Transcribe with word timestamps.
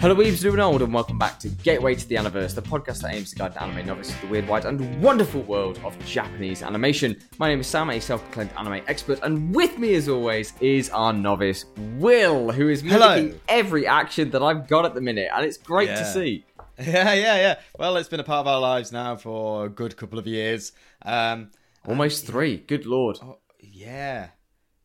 Hello, 0.00 0.14
weebs, 0.14 0.42
new 0.42 0.52
and 0.52 0.62
old, 0.62 0.80
and 0.80 0.94
welcome 0.94 1.18
back 1.18 1.38
to 1.40 1.48
Gateway 1.50 1.94
to 1.94 2.08
the 2.08 2.14
Universe, 2.14 2.54
the 2.54 2.62
podcast 2.62 3.02
that 3.02 3.14
aims 3.14 3.30
to 3.30 3.36
guide 3.36 3.52
the 3.52 3.62
anime 3.62 3.84
novice 3.86 4.10
to 4.14 4.20
the 4.22 4.28
weird, 4.28 4.48
wide, 4.48 4.64
and 4.64 5.02
wonderful 5.02 5.42
world 5.42 5.78
of 5.84 5.94
Japanese 6.06 6.62
animation. 6.62 7.20
My 7.38 7.48
name 7.50 7.60
is 7.60 7.66
Sam, 7.66 7.90
a 7.90 8.00
self-proclaimed 8.00 8.50
anime 8.56 8.82
expert, 8.88 9.20
and 9.22 9.54
with 9.54 9.78
me, 9.78 9.92
as 9.94 10.08
always, 10.08 10.54
is 10.62 10.88
our 10.88 11.12
novice 11.12 11.66
Will, 11.98 12.50
who 12.50 12.70
is 12.70 12.80
Hello. 12.80 13.14
mimicking 13.14 13.38
every 13.46 13.86
action 13.86 14.30
that 14.30 14.42
I've 14.42 14.66
got 14.68 14.86
at 14.86 14.94
the 14.94 15.02
minute, 15.02 15.28
and 15.34 15.44
it's 15.44 15.58
great 15.58 15.88
to 15.88 16.04
see. 16.04 16.44
Yeah, 16.78 17.12
yeah, 17.12 17.36
yeah. 17.36 17.58
Well, 17.78 17.98
it's 17.98 18.08
been 18.08 18.20
a 18.20 18.24
part 18.24 18.40
of 18.40 18.46
our 18.46 18.58
lives 18.58 18.90
now 18.90 19.14
for 19.14 19.66
a 19.66 19.68
good 19.68 19.98
couple 19.98 20.18
of 20.18 20.26
years. 20.26 20.72
Um, 21.02 21.50
Almost 21.86 22.26
three. 22.26 22.56
Good 22.56 22.86
lord. 22.86 23.18
yeah. 23.58 24.28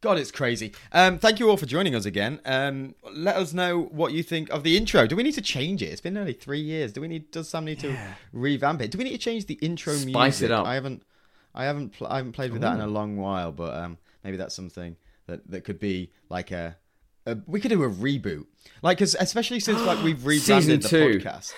God, 0.05 0.19
it's 0.19 0.29
crazy. 0.29 0.71
Um, 0.91 1.17
thank 1.17 1.39
you 1.39 1.49
all 1.49 1.57
for 1.57 1.65
joining 1.65 1.95
us 1.95 2.05
again. 2.05 2.39
Um, 2.45 2.93
let 3.11 3.37
us 3.37 3.53
know 3.53 3.81
what 3.91 4.13
you 4.13 4.21
think 4.21 4.51
of 4.51 4.61
the 4.61 4.77
intro. 4.77 5.07
Do 5.07 5.15
we 5.15 5.23
need 5.23 5.31
to 5.33 5.41
change 5.41 5.81
it? 5.81 5.87
It's 5.87 5.99
been 5.99 6.13
nearly 6.13 6.33
three 6.33 6.59
years. 6.59 6.93
Do 6.93 7.01
we 7.01 7.07
need? 7.07 7.31
Does 7.31 7.49
Sam 7.49 7.65
need 7.65 7.79
to 7.79 7.97
revamp 8.31 8.83
it? 8.83 8.91
Do 8.91 8.99
we 8.99 9.03
need 9.03 9.13
to 9.13 9.17
change 9.17 9.47
the 9.47 9.55
intro 9.55 9.93
Spice 9.93 10.11
music? 10.41 10.45
it 10.45 10.51
up. 10.51 10.67
I 10.67 10.75
haven't, 10.75 11.01
I 11.55 11.63
haven't, 11.65 11.93
pl- 11.93 12.05
I 12.05 12.17
haven't 12.17 12.33
played 12.33 12.51
with 12.51 12.61
that 12.61 12.75
in 12.75 12.81
a 12.81 12.87
long 12.87 13.17
while. 13.17 13.51
But 13.51 13.73
um, 13.73 13.97
maybe 14.23 14.37
that's 14.37 14.53
something 14.53 14.95
that 15.25 15.49
that 15.49 15.61
could 15.61 15.79
be 15.79 16.11
like 16.29 16.51
a. 16.51 16.77
a 17.25 17.37
we 17.47 17.59
could 17.59 17.69
do 17.69 17.81
a 17.81 17.89
reboot, 17.89 18.45
like, 18.83 18.99
'cause 18.99 19.15
especially 19.19 19.59
since 19.59 19.81
like 19.81 20.03
we've 20.03 20.23
rebranded 20.67 20.83
the 20.83 20.87
podcast, 21.19 21.51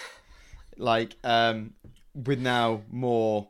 like, 0.78 1.18
um, 1.26 1.74
with 2.16 2.40
now 2.40 2.84
more 2.90 3.50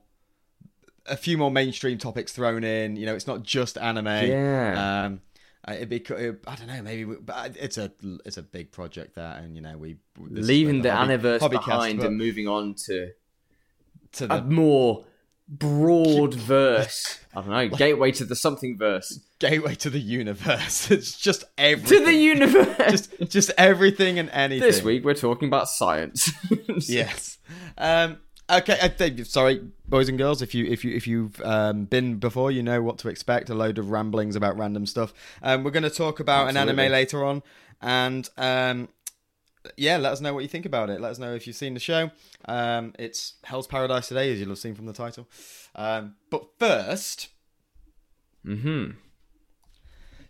a 1.08 1.18
few 1.18 1.38
more 1.38 1.52
mainstream 1.52 1.98
topics 1.98 2.32
thrown 2.32 2.64
in. 2.64 2.96
You 2.96 3.06
know, 3.06 3.16
it's 3.16 3.28
not 3.28 3.44
just 3.44 3.78
anime. 3.78 4.08
Yeah. 4.08 5.06
Um, 5.06 5.22
it'd 5.68 5.90
be, 5.90 6.04
I 6.48 6.56
don't 6.56 6.68
know, 6.68 6.82
maybe, 6.82 7.06
we, 7.06 7.16
but 7.18 7.56
it's 7.60 7.78
a 7.78 7.92
it's 8.26 8.38
a 8.38 8.44
big 8.44 8.72
project 8.72 9.16
that, 9.16 9.40
and 9.40 9.56
you 9.56 9.62
know, 9.62 9.78
we 9.78 9.98
Leaving 10.18 10.81
the 10.81 10.94
hobby- 10.94 11.14
Aniverse 11.14 11.40
hobbycast, 11.40 11.50
behind 11.52 12.00
but 12.00 12.08
and 12.08 12.18
moving 12.18 12.48
on 12.48 12.76
to 12.86 13.12
to 14.14 14.34
a 14.34 14.42
more 14.42 15.06
broad 15.48 16.34
verse. 16.54 17.20
I 17.36 17.42
don't 17.42 17.50
know, 17.50 17.70
gateway 17.70 18.12
to 18.14 18.26
the 18.26 18.36
something 18.36 18.78
verse. 18.78 19.20
gateway 19.40 19.76
to 19.76 19.90
the 19.90 20.00
universe. 20.00 20.90
It's 20.92 21.18
just 21.18 21.44
everything. 21.58 22.00
To 22.00 22.06
the 22.06 22.14
universe. 22.14 22.78
just 22.90 23.30
just 23.30 23.52
everything 23.58 24.20
and 24.20 24.30
anything. 24.31 24.68
This 24.68 24.81
week 24.84 25.03
we're 25.06 25.14
talking 25.14 25.48
about 25.48 25.70
science. 25.70 26.31
yes. 26.90 27.38
Um, 27.78 28.18
okay. 28.50 28.78
I 28.81 28.88
think, 28.90 29.26
sorry, 29.26 29.62
boys 29.88 30.09
and 30.09 30.17
girls. 30.17 30.42
If 30.42 30.53
you 30.53 30.66
if 30.66 30.84
you 30.84 30.95
if 30.95 31.08
you've 31.08 31.42
um, 31.42 31.86
been 31.86 32.17
before, 32.17 32.52
you 32.52 32.64
know 32.64 32.81
what 32.81 32.98
to 33.00 33.09
expect. 33.09 33.50
A 33.50 33.56
load 33.56 33.78
of 33.78 33.92
ramblings 33.92 34.36
about 34.36 34.58
random 34.58 34.86
stuff. 34.86 35.14
Um, 35.42 35.64
we're 35.64 35.72
going 35.72 35.84
to 35.84 35.90
talk 35.90 36.20
about 36.20 36.50
an 36.50 36.58
anime 36.58 36.92
later 36.92 37.23
on, 37.23 37.44
and 37.81 38.30
um, 38.38 38.90
yeah, 39.75 39.98
let 39.98 40.14
us 40.14 40.22
know 40.22 40.34
what 40.34 40.44
you 40.44 40.50
think 40.50 40.66
about 40.66 40.90
it. 40.90 41.02
Let 41.02 41.12
us 41.12 41.20
know 41.20 41.34
if 41.34 41.48
you've 41.48 41.56
seen 41.56 41.73
the 41.73 41.80
show. 41.80 42.12
Um, 42.45 42.94
it's 42.98 43.34
Hell's 43.44 43.68
Paradise 43.68 44.08
today, 44.08 44.31
as 44.31 44.40
you'll 44.40 44.50
have 44.50 44.59
seen 44.59 44.75
from 44.75 44.86
the 44.86 44.94
title. 44.94 45.28
Um, 45.75 46.16
but 46.30 46.48
first, 46.58 47.30
hmm 48.44 48.92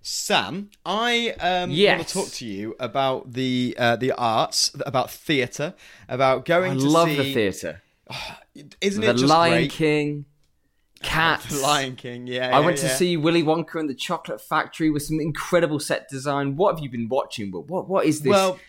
Sam, 0.09 0.69
I 0.85 1.31
um, 1.41 1.71
want 1.71 2.07
to 2.07 2.13
talk 2.13 2.29
to 2.29 2.45
you 2.45 2.77
about 2.79 3.33
the 3.33 3.75
uh, 3.77 3.97
the 3.97 4.13
arts, 4.13 4.71
about 4.85 5.11
theatre, 5.11 5.73
about 6.07 6.45
going 6.45 6.71
I 6.71 6.75
to 6.75 6.89
love 6.89 7.09
see. 7.09 7.17
the 7.17 7.33
theatre. 7.33 7.81
Isn't 8.81 9.01
The 9.01 9.09
it 9.09 9.13
just 9.17 9.25
Lion 9.25 9.53
great? 9.53 9.71
King, 9.71 10.25
Cats. 11.03 11.49
The 11.49 11.61
Lion 11.67 11.95
King, 11.95 12.27
yeah. 12.27 12.47
I 12.55 12.59
yeah, 12.59 12.65
went 12.65 12.77
to 12.79 12.89
see 12.89 13.17
Willy 13.17 13.43
Wonka 13.43 13.79
and 13.79 13.89
the 13.89 13.93
Chocolate 13.95 14.41
Factory 14.41 14.89
with 14.89 15.03
some 15.03 15.19
incredible 15.19 15.79
set 15.79 16.09
design. 16.09 16.55
What 16.55 16.75
have 16.75 16.83
you 16.83 16.89
been 16.89 17.07
watching? 17.09 17.51
But 17.51 17.67
what 17.67 17.87
what 17.87 18.05
is 18.05 18.21
this 18.21 18.31
Well, 18.31 18.59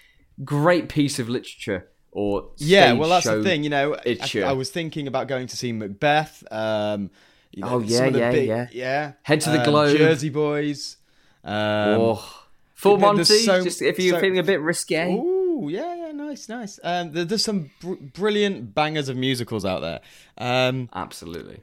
great 0.44 0.88
piece 0.88 1.18
of 1.18 1.28
literature 1.28 1.88
or 2.12 2.50
yeah. 2.58 2.92
Well, 2.92 3.08
that's 3.08 3.26
the 3.26 3.42
thing. 3.42 3.64
You 3.64 3.70
know, 3.70 3.96
I, 4.04 4.18
I 4.44 4.52
was 4.52 4.70
thinking 4.70 5.06
about 5.08 5.26
going 5.28 5.46
to 5.46 5.56
see 5.56 5.72
Macbeth. 5.72 6.42
Um, 6.50 7.10
you 7.52 7.62
know, 7.62 7.68
Oh, 7.76 7.78
yeah, 7.78 8.06
yeah, 8.08 8.30
big- 8.30 8.48
yeah. 8.48 8.66
yeah. 8.72 9.12
Head 9.22 9.40
to 9.42 9.50
the 9.50 9.60
Um, 9.60 9.64
Globe. 9.64 9.96
Jersey 9.96 10.28
Boys. 10.28 10.96
Um, 11.44 11.54
oh, 11.54 12.44
full 12.74 12.98
Monty. 12.98 13.24
so- 13.24 13.64
just 13.64 13.80
if 13.80 13.98
you're 13.98 14.16
so- 14.16 14.20
feeling 14.20 14.38
a 14.38 14.42
bit 14.42 14.60
risque. 14.60 15.14
Ooh, 15.14 15.37
yeah, 15.66 15.94
yeah, 15.96 16.12
nice, 16.12 16.48
nice. 16.48 16.78
Um, 16.84 17.12
there, 17.12 17.24
there's 17.24 17.42
some 17.44 17.70
br- 17.80 17.94
brilliant 17.94 18.74
bangers 18.74 19.08
of 19.08 19.16
musicals 19.16 19.64
out 19.64 19.80
there. 19.80 20.00
Um, 20.38 20.88
Absolutely. 20.94 21.62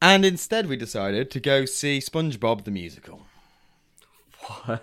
and 0.00 0.24
instead, 0.24 0.66
we 0.68 0.76
decided 0.76 1.30
to 1.32 1.40
go 1.40 1.64
see 1.64 1.98
SpongeBob 1.98 2.64
the 2.64 2.70
musical. 2.70 3.26
What? 4.64 4.82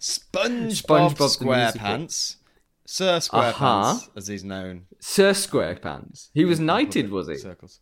SpongeBob, 0.00 0.70
SpongeBob 1.16 1.36
SquarePants. 1.74 2.36
Sir 2.86 3.18
SquarePants, 3.18 3.52
Uh-huh. 3.52 3.98
as 4.16 4.28
he's 4.28 4.44
known. 4.44 4.86
Sir 5.00 5.32
Squarepants. 5.32 6.28
He 6.32 6.44
was 6.44 6.58
knighted, 6.60 7.10
was 7.10 7.28
he? 7.28 7.36
Circles. 7.36 7.80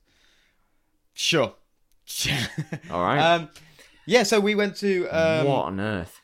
Sure. 1.14 1.54
All 2.90 3.02
right. 3.02 3.18
um, 3.34 3.48
yeah, 4.06 4.22
so 4.22 4.40
we 4.40 4.54
went 4.54 4.76
to 4.78 5.06
um, 5.08 5.46
what 5.46 5.64
on 5.66 5.80
earth? 5.80 6.20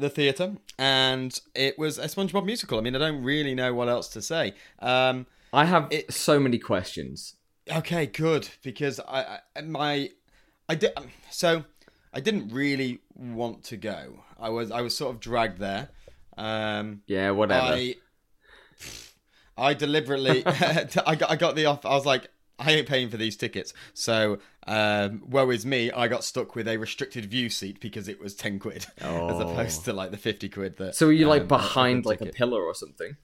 The 0.00 0.10
theatre, 0.10 0.56
and 0.78 1.38
it 1.54 1.78
was 1.78 1.98
a 1.98 2.04
SpongeBob 2.06 2.44
musical. 2.44 2.78
I 2.78 2.82
mean, 2.82 2.96
I 2.96 2.98
don't 2.98 3.22
really 3.22 3.54
know 3.54 3.72
what 3.74 3.88
else 3.88 4.08
to 4.08 4.22
say. 4.22 4.54
Um, 4.80 5.26
I 5.52 5.64
have 5.66 5.88
it- 5.90 6.12
so 6.12 6.38
many 6.40 6.58
questions. 6.58 7.36
okay, 7.70 8.06
good, 8.06 8.48
because 8.62 8.98
I, 9.00 9.38
I 9.56 9.60
my 9.62 10.10
I 10.68 10.74
did 10.74 10.92
so 11.30 11.64
I 12.12 12.20
didn't 12.20 12.48
really 12.52 13.00
want 13.14 13.64
to 13.64 13.76
go. 13.76 14.24
I 14.38 14.48
was 14.48 14.70
I 14.70 14.80
was 14.80 14.96
sort 14.96 15.14
of 15.14 15.20
dragged 15.20 15.58
there. 15.58 15.90
Um, 16.38 17.02
Yeah, 17.06 17.30
whatever. 17.32 17.74
I 17.74 17.94
I 19.58 19.74
deliberately 19.74 20.42
I 20.46 21.14
got 21.16 21.30
I 21.30 21.36
got 21.36 21.54
the 21.56 21.66
off. 21.66 21.84
I 21.84 21.90
was 21.94 22.06
like, 22.06 22.28
I 22.60 22.72
ain't 22.72 22.86
paying 22.86 23.08
for 23.08 23.16
these 23.16 23.36
tickets. 23.36 23.72
So 23.94 24.38
um, 24.66 25.22
woe 25.28 25.50
is 25.50 25.64
me. 25.66 25.90
I 25.90 26.06
got 26.08 26.22
stuck 26.24 26.54
with 26.54 26.68
a 26.68 26.76
restricted 26.76 27.24
view 27.30 27.48
seat 27.48 27.80
because 27.80 28.06
it 28.06 28.20
was 28.20 28.34
ten 28.34 28.58
quid 28.58 28.86
as 28.98 29.06
Oh. 29.10 29.40
opposed 29.40 29.84
to 29.86 29.92
like 29.92 30.10
the 30.10 30.16
fifty 30.18 30.48
quid 30.48 30.76
that. 30.76 30.94
so 30.94 31.06
were 31.06 31.12
you 31.12 31.26
like 31.26 31.42
um, 31.42 31.48
behind 31.48 32.04
the 32.04 32.08
like 32.08 32.20
a 32.20 32.26
pillar 32.26 32.62
or 32.62 32.74
something? 32.74 33.16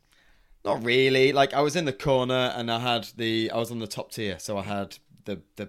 Not 0.64 0.84
really. 0.84 1.32
Like 1.32 1.54
I 1.54 1.60
was 1.60 1.76
in 1.76 1.84
the 1.84 1.92
corner 1.92 2.52
and 2.56 2.70
I 2.72 2.80
had 2.80 3.08
the 3.16 3.50
I 3.52 3.58
was 3.58 3.70
on 3.70 3.78
the 3.78 3.86
top 3.86 4.10
tier, 4.10 4.38
so 4.38 4.58
I 4.58 4.62
had 4.62 4.98
the 5.26 5.42
the 5.56 5.68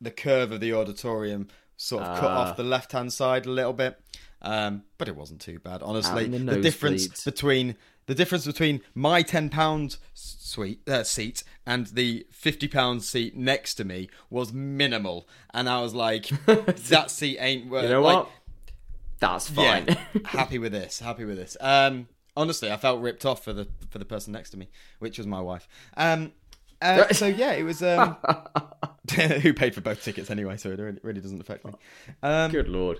the 0.00 0.10
curve 0.10 0.52
of 0.52 0.60
the 0.60 0.72
auditorium 0.74 1.48
sort 1.76 2.02
of 2.04 2.18
cut 2.18 2.30
Ah. 2.30 2.50
off 2.50 2.56
the 2.56 2.62
left 2.62 2.92
hand 2.92 3.12
side 3.12 3.46
a 3.46 3.50
little 3.50 3.72
bit. 3.72 3.98
Um, 4.44 4.82
but 4.98 5.06
it 5.08 5.14
wasn't 5.14 5.40
too 5.40 5.60
bad, 5.60 5.82
honestly. 5.84 6.26
the 6.26 6.38
The, 6.38 6.60
difference 6.60 7.06
nosebleeds. 7.06 7.24
between 7.24 7.76
the 8.06 8.14
difference 8.14 8.46
between 8.46 8.80
my 8.94 9.22
ten 9.22 9.48
pound 9.48 9.96
suite 10.14 10.86
uh, 10.88 11.04
seat 11.04 11.44
and 11.66 11.86
the 11.88 12.26
fifty 12.30 12.68
pound 12.68 13.02
seat 13.02 13.36
next 13.36 13.74
to 13.74 13.84
me 13.84 14.08
was 14.30 14.52
minimal, 14.52 15.28
and 15.54 15.68
I 15.68 15.80
was 15.80 15.94
like, 15.94 16.26
that 16.46 17.10
seat 17.10 17.38
ain't 17.38 17.70
worth. 17.70 17.84
You 17.84 17.90
know 17.90 18.02
like, 18.02 18.16
what? 18.16 18.30
That's 19.18 19.48
fine. 19.48 19.86
yeah, 19.86 19.98
happy 20.24 20.58
with 20.58 20.72
this. 20.72 20.98
Happy 20.98 21.24
with 21.24 21.36
this. 21.36 21.56
Um, 21.60 22.08
honestly, 22.36 22.72
I 22.72 22.76
felt 22.76 23.00
ripped 23.00 23.24
off 23.24 23.44
for 23.44 23.52
the 23.52 23.68
for 23.90 23.98
the 23.98 24.04
person 24.04 24.32
next 24.32 24.50
to 24.50 24.56
me, 24.56 24.68
which 24.98 25.18
was 25.18 25.26
my 25.26 25.40
wife. 25.40 25.68
Um, 25.96 26.32
uh, 26.80 27.12
so 27.12 27.26
yeah, 27.26 27.52
it 27.52 27.62
was. 27.62 27.82
Um, 27.82 28.16
who 29.42 29.52
paid 29.54 29.74
for 29.74 29.80
both 29.80 30.02
tickets 30.02 30.30
anyway? 30.30 30.56
So 30.56 30.70
it 30.70 30.78
really, 30.78 30.98
really 31.02 31.20
doesn't 31.20 31.40
affect 31.40 31.64
me. 31.64 31.72
Um, 32.22 32.50
Good 32.50 32.68
lord, 32.68 32.98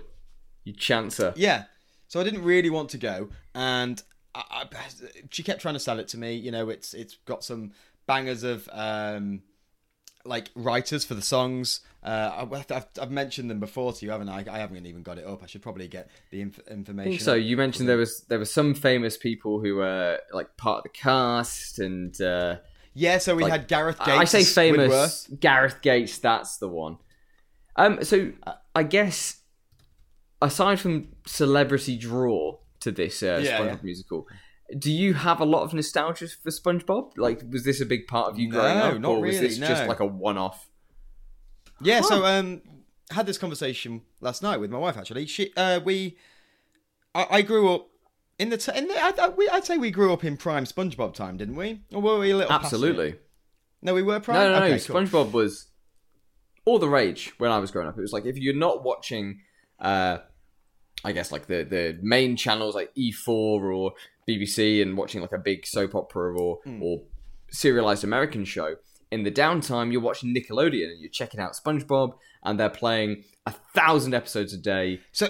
you 0.63 0.73
chancer. 0.73 1.33
yeah. 1.35 1.65
So 2.07 2.19
I 2.19 2.23
didn't 2.23 2.43
really 2.43 2.69
want 2.69 2.89
to 2.91 2.97
go, 2.97 3.29
and 3.55 4.01
I, 4.35 4.63
I, 4.63 4.65
she 5.29 5.43
kept 5.43 5.61
trying 5.61 5.75
to 5.75 5.79
sell 5.79 5.99
it 5.99 6.07
to 6.09 6.17
me. 6.17 6.33
You 6.33 6.51
know, 6.51 6.69
it's 6.69 6.93
it's 6.93 7.17
got 7.25 7.43
some 7.43 7.71
bangers 8.07 8.43
of 8.43 8.67
um, 8.71 9.41
like 10.25 10.49
writers 10.55 11.05
for 11.05 11.13
the 11.13 11.21
songs. 11.21 11.81
Uh, 12.03 12.45
I, 12.51 12.65
I've, 12.75 12.85
I've 13.01 13.11
mentioned 13.11 13.49
them 13.49 13.59
before 13.59 13.93
to 13.93 14.05
you, 14.05 14.11
haven't 14.11 14.29
I? 14.29 14.43
I 14.51 14.57
haven't 14.57 14.85
even 14.85 15.03
got 15.03 15.17
it 15.17 15.25
up. 15.25 15.43
I 15.43 15.45
should 15.45 15.61
probably 15.61 15.87
get 15.87 16.09
the 16.31 16.41
inf- 16.41 16.67
information. 16.67 17.23
so. 17.23 17.33
You 17.33 17.55
mentioned 17.57 17.87
there 17.87 17.97
was 17.97 18.21
there 18.21 18.39
were 18.39 18.45
some 18.45 18.73
famous 18.73 19.17
people 19.17 19.59
who 19.61 19.75
were 19.75 20.19
like 20.31 20.57
part 20.57 20.79
of 20.79 20.83
the 20.83 20.89
cast, 20.89 21.79
and 21.79 22.19
uh, 22.21 22.57
Yeah, 22.93 23.19
so 23.19 23.35
we 23.35 23.43
like- 23.43 23.51
had 23.51 23.67
Gareth 23.67 23.99
Gates. 23.99 24.09
I 24.09 24.25
say 24.25 24.43
famous. 24.43 25.27
Gareth 25.39 25.81
Gates. 25.81 26.17
That's 26.17 26.57
the 26.57 26.67
one. 26.67 26.97
Um, 27.75 28.03
so 28.03 28.31
I 28.75 28.83
guess 28.83 29.37
aside 30.41 30.79
from 30.79 31.07
celebrity 31.25 31.97
draw 31.97 32.57
to 32.83 32.91
this 32.91 33.21
uh, 33.23 33.41
Yeah, 33.43 33.59
SpongeBob 33.59 33.67
yeah. 33.67 33.77
musical, 33.83 34.27
do 34.77 34.91
you 34.91 35.13
have 35.13 35.39
a 35.41 35.45
lot 35.45 35.63
of 35.63 35.73
nostalgia 35.73 36.27
for 36.27 36.49
SpongeBob? 36.49 37.17
Like, 37.17 37.41
was 37.49 37.63
this 37.63 37.81
a 37.81 37.85
big 37.85 38.07
part 38.07 38.29
of 38.29 38.39
you 38.39 38.49
No, 38.49 38.55
growing 38.55 38.77
up, 38.77 38.99
not 38.99 39.09
or 39.09 39.21
was 39.21 39.35
really, 39.35 39.47
this 39.47 39.57
just 39.57 39.87
like 39.87 39.99
a 39.99 40.05
one-off? 40.05 40.69
Yeah, 41.81 42.01
so 42.01 42.25
um, 42.25 42.61
had 43.11 43.25
this 43.25 43.37
conversation 43.37 44.01
last 44.21 44.41
night 44.41 44.57
with 44.57 44.71
my 44.71 44.77
wife. 44.77 44.97
Actually, 44.97 45.25
she 45.25 45.51
uh, 45.57 45.79
we, 45.83 46.17
I, 47.13 47.27
I 47.29 47.41
grew 47.41 47.73
up 47.73 47.89
in 48.39 48.49
the, 48.49 48.57
t- 48.57 48.71
in 48.75 48.87
the 48.87 48.95
I, 48.95 49.11
I, 49.21 49.29
we, 49.29 49.49
I'd 49.49 49.65
say 49.65 49.77
we 49.77 49.91
grew 49.91 50.13
up 50.13 50.23
in 50.23 50.37
prime 50.37 50.65
SpongeBob 50.65 51.13
time, 51.13 51.37
didn't 51.37 51.55
we? 51.55 51.81
Or 51.91 52.01
were 52.01 52.19
we 52.19 52.31
a 52.31 52.37
little? 52.37 52.53
Absolutely. 52.53 53.15
No, 53.81 53.93
we 53.93 54.01
were 54.01 54.19
prime. 54.19 54.37
No, 54.37 54.53
no, 54.53 54.59
no. 54.59 54.65
Okay, 54.65 54.79
cool. 54.85 54.95
SpongeBob 54.95 55.31
was 55.33 55.67
all 56.65 56.79
the 56.79 56.87
rage 56.87 57.33
when 57.37 57.51
I 57.51 57.59
was 57.59 57.69
growing 57.69 57.89
up. 57.89 57.97
It 57.97 58.01
was 58.01 58.13
like 58.13 58.25
if 58.25 58.37
you're 58.37 58.55
not 58.55 58.83
watching, 58.83 59.41
uh, 59.79 60.19
I 61.03 61.11
guess 61.11 61.31
like 61.31 61.47
the 61.47 61.63
the 61.63 61.97
main 62.01 62.35
channels 62.37 62.75
like 62.75 62.93
E4 62.95 63.27
or 63.75 63.93
BBC 64.27 64.81
and 64.81 64.95
watching 64.97 65.21
like 65.21 65.33
a 65.33 65.37
big 65.37 65.65
soap 65.65 65.95
opera 65.95 66.33
or 66.39 66.59
Hmm. 66.63 66.81
or 66.81 67.01
serialized 67.51 68.03
American 68.03 68.45
show. 68.45 68.75
In 69.11 69.23
the 69.23 69.31
downtime, 69.31 69.91
you're 69.91 70.01
watching 70.01 70.33
Nickelodeon 70.33 70.89
and 70.91 70.99
you're 70.99 71.09
checking 71.11 71.39
out 71.39 71.53
SpongeBob, 71.53 72.13
and 72.43 72.59
they're 72.59 72.69
playing 72.69 73.23
a 73.45 73.51
thousand 73.75 74.13
episodes 74.15 74.53
a 74.53 74.57
day. 74.57 75.01
So 75.11 75.27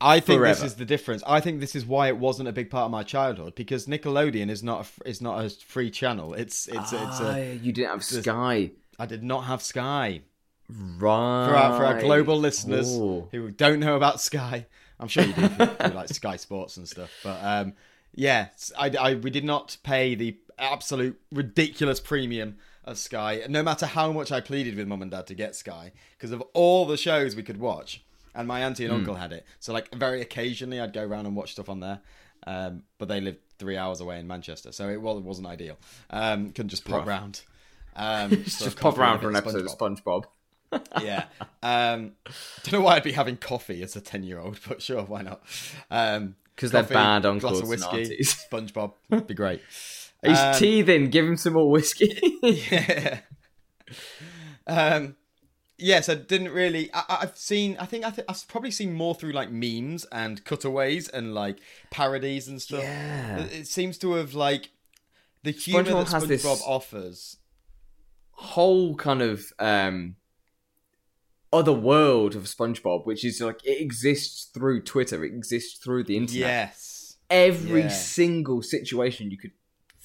I 0.00 0.20
think 0.20 0.40
this 0.42 0.62
is 0.62 0.76
the 0.76 0.86
difference. 0.86 1.22
I 1.26 1.40
think 1.40 1.60
this 1.60 1.76
is 1.76 1.84
why 1.84 2.08
it 2.08 2.16
wasn't 2.16 2.48
a 2.48 2.52
big 2.52 2.70
part 2.70 2.86
of 2.86 2.90
my 2.90 3.02
childhood 3.02 3.54
because 3.56 3.86
Nickelodeon 3.86 4.48
is 4.48 4.62
not 4.62 4.86
a, 5.04 5.08
is 5.08 5.20
not 5.20 5.44
a 5.44 5.50
free 5.50 5.90
channel. 5.90 6.32
It's 6.32 6.66
it's 6.68 6.92
it's 6.94 7.20
Ah, 7.20 7.34
a. 7.34 7.56
you 7.56 7.72
didn't 7.74 7.90
have 7.90 8.04
Sky, 8.04 8.70
I 8.98 9.04
did 9.06 9.22
not 9.22 9.40
have 9.44 9.60
Sky. 9.60 10.22
right? 10.70 11.46
For 11.48 11.54
our, 11.56 11.76
for 11.78 11.84
our 11.84 12.00
global 12.00 12.38
listeners 12.38 12.86
Oh. 12.90 13.28
who 13.32 13.50
don't 13.50 13.80
know 13.80 13.96
about 13.96 14.20
Sky, 14.20 14.66
I'm 15.00 15.08
sure 15.08 15.24
you 15.24 15.32
do, 15.32 15.48
like 15.94 16.08
Sky 16.10 16.36
Sports 16.36 16.76
and 16.76 16.86
stuff. 16.88 17.10
But 17.24 17.38
um, 17.42 17.72
yeah, 18.14 18.48
I, 18.78 18.90
I- 19.00 19.14
we 19.14 19.30
did 19.30 19.44
not 19.44 19.76
pay 19.82 20.14
the 20.14 20.36
absolute 20.58 21.18
ridiculous 21.32 21.98
premium 22.00 22.58
of 22.84 22.98
Sky, 22.98 23.42
no 23.48 23.62
matter 23.62 23.86
how 23.86 24.12
much 24.12 24.30
I 24.30 24.40
pleaded 24.40 24.76
with 24.76 24.86
mum 24.86 25.02
and 25.02 25.10
dad 25.10 25.26
to 25.28 25.34
get 25.34 25.56
Sky, 25.56 25.92
because 26.16 26.30
of 26.32 26.42
all 26.54 26.86
the 26.86 26.96
shows 26.96 27.34
we 27.34 27.42
could 27.42 27.58
watch. 27.58 28.04
And 28.34 28.46
my 28.46 28.60
auntie 28.60 28.84
and 28.84 28.94
uncle 28.94 29.16
had 29.16 29.32
it, 29.32 29.44
so 29.58 29.72
like 29.72 29.92
very 29.94 30.20
occasionally 30.20 30.78
I'd 30.80 30.92
go 30.92 31.02
around 31.02 31.26
and 31.26 31.34
watch 31.34 31.52
stuff 31.52 31.68
on 31.68 31.80
there. 31.80 32.00
Um, 32.46 32.84
but 32.98 33.08
they 33.08 33.20
lived 33.20 33.38
three 33.58 33.76
hours 33.76 34.00
away 34.00 34.20
in 34.20 34.26
Manchester, 34.28 34.70
so 34.72 34.88
it, 34.88 35.00
well, 35.02 35.18
it 35.18 35.24
wasn't 35.24 35.48
ideal. 35.48 35.76
Um, 36.10 36.52
couldn't 36.52 36.68
just 36.70 36.84
pop 36.84 37.06
round. 37.06 37.40
Um, 37.96 38.30
Just, 38.30 38.62
just 38.62 38.78
pop 38.80 38.96
around 38.96 39.18
for 39.18 39.28
an 39.28 39.34
episode 39.36 39.62
of 39.62 39.76
SpongeBob. 39.76 40.24
Yeah. 41.02 41.24
Um, 41.62 42.12
don't 42.64 42.72
know 42.72 42.80
why 42.82 42.96
I'd 42.96 43.02
be 43.02 43.12
having 43.12 43.36
coffee 43.36 43.82
as 43.82 43.96
a 43.96 44.00
ten-year-old, 44.00 44.58
but 44.68 44.80
sure, 44.82 45.02
why 45.02 45.22
not? 45.22 45.42
Um, 45.90 46.36
'Cause 46.56 46.70
they're 46.72 46.82
coffee, 46.82 46.94
on 46.94 47.38
glass 47.38 47.60
of 47.60 47.68
whiskey. 47.68 48.18
SpongeBob, 48.22 48.92
would 49.08 49.26
be 49.28 49.34
great. 49.34 49.62
He's 50.24 50.38
Um, 50.38 50.54
teething. 50.56 51.08
Give 51.10 51.24
him 51.26 51.36
some 51.38 51.54
more 51.54 51.70
whiskey. 51.70 52.20
yeah. 52.42 53.20
Um, 54.66 55.16
yes, 55.78 56.08
I 56.08 56.14
didn't 56.16 56.50
really. 56.52 56.90
I, 56.92 57.18
I've 57.22 57.36
seen. 57.36 57.76
I 57.78 57.86
think 57.86 58.04
I 58.04 58.10
th- 58.10 58.26
I've 58.28 58.46
probably 58.48 58.70
seen 58.70 58.92
more 58.92 59.14
through 59.14 59.32
like 59.32 59.50
memes 59.50 60.04
and 60.12 60.44
cutaways 60.44 61.08
and 61.08 61.34
like 61.34 61.58
parodies 61.90 62.46
and 62.48 62.60
stuff. 62.60 62.82
Yeah. 62.82 63.38
It, 63.38 63.52
it 63.60 63.66
seems 63.66 63.96
to 63.98 64.12
have 64.14 64.34
like 64.34 64.70
the 65.42 65.50
humor 65.52 65.82
SpongeBob 65.84 66.04
that 66.04 66.12
has 66.12 66.24
SpongeBob 66.24 66.28
this- 66.28 66.62
offers. 66.66 67.36
whole 68.32 68.94
kind 68.96 69.22
of 69.22 69.52
um 69.58 70.16
other 71.52 71.72
world 71.72 72.34
of 72.36 72.44
SpongeBob, 72.44 73.06
which 73.06 73.24
is 73.24 73.40
like 73.40 73.64
it 73.64 73.80
exists 73.80 74.50
through 74.54 74.82
Twitter, 74.82 75.24
it 75.24 75.32
exists 75.34 75.78
through 75.82 76.04
the 76.04 76.16
internet. 76.16 76.68
Yes. 76.68 77.16
Every 77.28 77.82
Yeah. 77.82 77.88
single 77.88 78.62
situation 78.62 79.30
you 79.30 79.38
could 79.38 79.52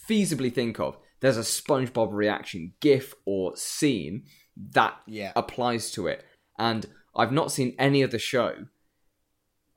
feasibly 0.09 0.53
think 0.53 0.79
of, 0.79 0.97
there's 1.19 1.37
a 1.37 1.41
SpongeBob 1.41 2.11
reaction 2.11 2.73
GIF 2.79 3.13
or 3.25 3.55
scene 3.55 4.25
that 4.57 4.99
Yeah. 5.07 5.33
applies 5.35 5.91
to 5.91 6.07
it. 6.07 6.23
And 6.57 6.85
I've 7.15 7.31
not 7.31 7.51
seen 7.51 7.75
any 7.77 8.03
other 8.03 8.19
show 8.19 8.67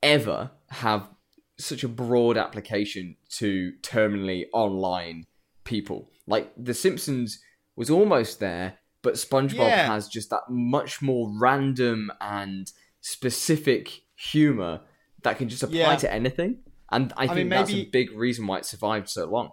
ever 0.02 0.52
have 0.68 1.08
such 1.58 1.82
a 1.82 1.88
broad 1.88 2.36
application 2.36 3.16
to 3.30 3.72
terminally 3.82 4.46
online 4.52 5.24
people. 5.64 6.10
Like 6.26 6.52
The 6.56 6.74
Simpsons 6.74 7.42
was 7.76 7.90
almost 7.90 8.38
there, 8.40 8.78
but 9.08 9.14
SpongeBob 9.14 9.54
Yeah. 9.70 9.86
has 9.86 10.06
just 10.06 10.28
that 10.28 10.42
much 10.50 11.00
more 11.00 11.32
random 11.40 12.12
and 12.20 12.70
specific 13.00 14.02
humor 14.16 14.82
that 15.22 15.38
can 15.38 15.48
just 15.48 15.62
apply 15.62 15.78
Yeah. 15.78 15.96
to 15.96 16.12
anything. 16.12 16.58
And 16.92 17.10
I 17.16 17.26
think 17.26 17.36
mean, 17.38 17.48
that's 17.48 17.70
a 17.72 17.86
big 17.86 18.12
reason 18.12 18.46
why 18.46 18.58
it 18.58 18.66
survived 18.66 19.08
so 19.08 19.24
long. 19.26 19.52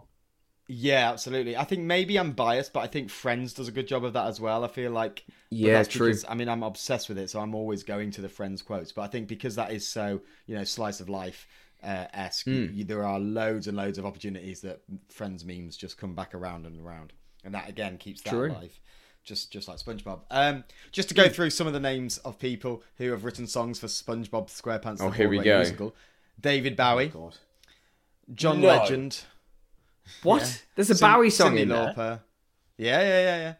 Yeah, 0.68 1.10
absolutely. 1.10 1.56
I 1.56 1.64
think 1.64 1.84
maybe 1.84 2.18
I'm 2.18 2.34
biased, 2.34 2.74
but 2.74 2.82
I 2.82 2.88
think 2.88 3.10
Friends 3.10 3.54
does 3.54 3.70
a 3.70 3.72
good 3.72 3.88
job 3.88 4.04
of 4.04 4.12
that 4.14 4.28
as 4.28 4.42
well. 4.42 4.66
I 4.66 4.68
feel 4.68 4.92
like 4.92 5.24
Yeah, 5.52 5.74
that's 5.74 5.88
true. 5.90 6.08
because- 6.08 6.26
I 6.28 6.34
mean, 6.34 6.50
I'm 6.50 6.64
obsessed 6.64 7.08
with 7.08 7.18
it, 7.18 7.30
so 7.30 7.40
I'm 7.40 7.56
always 7.56 7.84
going 7.84 8.12
to 8.12 8.22
the 8.22 8.28
Friends 8.30 8.62
quotes. 8.62 8.92
But 8.92 9.04
I 9.04 9.08
think 9.08 9.30
because 9.30 9.56
that 9.56 9.72
is 9.72 9.88
so, 9.88 10.22
you 10.48 10.56
know, 10.56 10.64
slice 10.66 11.00
of 11.00 11.08
life 11.08 11.48
uh, 11.84 12.08
esque, 12.14 12.48
you, 12.48 12.84
there 12.84 13.06
are 13.06 13.20
loads 13.20 13.68
and 13.68 13.78
loads 13.78 13.98
of 14.00 14.06
opportunities 14.06 14.60
that 14.62 14.82
Friends 15.10 15.46
memes 15.46 15.78
just 15.78 15.98
come 15.98 16.14
back 16.16 16.34
around 16.34 16.66
and 16.66 16.82
around, 16.86 17.14
and 17.44 17.54
that 17.54 17.70
again 17.70 17.98
keeps 18.00 18.22
that 18.24 18.32
True. 18.32 18.50
alive. 18.52 18.80
Just, 19.26 19.52
just 19.52 19.68
like 19.68 19.78
SpongeBob. 19.78 20.20
Um, 20.30 20.64
just 20.92 21.10
to 21.10 21.16
go 21.16 21.28
through 21.28 21.50
some 21.50 21.66
of 21.66 21.74
the 21.74 21.80
names 21.80 22.20
of 22.20 22.38
people 22.38 22.84
who 22.98 23.10
have 23.12 23.24
written 23.26 23.48
songs 23.48 23.80
for 23.80 23.88
SpongeBob 23.88 24.50
SquarePants. 24.50 24.98
Oh, 25.02 25.10
the 25.10 25.18
here 25.18 25.28
we 25.28 25.40
go. 25.40 25.58
Musical. 25.58 25.96
David 26.40 26.76
Bowie, 26.78 27.08
God. 27.08 27.36
John 28.34 28.62
No. 28.62 28.68
Legend. 28.68 29.24
What? 30.22 30.42
Yeah. 30.44 30.48
There's 30.76 30.90
a 30.92 30.96
Cin- 30.96 31.12
Bowie 31.12 31.30
song 31.32 31.54
Cyndi 31.56 31.60
in 31.62 31.70
there. 31.70 31.94
Lauper. 31.98 32.20
Yeah, 32.78 33.02
yeah, 33.02 33.22
yeah, 33.24 33.38
yeah. 33.38 33.54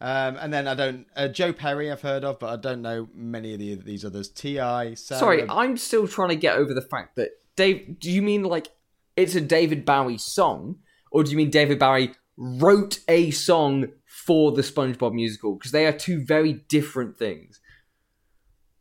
Um, 0.00 0.36
and 0.36 0.52
then 0.52 0.68
I 0.68 0.74
don't 0.74 1.06
uh, 1.16 1.26
Joe 1.26 1.52
Perry 1.52 1.90
I've 1.90 2.02
heard 2.02 2.22
of, 2.22 2.38
but 2.38 2.50
I 2.50 2.56
don't 2.56 2.82
know 2.82 3.08
many 3.12 3.54
of 3.54 3.58
the, 3.58 3.74
these 3.74 4.04
others. 4.04 4.28
Ti, 4.28 4.54
Sarah, 4.54 4.94
Sorry, 4.94 5.48
I'm 5.48 5.76
still 5.76 6.06
trying 6.06 6.28
to 6.28 6.36
get 6.36 6.56
over 6.56 6.72
the 6.72 6.82
fact 6.82 7.16
that 7.16 7.30
Dave. 7.56 7.98
Do 7.98 8.08
you 8.08 8.22
mean 8.22 8.44
like 8.44 8.68
it's 9.16 9.34
a 9.34 9.40
David 9.40 9.84
Bowie 9.84 10.18
song, 10.18 10.76
or 11.10 11.24
do 11.24 11.32
you 11.32 11.36
mean 11.36 11.50
David 11.50 11.80
Bowie 11.80 12.12
wrote 12.36 13.00
a 13.08 13.32
song 13.32 13.88
for 14.24 14.52
the 14.52 14.62
SpongeBob 14.62 15.12
musical? 15.12 15.54
Because 15.54 15.72
they 15.72 15.86
are 15.86 15.92
two 15.92 16.24
very 16.24 16.52
different 16.68 17.18
things. 17.18 17.60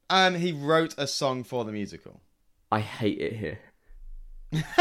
um, 0.09 0.35
he 0.35 0.51
wrote 0.51 0.95
a 0.97 1.07
song 1.07 1.43
for 1.43 1.65
the 1.65 1.71
musical. 1.71 2.21
I 2.71 2.79
hate 2.79 3.19
it 3.19 3.33
here. 3.33 3.59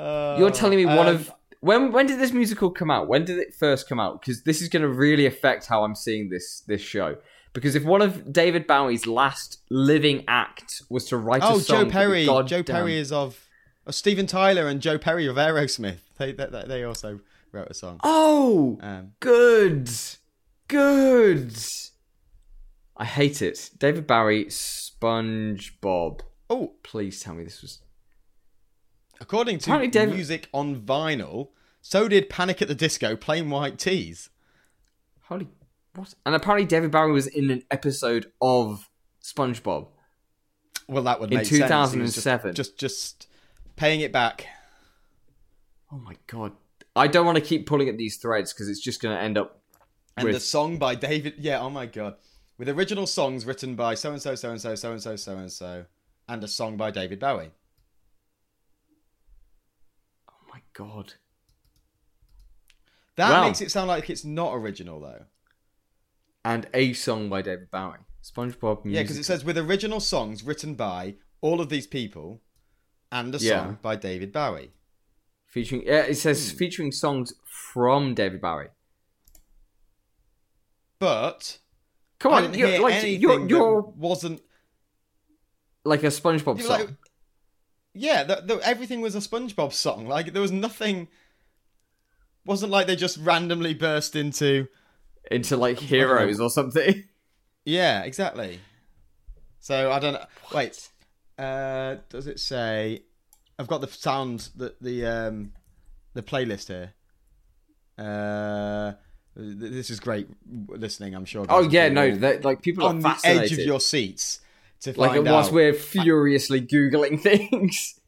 You're 0.00 0.50
telling 0.50 0.78
me 0.78 0.86
one 0.86 1.08
um, 1.08 1.14
of 1.16 1.32
when 1.60 1.92
when 1.92 2.06
did 2.06 2.18
this 2.20 2.32
musical 2.32 2.70
come 2.70 2.90
out? 2.90 3.08
When 3.08 3.24
did 3.24 3.38
it 3.38 3.54
first 3.54 3.88
come 3.88 3.98
out? 4.00 4.20
Because 4.20 4.42
this 4.42 4.62
is 4.62 4.68
going 4.68 4.82
to 4.82 4.88
really 4.88 5.26
affect 5.26 5.66
how 5.66 5.84
I'm 5.84 5.94
seeing 5.94 6.28
this 6.28 6.62
this 6.66 6.80
show. 6.80 7.16
Because 7.52 7.74
if 7.74 7.84
one 7.84 8.02
of 8.02 8.32
David 8.32 8.66
Bowie's 8.66 9.06
last 9.06 9.62
living 9.70 10.24
act 10.28 10.82
was 10.90 11.06
to 11.06 11.16
write 11.16 11.42
Oh, 11.42 11.56
a 11.56 11.60
song, 11.60 11.76
oh 11.76 11.84
Joe 11.84 11.90
Perry. 11.90 12.24
Joe 12.26 12.62
Perry 12.62 12.96
is 12.96 13.10
of 13.10 13.47
oh, 13.88 13.90
Steven 13.90 14.26
Tyler 14.26 14.68
and 14.68 14.80
Joe 14.80 14.98
Perry 14.98 15.26
of 15.26 15.36
Aerosmith. 15.36 15.98
They 16.18 16.32
they, 16.32 16.46
they 16.66 16.84
also 16.84 17.20
wrote 17.52 17.68
a 17.70 17.74
song. 17.74 17.98
Oh, 18.04 18.78
Um, 18.82 19.12
good, 19.20 19.90
good. 20.68 21.54
I 22.96 23.04
hate 23.04 23.40
it. 23.42 23.70
David 23.78 24.06
Bowie, 24.06 24.46
SpongeBob. 24.46 26.20
oh, 26.50 26.72
Please 26.82 27.20
tell 27.20 27.34
me 27.34 27.44
this 27.44 27.62
was. 27.62 27.80
according 29.20 29.58
to 29.60 29.88
David- 29.88 30.14
music 30.14 30.48
on 30.52 30.76
vinyl, 30.80 31.48
so 31.80 32.08
did 32.08 32.28
Panic 32.28 32.60
at 32.60 32.68
the 32.68 32.74
Disco, 32.74 33.16
Plain 33.16 33.50
White 33.50 33.78
T's. 33.78 34.30
Holy 35.22 35.48
what? 35.94 36.14
And 36.26 36.34
apparently 36.34 36.66
David 36.66 36.90
Bowie 36.90 37.12
was 37.12 37.26
in 37.26 37.50
an 37.50 37.62
episode 37.70 38.30
of 38.42 38.88
SpongeBob. 39.22 39.88
Well, 40.88 41.02
that 41.04 41.20
would 41.20 41.30
In 41.30 41.38
make 41.38 41.46
sense. 41.46 41.60
Was 41.60 41.68
2007. 41.68 42.54
Just, 42.54 42.78
just, 42.78 43.20
just 43.20 43.27
paying 43.78 44.00
it 44.00 44.12
back. 44.12 44.46
Oh 45.92 45.96
my 45.98 46.16
god. 46.26 46.52
I 46.94 47.06
don't 47.06 47.24
want 47.24 47.36
to 47.36 47.44
keep 47.44 47.66
pulling 47.66 47.88
at 47.88 47.96
these 47.96 48.16
threads 48.16 48.52
because 48.52 48.68
it's 48.68 48.80
just 48.80 49.00
going 49.00 49.16
to 49.16 49.22
end 49.22 49.38
up 49.38 49.60
And 50.16 50.24
with 50.24 50.34
the 50.34 50.40
song 50.40 50.78
by 50.78 50.94
David, 50.94 51.34
yeah, 51.38 51.60
oh 51.60 51.70
my 51.70 51.86
god, 51.86 52.16
with 52.58 52.68
original 52.68 53.06
songs 53.06 53.46
written 53.46 53.74
by 53.76 53.94
so 53.94 54.12
and 54.12 54.20
so, 54.20 54.34
so 54.34 54.50
and 54.50 54.60
so, 54.60 54.74
so 54.74 54.92
and 54.92 55.00
so, 55.02 55.16
so 55.16 55.36
and 55.36 55.52
so, 55.52 55.84
and 56.28 56.42
a 56.44 56.48
song 56.48 56.76
by 56.76 56.90
David 56.90 57.20
Bowie. 57.20 57.52
Oh 60.28 60.34
my 60.52 60.60
god. 60.72 61.14
That 63.16 63.30
Wow. 63.30 63.44
makes 63.46 63.60
it 63.60 63.70
sound 63.70 63.88
like 63.88 64.10
it's 64.10 64.24
not 64.24 64.52
original 64.54 65.00
though. 65.00 65.24
And 66.44 66.68
a 66.74 66.92
song 66.92 67.28
by 67.28 67.42
David 67.42 67.70
Bowie. 67.70 67.98
SpongeBob 68.22 68.84
music. 68.84 68.96
Yeah, 68.96 69.02
because 69.02 69.18
it 69.18 69.24
says 69.24 69.44
with 69.44 69.56
original 69.58 70.00
songs 70.00 70.42
written 70.42 70.74
by 70.74 71.14
all 71.40 71.60
of 71.60 71.68
these 71.68 71.86
people, 71.86 72.40
and 73.12 73.34
a 73.34 73.38
Yeah. 73.38 73.64
song 73.64 73.78
by 73.82 73.96
David 73.96 74.32
Bowie. 74.32 74.72
featuring 75.46 75.82
yeah, 75.86 76.02
it 76.02 76.08
Hmm. 76.08 76.12
says 76.14 76.52
featuring 76.52 76.92
songs 76.92 77.32
from 77.44 78.14
David 78.14 78.40
Bowie. 78.40 78.68
But 80.98 81.58
Come 82.18 82.32
I 82.32 82.36
on, 82.36 82.42
didn't 82.42 82.56
you're 82.58 82.68
hear 82.68 82.80
like 82.82 83.02
you're 83.20 83.48
you're 83.48 83.80
wasn't. 83.80 84.42
like 85.84 86.02
a 86.02 86.08
SpongeBob 86.08 86.60
song. 86.60 86.80
like- 86.80 86.88
yeah, 87.94 88.22
the, 88.24 88.42
the, 88.44 88.54
everything 88.62 89.00
was 89.00 89.14
a 89.14 89.18
SpongeBob 89.20 89.72
song. 89.72 90.06
Like 90.06 90.32
there 90.32 90.42
was 90.42 90.52
nothing. 90.52 91.08
Wasn't 92.44 92.70
like 92.70 92.86
they 92.86 92.96
just 92.96 93.16
randomly 93.18 93.74
burst 93.74 94.16
into. 94.16 94.68
into 95.30 95.56
like 95.56 95.78
heroes 95.78 96.40
or 96.40 96.50
something. 96.50 97.04
Yeah, 97.64 98.04
exactly. 98.04 98.60
So 99.60 99.92
I 99.92 99.98
don't 99.98 100.14
know. 100.14 100.24
Wait, 100.54 100.88
uh, 101.38 101.96
does 102.08 102.26
it 102.26 102.40
say? 102.40 103.02
I've 103.58 103.66
got 103.68 103.80
the 103.80 103.88
sound 103.88 104.50
that 104.56 104.80
the 104.80 105.06
um, 105.06 105.52
the 106.14 106.22
playlist 106.22 106.68
here. 106.68 106.92
Uh, 107.98 108.92
th- 109.36 109.56
this 109.72 109.90
is 109.90 110.00
great 110.00 110.28
listening. 110.68 111.14
I'm 111.14 111.24
sure. 111.24 111.46
Oh 111.48 111.62
yeah, 111.68 111.88
no, 111.88 112.08
like 112.42 112.62
people 112.62 112.86
on 112.86 113.00
the 113.00 113.20
edge 113.24 113.52
of 113.52 113.58
your 113.58 113.80
seats 113.80 114.40
to 114.80 114.90
Like 114.90 115.12
find 115.12 115.24
like, 115.24 115.32
whilst 115.32 115.48
out. 115.50 115.54
we're 115.54 115.74
furiously 115.74 116.60
googling 116.60 117.20
things. 117.22 117.98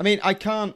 I 0.00 0.02
mean, 0.02 0.20
I 0.22 0.34
can't. 0.34 0.74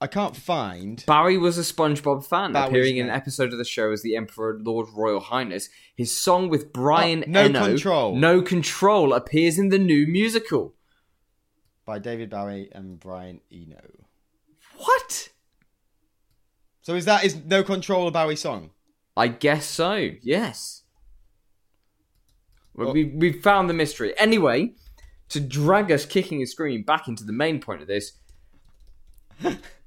I 0.00 0.06
can't 0.06 0.36
find. 0.36 1.02
Bowie 1.06 1.38
was 1.38 1.56
a 1.56 1.62
SpongeBob 1.62 2.24
fan, 2.26 2.54
appearing 2.54 2.98
in 2.98 3.06
an 3.08 3.14
episode 3.14 3.52
of 3.52 3.58
the 3.58 3.64
show 3.64 3.92
as 3.92 4.02
the 4.02 4.14
Emperor 4.14 4.58
Lord 4.62 4.88
Royal 4.94 5.20
Highness. 5.20 5.70
His 5.96 6.14
song 6.16 6.50
with 6.50 6.70
Brian 6.72 7.24
Oh, 7.26 7.30
No 7.30 7.40
Eno, 7.40 7.66
Control. 7.66 8.14
No 8.16 8.42
Control, 8.42 9.14
appears 9.14 9.58
in 9.58 9.70
the 9.70 9.78
new 9.78 10.06
musical. 10.06 10.74
by 11.86 11.98
David 11.98 12.28
Bowie 12.28 12.68
and 12.72 13.00
Brian 13.00 13.40
Eno. 13.50 13.80
What? 14.76 15.30
So 16.82 16.94
is 16.94 17.06
that 17.06 17.24
is 17.24 17.36
No 17.46 17.62
Control 17.62 18.06
a 18.06 18.10
Bowie 18.10 18.36
song? 18.36 18.70
I 19.16 19.28
guess 19.28 19.64
so. 19.64 20.10
Yes. 20.20 20.82
Well- 22.74 22.92
we 22.92 23.04
we 23.04 23.32
found 23.32 23.70
the 23.70 23.74
mystery. 23.74 24.12
Anyway, 24.18 24.74
to 25.30 25.40
drag 25.40 25.90
us 25.90 26.04
kicking 26.04 26.40
and 26.42 26.48
screaming 26.48 26.84
back 26.84 27.08
into 27.08 27.24
the 27.24 27.32
main 27.32 27.60
point 27.60 27.80
of 27.80 27.88
this, 27.88 28.12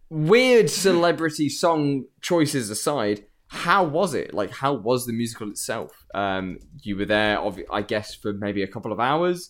weird 0.09 0.69
celebrity 0.69 1.49
song 1.49 2.05
choices 2.21 2.69
aside, 2.69 3.25
how 3.47 3.83
was 3.83 4.13
it? 4.13 4.33
Like, 4.33 4.51
how 4.51 4.73
was 4.73 5.05
the 5.05 5.13
musical 5.13 5.49
itself? 5.49 6.05
Um, 6.13 6.59
you 6.81 6.95
were 6.97 7.05
there, 7.05 7.39
I 7.71 7.81
guess, 7.81 8.13
for 8.15 8.33
maybe 8.33 8.63
a 8.63 8.67
couple 8.67 8.91
of 8.91 8.99
hours. 8.99 9.49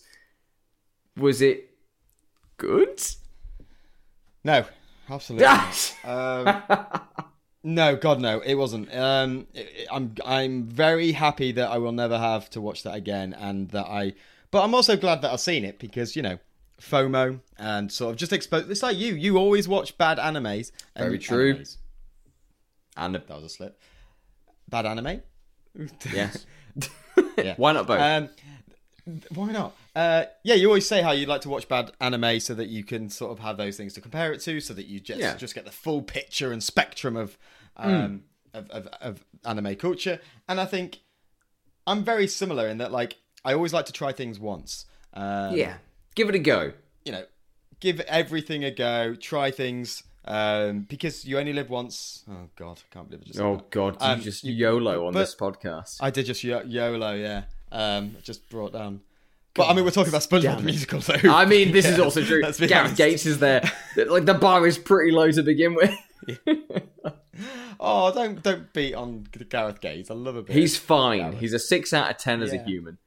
Was 1.16 1.42
it 1.42 1.70
good? 2.56 3.00
No, 4.44 4.64
absolutely. 5.08 5.46
not. 5.46 5.94
um, 6.04 7.00
no, 7.62 7.96
God, 7.96 8.20
no, 8.20 8.40
it 8.40 8.54
wasn't. 8.54 8.94
Um, 8.94 9.46
it- 9.52 9.70
it- 9.76 9.88
I'm 9.90 10.14
I'm 10.24 10.64
very 10.64 11.12
happy 11.12 11.52
that 11.52 11.70
I 11.70 11.76
will 11.78 11.92
never 11.92 12.16
have 12.18 12.48
to 12.50 12.60
watch 12.60 12.82
that 12.84 12.94
again, 12.94 13.34
and 13.34 13.68
that 13.70 13.86
I. 13.86 14.14
But 14.50 14.64
I'm 14.64 14.74
also 14.74 14.96
glad 14.96 15.20
that 15.22 15.32
I've 15.32 15.40
seen 15.40 15.64
it 15.64 15.78
because 15.78 16.16
you 16.16 16.22
know. 16.22 16.38
FOMO 16.80 17.40
and 17.58 17.92
sort 17.92 18.12
of 18.12 18.16
just 18.16 18.32
expose. 18.32 18.68
It's 18.68 18.82
like 18.82 18.96
you. 18.96 19.14
You 19.14 19.36
always 19.36 19.68
watch 19.68 19.96
bad 19.98 20.18
animes. 20.18 20.72
and- 20.96 21.04
Very 21.06 21.18
true. 21.18 21.54
animes. 21.54 21.76
and 22.96 23.14
That 23.14 23.28
was 23.28 23.44
a 23.44 23.48
slip. 23.48 23.80
Bad 24.68 24.86
anime. 24.86 25.22
yes, 26.12 26.46
Yeah. 27.38 27.54
why 27.56 27.72
not 27.72 27.86
both? 27.86 28.00
Um, 28.00 28.28
why 29.34 29.50
not? 29.52 29.74
Uh, 29.94 30.24
yeah, 30.44 30.54
you 30.54 30.66
always 30.68 30.86
say 30.86 31.00
how 31.02 31.12
you 31.12 31.26
like 31.26 31.40
to 31.42 31.48
watch 31.48 31.68
bad 31.68 31.92
anime 32.00 32.38
so 32.40 32.54
that 32.54 32.68
you 32.68 32.82
can 32.84 33.08
sort 33.08 33.32
of 33.32 33.38
have 33.40 33.56
those 33.56 33.76
things 33.76 33.92
to 33.94 34.00
compare 34.00 34.32
it 34.32 34.40
to, 34.42 34.60
so 34.60 34.74
that 34.74 34.86
you 34.86 35.00
just 35.00 35.20
Yeah. 35.20 35.36
just 35.36 35.54
get 35.54 35.64
the 35.64 35.70
full 35.72 36.02
picture 36.02 36.52
and 36.52 36.62
spectrum 36.62 37.16
of 37.16 37.36
um, 37.76 38.24
of, 38.52 38.68
of 38.70 38.86
of 39.00 39.24
anime 39.44 39.74
culture. 39.76 40.20
And 40.48 40.60
I 40.60 40.64
think 40.66 41.00
I'm 41.86 42.04
very 42.04 42.26
similar 42.26 42.68
in 42.68 42.78
that, 42.78 42.92
like, 42.92 43.16
I 43.44 43.54
always 43.54 43.72
like 43.72 43.86
to 43.86 43.92
try 43.92 44.12
things 44.12 44.38
once. 44.38 44.86
Um, 45.14 45.56
yeah, 45.56 45.74
give 46.20 46.28
it 46.28 46.34
a 46.34 46.38
go. 46.38 46.72
you 47.04 47.12
know, 47.12 47.24
give 47.80 48.00
everything 48.00 48.64
a 48.64 48.70
go, 48.70 49.14
try 49.14 49.50
things. 49.50 50.02
Um, 50.24 50.80
because 50.88 51.24
you 51.24 51.38
only 51.38 51.52
live 51.54 51.70
once. 51.70 52.24
Oh 52.30 52.48
God, 52.54 52.78
I 52.78 52.94
can't 52.94 53.08
believe 53.08 53.22
I 53.24 53.26
just. 53.28 53.40
Oh 53.40 53.56
that. 53.56 53.70
God, 53.70 53.96
you 54.00 54.06
Um, 54.06 54.20
just 54.20 54.44
you- 54.44 54.52
YOLO 54.54 55.06
on 55.06 55.14
this 55.14 55.34
podcast. 55.34 55.96
I 56.00 56.10
did 56.10 56.26
just 56.26 56.44
yo- 56.44 56.62
YOLO, 56.62 57.14
yeah. 57.14 57.44
Um, 57.72 58.16
just 58.22 58.48
brought 58.50 58.72
down. 58.72 59.00
But 59.54 59.68
I 59.68 59.72
mean, 59.74 59.84
we're 59.84 59.90
talking 59.90 60.10
about 60.12 60.20
SpongeBob 60.22 60.58
the 60.58 60.62
musical, 60.62 61.00
so. 61.00 61.14
I 61.24 61.44
mean, 61.46 61.72
this 61.72 61.86
is 61.86 61.98
also 62.06 62.22
true. 62.22 62.42
Gareth 62.42 62.60
honest. 62.72 62.96
Gates 62.96 63.26
is 63.26 63.38
there. 63.38 63.62
Like 63.96 64.24
the 64.26 64.34
bar 64.34 64.66
is 64.66 64.76
pretty 64.78 65.10
low 65.10 65.30
to 65.30 65.42
begin 65.42 65.74
with. 65.74 65.92
Oh, 67.82 68.12
don't 68.12 68.42
don't 68.42 68.70
beat 68.74 68.94
on 68.94 69.26
Gareth 69.48 69.80
Gates. 69.80 70.10
I 70.10 70.14
love 70.14 70.36
a 70.36 70.42
bit. 70.42 70.54
He's 70.54 70.76
fine. 70.76 71.32
He's 71.32 71.54
a 71.54 71.58
six 71.58 71.94
out 71.94 72.10
of 72.10 72.18
ten 72.18 72.42
as 72.42 72.52
a 72.52 72.58
human. 72.62 72.98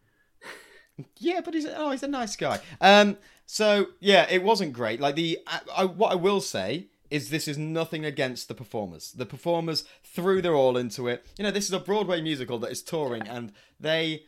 Yeah, 1.17 1.41
but 1.43 1.53
he's 1.53 1.65
oh, 1.65 1.91
he's 1.91 2.03
a 2.03 2.07
nice 2.07 2.35
guy. 2.35 2.59
Um, 2.81 3.17
so 3.45 3.87
yeah, 3.99 4.27
it 4.29 4.43
wasn't 4.43 4.73
great. 4.73 4.99
Like 4.99 5.15
the, 5.15 5.39
I, 5.47 5.59
I, 5.77 5.85
what 5.85 6.11
I 6.11 6.15
will 6.15 6.41
say 6.41 6.87
is 7.09 7.29
this 7.29 7.47
is 7.47 7.57
nothing 7.57 8.05
against 8.05 8.47
the 8.47 8.55
performers. 8.55 9.11
The 9.11 9.25
performers 9.25 9.83
threw 10.03 10.41
their 10.41 10.55
all 10.55 10.77
into 10.77 11.07
it. 11.07 11.25
You 11.37 11.43
know, 11.43 11.51
this 11.51 11.65
is 11.65 11.73
a 11.73 11.79
Broadway 11.79 12.21
musical 12.21 12.57
that 12.59 12.71
is 12.71 12.81
touring, 12.81 13.27
and 13.27 13.51
they 13.79 14.23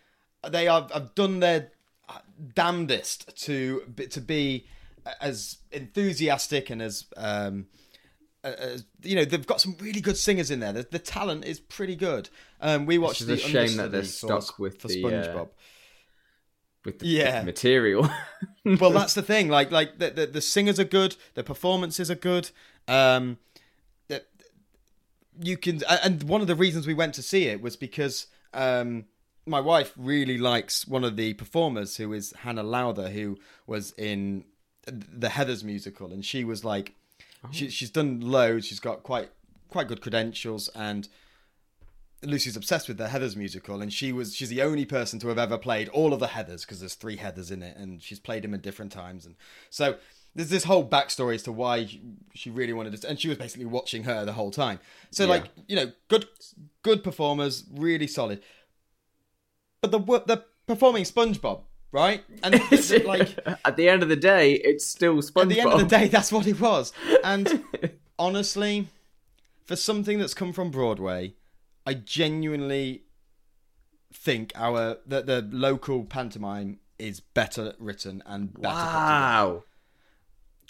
they 0.47 0.67
are, 0.67 0.87
have 0.93 1.15
done 1.15 1.39
their 1.39 1.71
damnedest 2.53 3.35
to 3.45 3.81
to 4.09 4.21
be 4.21 4.67
as 5.21 5.57
enthusiastic 5.71 6.69
and 6.69 6.81
as 6.81 7.05
um 7.17 7.67
as, 8.43 8.85
you 9.01 9.15
know 9.15 9.25
they've 9.25 9.47
got 9.47 9.59
some 9.59 9.75
really 9.79 10.01
good 10.01 10.17
singers 10.17 10.51
in 10.51 10.59
there. 10.59 10.73
The, 10.73 10.87
the 10.91 10.99
talent 10.99 11.45
is 11.45 11.59
pretty 11.59 11.95
good. 11.95 12.29
Um, 12.61 12.85
we 12.85 12.97
watched 12.97 13.25
the 13.25 13.33
a 13.33 13.37
shame 13.37 13.77
that 13.77 13.91
they're 13.91 14.03
stuck 14.03 14.59
with 14.59 14.79
for 14.79 14.87
the, 14.87 15.03
uh, 15.03 15.09
SpongeBob. 15.09 15.49
With 16.85 16.99
the, 16.99 17.07
Yeah. 17.07 17.23
with 17.23 17.39
the 17.41 17.45
material. 17.45 18.09
well, 18.79 18.91
that's 18.91 19.13
the 19.19 19.21
thing. 19.23 19.49
Like, 19.49 19.71
like 19.71 19.97
the, 19.99 20.11
the 20.11 20.25
the 20.27 20.41
singers 20.41 20.79
are 20.79 20.83
good. 20.85 21.15
The 21.33 21.43
performances 21.43 22.09
are 22.11 22.15
good. 22.15 22.51
Um, 22.87 23.37
that 24.07 24.27
you 25.41 25.57
can, 25.57 25.81
and 26.03 26.23
one 26.23 26.41
of 26.41 26.47
the 26.47 26.55
reasons 26.55 26.85
we 26.87 26.93
went 26.93 27.13
to 27.15 27.21
see 27.23 27.45
it 27.47 27.61
was 27.61 27.75
because 27.75 28.27
um, 28.53 29.05
my 29.45 29.59
wife 29.59 29.91
really 29.97 30.37
likes 30.37 30.87
one 30.87 31.03
of 31.03 31.17
the 31.17 31.33
performers, 31.33 31.97
who 31.97 32.13
is 32.13 32.33
Hannah 32.39 32.63
Lowther, 32.63 33.09
who 33.09 33.37
was 33.67 33.91
in 33.97 34.45
the 34.87 35.29
Heather's 35.29 35.63
musical, 35.63 36.11
and 36.11 36.23
she 36.23 36.43
was 36.43 36.63
like, 36.63 36.93
she, 37.51 37.69
she's 37.69 37.89
done 37.89 38.21
loads. 38.21 38.67
She's 38.67 38.79
got 38.79 39.01
quite 39.03 39.29
quite 39.69 39.87
good 39.87 40.01
credentials, 40.01 40.69
and 40.75 41.07
Lucy's 42.25 42.55
obsessed 42.55 42.87
with 42.87 42.97
the 42.97 43.07
Heathers 43.07 43.35
musical, 43.35 43.81
and 43.81 43.91
she 43.93 44.11
was 44.11 44.35
she's 44.35 44.49
the 44.49 44.61
only 44.61 44.85
person 44.85 45.19
to 45.19 45.27
have 45.29 45.37
ever 45.37 45.57
played 45.57 45.89
all 45.89 46.13
of 46.13 46.19
the 46.19 46.27
Heathers 46.27 46.61
because 46.61 46.79
there's 46.79 46.95
three 46.95 47.17
Heathers 47.17 47.51
in 47.51 47.61
it, 47.63 47.77
and 47.77 48.01
she's 48.01 48.19
played 48.19 48.43
them 48.43 48.53
at 48.53 48.61
different 48.61 48.91
times, 48.91 49.25
and 49.25 49.35
so 49.69 49.95
there's 50.35 50.49
this 50.49 50.65
whole 50.65 50.85
backstory 50.87 51.35
as 51.35 51.43
to 51.43 51.51
why 51.51 51.87
she 52.33 52.49
really 52.49 52.73
wanted 52.73 52.99
to, 52.99 53.07
and 53.09 53.19
she 53.19 53.29
was 53.29 53.37
basically 53.37 53.65
watching 53.65 54.03
her 54.03 54.25
the 54.25 54.33
whole 54.33 54.51
time. 54.51 54.79
So 55.11 55.23
Yeah. 55.23 55.29
like 55.29 55.45
you 55.67 55.75
know, 55.75 55.91
good 56.09 56.27
good 56.83 57.03
performers, 57.03 57.63
really 57.73 58.07
solid, 58.07 58.41
but 59.81 59.91
the 59.91 59.99
the 59.99 60.43
performing 60.67 61.03
SpongeBob, 61.03 61.61
right? 61.91 62.23
And 62.43 62.53
like 63.05 63.37
at 63.63 63.77
the 63.77 63.87
end 63.89 64.03
of 64.03 64.09
the 64.09 64.15
day, 64.15 64.53
it's 64.53 64.85
still 64.85 65.15
SpongeBob. 65.17 65.41
at 65.43 65.49
the 65.49 65.59
end 65.61 65.71
of 65.73 65.79
the 65.79 65.85
day, 65.85 66.07
that's 66.07 66.31
what 66.31 66.47
it 66.47 66.59
was. 66.59 66.91
And 67.23 67.63
honestly, 68.19 68.87
for 69.65 69.75
something 69.75 70.19
that's 70.19 70.33
come 70.33 70.53
from 70.53 70.71
Broadway, 70.71 71.33
I 71.85 71.93
genuinely 71.95 73.03
think 74.13 74.51
our 74.55 74.97
the, 75.05 75.21
the 75.21 75.47
local 75.51 76.05
pantomime 76.05 76.79
is 76.97 77.19
better 77.19 77.73
written 77.79 78.23
and 78.25 78.53
better. 78.53 78.73
wow. 78.75 79.63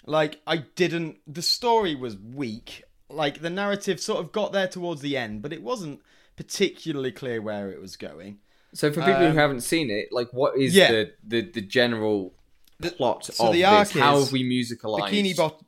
Like 0.04 0.40
I 0.46 0.58
didn't. 0.58 1.18
The 1.26 1.42
story 1.42 1.94
was 1.94 2.16
weak. 2.16 2.82
Like 3.08 3.40
the 3.40 3.50
narrative 3.50 4.00
sort 4.00 4.20
of 4.20 4.32
got 4.32 4.52
there 4.52 4.68
towards 4.68 5.00
the 5.00 5.16
end, 5.16 5.42
but 5.42 5.52
it 5.52 5.62
wasn't 5.62 6.00
particularly 6.36 7.12
clear 7.12 7.40
where 7.40 7.70
it 7.70 7.80
was 7.80 7.96
going. 7.96 8.38
So 8.74 8.92
for 8.92 9.00
people 9.00 9.24
Um, 9.24 9.32
who 9.32 9.38
haven't 9.38 9.62
seen 9.62 9.90
it, 9.90 10.08
like, 10.10 10.28
what 10.32 10.58
is 10.58 10.74
yeah. 10.74 10.90
the, 10.90 11.12
the 11.26 11.40
the 11.52 11.60
general 11.62 12.34
plot 12.82 13.24
so 13.24 13.46
of 13.46 13.52
the 13.52 13.60
this? 13.62 13.68
arc 13.68 13.90
How 13.90 14.18
is 14.18 14.24
have 14.24 14.32
we 14.32 14.44
musicalized? 14.44 15.08
Bikini 15.10 15.36
Bottom. 15.36 15.66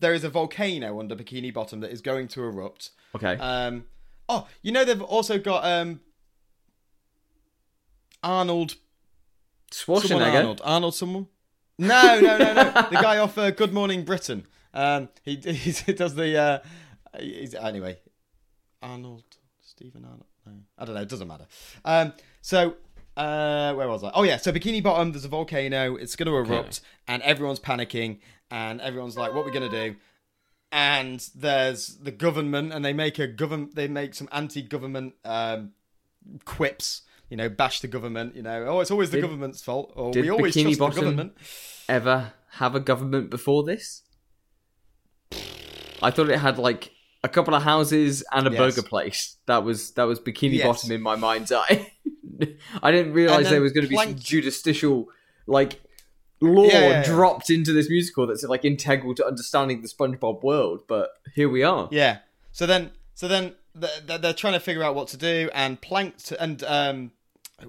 There 0.00 0.12
is 0.14 0.22
a 0.22 0.28
volcano 0.28 1.00
under 1.00 1.16
Bikini 1.16 1.52
Bottom 1.52 1.80
that 1.80 1.90
is 1.90 2.00
going 2.02 2.28
to 2.28 2.42
erupt. 2.44 2.90
Okay. 3.16 3.36
Um, 3.36 3.84
oh, 4.28 4.46
you 4.62 4.72
know 4.72 4.84
they've 4.84 5.02
also 5.02 5.38
got 5.38 5.64
um, 5.64 6.00
Arnold. 8.22 8.76
Someone 9.70 10.02
Schwarzenegger. 10.02 10.34
Arnold. 10.34 10.60
Arnold. 10.64 10.94
Someone. 10.94 11.26
No, 11.78 12.20
no, 12.20 12.38
no, 12.38 12.52
no. 12.54 12.64
the 12.90 12.98
guy 13.00 13.18
off 13.18 13.38
uh, 13.38 13.50
Good 13.50 13.72
Morning 13.72 14.04
Britain. 14.04 14.46
Um, 14.74 15.08
he, 15.22 15.36
he 15.36 15.92
does 15.92 16.14
the. 16.14 16.36
Uh, 16.36 16.58
he's, 17.18 17.54
anyway, 17.54 17.98
Arnold. 18.82 19.24
Stephen 19.60 20.04
Arnold. 20.04 20.26
No, 20.46 20.52
I 20.78 20.84
don't 20.84 20.94
know. 20.94 21.02
It 21.02 21.08
doesn't 21.08 21.28
matter. 21.28 21.46
Um, 21.84 22.12
so. 22.40 22.76
Uh, 23.16 23.74
where 23.74 23.88
was 23.88 24.04
I? 24.04 24.12
Oh 24.14 24.22
yeah, 24.22 24.36
so 24.36 24.52
Bikini 24.52 24.80
Bottom. 24.80 25.10
There's 25.10 25.24
a 25.24 25.28
volcano. 25.28 25.96
It's 25.96 26.14
going 26.14 26.28
to 26.28 26.36
erupt, 26.36 26.82
and 27.08 27.20
everyone's 27.24 27.58
panicking, 27.58 28.20
and 28.48 28.80
everyone's 28.80 29.16
like, 29.16 29.34
"What 29.34 29.40
are 29.40 29.44
we 29.46 29.50
going 29.50 29.68
to 29.68 29.90
do?" 29.90 29.96
And 30.70 31.28
there's 31.34 31.96
the 31.96 32.10
government 32.10 32.72
and 32.72 32.84
they 32.84 32.92
make 32.92 33.18
a 33.18 33.26
government 33.26 33.74
they 33.74 33.88
make 33.88 34.14
some 34.14 34.28
anti-government 34.32 35.14
um, 35.24 35.72
quips 36.44 37.02
you 37.30 37.36
know 37.36 37.48
bash 37.48 37.80
the 37.80 37.88
government 37.88 38.36
you 38.36 38.42
know 38.42 38.64
oh 38.68 38.80
it's 38.80 38.90
always 38.90 39.10
the 39.10 39.16
Did- 39.16 39.22
government's 39.22 39.62
fault 39.62 39.92
or 39.96 40.12
did 40.12 40.24
we 40.24 40.30
always 40.30 40.54
Bikini 40.54 40.76
trust 40.76 40.78
Bottom- 40.78 40.94
the 40.96 41.00
government 41.02 41.32
Ever 41.88 42.32
have 42.52 42.74
a 42.74 42.80
government 42.80 43.30
before 43.30 43.62
this? 43.64 44.02
I 46.02 46.10
thought 46.10 46.28
it 46.30 46.38
had 46.38 46.58
like 46.58 46.92
a 47.24 47.28
couple 47.28 47.54
of 47.54 47.62
houses 47.62 48.22
and 48.32 48.46
a 48.46 48.50
Yes. 48.50 48.58
burger 48.58 48.86
place. 48.86 49.36
That 49.46 49.64
was 49.64 49.92
that 49.92 50.04
was 50.04 50.20
Bikini 50.20 50.58
Yes. 50.58 50.66
Bottom 50.66 50.92
in 50.92 51.00
my 51.02 51.16
mind's 51.16 51.50
eye. 51.50 51.92
I 52.82 52.90
didn't 52.92 53.14
realize 53.14 53.50
there 53.50 53.60
was 53.60 53.72
going 53.72 53.84
to 53.84 53.88
be 53.90 53.96
some 53.96 54.16
judicial 54.16 55.08
like 55.46 55.80
law 56.40 56.64
Yeah, 56.64 56.80
yeah, 56.88 57.04
dropped 57.04 57.50
into 57.50 57.72
this 57.72 57.88
musical 57.90 58.26
that's 58.26 58.42
like 58.44 58.64
integral 58.64 59.14
to 59.16 59.26
understanding 59.26 59.82
the 59.82 59.88
SpongeBob 59.88 60.42
world. 60.42 60.82
But 60.88 61.10
here 61.34 61.48
we 61.48 61.62
are. 61.62 61.88
yeah 61.90 62.18
so 62.52 62.66
then 62.66 62.90
so 63.14 63.26
then 63.28 63.54
th- 63.80 64.06
th- 64.06 64.20
they're 64.20 64.32
trying 64.32 64.52
to 64.54 64.60
figure 64.60 64.82
out 64.82 64.94
what 64.94 65.08
to 65.08 65.16
do 65.16 65.50
and 65.54 65.80
plankton 65.80 66.36
and 66.40 66.62
um 66.64 67.10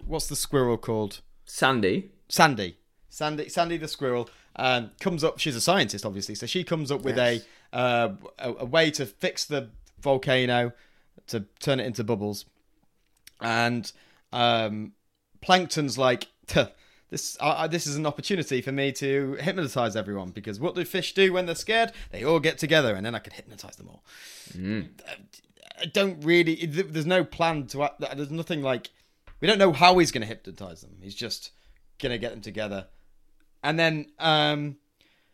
what's 0.06 0.28
the 0.28 0.36
squirrel 0.36 0.78
called 0.78 1.22
Sandy. 1.46 2.12
Sandy, 2.28 2.78
Sandy, 3.10 3.50
Sandy 3.50 3.78
the 3.78 3.88
squirrel 3.88 4.30
um, 4.56 4.92
comes 5.00 5.24
up. 5.24 5.40
She's 5.40 5.56
a 5.56 5.62
scientist, 5.62 6.06
obviously, 6.06 6.36
so 6.36 6.46
she 6.46 6.64
comes 6.64 6.92
up 6.92 7.02
with 7.02 7.18
Yes. 7.18 7.44
a, 7.74 7.76
uh, 7.78 8.14
a 8.38 8.54
a 8.60 8.66
way 8.66 8.92
to 8.92 9.06
fix 9.08 9.46
the 9.46 9.70
volcano 10.00 10.74
to 11.28 11.46
turn 11.60 11.80
it 11.80 11.88
into 11.88 12.04
bubbles, 12.04 12.46
and 13.42 13.92
um, 14.32 14.94
Plankton's 15.42 15.98
like, 15.98 16.28
"Tuh, 16.48 16.70
this 17.10 17.38
uh, 17.40 17.46
uh, 17.46 17.68
this 17.68 17.88
is 17.88 17.96
an 17.96 18.06
opportunity 18.06 18.62
for 18.62 18.72
me 18.72 18.92
to 18.94 19.34
hypnotize 19.40 19.96
everyone 19.96 20.30
because 20.30 20.60
what 20.60 20.76
do 20.76 20.86
fish 20.86 21.14
do 21.14 21.34
when 21.34 21.46
they're 21.46 21.56
scared? 21.56 21.92
They 22.12 22.24
all 22.24 22.40
get 22.40 22.58
together, 22.58 22.96
and 22.96 23.06
then 23.06 23.16
I 23.16 23.20
can 23.20 23.34
hypnotize 23.34 23.76
them 23.78 23.90
all. 23.90 24.04
I 25.82 25.86
don't 25.86 26.24
really. 26.24 26.66
There's 26.66 27.06
no 27.06 27.24
plan 27.24 27.68
to. 27.68 27.84
act- 27.84 28.00
There's 28.00 28.32
nothing 28.32 28.62
like. 28.62 28.90
We 29.42 29.48
don't 29.48 29.58
know 29.58 29.72
how 29.72 29.98
he's 29.98 30.12
going 30.12 30.22
to 30.22 30.28
hypnotize 30.28 30.82
them. 30.82 30.98
He's 31.02 31.16
just 31.16 31.52
going 32.00 32.12
to 32.12 32.18
get 32.18 32.32
them 32.32 32.42
together, 32.42 32.88
and 33.64 33.80
then 33.80 34.08
um, 34.20 34.78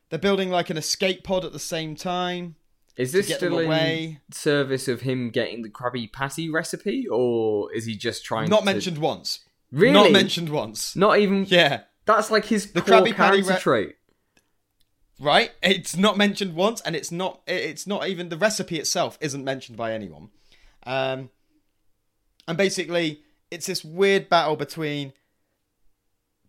they're 0.09 0.19
building 0.19 0.49
like 0.49 0.69
an 0.69 0.77
escape 0.77 1.23
pod 1.23 1.43
at 1.43 1.51
the 1.51 1.59
same 1.59 1.95
time. 1.95 2.55
Is 2.95 3.11
this 3.11 3.33
still 3.33 3.59
in 3.59 4.19
service 4.31 4.87
of 4.87 5.01
him 5.01 5.29
getting 5.29 5.61
the 5.63 5.69
Krabby 5.69 6.11
Patty 6.11 6.49
recipe, 6.49 7.05
or 7.11 7.73
is 7.73 7.85
he 7.85 7.97
just 7.97 8.23
trying? 8.23 8.49
Not 8.49 8.59
to... 8.59 8.65
mentioned 8.65 8.99
once. 8.99 9.41
Really? 9.71 9.93
Not 9.93 10.11
mentioned 10.11 10.49
once. 10.49 10.95
Not 10.95 11.19
even. 11.19 11.45
Yeah. 11.47 11.81
That's 12.05 12.29
like 12.31 12.45
his 12.45 12.71
The 12.71 12.81
core 12.81 12.99
Krabby 13.01 13.15
Patty 13.15 13.41
character 13.41 13.53
re- 13.53 13.59
trait. 13.59 13.95
right? 15.19 15.51
It's 15.63 15.95
not 15.97 16.17
mentioned 16.17 16.55
once, 16.55 16.81
and 16.81 16.95
it's 16.95 17.11
not. 17.11 17.41
It's 17.47 17.87
not 17.87 18.07
even 18.07 18.29
the 18.29 18.37
recipe 18.37 18.77
itself 18.79 19.17
isn't 19.21 19.43
mentioned 19.43 19.77
by 19.77 19.93
anyone. 19.93 20.29
Um, 20.85 21.29
and 22.47 22.57
basically, 22.57 23.21
it's 23.49 23.65
this 23.65 23.83
weird 23.83 24.29
battle 24.29 24.55
between 24.55 25.13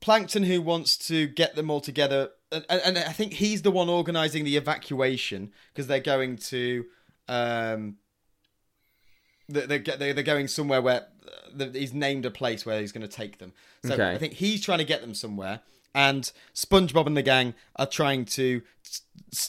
Plankton, 0.01 0.43
who 0.43 0.61
wants 0.61 0.97
to 1.09 1.27
get 1.27 1.57
them 1.57 1.71
all 1.71 1.81
together, 1.81 2.31
and, 2.53 2.65
and 2.69 2.99
I 2.99 3.13
think 3.13 3.33
he's 3.35 3.63
the 3.63 3.71
one 3.71 3.89
organizing 3.89 4.45
the 4.45 4.57
evacuation 4.57 5.53
because 5.73 5.87
they're 5.87 6.01
going 6.01 6.37
to. 6.37 6.85
Um, 7.29 7.97
they're, 9.49 9.67
they're, 9.67 10.13
they're 10.15 10.23
going 10.23 10.49
somewhere 10.49 10.83
where 10.83 11.07
uh, 11.59 11.67
he's 11.73 11.95
named 11.95 12.27
a 12.27 12.31
place 12.31 12.67
where 12.67 12.81
he's 12.81 12.93
going 12.93 13.07
to 13.07 13.15
take 13.15 13.39
them. 13.39 13.53
So 13.85 13.95
Okay. 13.95 14.11
I 14.13 14.19
think 14.19 14.35
he's 14.35 14.63
trying 14.63 14.79
to 14.79 14.85
get 14.85 15.01
them 15.01 15.15
somewhere, 15.15 15.61
and 15.95 16.31
SpongeBob 16.55 17.07
and 17.07 17.17
the 17.17 17.23
gang 17.23 17.55
are 17.77 17.87
trying 17.87 18.25
to 18.27 18.63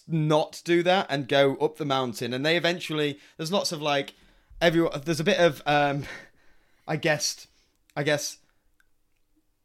not 0.08 0.62
do 0.64 0.84
that 0.84 1.08
and 1.10 1.28
go 1.28 1.56
up 1.58 1.78
the 1.78 1.86
mountain. 1.86 2.34
And 2.34 2.46
they 2.46 2.56
eventually, 2.58 3.20
there's 3.38 3.52
lots 3.52 3.72
of 3.72 3.82
like, 3.82 4.14
everyone. 4.62 5.02
There's 5.04 5.20
a 5.20 5.24
bit 5.26 5.40
of, 5.40 5.62
um, 5.66 6.04
I 6.88 6.96
guess, 6.96 7.48
I 7.96 8.04
guess, 8.04 8.38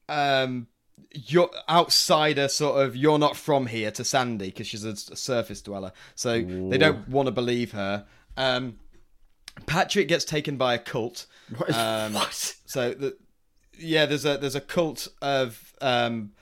um, 0.08 0.66
you're 1.12 1.50
outsider 1.68 2.48
sort 2.48 2.84
of. 2.84 2.96
You're 2.96 3.18
not 3.18 3.36
from 3.36 3.66
here 3.66 3.90
to 3.92 4.04
Sandy 4.04 4.46
because 4.46 4.66
she's 4.66 4.84
a, 4.84 4.90
a 5.12 5.16
surface 5.16 5.60
dweller, 5.62 5.92
so 6.14 6.40
they 6.40 6.78
don't 6.78 7.08
want 7.08 7.26
to 7.26 7.32
believe 7.32 7.72
her. 7.72 8.06
Um, 8.36 8.78
Patrick 9.66 10.08
gets 10.08 10.24
taken 10.24 10.56
by 10.56 10.74
a 10.74 10.78
cult. 10.78 11.26
Um, 11.72 12.14
what? 12.14 12.54
So 12.66 12.94
the 12.94 13.16
yeah, 13.78 14.06
there's 14.06 14.24
a 14.24 14.36
there's 14.38 14.54
a 14.54 14.60
cult 14.60 15.08
of 15.20 15.74
um, 15.80 16.32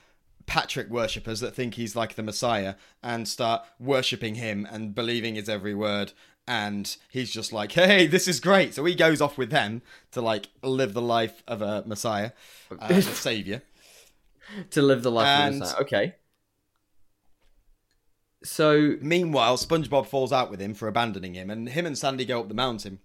Patrick 0.45 0.89
worshippers 0.89 1.39
that 1.41 1.53
think 1.55 1.75
he's 1.75 1.95
like 1.95 2.15
the 2.15 2.23
Messiah 2.23 2.75
and 3.03 3.27
start 3.27 3.63
worshipping 3.79 4.35
him 4.35 4.67
and 4.71 4.93
believing 4.95 5.35
his 5.35 5.49
every 5.49 5.75
word. 5.75 6.13
And 6.47 6.95
he's 7.09 7.31
just 7.31 7.53
like, 7.53 7.71
hey, 7.73 8.07
this 8.07 8.27
is 8.27 8.39
great. 8.39 8.73
So 8.73 8.83
he 8.85 8.95
goes 8.95 9.21
off 9.21 9.37
with 9.37 9.51
them 9.51 9.81
to 10.11 10.21
like 10.21 10.47
live 10.63 10.93
the 10.93 11.01
life 11.01 11.43
of 11.47 11.61
a 11.61 11.83
Messiah, 11.85 12.31
uh, 12.71 12.77
a 12.89 13.01
savior. 13.01 13.61
To 14.71 14.81
live 14.81 15.03
the 15.03 15.11
life 15.11 15.27
of 15.27 15.45
And- 15.45 15.55
the 15.55 15.59
Messiah. 15.59 15.81
Okay. 15.81 16.15
So 18.43 18.95
Meanwhile, 19.01 19.57
SpongeBob 19.57 20.07
falls 20.07 20.31
out 20.33 20.49
with 20.49 20.59
him 20.61 20.73
for 20.73 20.87
abandoning 20.87 21.33
him, 21.35 21.49
and 21.49 21.69
him 21.69 21.85
and 21.85 21.97
Sandy 21.97 22.25
go 22.25 22.39
up 22.39 22.47
the 22.47 22.53
mountain. 22.53 22.99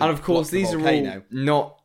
and 0.00 0.10
of 0.10 0.22
course 0.22 0.48
block 0.48 0.50
the 0.52 0.56
these 0.58 0.72
are 0.74 0.78
all 0.80 1.22
not 1.30 1.82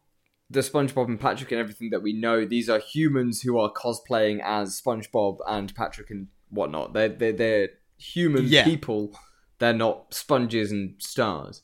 the 0.50 0.60
SpongeBob 0.60 1.08
and 1.08 1.20
Patrick 1.20 1.52
and 1.52 1.60
everything 1.60 1.90
that 1.90 2.04
we 2.04 2.14
know. 2.14 2.46
These 2.46 2.70
are 2.70 2.78
humans 2.80 3.42
who 3.42 3.58
are 3.58 3.72
cosplaying 3.74 4.40
as 4.44 4.80
SpongeBob 4.80 5.38
and 5.48 5.74
Patrick 5.74 6.12
and 6.12 6.28
whatnot. 6.50 6.94
They're 6.94 7.10
they're, 7.10 7.34
they're 7.34 7.70
human 7.98 8.46
Yeah. 8.46 8.64
people. 8.66 9.18
They're 9.60 9.74
not 9.74 10.14
sponges 10.14 10.72
and 10.72 10.96
stars. 11.02 11.64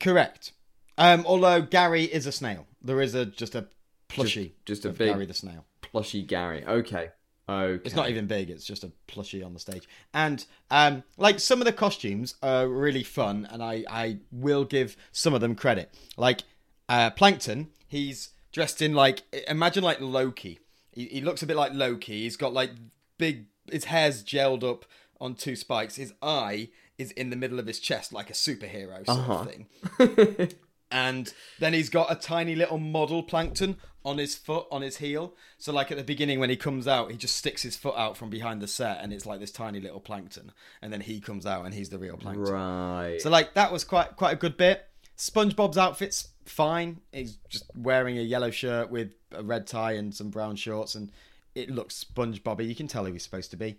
Correct. 0.00 0.52
Um, 0.98 1.24
although 1.26 1.62
Gary 1.62 2.04
is 2.04 2.26
a 2.26 2.32
snail, 2.32 2.66
there 2.82 3.00
is 3.00 3.14
a 3.14 3.26
just 3.26 3.54
a 3.54 3.66
plushie, 4.08 4.52
just 4.66 4.84
a 4.84 4.90
of 4.90 4.98
big- 4.98 5.12
Gary 5.12 5.26
the 5.26 5.34
snail. 5.34 5.64
Plushy 5.80 6.22
Gary. 6.22 6.64
Okay. 6.64 7.10
Okay. 7.48 7.82
It's 7.84 7.94
not 7.94 8.08
even 8.08 8.26
big; 8.26 8.48
it's 8.50 8.64
just 8.64 8.84
a 8.84 8.92
plushie 9.06 9.44
on 9.44 9.52
the 9.52 9.60
stage. 9.60 9.86
And 10.14 10.44
um, 10.70 11.02
like 11.18 11.40
some 11.40 11.60
of 11.60 11.66
the 11.66 11.72
costumes 11.72 12.36
are 12.42 12.66
really 12.68 13.02
fun, 13.04 13.46
and 13.50 13.62
I 13.62 13.84
I 13.90 14.18
will 14.32 14.64
give 14.64 14.96
some 15.12 15.34
of 15.34 15.40
them 15.42 15.54
credit. 15.54 15.92
Like 16.16 16.42
uh, 16.88 17.10
Plankton, 17.10 17.68
he's 17.86 18.30
dressed 18.52 18.80
in 18.80 18.94
like 18.94 19.22
imagine 19.46 19.84
like 19.84 20.00
Loki. 20.00 20.60
He, 20.92 21.06
he 21.06 21.20
looks 21.20 21.42
a 21.42 21.46
bit 21.46 21.56
like 21.56 21.72
Loki. 21.74 22.22
He's 22.22 22.36
got 22.36 22.52
like 22.54 22.70
big. 23.18 23.46
His 23.70 23.84
hair's 23.86 24.22
gelled 24.24 24.62
up 24.64 24.84
on 25.20 25.34
two 25.34 25.56
spikes. 25.56 25.96
His 25.96 26.12
eye 26.22 26.68
is 26.96 27.10
in 27.12 27.28
the 27.30 27.36
middle 27.36 27.58
of 27.58 27.66
his 27.66 27.78
chest, 27.80 28.12
like 28.12 28.30
a 28.30 28.34
superhero 28.34 29.04
sort 29.04 29.08
Uh-huh. 29.18 29.34
of 29.34 29.50
thing. 29.50 30.48
and 30.90 31.32
then 31.58 31.72
he's 31.72 31.88
got 31.90 32.10
a 32.10 32.14
tiny 32.14 32.54
little 32.54 32.78
model 32.78 33.22
plankton 33.22 33.76
on 34.04 34.18
his 34.18 34.34
foot 34.34 34.66
on 34.70 34.82
his 34.82 34.98
heel. 34.98 35.34
So 35.58 35.72
like 35.72 35.90
at 35.90 35.96
the 35.96 36.04
beginning 36.04 36.38
when 36.38 36.50
he 36.50 36.56
comes 36.56 36.86
out 36.86 37.10
he 37.10 37.16
just 37.16 37.36
sticks 37.36 37.62
his 37.62 37.76
foot 37.76 37.94
out 37.96 38.16
from 38.16 38.30
behind 38.30 38.60
the 38.60 38.68
set 38.68 38.98
and 39.00 39.12
it's 39.12 39.24
like 39.26 39.40
this 39.40 39.50
tiny 39.50 39.80
little 39.80 40.00
plankton. 40.00 40.52
And 40.82 40.92
then 40.92 41.00
he 41.00 41.20
comes 41.20 41.46
out 41.46 41.64
and 41.64 41.74
he's 41.74 41.88
the 41.88 41.98
real 41.98 42.16
plankton. 42.16 42.52
Right. 42.52 43.20
so 43.20 43.30
like 43.30 43.54
that 43.54 43.72
was 43.72 43.84
quite 43.84 44.16
quite 44.16 44.32
a 44.32 44.36
good 44.36 44.56
bit. 44.56 44.86
Spongebob's 45.16 45.78
outfit's 45.78 46.28
fine. 46.44 47.00
He's 47.12 47.38
just 47.48 47.64
wearing 47.74 48.18
a 48.18 48.22
yellow 48.22 48.50
shirt 48.50 48.90
with 48.90 49.14
a 49.32 49.42
red 49.42 49.66
tie 49.66 49.92
and 49.92 50.14
some 50.14 50.30
brown 50.30 50.56
shorts 50.56 50.94
and 50.94 51.10
it 51.54 51.70
looks 51.70 52.04
spongebobby. 52.04 52.66
You 52.68 52.74
can 52.74 52.88
tell 52.88 53.06
who 53.06 53.12
he's 53.12 53.22
supposed 53.22 53.50
to 53.52 53.56
be. 53.56 53.78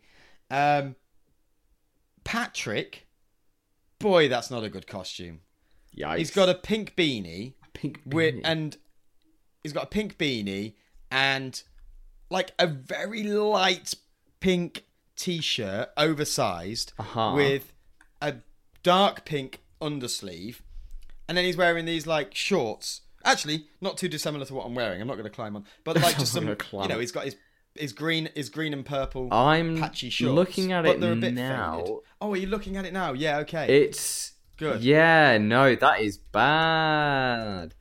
Um 0.50 0.96
patrick 2.24 3.06
boy 4.00 4.28
that's 4.28 4.50
not 4.50 4.64
a 4.64 4.70
good 4.70 4.88
costume. 4.88 5.42
Yikes. 5.96 6.18
He's 6.18 6.32
got 6.32 6.50
a 6.50 6.56
pink 6.56 6.96
beanie, 6.96 7.54
pink 7.74 8.02
with, 8.06 8.36
beanie. 8.36 8.42
and 8.44 8.78
he's 9.66 9.74
got 9.74 9.84
a 9.84 9.88
pink 9.88 10.18
beanie 10.20 10.74
and 11.12 11.64
like 12.30 12.52
a 12.60 12.68
very 12.68 13.24
light 13.24 13.96
pink 14.40 14.84
t-shirt, 15.16 15.90
oversized, 15.98 16.94
Uh-huh. 17.00 17.34
with 17.36 17.74
a 18.22 18.36
dark 18.84 19.26
pink 19.26 19.62
undersleeve, 19.82 20.58
and 21.28 21.36
then 21.38 21.46
he's 21.46 21.58
wearing 21.58 21.86
these 21.86 22.06
like 22.06 22.36
shorts. 22.36 23.02
Actually, 23.24 23.66
not 23.82 23.98
too 23.98 24.08
dissimilar 24.08 24.46
to 24.46 24.54
what 24.54 24.68
I'm 24.68 24.76
wearing. 24.76 25.02
I'm 25.02 25.08
not 25.08 25.16
going 25.16 25.24
to 25.24 25.32
climb 25.32 25.56
on, 25.56 25.66
but 25.84 25.96
like 26.00 26.18
just 26.20 26.32
some, 26.34 26.48
you 26.48 26.88
know, 26.88 27.00
he's 27.00 27.12
got 27.12 27.26
his 27.26 27.36
his 27.74 27.92
green 27.92 28.30
his 28.36 28.50
green 28.50 28.72
and 28.74 28.86
purple 28.86 29.34
I'm 29.34 29.80
patchy 29.80 30.10
shorts. 30.12 30.34
looking 30.36 30.72
at 30.74 30.84
but 30.84 30.98
it 30.98 31.02
they're 31.02 31.14
a 31.14 31.16
bit 31.16 31.34
now. 31.34 31.80
faded. 31.80 31.96
Oh, 32.22 32.34
are 32.34 32.38
you 32.38 32.48
looking 32.48 32.78
at 32.78 32.86
it 32.86 32.94
now? 32.94 33.14
Yeah, 33.14 33.40
okay. 33.40 33.84
It's 33.84 34.34
Good. 34.58 34.82
Yeah, 34.84 35.38
no, 35.38 35.76
that 35.76 36.00
is 36.02 36.18
bad. 36.18 37.74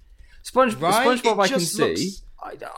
Sponge 0.45 0.75
Right? 0.77 1.07
SpongeBob, 1.19 1.41
I 1.43 1.49
can 1.49 1.59
just 1.59 1.75
see. 1.75 1.83
looks- 1.83 2.23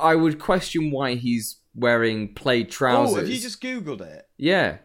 I, 0.01 0.13
I 0.13 0.15
would 0.15 0.39
question 0.39 0.91
why 0.91 1.17
he's 1.17 1.59
wearing 1.75 2.33
plaid 2.35 2.71
trousers. 2.71 3.15
oh, 3.15 3.19
have 3.19 3.29
you 3.29 3.39
just 3.39 3.61
googled 3.61 4.01
it? 4.01 4.27
Yeah, 4.39 4.79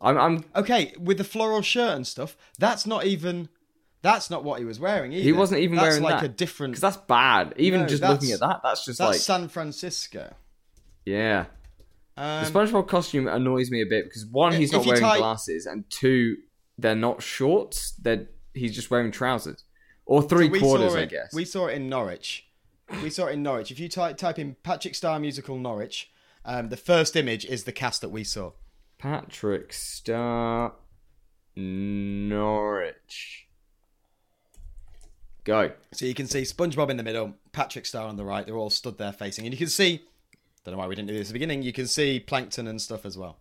I'm. 0.00 0.16
I'm 0.16 0.44
Okay, 0.56 0.94
with 0.98 1.18
the 1.18 1.24
floral 1.24 1.60
shirt 1.62 1.96
and 1.96 2.06
stuff, 2.06 2.36
that's 2.58 2.86
not 2.86 3.04
even. 3.04 3.48
That's 4.00 4.30
not 4.30 4.44
what 4.44 4.60
he 4.60 4.64
was 4.64 4.78
wearing 4.78 5.12
either. 5.12 5.24
He 5.24 5.32
wasn't 5.32 5.60
even 5.60 5.74
that's 5.76 5.88
wearing 5.88 6.02
like 6.04 6.20
that. 6.20 6.26
a 6.26 6.28
different. 6.28 6.72
because 6.74 6.82
that's 6.82 6.96
bad. 7.08 7.52
Even 7.56 7.80
No, 7.82 7.86
just 7.88 8.02
looking 8.04 8.30
at 8.30 8.38
that, 8.38 8.60
that's 8.62 8.84
just 8.84 8.98
That's 9.00 9.10
like 9.10 9.20
San 9.20 9.48
Francisco. 9.48 10.32
yeah. 11.04 11.46
Um, 12.16 12.44
The 12.44 12.50
SpongeBob 12.50 12.86
costume 12.88 13.26
annoys 13.26 13.70
me 13.72 13.82
a 13.82 13.86
bit 13.86 14.04
because 14.04 14.24
one, 14.26 14.52
he's 14.52 14.72
not 14.72 14.86
wearing 14.86 15.00
type- 15.02 15.18
glasses, 15.18 15.66
and 15.66 15.84
two, 15.90 16.36
they're 16.78 16.94
not 16.94 17.20
shorts. 17.22 17.92
They're 18.00 18.28
he's 18.54 18.72
just 18.74 18.90
wearing 18.92 19.10
trousers 19.10 19.64
or 20.08 20.22
three 20.22 20.48
we 20.48 20.58
quarters, 20.58 20.92
saw 20.92 20.98
I 20.98 21.02
it, 21.02 21.10
guess. 21.10 21.32
We 21.32 21.44
saw 21.44 21.66
it 21.66 21.74
in 21.74 21.88
Norwich. 21.88 22.46
We 23.02 23.10
saw 23.10 23.26
it 23.26 23.34
in 23.34 23.42
Norwich. 23.42 23.70
If 23.70 23.78
you 23.78 23.88
type 23.88 24.16
type 24.16 24.38
in 24.38 24.56
Patrick 24.62 24.94
Star 24.94 25.20
musical 25.20 25.58
Norwich, 25.58 26.10
um, 26.44 26.70
the 26.70 26.76
first 26.76 27.14
image 27.14 27.44
is 27.44 27.64
the 27.64 27.72
cast 27.72 28.00
that 28.00 28.08
we 28.08 28.24
saw. 28.24 28.52
Patrick 28.98 29.72
Star 29.72 30.72
Norwich. 31.54 33.46
Go. 35.44 35.72
So 35.92 36.06
you 36.06 36.14
can 36.14 36.26
see 36.26 36.42
SpongeBob 36.42 36.90
in 36.90 36.96
the 36.96 37.02
middle, 37.02 37.34
Patrick 37.52 37.86
Star 37.86 38.08
on 38.08 38.16
the 38.16 38.24
right. 38.24 38.44
They're 38.44 38.56
all 38.56 38.70
stood 38.70 38.98
there 38.98 39.12
facing, 39.12 39.44
and 39.44 39.52
you 39.52 39.58
can 39.58 39.68
see. 39.68 40.02
Don't 40.64 40.72
know 40.72 40.78
why 40.78 40.86
we 40.86 40.94
didn't 40.94 41.08
do 41.08 41.14
this 41.14 41.28
at 41.28 41.28
the 41.28 41.32
beginning. 41.34 41.62
You 41.62 41.72
can 41.72 41.86
see 41.86 42.18
Plankton 42.18 42.66
and 42.66 42.80
stuff 42.80 43.06
as 43.06 43.16
well. 43.16 43.38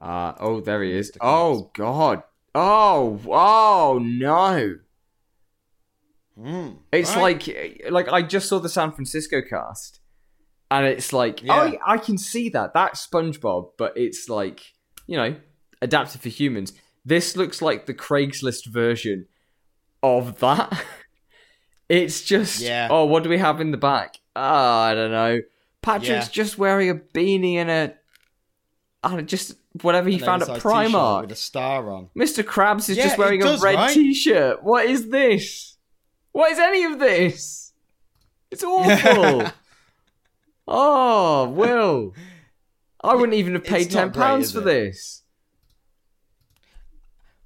Uh, 0.00 0.32
oh, 0.40 0.60
there 0.60 0.82
he 0.82 0.92
is. 0.92 1.12
Oh, 1.20 1.70
God. 1.74 2.22
Oh, 2.54 3.20
oh, 3.26 3.98
no. 4.02 4.76
it's 6.92 7.14
right. 7.16 7.48
like 7.48 7.82
like 7.90 8.08
I 8.08 8.22
just 8.22 8.48
saw 8.48 8.58
the 8.60 8.68
San 8.68 8.92
Francisco 8.92 9.42
cast, 9.42 10.00
and 10.70 10.86
it's 10.86 11.12
like 11.12 11.42
Yeah. 11.42 11.72
oh, 11.74 11.78
I 11.84 11.98
can 11.98 12.16
see 12.18 12.48
that 12.50 12.74
that's 12.74 13.06
SpongeBob, 13.06 13.72
but 13.76 13.92
it's 13.96 14.28
like 14.28 14.60
you 15.06 15.16
know 15.16 15.36
adapted 15.82 16.20
for 16.20 16.28
humans. 16.28 16.72
This 17.04 17.36
looks 17.36 17.60
like 17.62 17.86
the 17.86 17.94
Craigslist 17.94 18.66
version 18.66 19.26
of 20.02 20.38
that. 20.40 20.84
it's 21.88 22.22
just 22.22 22.60
Yeah. 22.60 22.88
oh, 22.90 23.06
what 23.06 23.24
do 23.24 23.30
we 23.30 23.38
have 23.38 23.60
in 23.60 23.70
the 23.72 23.76
back? 23.76 24.16
Ah, 24.36 24.84
I 24.84 24.94
don't 24.94 25.10
know. 25.10 25.40
Patrick's 25.82 26.08
Yeah. 26.26 26.28
just 26.32 26.58
wearing 26.58 26.90
a 26.90 26.94
beanie 26.94 27.54
and 27.54 27.70
a 27.70 27.94
I 29.02 29.08
don't 29.08 29.18
know, 29.18 29.22
just 29.24 29.54
whatever 29.82 30.08
he 30.08 30.18
found 30.18 30.42
at 30.42 30.48
Primark. 30.48 31.22
with 31.22 31.32
a 31.32 31.36
star 31.36 31.90
on. 31.92 32.08
Mr. 32.16 32.42
Krabs 32.42 32.88
is 32.88 32.96
Yeah, 32.96 33.04
just 33.04 33.18
wearing 33.18 33.40
it 33.40 33.46
a 33.46 33.58
red 33.58 33.76
right? 33.76 33.94
t-shirt. 33.94 34.62
What 34.64 34.86
is 34.86 35.08
this? 35.10 35.76
What 36.32 36.50
is 36.52 36.58
any 36.58 36.84
of 36.84 36.98
this? 36.98 37.72
It's 38.50 38.64
awful. 38.64 39.52
oh, 40.68 41.48
Will. 41.48 42.14
I 43.02 43.14
wouldn't 43.14 43.34
even 43.34 43.54
have 43.54 43.64
paid 43.64 43.86
It's 43.86 43.94
ten 43.94 44.08
great, 44.08 44.14
pounds 44.22 44.52
for 44.52 44.58
it? 44.60 44.64
this. 44.64 45.22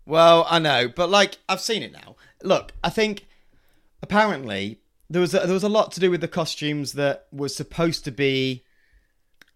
Well, 0.07 0.47
I 0.49 0.59
know, 0.59 0.89
but 0.89 1.11
like 1.11 1.39
I've 1.49 1.61
seen 1.61 1.83
it 1.83 1.93
now. 1.93 2.17
Look, 2.43 2.73
I 2.83 2.91
think 2.91 3.27
apparently 4.03 4.81
there 5.09 5.21
was 5.21 5.35
a, 5.35 5.41
there 5.41 5.53
was 5.53 5.63
a 5.63 5.69
lot 5.69 5.93
to 5.93 6.01
do 6.01 6.11
with 6.11 6.21
the 6.21 6.29
costumes 6.29 6.95
that 6.95 7.27
was 7.31 7.55
supposed 7.55 8.05
to 8.05 8.11
be 8.11 8.65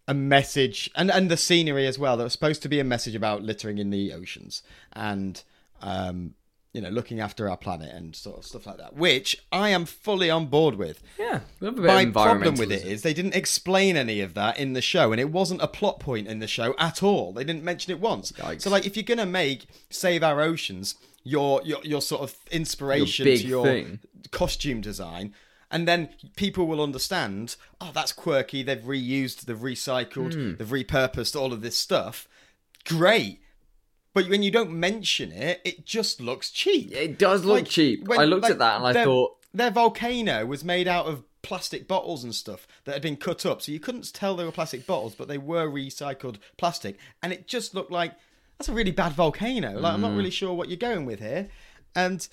a 0.09 0.14
message, 0.14 0.90
and 0.95 1.11
and 1.11 1.31
the 1.31 1.37
scenery 1.37 1.87
as 1.87 1.99
well. 1.99 2.16
That 2.16 2.25
was 2.25 2.33
supposed 2.33 2.62
to 2.62 2.69
be 2.69 2.81
a 2.81 2.85
message 2.85 3.14
about 3.14 3.42
littering 3.42 3.79
in 3.79 3.90
the 3.90 4.12
oceans 4.12 4.62
and 4.92 5.42
um, 5.83 6.35
you 6.73 6.81
know 6.81 6.90
looking 6.90 7.21
after 7.21 7.49
our 7.49 7.57
planet 7.57 7.92
and 7.95 8.14
sort 8.14 8.38
of 8.38 8.45
stuff 8.45 8.66
like 8.66 8.79
that. 8.79 8.95
Which 8.95 9.37
I 9.51 9.71
am 9.71 9.85
fully 9.85 10.31
on 10.31 10.47
board 10.47 10.77
with. 10.77 11.03
Yeah, 11.19 11.40
My 11.61 12.05
problem 12.07 12.57
with 12.57 12.71
it 12.71 12.85
is 12.85 13.03
they 13.03 13.14
didn't 13.14 13.35
explain 13.35 13.97
any 13.97 14.21
of 14.21 14.35
that 14.35 14.59
in 14.59 14.75
the 14.75 14.83
show, 14.83 15.12
and 15.12 15.21
it 15.21 15.31
wasn't 15.31 15.62
a 15.62 15.69
plot 15.69 16.01
point 16.01 16.29
in 16.29 16.38
the 16.38 16.47
show 16.47 16.75
at 16.79 17.03
all. 17.03 17.33
They 17.33 17.45
didn't 17.45 17.64
mention 17.64 17.92
it 17.92 18.01
once. 18.01 18.33
Yikes. 18.33 18.62
So, 18.62 18.71
like, 18.71 18.87
if 18.87 18.97
you're 18.97 19.03
gonna 19.05 19.27
make 19.27 19.66
Save 19.90 20.23
Our 20.23 20.40
Oceans 20.40 20.95
your 21.25 21.61
your 21.64 21.81
your 21.83 22.01
sort 22.01 22.23
of 22.23 22.37
inspiration 22.53 23.27
Your 23.27 23.37
to 23.37 23.47
your 23.47 23.64
thing. 23.64 23.99
costume 24.31 24.81
design, 24.81 25.35
and 25.70 25.87
then 25.88 26.09
people 26.37 26.66
will 26.66 26.83
understand, 26.83 27.57
oh, 27.81 27.90
that's 27.94 28.12
quirky. 28.12 28.62
They've 28.62 28.79
reused, 28.83 29.42
they've 29.42 29.57
recycled, 29.57 30.35
Hmm. 30.35 30.55
they've 30.57 30.68
repurposed 30.87 31.35
all 31.38 31.52
of 31.52 31.61
this 31.62 31.76
stuff. 31.76 32.29
Great. 32.85 33.40
But 34.14 34.29
when 34.29 34.42
you 34.42 34.50
don't 34.50 34.70
mention 34.72 35.33
it, 35.33 35.61
it 35.64 35.85
just 35.85 36.20
looks 36.20 36.50
cheap. 36.50 36.92
It 36.92 37.18
does 37.18 37.44
look 37.44 37.57
Like, 37.62 37.68
cheap. 37.68 38.07
when- 38.09 38.20
I 38.20 38.24
looked 38.24 38.44
like, 38.44 38.52
at 38.52 38.59
that 38.61 38.76
and 38.76 38.87
I 38.87 38.92
their- 38.92 39.05
thought, 39.05 39.37
their 39.52 39.70
volcano 39.70 40.46
was 40.46 40.64
made 40.64 40.88
out 40.88 41.07
of 41.07 41.22
plastic 41.42 41.87
bottles 41.87 42.24
and 42.24 42.35
stuff 42.35 42.66
that 42.85 42.92
had 42.92 43.02
been 43.02 43.16
cut 43.16 43.44
up, 43.46 43.62
so 43.62 43.70
you 43.72 43.79
couldn't 43.79 44.12
tell 44.12 44.35
they 44.37 44.44
were 44.44 44.50
plastic 44.52 44.87
bottles, 44.87 45.14
but 45.14 45.29
they 45.29 45.38
were 45.38 45.68
recycled 45.68 46.37
plastic, 46.57 46.98
and 47.22 47.33
it 47.33 47.46
just 47.46 47.74
looked 47.74 47.92
like 47.92 48.14
that's 48.59 48.68
a 48.68 48.72
really 48.72 48.90
bad 48.90 49.12
volcano. 49.12 49.79
Like 49.79 49.94
I'm 49.94 50.00
not 50.00 50.12
Mm. 50.12 50.16
really 50.16 50.31
sure 50.31 50.55
what 50.55 50.68
you're 50.68 50.76
going 50.76 51.05
with 51.07 51.20
here, 51.20 51.48
and 51.94 52.26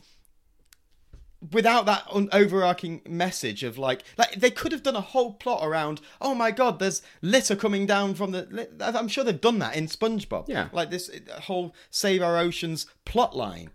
without 1.51 1.85
that 1.85 2.05
un- 2.11 2.29
overarching 2.31 3.01
message 3.07 3.63
of 3.63 3.77
like 3.77 4.03
like 4.17 4.33
they 4.35 4.49
could 4.51 4.71
have 4.71 4.83
done 4.83 4.95
a 4.95 5.01
whole 5.01 5.33
plot 5.33 5.59
around 5.67 5.99
oh 6.21 6.33
my 6.33 6.51
god 6.51 6.79
there's 6.79 7.01
litter 7.21 7.55
coming 7.55 7.85
down 7.85 8.13
from 8.13 8.31
the 8.31 8.67
i'm 8.79 9.07
sure 9.09 9.23
they've 9.23 9.41
done 9.41 9.59
that 9.59 9.75
in 9.75 9.87
spongebob 9.87 10.47
Yeah. 10.47 10.69
like 10.71 10.89
this 10.89 11.09
uh, 11.09 11.41
whole 11.41 11.75
save 11.89 12.21
our 12.21 12.37
oceans 12.37 12.85
plot 13.05 13.35
line 13.35 13.71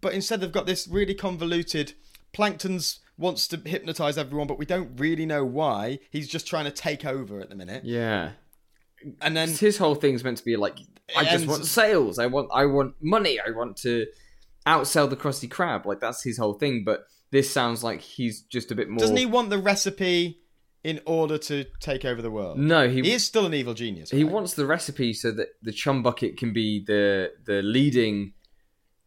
but 0.00 0.14
instead 0.14 0.40
they've 0.40 0.50
got 0.50 0.66
this 0.66 0.88
really 0.88 1.14
convoluted 1.14 1.92
plankton's 2.32 3.00
wants 3.18 3.46
to 3.48 3.58
hypnotize 3.58 4.16
everyone 4.16 4.46
but 4.46 4.58
we 4.58 4.64
don't 4.64 4.92
really 4.98 5.26
know 5.26 5.44
why 5.44 5.98
he's 6.10 6.28
just 6.28 6.46
trying 6.46 6.64
to 6.64 6.70
take 6.70 7.04
over 7.04 7.38
at 7.40 7.50
the 7.50 7.56
minute 7.56 7.84
yeah. 7.84 8.30
and 9.20 9.36
then 9.36 9.48
his 9.50 9.76
whole 9.76 9.94
thing's 9.94 10.24
meant 10.24 10.38
to 10.38 10.44
be 10.44 10.56
like, 10.56 10.78
I 11.16 11.24
just 11.24 11.42
And- 11.42 11.48
want 11.48 11.66
sales. 11.66 12.18
I 12.18 12.26
want, 12.26 12.48
I 12.54 12.64
want 12.66 12.94
money. 13.00 13.38
I 13.44 13.50
want 13.50 13.76
to 13.78 14.06
outsell 14.70 15.08
the 15.10 15.16
Krusty 15.16 15.48
Krab. 15.48 15.84
Like 15.84 16.00
that's 16.00 16.22
his 16.22 16.38
whole 16.38 16.54
thing. 16.54 16.84
But 16.84 17.00
this 17.30 17.50
sounds 17.50 17.82
like 17.84 18.00
he's 18.00 18.42
just 18.42 18.70
a 18.70 18.74
bit 18.74 18.88
more. 18.88 18.98
doesn't 18.98 19.16
he 19.16 19.26
want 19.26 19.50
the 19.50 19.58
recipe 19.58 20.40
in 20.82 21.00
order 21.04 21.36
to 21.36 21.64
take 21.80 22.04
over 22.06 22.22
the 22.22 22.30
world 22.30 22.56
No, 22.58 22.88
he 22.88 23.02
he 23.02 23.12
is 23.12 23.22
still 23.24 23.44
an 23.44 23.52
evil 23.52 23.74
genius 23.74 24.10
he 24.10 24.24
right? 24.24 24.32
wants 24.32 24.54
the 24.54 24.64
recipe 24.64 25.12
so 25.12 25.30
that 25.32 25.48
the 25.62 25.72
Chum 25.72 26.02
Bucket 26.02 26.38
can 26.38 26.54
be 26.54 26.82
the 26.82 27.32
the 27.44 27.60
leading 27.62 28.32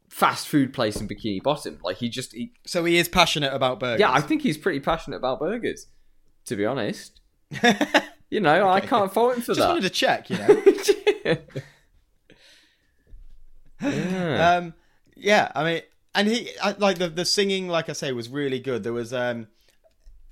fast 0.07 0.47
food 0.47 0.71
place 0.71 1.01
in 1.01 1.07
Bikini 1.07 1.41
Bottom. 1.41 1.79
Like 1.83 1.97
he 1.97 2.07
just, 2.09 2.33
he, 2.33 2.51
so 2.67 2.85
he 2.85 2.97
is 2.97 3.09
passionate 3.09 3.51
about 3.51 3.79
burgers 3.79 3.99
yeah, 4.01 4.11
I 4.11 4.21
think 4.21 4.43
he's 4.43 4.57
pretty 4.59 4.79
passionate 4.81 5.17
about 5.17 5.39
burgers. 5.39 5.87
To 6.45 6.55
be 6.55 6.65
honest, 6.65 7.19
you 8.29 8.39
know, 8.39 8.69
I 8.69 8.79
can't 8.81 9.11
fault 9.11 9.35
him 9.35 9.41
for 9.41 9.47
Just 9.55 9.59
that. 9.61 9.69
wanted 9.69 9.83
to 9.83 9.89
check, 9.89 10.29
you 10.29 10.37
know. 10.37 11.37
yeah. 13.81 14.57
um, 14.57 14.73
yeah, 15.23 15.51
I 15.55 15.63
mean, 15.63 15.81
and 16.13 16.27
he 16.27 16.49
I, 16.61 16.75
like 16.77 16.97
the 16.99 17.09
the 17.09 17.25
singing, 17.25 17.67
like 17.67 17.89
I 17.89 17.93
say, 17.93 18.11
was 18.11 18.29
really 18.29 18.59
good. 18.59 18.83
There 18.83 18.93
was, 18.93 19.13
um, 19.13 19.47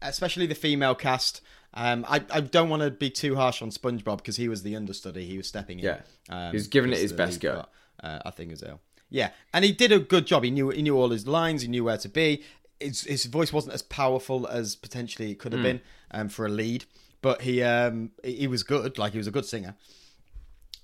especially 0.02 0.46
the 0.46 0.56
female 0.56 0.96
cast. 0.96 1.42
Um, 1.74 2.06
I 2.08 2.22
I 2.30 2.42
don't 2.42 2.70
want 2.70 2.84
to 2.84 2.92
be 2.92 3.10
too 3.10 3.36
harsh 3.36 3.62
on 3.62 3.70
SpongeBob 3.72 4.18
because 4.18 4.36
he 4.36 4.48
was 4.50 4.64
the 4.64 4.76
understudy. 4.76 5.26
He 5.26 5.38
was 5.38 5.48
stepping 5.48 5.80
in. 5.80 5.86
Yeah. 5.86 6.02
um, 6.30 6.52
He 6.52 6.58
was 6.58 6.68
giving 6.68 6.92
it 6.92 7.00
his 7.00 7.14
best 7.14 7.40
go. 7.40 7.54
part, 7.56 7.70
uh, 8.04 8.20
I 8.26 8.32
think 8.32 8.52
was 8.52 8.62
ill. 8.64 8.82
Yeah, 9.10 9.32
and 9.54 9.66
he 9.66 9.72
did 9.72 9.92
a 9.92 10.00
good 10.00 10.28
job. 10.28 10.44
He 10.44 10.52
knew 10.52 10.70
he 10.70 10.82
knew 10.82 10.98
all 10.98 11.10
his 11.10 11.26
lines. 11.26 11.62
He 11.62 11.68
knew 11.68 11.86
where 11.86 11.98
to 11.98 12.10
be. 12.10 12.44
His, 12.80 13.02
his 13.02 13.26
voice 13.26 13.54
wasn't 13.54 13.76
as 13.76 13.84
powerful 13.84 14.48
as 14.48 14.76
potentially 14.76 15.30
it 15.32 15.38
could 15.38 15.54
have 15.54 15.62
been 15.62 15.82
um, 16.10 16.30
for 16.30 16.48
a 16.48 16.50
lead, 16.50 16.86
but 17.22 17.42
he 17.44 17.62
um 17.62 18.12
he 18.24 18.48
was 18.48 18.64
good. 18.64 18.98
Like 18.98 19.12
he 19.14 19.18
was 19.18 19.28
a 19.28 19.32
good 19.32 19.46
singer, 19.46 19.76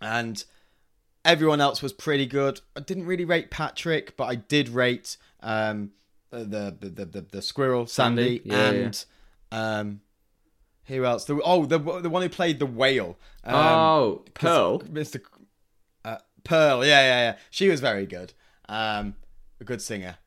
and 0.02 0.44
everyone 1.28 1.62
else 1.62 1.84
was 1.84 1.94
pretty 1.94 2.26
good. 2.26 2.62
I 2.76 2.80
didn't 2.80 3.06
really 3.06 3.26
rate 3.26 3.52
Patrick, 3.52 4.18
but 4.18 4.26
I 4.26 4.36
did 4.36 4.70
rate 4.70 5.18
um 5.42 5.92
the 6.32 6.76
the 6.80 7.06
the, 7.06 7.22
the, 7.22 7.42
squirrel 7.42 7.86
Sandy, 7.86 8.40
Sandy, 8.40 8.50
yeah, 8.50 8.70
and 8.70 9.06
um 9.52 10.02
who 10.86 11.04
else? 11.04 11.26
The, 11.26 11.40
oh, 11.44 11.66
the 11.66 11.78
the 11.78 12.10
one 12.10 12.22
who 12.22 12.30
played 12.30 12.60
the 12.60 12.66
whale. 12.66 13.18
Um, 13.44 13.56
oh, 13.56 14.26
Pearl. 14.34 14.80
Mr. 14.80 15.22
Uh, 16.06 16.18
Pearl, 16.46 16.86
yeah, 16.86 17.02
yeah, 17.02 17.32
yeah. 17.32 17.38
She 17.50 17.68
was 17.68 17.82
very 17.82 18.06
good. 18.06 18.34
Um, 18.70 19.16
a 19.60 19.66
good 19.66 19.82
singer. 19.82 20.18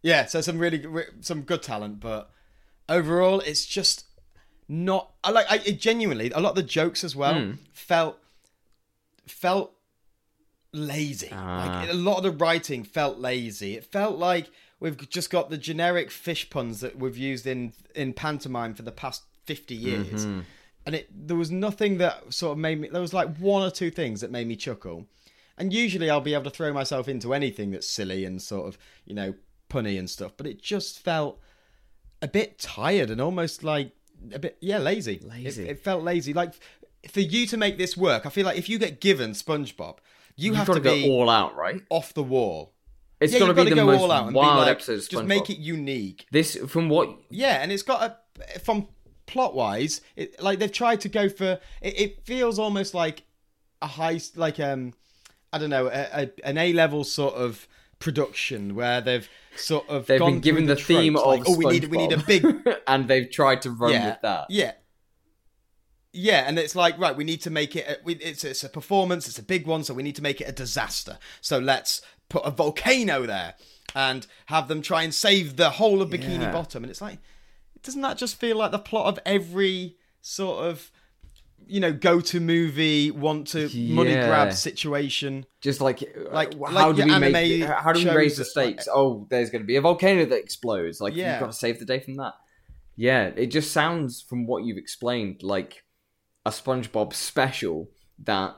Yeah, 0.00 0.26
so 0.26 0.40
some 0.40 0.58
really 0.58 0.86
re- 0.86 1.10
some 1.20 1.42
good 1.42 1.64
talent, 1.64 1.98
but 1.98 2.30
overall, 2.88 3.40
it's 3.40 3.66
just 3.66 4.04
not. 4.68 5.14
I 5.24 5.32
like. 5.32 5.46
I 5.50 5.56
it 5.66 5.80
genuinely 5.80 6.30
a 6.30 6.38
lot 6.38 6.50
of 6.50 6.56
the 6.56 6.62
jokes 6.62 7.02
as 7.02 7.16
well 7.16 7.34
Hmm. 7.40 7.52
felt 7.72 8.18
felt 9.26 9.72
lazy. 10.72 11.28
Ah. 11.32 11.80
Like 11.80 11.90
a 11.90 11.94
lot 11.94 12.18
of 12.18 12.22
the 12.22 12.30
writing 12.30 12.84
felt 12.84 13.18
lazy. 13.18 13.74
It 13.76 13.84
felt 13.84 14.18
like 14.18 14.50
we've 14.80 15.08
just 15.08 15.30
got 15.30 15.50
the 15.50 15.58
generic 15.58 16.10
fish 16.10 16.50
puns 16.50 16.80
that 16.80 16.98
we've 16.98 17.16
used 17.16 17.46
in 17.46 17.72
in 17.94 18.12
pantomime 18.12 18.74
for 18.74 18.82
the 18.82 18.92
past 18.92 19.22
fifty 19.44 19.74
years 19.74 20.26
Mm-hmm. 20.26 20.40
and 20.86 20.94
it 20.94 21.08
there 21.28 21.36
was 21.36 21.50
nothing 21.50 21.98
that 21.98 22.32
sort 22.32 22.52
of 22.52 22.58
made 22.58 22.78
me 22.80 22.88
there 22.88 23.00
was 23.00 23.14
like 23.14 23.34
one 23.38 23.62
or 23.62 23.70
two 23.70 23.90
things 23.90 24.20
that 24.20 24.30
made 24.30 24.46
me 24.46 24.56
chuckle 24.56 25.06
and 25.56 25.72
usually 25.72 26.10
i'll 26.10 26.20
be 26.20 26.34
able 26.34 26.44
to 26.44 26.50
throw 26.50 26.70
myself 26.70 27.08
into 27.08 27.32
anything 27.32 27.70
that's 27.70 27.88
silly 27.88 28.26
and 28.26 28.42
sort 28.42 28.68
of 28.68 28.76
you 29.06 29.14
know 29.14 29.32
punny 29.70 29.98
and 29.98 30.10
stuff 30.10 30.32
but 30.36 30.46
it 30.46 30.60
just 30.62 30.98
felt 30.98 31.40
a 32.20 32.28
bit 32.28 32.58
tired 32.58 33.08
and 33.08 33.22
almost 33.22 33.64
like 33.64 33.92
a 34.34 34.38
bit 34.38 34.58
yeah 34.60 34.76
lazy 34.76 35.18
Lazy. 35.24 35.62
it, 35.64 35.70
it 35.70 35.78
felt 35.82 36.02
lazy 36.04 36.34
like 36.34 36.52
for 37.10 37.20
you 37.20 37.46
to 37.46 37.56
make 37.56 37.78
this 37.78 37.96
work 37.96 38.26
i 38.26 38.28
feel 38.28 38.44
like 38.44 38.58
if 38.58 38.68
you 38.68 38.78
get 38.78 39.00
given 39.00 39.30
spongebob 39.30 39.96
you 40.38 40.54
You've 40.54 40.66
to 40.66 40.74
to 40.74 40.80
go 40.80 40.94
be 40.94 41.10
all 41.10 41.28
out, 41.28 41.56
right? 41.56 41.82
off 41.90 42.14
the 42.14 42.22
wall 42.22 42.72
It's 43.20 43.32
yeah, 43.32 43.40
got 43.40 43.46
to 43.48 43.54
be 43.54 43.64
the 43.68 43.74
go 43.74 43.86
most 43.86 44.00
all 44.00 44.12
out 44.12 44.24
and 44.24 44.32
be 44.32 44.38
wild 44.38 44.60
like, 44.60 44.68
episode 44.68 45.02
just 45.10 45.24
make 45.24 45.50
it 45.50 45.58
unique 45.58 46.26
This, 46.30 46.56
from 46.68 46.88
what 46.88 47.10
yeah, 47.28 47.62
and 47.62 47.72
it's 47.72 47.82
got 47.82 48.02
a 48.02 48.58
from 48.60 48.88
plot 49.26 49.54
wise, 49.54 50.00
it 50.16 50.40
like 50.42 50.58
they've 50.58 50.72
tried 50.72 51.00
to 51.02 51.08
go 51.08 51.28
for. 51.28 51.60
It, 51.82 52.00
it 52.00 52.24
feels 52.24 52.58
almost 52.58 52.94
like 52.94 53.22
a 53.82 53.86
high, 53.86 54.20
like 54.34 54.58
um, 54.58 54.94
I 55.52 55.58
don't 55.58 55.70
know, 55.70 55.86
a, 55.86 56.22
a, 56.22 56.30
an 56.44 56.58
A 56.58 56.72
level 56.72 57.04
sort 57.04 57.34
of 57.34 57.68
production 57.98 58.74
where 58.74 59.00
they've 59.00 59.28
sort 59.56 59.88
of 59.88 60.06
they've 60.06 60.20
been 60.20 60.40
given 60.40 60.66
through 60.66 60.74
the, 60.74 60.80
theme 60.80 61.14
tropes, 61.14 61.26
of 61.26 61.28
like, 61.28 61.42
oh, 61.48 61.56
we 61.56 61.64
need 61.66 61.84
we 61.86 61.98
need 61.98 62.12
a 62.12 62.18
big 62.18 62.44
and 62.86 63.06
they've 63.08 63.30
tried 63.30 63.62
to 63.62 63.70
run 63.70 63.92
yeah 63.92 64.10
with 64.10 64.20
that. 64.22 64.46
yeah. 64.50 64.72
Yeah, 66.12 66.44
and 66.46 66.58
it's 66.58 66.74
like 66.74 66.98
right. 66.98 67.14
We 67.16 67.24
need 67.24 67.42
to 67.42 67.50
make 67.50 67.76
it. 67.76 67.86
A, 67.86 67.98
it's 68.28 68.42
it's 68.44 68.64
a 68.64 68.68
performance. 68.68 69.28
It's 69.28 69.38
a 69.38 69.42
big 69.42 69.66
one, 69.66 69.84
so 69.84 69.92
we 69.94 70.02
need 70.02 70.16
to 70.16 70.22
make 70.22 70.40
it 70.40 70.48
a 70.48 70.52
disaster. 70.52 71.18
So 71.40 71.58
let's 71.58 72.00
put 72.28 72.42
a 72.44 72.50
volcano 72.50 73.26
there 73.26 73.54
and 73.94 74.26
have 74.46 74.68
them 74.68 74.82
try 74.82 75.02
and 75.02 75.14
save 75.14 75.56
the 75.56 75.70
whole 75.70 76.02
of 76.02 76.10
Bikini 76.10 76.40
Yeah. 76.40 76.52
Bottom. 76.52 76.84
And 76.84 76.90
it's 76.90 77.00
like, 77.00 77.18
doesn't 77.82 78.00
that 78.02 78.18
just 78.18 78.36
feel 78.40 78.56
like 78.56 78.70
the 78.70 78.78
plot 78.78 79.06
of 79.06 79.18
every 79.26 79.96
sort 80.20 80.64
of 80.66 80.90
you 81.70 81.80
know, 81.80 81.92
go 81.92 82.18
to 82.18 82.40
movie, 82.40 83.10
want 83.10 83.46
to 83.48 83.68
money 83.74 84.14
grab 84.14 84.54
situation. 84.54 85.44
Just 85.60 85.82
like 85.82 86.00
Like- 86.32 86.54
uh, 86.54 86.58
like 86.58 86.72
how 86.72 86.92
do 86.92 87.04
we 87.04 87.18
make 87.18 87.62
how 87.64 87.92
do 87.92 88.02
we 88.02 88.10
raise 88.14 88.38
the 88.38 88.44
that, 88.44 88.56
like- 88.56 88.80
stakes? 88.80 88.88
oh, 88.90 89.26
there's 89.28 89.50
going 89.50 89.60
to 89.62 89.66
be 89.66 89.76
a 89.76 89.80
volcano 89.82 90.24
that 90.24 90.38
explodes. 90.38 90.98
Like 91.00 91.14
Yeah. 91.14 91.32
you've 91.32 91.40
got 91.40 91.46
to 91.48 91.52
save 91.58 91.78
the 91.78 91.84
day 91.84 92.00
from 92.00 92.14
that. 92.14 92.32
Yeah, 92.96 93.24
it 93.36 93.48
just 93.48 93.72
sounds 93.72 94.22
from 94.22 94.46
what 94.46 94.64
you've 94.64 94.78
explained 94.78 95.42
like 95.42 95.82
a 96.48 96.50
SpongeBob 96.50 97.12
special 97.12 97.88
that 98.24 98.56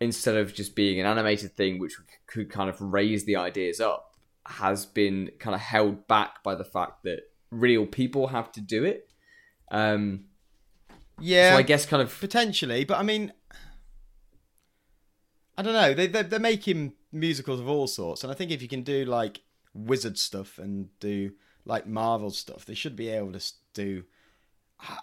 instead 0.00 0.36
of 0.36 0.52
just 0.52 0.74
being 0.74 0.98
an 0.98 1.06
animated 1.06 1.56
thing 1.56 1.78
which 1.78 1.94
could 2.26 2.50
kind 2.50 2.68
of 2.68 2.80
raise 2.80 3.24
the 3.24 3.36
ideas 3.36 3.80
up 3.80 4.16
has 4.46 4.84
been 4.84 5.30
kind 5.38 5.54
of 5.54 5.60
held 5.60 6.08
back 6.08 6.42
by 6.42 6.54
the 6.56 6.64
fact 6.64 7.04
that 7.04 7.20
real 7.50 7.86
people 7.86 8.28
have 8.28 8.50
to 8.50 8.60
do 8.60 8.84
it. 8.84 9.08
Um, 9.70 10.24
Yeah, 11.20 11.52
so 11.52 11.58
I 11.58 11.62
guess 11.62 11.86
kind 11.86 12.02
of 12.02 12.18
potentially, 12.18 12.84
but 12.84 12.98
I 12.98 13.04
mean, 13.04 13.32
I 15.56 15.62
don't 15.62 15.74
know. 15.74 15.94
They 15.94 16.08
they're, 16.08 16.24
they're 16.24 16.40
making 16.40 16.94
musicals 17.12 17.60
of 17.60 17.68
all 17.68 17.86
sorts, 17.86 18.24
and 18.24 18.32
I 18.32 18.34
think 18.34 18.50
if 18.50 18.62
you 18.62 18.68
can 18.68 18.82
do 18.82 19.04
like 19.04 19.42
wizard 19.74 20.18
stuff 20.18 20.58
and 20.58 20.88
do 20.98 21.32
like 21.64 21.86
Marvel 21.86 22.30
stuff, 22.30 22.64
they 22.64 22.74
should 22.74 22.96
be 22.96 23.08
able 23.08 23.32
to 23.32 23.52
do. 23.74 24.04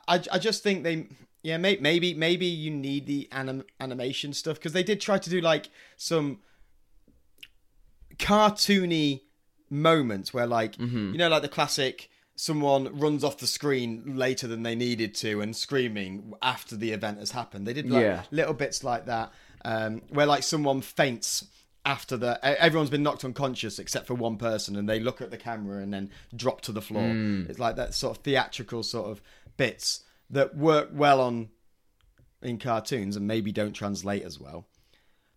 I, 0.07 0.21
I 0.31 0.39
just 0.39 0.61
think 0.61 0.83
they 0.83 1.07
yeah 1.43 1.57
may, 1.57 1.77
maybe 1.79 2.13
maybe 2.13 2.45
you 2.45 2.69
need 2.71 3.05
the 3.05 3.27
anim, 3.31 3.63
animation 3.79 4.33
stuff 4.33 4.55
because 4.57 4.73
they 4.73 4.83
did 4.83 4.99
try 5.01 5.17
to 5.17 5.29
do 5.29 5.39
like 5.41 5.69
some 5.97 6.39
cartoony 8.17 9.21
moments 9.69 10.33
where 10.33 10.47
like 10.47 10.75
Mm-hmm. 10.77 11.11
you 11.11 11.17
know 11.17 11.29
like 11.29 11.41
the 11.41 11.47
classic 11.49 12.09
someone 12.35 12.97
runs 12.97 13.23
off 13.23 13.37
the 13.37 13.47
screen 13.47 14.15
later 14.15 14.47
than 14.47 14.63
they 14.63 14.73
needed 14.75 15.13
to 15.13 15.41
and 15.41 15.55
screaming 15.55 16.33
after 16.41 16.75
the 16.75 16.91
event 16.91 17.19
has 17.19 17.31
happened 17.31 17.67
they 17.67 17.73
did 17.73 17.89
like 17.89 18.01
Yeah. 18.03 18.23
little 18.31 18.53
bits 18.53 18.83
like 18.83 19.05
that 19.05 19.31
um, 19.65 20.01
where 20.09 20.25
like 20.25 20.43
someone 20.43 20.81
faints 20.81 21.45
after 21.85 22.17
the 22.17 22.39
everyone's 22.43 22.89
been 22.89 23.03
knocked 23.03 23.23
unconscious 23.25 23.77
except 23.79 24.07
for 24.07 24.13
one 24.15 24.37
person 24.37 24.75
and 24.75 24.87
they 24.89 24.99
look 24.99 25.21
at 25.21 25.31
the 25.31 25.37
camera 25.37 25.81
and 25.83 25.93
then 25.93 26.09
drop 26.35 26.61
to 26.61 26.71
the 26.71 26.81
floor 26.81 27.11
it's 27.49 27.59
like 27.59 27.75
that 27.75 27.93
sort 27.93 28.17
of 28.17 28.23
theatrical 28.23 28.83
sort 28.83 29.09
of 29.09 29.21
bits 29.57 30.03
that 30.29 30.55
work 30.55 30.89
well 30.93 31.21
on 31.21 31.49
in 32.41 32.57
cartoons 32.57 33.15
and 33.15 33.27
maybe 33.27 33.51
don't 33.51 33.73
translate 33.73 34.23
as 34.23 34.39
well 34.39 34.65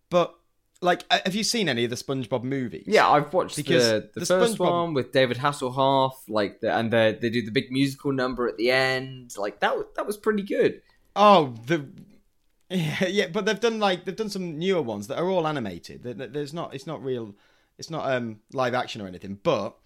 but 0.09 0.35
like 0.81 1.03
have 1.11 1.33
you 1.35 1.43
seen 1.43 1.67
any 1.69 1.83
of 1.85 1.89
the 1.89 1.95
spongebob 1.95 2.43
movies 2.43 2.83
Yeah, 2.87 3.09
I've 3.09 3.33
watched 3.33 3.55
Because 3.55 3.89
the, 3.89 4.09
the, 4.13 4.19
the 4.21 4.25
first 4.25 4.57
SpongeBob- 4.57 4.71
one 4.83 4.93
with 4.93 5.11
David 5.13 5.37
Hasselhoff, 5.37 6.11
like 6.27 6.59
the, 6.59 6.73
and 6.75 6.91
the, 6.91 7.17
they 7.19 7.29
do 7.29 7.41
the 7.41 7.51
big 7.51 7.71
musical 7.71 8.11
number 8.11 8.47
at 8.49 8.57
the 8.57 8.69
end. 8.71 9.33
Like 9.37 9.61
that, 9.61 9.77
was- 9.77 9.85
that 9.95 10.05
was 10.05 10.17
pretty 10.17 10.43
good. 10.43 10.81
Oh, 11.15 11.53
the 11.67 11.87
yeah, 12.69 13.05
yeah, 13.07 13.27
but 13.27 13.45
they've 13.45 13.59
done 13.59 13.79
like 13.79 14.03
they've 14.03 14.15
done 14.15 14.29
some 14.29 14.57
newer 14.59 14.81
ones 14.81 15.07
that 15.07 15.17
are 15.19 15.29
all 15.29 15.47
animated. 15.47 16.03
There- 16.03 16.13
there- 16.15 16.27
There's 16.27 16.53
not, 16.53 16.73
it's 16.73 16.85
not 16.87 17.01
real, 17.01 17.33
it's 17.77 17.89
not 17.89 18.11
um 18.11 18.39
live 18.51 18.73
action 18.73 19.01
or 19.01 19.07
anything. 19.07 19.39
But 19.41 19.77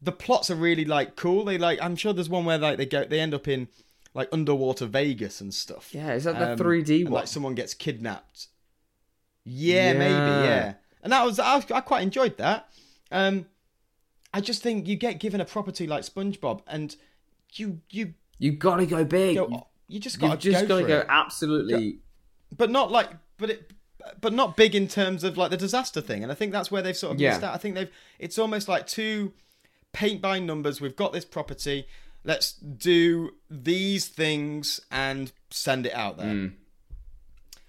the 0.00 0.12
plots 0.12 0.50
are 0.50 0.54
really 0.56 0.86
like 0.86 1.16
cool. 1.16 1.44
They 1.44 1.58
like, 1.58 1.78
I'm 1.82 1.96
sure 1.96 2.14
there's 2.14 2.30
one 2.30 2.46
where 2.46 2.56
like 2.58 2.78
they 2.78 2.86
go, 2.86 3.04
they 3.04 3.20
end 3.20 3.34
up 3.34 3.46
in 3.46 3.68
like 4.14 4.28
underwater 4.32 4.86
Vegas 4.86 5.40
and 5.40 5.52
stuff. 5.52 5.90
Yeah, 5.92 6.12
is 6.14 6.24
that 6.24 6.38
the 6.38 6.52
Um, 6.52 6.58
3D 6.58 7.00
and, 7.02 7.04
one? 7.10 7.20
Like 7.20 7.28
someone 7.28 7.54
gets 7.54 7.74
kidnapped. 7.74 8.46
Yeah, 9.44 9.92
maybe. 9.92 10.12
Yeah. 10.12 10.42
Yeah, 10.44 10.74
and 11.02 11.12
that 11.12 11.24
was 11.24 11.38
I, 11.38 11.56
I 11.56 11.80
quite 11.80 12.02
enjoyed 12.02 12.36
that. 12.38 12.68
Um, 13.10 13.46
I 14.32 14.40
just 14.40 14.62
think 14.62 14.86
you 14.88 14.96
get 14.96 15.20
given 15.20 15.40
a 15.40 15.44
property 15.44 15.86
like 15.86 16.02
SpongeBob, 16.02 16.62
and 16.66 16.96
you 17.52 17.80
you 17.90 18.14
you 18.38 18.52
gotta 18.52 18.86
go 18.86 19.04
big. 19.04 19.36
go, 19.36 19.48
you, 19.48 19.60
you 19.88 20.00
just 20.00 20.20
have 20.20 20.30
got 20.30 20.40
just 20.40 20.62
go 20.62 20.76
gotta 20.80 20.86
go 20.88 20.98
it. 21.00 21.06
absolutely. 21.08 21.98
but 22.56 22.70
not 22.70 22.90
like 22.90 23.10
but 23.36 23.50
it 23.50 23.72
but 24.20 24.32
not 24.32 24.56
big 24.56 24.74
in 24.74 24.88
terms 24.88 25.24
of 25.24 25.36
like 25.38 25.50
the 25.50 25.56
disaster 25.56 26.00
thing 26.00 26.22
and 26.22 26.30
i 26.30 26.34
think 26.34 26.52
that's 26.52 26.70
where 26.70 26.82
they've 26.82 26.96
sort 26.96 27.14
of 27.14 27.20
Yeah. 27.20 27.30
missed 27.30 27.42
out 27.42 27.54
i 27.54 27.56
think 27.58 27.74
they've 27.74 27.90
it's 28.18 28.38
almost 28.38 28.68
like 28.68 28.86
two 28.86 29.32
paint 29.92 30.20
by 30.20 30.38
numbers 30.40 30.80
we've 30.80 30.96
got 30.96 31.12
this 31.12 31.24
property 31.24 31.86
let's 32.24 32.52
do 32.52 33.30
these 33.50 34.08
things 34.08 34.80
and 34.90 35.32
send 35.50 35.86
it 35.86 35.94
out 35.94 36.16
there 36.16 36.32
hmm. 36.32 36.46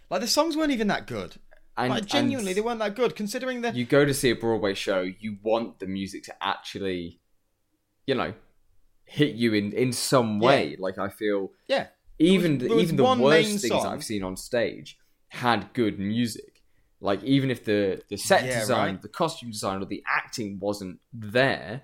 like 0.09 0.21
the 0.21 0.27
songs 0.27 0.55
weren't 0.57 0.71
even 0.71 0.87
that 0.87 1.05
good 1.07 1.35
And, 1.77 1.89
like 1.89 2.05
genuinely 2.05 2.51
and 2.51 2.57
they 2.57 2.61
weren't 2.61 2.79
that 2.79 2.95
good 2.95 3.15
considering 3.15 3.61
that 3.61 3.75
you 3.75 3.85
go 3.85 4.05
to 4.05 4.13
see 4.13 4.29
a 4.29 4.35
Broadway 4.35 4.73
show, 4.73 5.01
you 5.01 5.37
want 5.43 5.79
the 5.79 5.87
music 5.87 6.23
to 6.23 6.33
actually, 6.41 7.19
you 8.07 8.15
know, 8.15 8.33
hit 9.03 9.35
you 9.35 9.53
in 9.53 9.73
in 9.73 9.91
some 9.91 10.39
way. 10.39 10.77
Like 10.79 10.97
I 10.97 11.09
feel 11.09 11.51
yeah 11.67 11.87
even 12.17 12.59
was 12.59 12.83
even 12.83 12.95
the 12.95 13.03
worst 13.03 13.49
things 13.49 13.67
song- 13.67 13.85
I've 13.85 14.03
seen 14.03 14.23
on 14.23 14.37
stage 14.37 14.97
had 15.27 15.73
good 15.73 15.99
music. 15.99 16.63
Like 17.01 17.21
even 17.23 17.51
if 17.51 17.65
the 17.65 18.01
the 18.09 18.17
set 18.17 18.45
Yeah, 18.45 18.61
design, 18.61 18.93
right. 18.93 19.01
the 19.01 19.09
costume 19.09 19.51
design, 19.51 19.81
or 19.81 19.85
the 19.85 20.03
acting 20.07 20.59
wasn't 20.59 20.99
there, 21.11 21.81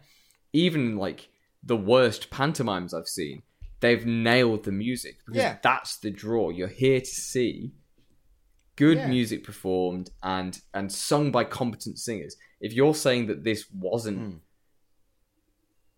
even 0.54 0.96
like 0.98 1.28
the 1.64 1.78
worst 1.78 2.30
pantomimes 2.32 2.94
I've 2.94 3.08
seen, 3.08 3.44
they've 3.82 4.06
nailed 4.06 4.64
the 4.64 4.72
music 4.72 5.18
because 5.26 5.38
Yeah. 5.42 5.58
that's 5.62 5.98
the 5.98 6.10
draw. 6.12 6.50
You're 6.50 6.68
here 6.68 7.00
to 7.00 7.06
see 7.06 7.72
good 8.76 8.98
Yeah. 8.98 9.08
music 9.08 9.44
performed 9.44 10.10
and 10.24 10.60
and 10.74 10.92
sung 10.92 11.32
by 11.32 11.44
competent 11.44 12.00
singers. 12.00 12.36
If 12.60 12.74
you're 12.74 12.96
saying 12.96 13.28
that 13.28 13.44
this 13.44 13.70
wasn't 13.72 14.18
Hmm. 14.20 14.38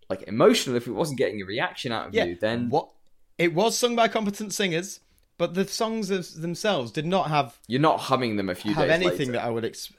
like 0.09 0.23
emotional, 0.23 0.75
if 0.75 0.87
it 0.87 0.91
wasn't 0.91 1.17
getting 1.17 1.41
a 1.41 1.45
reaction 1.45 1.91
out 1.91 2.07
of 2.07 2.13
yeah 2.13 2.25
you, 2.25 2.35
then 2.39 2.69
what 2.69 2.89
it 3.37 3.53
was 3.53 3.77
sung 3.77 3.95
by 3.95 4.07
competent 4.07 4.53
singers 4.53 4.99
but 5.37 5.55
the 5.55 5.67
songs 5.67 6.09
themselves 6.35 6.91
did 6.91 7.05
not 7.05 7.29
have 7.29 7.57
you're 7.67 7.81
not 7.81 7.99
humming 8.01 8.35
them 8.35 8.49
a 8.49 8.55
few 8.55 8.73
have 8.73 8.89
anything 8.89 9.19
later. 9.29 9.31
that 9.33 9.43
I 9.45 9.49
would 9.49 9.65
ex- 9.65 9.91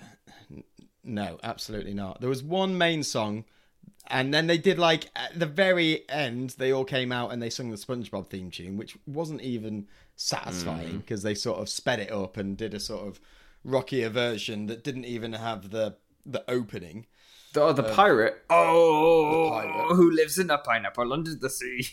No, 1.06 1.38
absolutely 1.42 1.92
not. 1.92 2.20
There 2.22 2.30
was 2.30 2.42
one 2.42 2.78
main 2.78 3.02
song, 3.02 3.44
and 4.06 4.34
then 4.34 4.46
they 4.46 4.58
did 4.58 4.78
like 4.78 5.10
at 5.16 5.38
the 5.38 5.46
very 5.46 6.08
end, 6.08 6.50
they 6.58 6.72
all 6.72 6.84
came 6.84 7.12
out 7.12 7.32
and 7.32 7.42
they 7.42 7.50
sung 7.50 7.70
the 7.70 7.76
SpongeBob 7.76 8.28
theme 8.28 8.50
tune, 8.50 8.76
which 8.76 8.96
wasn't 9.06 9.40
even 9.40 9.86
satisfying 10.16 10.94
mm. 10.94 10.98
because 10.98 11.22
they 11.22 11.34
sort 11.34 11.60
of 11.60 11.68
sped 11.68 12.00
it 12.00 12.12
up 12.12 12.36
and 12.36 12.56
did 12.56 12.74
a 12.74 12.80
sort 12.80 13.06
of 13.06 13.20
rockier 13.64 14.10
version 14.10 14.66
that 14.66 14.84
didn't 14.84 15.06
even 15.06 15.32
have 15.32 15.70
the 15.70 15.96
the 16.26 16.44
opening. 16.48 17.06
The, 17.52 17.72
the 17.72 17.84
pirate. 17.84 18.42
Oh, 18.50 19.30
the 19.30 19.36
oh, 19.36 19.50
pirate. 19.50 19.96
who 19.96 20.10
lives 20.10 20.38
in 20.38 20.50
a 20.50 20.58
pineapple 20.58 21.12
under 21.12 21.34
the 21.34 21.50
sea? 21.50 21.86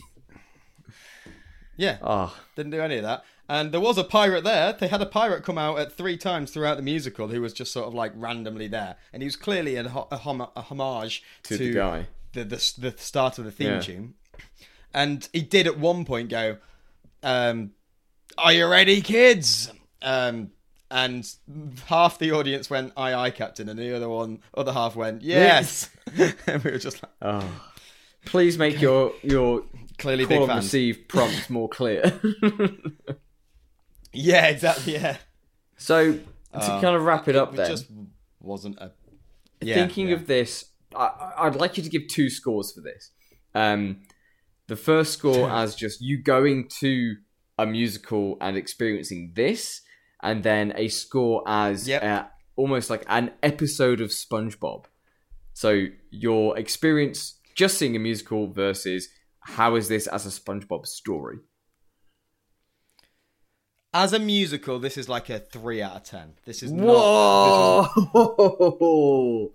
Yeah, 1.76 1.98
Oh, 2.02 2.36
didn't 2.54 2.72
do 2.72 2.80
any 2.80 2.96
of 2.98 3.04
that. 3.04 3.24
And 3.48 3.72
there 3.72 3.80
was 3.80 3.98
a 3.98 4.04
pirate 4.04 4.44
there. 4.44 4.72
They 4.72 4.88
had 4.88 5.02
a 5.02 5.06
pirate 5.06 5.44
come 5.44 5.58
out 5.58 5.78
at 5.78 5.92
three 5.92 6.16
times 6.16 6.50
throughout 6.50 6.76
the 6.76 6.82
musical 6.82 7.28
who 7.28 7.40
was 7.42 7.52
just 7.52 7.72
sort 7.72 7.86
of 7.86 7.92
like 7.94 8.12
randomly 8.14 8.68
there, 8.68 8.96
and 9.12 9.22
he 9.22 9.26
was 9.26 9.36
clearly 9.36 9.76
a, 9.76 9.88
ho- 9.88 10.08
a, 10.10 10.16
hom- 10.18 10.48
a 10.56 10.62
homage 10.62 11.22
To 11.44 11.58
to, 11.58 11.64
the 11.68 11.74
guy. 11.74 12.06
the, 12.32 12.44
the 12.44 12.72
the 12.78 12.94
start 12.96 13.38
of 13.38 13.44
the 13.44 13.50
theme 13.52 13.68
Yeah. 13.72 13.80
tune. 13.80 14.14
And 14.94 15.28
he 15.32 15.40
did 15.42 15.66
at 15.66 15.78
one 15.78 16.04
point 16.04 16.28
go, 16.30 16.58
um, 17.22 17.72
"Are 18.38 18.52
you 18.52 18.66
ready, 18.68 19.00
kids?" 19.02 19.70
Um, 20.02 20.50
and 20.90 21.26
half 21.86 22.18
the 22.18 22.30
audience 22.32 22.70
went, 22.70 22.92
"Aye, 22.96 23.12
aye, 23.14 23.30
Captain," 23.30 23.68
and 23.68 23.78
the 23.78 23.94
other 23.94 24.08
one, 24.08 24.40
other 24.54 24.72
half 24.72 24.94
went, 24.96 25.22
"Yes." 25.22 25.90
and 26.46 26.62
we 26.64 26.70
were 26.70 26.78
just 26.78 27.02
like, 27.02 27.12
oh. 27.22 27.62
Please 28.24 28.56
make 28.56 28.80
your 28.80 29.12
your 29.22 29.64
clearly 29.98 30.26
call 30.26 30.40
big 30.46 30.48
and 30.50 30.58
receive 30.62 31.08
prompt 31.08 31.50
more 31.50 31.68
clear. 31.68 32.20
Yeah, 34.12 34.46
exactly. 34.48 34.94
Yeah. 34.94 35.16
so 35.76 36.12
to 36.14 36.20
Uh, 36.52 36.80
kind 36.80 36.96
of 36.96 37.02
wrap 37.04 37.28
it 37.28 37.36
up, 37.36 37.52
It 37.54 37.56
then 37.56 37.70
just 37.70 37.86
wasn't 38.40 38.78
a. 38.78 38.92
Yeah, 39.60 39.74
thinking 39.76 40.08
yeah. 40.08 40.14
of 40.16 40.26
this, 40.26 40.66
I, 40.94 41.32
I'd 41.38 41.54
like 41.56 41.76
you 41.76 41.82
to 41.84 41.88
give 41.88 42.08
two 42.08 42.28
scores 42.28 42.72
for 42.72 42.80
this. 42.80 43.10
Um, 43.54 44.02
the 44.66 44.76
first 44.76 45.12
score 45.12 45.48
as 45.60 45.74
just 45.76 46.00
you 46.00 46.22
going 46.22 46.68
to 46.80 47.16
a 47.58 47.66
musical 47.66 48.36
and 48.40 48.56
experiencing 48.56 49.32
this, 49.34 49.82
and 50.22 50.42
then 50.42 50.72
a 50.76 50.88
score 50.88 51.42
as 51.46 51.86
Yep. 51.88 52.02
uh, 52.02 52.24
almost 52.56 52.90
like 52.90 53.04
an 53.08 53.30
episode 53.42 54.00
of 54.00 54.10
SpongeBob. 54.10 54.84
So 55.54 55.86
your 56.10 56.58
experience 56.58 57.38
just 57.54 57.78
seeing 57.78 57.94
a 57.94 57.98
musical 57.98 58.48
versus 58.52 59.08
how 59.40 59.74
is 59.76 59.88
this 59.88 60.06
as 60.06 60.26
a 60.26 60.30
SpongeBob 60.30 60.86
story? 60.86 61.38
As 63.94 64.12
a 64.14 64.18
musical, 64.18 64.78
this 64.78 64.96
is 64.96 65.08
like 65.08 65.28
a 65.28 65.38
three 65.38 65.82
out 65.82 65.96
of 65.96 66.02
ten. 66.04 66.34
This 66.46 66.62
is 66.62 66.72
not. 66.72 67.90
Whoa! 67.94 69.52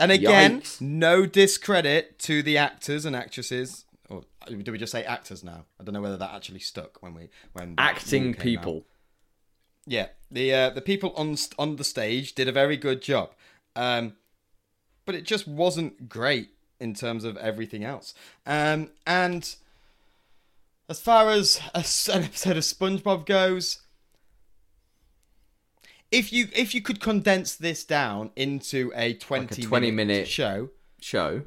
and 0.00 0.10
again, 0.12 0.60
Yikes. 0.62 0.80
no 0.80 1.26
discredit 1.26 2.18
to 2.20 2.42
the 2.42 2.58
actors 2.58 3.04
and 3.04 3.14
actresses. 3.14 3.84
Or 4.08 4.22
do 4.48 4.72
we 4.72 4.78
just 4.78 4.92
say 4.92 5.04
actors 5.04 5.44
now? 5.44 5.64
I 5.80 5.84
don't 5.84 5.94
know 5.94 6.00
whether 6.02 6.16
that 6.16 6.34
actually 6.34 6.58
stuck 6.60 7.02
when 7.02 7.14
we 7.14 7.28
when 7.52 7.74
Acting 7.78 8.32
came 8.34 8.34
out. 8.34 8.38
people. 8.40 8.84
Yeah, 9.86 10.08
the 10.30 10.52
uh, 10.52 10.70
the 10.70 10.80
people 10.82 11.12
on 11.16 11.36
on 11.58 11.76
the 11.76 11.84
stage 11.84 12.34
did 12.34 12.48
a 12.48 12.52
very 12.52 12.76
good 12.76 13.00
job, 13.00 13.32
um, 13.76 14.14
but 15.04 15.14
it 15.14 15.24
just 15.24 15.46
wasn't 15.46 16.08
great 16.08 16.50
in 16.80 16.94
terms 16.94 17.22
of 17.24 17.36
everything 17.36 17.84
else. 17.84 18.12
Um, 18.44 18.90
and 19.06 19.54
as 20.88 21.00
far 21.00 21.30
as 21.30 21.60
a 21.74 21.78
an 22.14 22.24
episode 22.24 22.56
of 22.56 22.62
SpongeBob 22.62 23.26
goes, 23.26 23.80
if 26.10 26.32
you 26.32 26.48
if 26.54 26.74
you 26.74 26.80
could 26.80 27.00
condense 27.00 27.54
this 27.54 27.84
down 27.84 28.30
into 28.36 28.92
a 28.94 29.14
20, 29.14 29.62
20 29.62 29.90
minute, 29.90 29.96
minute- 30.06 30.28
show, 30.28 30.70
Show. 31.00 31.42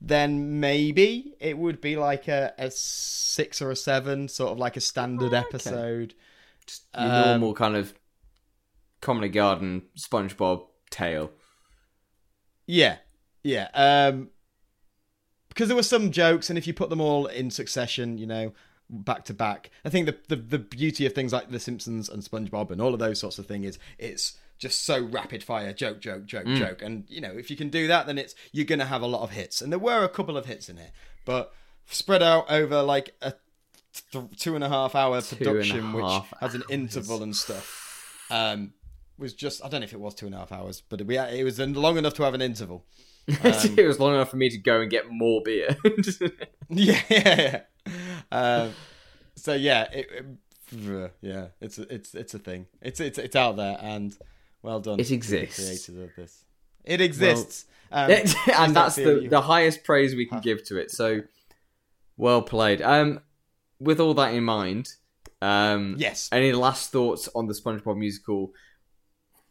then 0.00 0.60
maybe 0.60 1.34
it 1.40 1.58
would 1.58 1.80
be 1.80 1.96
like 1.96 2.28
a, 2.28 2.52
a 2.58 2.70
six 2.70 3.60
or 3.60 3.70
a 3.70 3.76
seven, 3.76 4.28
sort 4.28 4.52
of 4.52 4.58
like 4.58 4.76
a 4.76 4.80
standard 4.80 5.32
Oh, 5.34 5.38
okay. 5.38 5.46
episode. 5.48 6.14
Your 6.98 7.04
Um, 7.06 7.22
normal 7.30 7.54
kind 7.54 7.76
of 7.76 7.94
Comedy 9.00 9.28
Garden 9.28 9.82
SpongeBob 9.98 10.66
tale. 10.90 11.30
Yeah, 12.66 12.96
yeah. 13.44 13.68
Um, 13.74 14.30
because 15.56 15.68
there 15.68 15.76
were 15.76 15.82
some 15.82 16.10
jokes, 16.10 16.50
and 16.50 16.58
if 16.58 16.66
you 16.66 16.74
put 16.74 16.90
them 16.90 17.00
all 17.00 17.24
in 17.24 17.50
succession, 17.50 18.18
you 18.18 18.26
know, 18.26 18.52
back 18.90 19.24
to 19.24 19.32
back, 19.32 19.70
I 19.86 19.88
think 19.88 20.04
the, 20.04 20.14
the 20.28 20.36
the 20.36 20.58
beauty 20.58 21.06
of 21.06 21.14
things 21.14 21.32
like 21.32 21.50
The 21.50 21.58
Simpsons 21.58 22.10
and 22.10 22.22
SpongeBob 22.22 22.70
and 22.70 22.80
all 22.80 22.92
of 22.92 23.00
those 23.00 23.18
sorts 23.18 23.38
of 23.38 23.46
things 23.46 23.64
is 23.64 23.78
it's 23.98 24.36
just 24.58 24.84
so 24.84 25.02
rapid 25.02 25.42
fire, 25.42 25.72
joke, 25.72 26.00
joke, 26.00 26.26
joke, 26.26 26.46
joke, 26.46 26.82
and 26.82 27.04
you 27.08 27.22
know, 27.22 27.32
if 27.32 27.50
you 27.50 27.56
can 27.56 27.70
do 27.70 27.86
that, 27.86 28.06
then 28.06 28.18
it's 28.18 28.34
you're 28.52 28.66
gonna 28.66 28.84
have 28.84 29.00
a 29.00 29.06
lot 29.06 29.22
of 29.22 29.30
hits, 29.30 29.62
and 29.62 29.72
there 29.72 29.78
were 29.78 30.04
a 30.04 30.10
couple 30.10 30.36
of 30.36 30.44
hits 30.44 30.68
in 30.68 30.76
it, 30.76 30.92
but 31.24 31.54
spread 31.86 32.22
out 32.22 32.50
over 32.50 32.82
like 32.82 33.14
a 33.22 33.32
th- 34.12 34.24
two 34.38 34.56
and 34.56 34.62
a 34.62 34.68
half 34.68 34.94
hour 34.94 35.16
a 35.16 35.22
production, 35.22 35.94
which 35.94 36.04
half 36.04 36.34
has 36.40 36.54
an 36.54 36.64
interval 36.68 37.22
and 37.22 37.34
stuff. 37.34 38.26
Um, 38.30 38.74
was 39.16 39.32
just 39.32 39.64
I 39.64 39.70
don't 39.70 39.80
know 39.80 39.86
if 39.86 39.94
it 39.94 40.00
was 40.00 40.14
two 40.14 40.26
and 40.26 40.34
a 40.34 40.38
half 40.38 40.52
hours, 40.52 40.82
but 40.86 41.00
we 41.06 41.16
it 41.16 41.44
was 41.44 41.58
long 41.58 41.96
enough 41.96 42.12
to 42.14 42.24
have 42.24 42.34
an 42.34 42.42
interval. 42.42 42.84
Um, 43.42 43.74
it 43.76 43.86
was 43.86 43.98
long 43.98 44.14
enough 44.14 44.30
for 44.30 44.36
me 44.36 44.48
to 44.50 44.58
go 44.58 44.80
and 44.80 44.90
get 44.90 45.10
more 45.10 45.42
beer. 45.44 45.76
Yeah, 46.68 47.00
yeah, 47.08 47.60
yeah. 47.86 47.92
Um, 48.32 48.72
so 49.36 49.54
yeah, 49.54 49.88
it, 49.92 50.06
it- 50.72 51.10
yeah, 51.20 51.46
it's 51.60 51.78
a, 51.78 51.92
it's 51.94 52.14
it's 52.14 52.34
a 52.34 52.38
thing. 52.40 52.66
It's 52.82 52.98
it's 53.00 53.18
it's 53.18 53.36
out 53.36 53.56
there, 53.56 53.78
and 53.80 54.16
well 54.62 54.80
done. 54.80 54.98
It 54.98 55.10
exists. 55.12 55.56
creators 55.56 55.88
of 55.88 56.10
this. 56.16 56.44
It 56.84 57.00
exists, 57.00 57.66
um, 57.92 58.10
and 58.52 58.74
that's 58.74 58.96
the, 58.96 59.20
you- 59.22 59.28
the 59.28 59.40
highest 59.42 59.84
praise 59.84 60.14
we 60.16 60.26
can 60.26 60.40
give 60.40 60.64
to 60.64 60.76
it. 60.78 60.90
So 60.90 61.22
well 62.16 62.42
played. 62.42 62.82
Um, 62.82 63.20
with 63.78 64.00
all 64.00 64.14
that 64.14 64.34
in 64.34 64.42
mind, 64.44 64.88
um, 65.42 65.96
yes. 65.98 66.28
any 66.32 66.52
last 66.52 66.90
thoughts 66.92 67.28
on 67.34 67.46
the 67.46 67.54
SpongeBob 67.54 67.96
musical? 67.96 68.52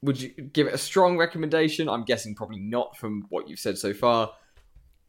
Would 0.05 0.21
you 0.21 0.29
give 0.29 0.67
it 0.67 0.73
a 0.73 0.77
strong 0.77 1.17
recommendation? 1.17 1.89
I'm 1.89 2.03
guessing 2.03 2.35
probably 2.35 2.59
not 2.59 2.95
from 2.97 3.25
what 3.29 3.49
you've 3.49 3.59
said 3.59 3.77
so 3.77 3.93
far. 3.93 4.31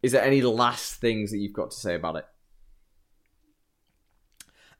Is 0.02 0.12
there 0.12 0.22
any 0.24 0.42
last 0.42 0.96
things 1.00 1.30
that 1.30 1.38
you've 1.38 1.52
got 1.52 1.70
to 1.70 1.76
say 1.76 1.94
about 1.94 2.16
it? 2.16 2.26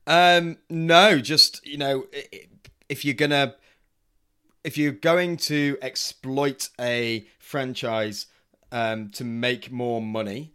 Um, 0.07 0.59
no, 0.71 1.19
just 1.19 1.67
you 1.67 1.79
know, 1.79 2.07
if 2.89 3.05
you're 3.05 3.15
gonna, 3.15 3.55
if 4.63 4.79
you're 4.79 4.93
going 4.93 5.37
to 5.39 5.77
exploit 5.83 6.69
a 6.81 7.27
franchise 7.39 8.27
um, 8.73 9.11
to 9.11 9.25
make 9.25 9.71
more 9.71 10.01
money, 10.03 10.53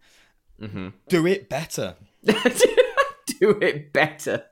Mm-hmm. 0.60 0.88
do 1.08 1.26
it 1.26 1.48
better. 1.48 1.96
Do 2.24 3.58
it 3.60 3.92
better. 3.92 4.44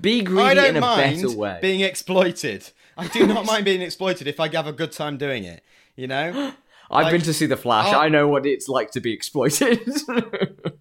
Be 0.00 0.22
greedy 0.22 0.64
in 0.66 0.76
a 0.76 0.80
mind 0.80 1.22
better 1.22 1.36
way. 1.36 1.58
being 1.60 1.80
exploited. 1.80 2.70
I 2.96 3.08
do 3.08 3.26
not 3.26 3.44
mind 3.52 3.64
being 3.64 3.82
exploited 3.82 4.26
if 4.26 4.40
I 4.40 4.48
have 4.54 4.66
a 4.66 4.72
good 4.72 4.92
time 4.92 5.16
doing 5.18 5.44
it. 5.44 5.62
You 5.96 6.06
know, 6.06 6.52
I've 6.90 7.04
like- 7.04 7.12
been 7.12 7.22
to 7.22 7.32
see 7.34 7.46
The 7.46 7.56
Flash. 7.56 7.92
I'll- 7.92 8.00
I 8.00 8.08
know 8.08 8.28
what 8.28 8.46
it's 8.46 8.68
like 8.68 8.90
to 8.92 9.00
be 9.00 9.12
exploited. 9.12 9.80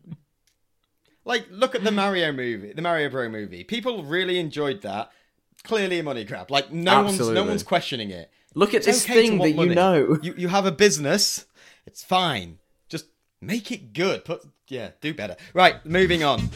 like 1.25 1.45
look 1.49 1.75
at 1.75 1.84
the 1.84 1.91
Mario 1.91 2.32
movie, 2.32 2.73
the 2.73 2.82
Mario 2.82 3.10
Bro 3.10 3.30
movie. 3.30 3.63
People 3.63 4.04
really 4.04 4.39
enjoyed 4.39 4.82
that. 4.84 5.12
Clearly 5.63 5.99
a 5.99 6.04
money 6.04 6.23
grab. 6.23 6.51
Like 6.51 6.71
no 6.71 7.04
one's 7.04 7.19
no 7.19 7.43
one's 7.43 7.63
questioning 7.63 8.12
it. 8.12 8.30
Look 8.54 8.69
at 8.69 8.78
It's 8.78 8.86
this 8.86 9.06
okay 9.06 9.13
thing 9.30 9.38
that 9.39 9.49
you 9.49 9.56
money. 9.56 9.75
know. 9.75 10.17
You 10.21 10.34
you 10.38 10.47
have 10.49 10.65
a 10.65 10.71
business. 10.71 11.45
It's 11.88 12.04
fine. 12.04 12.60
Just 12.88 13.08
make 13.41 13.71
it 13.71 13.93
good. 13.93 14.25
Put 14.25 14.41
yeah, 14.67 14.91
do 15.01 15.13
better. 15.13 15.36
Right, 15.54 15.84
moving 15.86 16.23
on. 16.23 16.49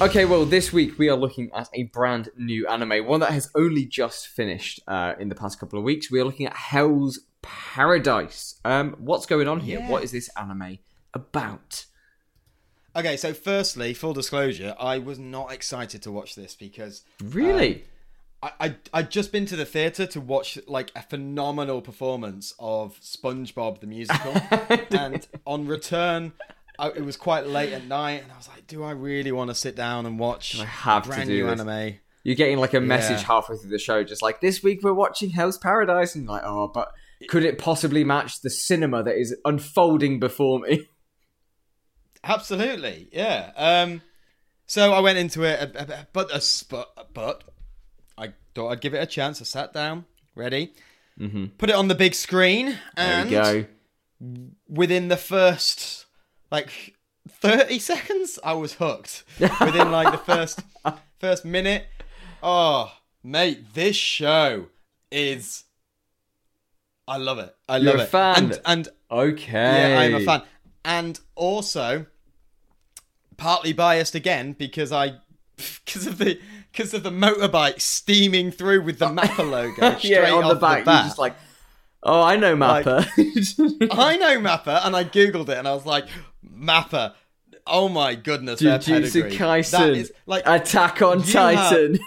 Okay, 0.00 0.24
well, 0.24 0.46
this 0.46 0.72
week 0.72 0.98
we 0.98 1.10
are 1.10 1.16
looking 1.16 1.50
at 1.54 1.68
a 1.74 1.82
brand 1.82 2.30
new 2.34 2.66
anime, 2.66 3.06
one 3.06 3.20
that 3.20 3.32
has 3.32 3.50
only 3.54 3.84
just 3.84 4.28
finished 4.28 4.80
uh, 4.88 5.12
in 5.18 5.28
the 5.28 5.34
past 5.34 5.60
couple 5.60 5.78
of 5.78 5.84
weeks. 5.84 6.10
We 6.10 6.18
are 6.20 6.24
looking 6.24 6.46
at 6.46 6.56
Hell's 6.56 7.20
Paradise. 7.42 8.58
Um, 8.64 8.96
what's 8.98 9.26
going 9.26 9.46
on 9.46 9.60
here? 9.60 9.78
Yeah. 9.80 9.90
What 9.90 10.02
is 10.02 10.10
this 10.10 10.30
anime 10.38 10.78
about? 11.12 11.84
Okay, 12.96 13.18
so 13.18 13.34
firstly, 13.34 13.92
full 13.92 14.14
disclosure, 14.14 14.74
I 14.80 14.96
was 14.96 15.18
not 15.18 15.52
excited 15.52 16.00
to 16.04 16.10
watch 16.10 16.34
this 16.34 16.54
because 16.54 17.02
Really? 17.22 17.84
I, 18.42 18.52
I 18.58 18.74
I'd 18.94 19.10
just 19.10 19.32
been 19.32 19.44
to 19.46 19.56
the 19.56 19.66
theater 19.66 20.06
to 20.06 20.20
watch 20.20 20.58
like 20.66 20.90
a 20.96 21.02
phenomenal 21.02 21.82
performance 21.82 22.54
of 22.58 22.98
SpongeBob 23.00 23.80
the 23.80 23.86
musical, 23.86 24.34
and 24.98 25.26
on 25.46 25.66
return, 25.66 26.32
I, 26.80 26.88
it 26.88 27.04
was 27.04 27.16
quite 27.16 27.46
late 27.46 27.72
at 27.72 27.86
night, 27.86 28.22
and 28.22 28.32
I 28.32 28.36
was 28.36 28.48
like, 28.48 28.66
"Do 28.66 28.82
I 28.82 28.90
really 28.92 29.32
want 29.32 29.48
to 29.50 29.54
sit 29.54 29.76
down 29.76 30.06
and 30.06 30.18
watch 30.18 30.58
I 30.58 30.64
have 30.64 31.08
a 31.08 31.14
to 31.14 31.24
do 31.24 31.26
new 31.30 31.46
this. 31.46 31.60
anime?" 31.60 31.96
You're 32.22 32.36
getting 32.36 32.58
like 32.58 32.74
a 32.74 32.80
message 32.80 33.20
Yeah. 33.20 33.26
halfway 33.26 33.56
through 33.56 33.70
the 33.70 33.78
show, 33.78 34.04
just 34.04 34.20
like 34.22 34.40
this 34.40 34.62
week 34.62 34.80
we're 34.82 34.92
watching 34.92 35.30
Hell's 35.30 35.56
Paradise, 35.58 36.14
and 36.14 36.26
like, 36.28 36.42
oh, 36.44 36.68
but 36.68 36.92
could 37.28 37.44
it 37.44 37.58
possibly 37.58 38.04
match 38.04 38.40
the 38.42 38.50
cinema 38.50 39.02
that 39.02 39.16
is 39.16 39.34
unfolding 39.44 40.18
before 40.20 40.58
me? 40.60 40.86
Absolutely, 42.24 43.08
yeah. 43.12 43.52
Um, 43.56 44.02
so 44.66 44.92
I 44.92 45.00
went 45.00 45.18
into 45.18 45.42
it, 45.44 45.74
uh, 45.74 45.78
uh, 45.80 46.02
but 46.12 46.30
uh, 46.32 46.40
but 46.68 47.14
but 47.14 47.44
I 48.18 48.34
thought 48.54 48.68
I'd 48.70 48.80
give 48.80 48.94
it 48.94 49.02
a 49.02 49.06
chance. 49.06 49.40
I 49.40 49.44
sat 49.44 49.72
down, 49.72 50.04
ready, 50.34 50.74
Mm-hmm. 51.18 51.46
put 51.58 51.68
it 51.70 51.76
on 51.76 51.88
the 51.88 51.94
big 51.94 52.14
screen, 52.14 52.66
There 52.66 52.78
and 52.96 53.30
we 53.30 53.36
go. 53.36 53.64
within 54.68 55.08
the 55.08 55.16
first 55.16 56.06
like 56.50 56.94
30 57.28 57.78
seconds 57.78 58.38
i 58.44 58.52
was 58.52 58.74
hooked. 58.74 59.24
Within 59.38 59.90
like 59.92 60.10
the 60.12 60.18
first 60.18 60.60
first 61.18 61.44
minute. 61.44 61.86
Oh 62.42 62.92
mate 63.22 63.74
this 63.74 63.96
show 63.96 64.66
is 65.10 65.64
i 67.08 67.16
love 67.16 67.38
it. 67.38 67.54
I 67.68 67.78
love 67.78 67.94
You're 67.96 68.04
it. 68.04 68.08
fan. 68.08 68.36
and 68.36 68.60
and 68.66 68.88
Okay. 69.10 69.52
yeah 69.92 70.00
i'm 70.00 70.14
a 70.14 70.20
fan. 70.20 70.42
And 70.84 71.20
also 71.34 72.06
partly 73.36 73.72
biased 73.72 74.14
again 74.14 74.52
because 74.52 74.92
i 74.92 75.14
because 75.84 76.06
of 76.06 76.18
the 76.18 76.38
because 76.72 76.94
of 76.94 77.02
the 77.02 77.10
motorbike 77.10 77.80
steaming 77.80 78.50
through 78.50 78.82
with 78.82 78.98
the 78.98 79.06
oh. 79.06 79.14
mappa 79.14 79.38
logo 79.50 79.98
straight 79.98 80.04
yeah, 80.04 80.32
on 80.32 80.48
the 80.48 80.54
back, 80.54 80.86
you're 80.86 80.94
just 81.04 81.18
like, 81.18 81.34
oh, 82.04 82.22
I 82.22 82.36
know 82.36 82.54
Like- 82.54 82.86
Mappa. 82.86 83.88
I 83.90 84.16
know 84.16 84.38
Mappa, 84.38 84.86
and 84.86 84.94
I 84.94 85.02
googled 85.04 85.48
it, 85.48 85.58
and 85.58 85.66
I 85.66 85.74
was 85.74 85.84
like, 85.84 86.06
Mappa. 86.60 87.14
Oh 87.66 87.88
my 87.88 88.14
goodness, 88.14 88.60
Jujutsu. 88.60 89.30
Kaisen, 89.32 89.70
That 89.70 89.90
is 89.90 90.12
like 90.26 90.42
Attack 90.46 91.02
on 91.02 91.22
Titan. 91.22 91.98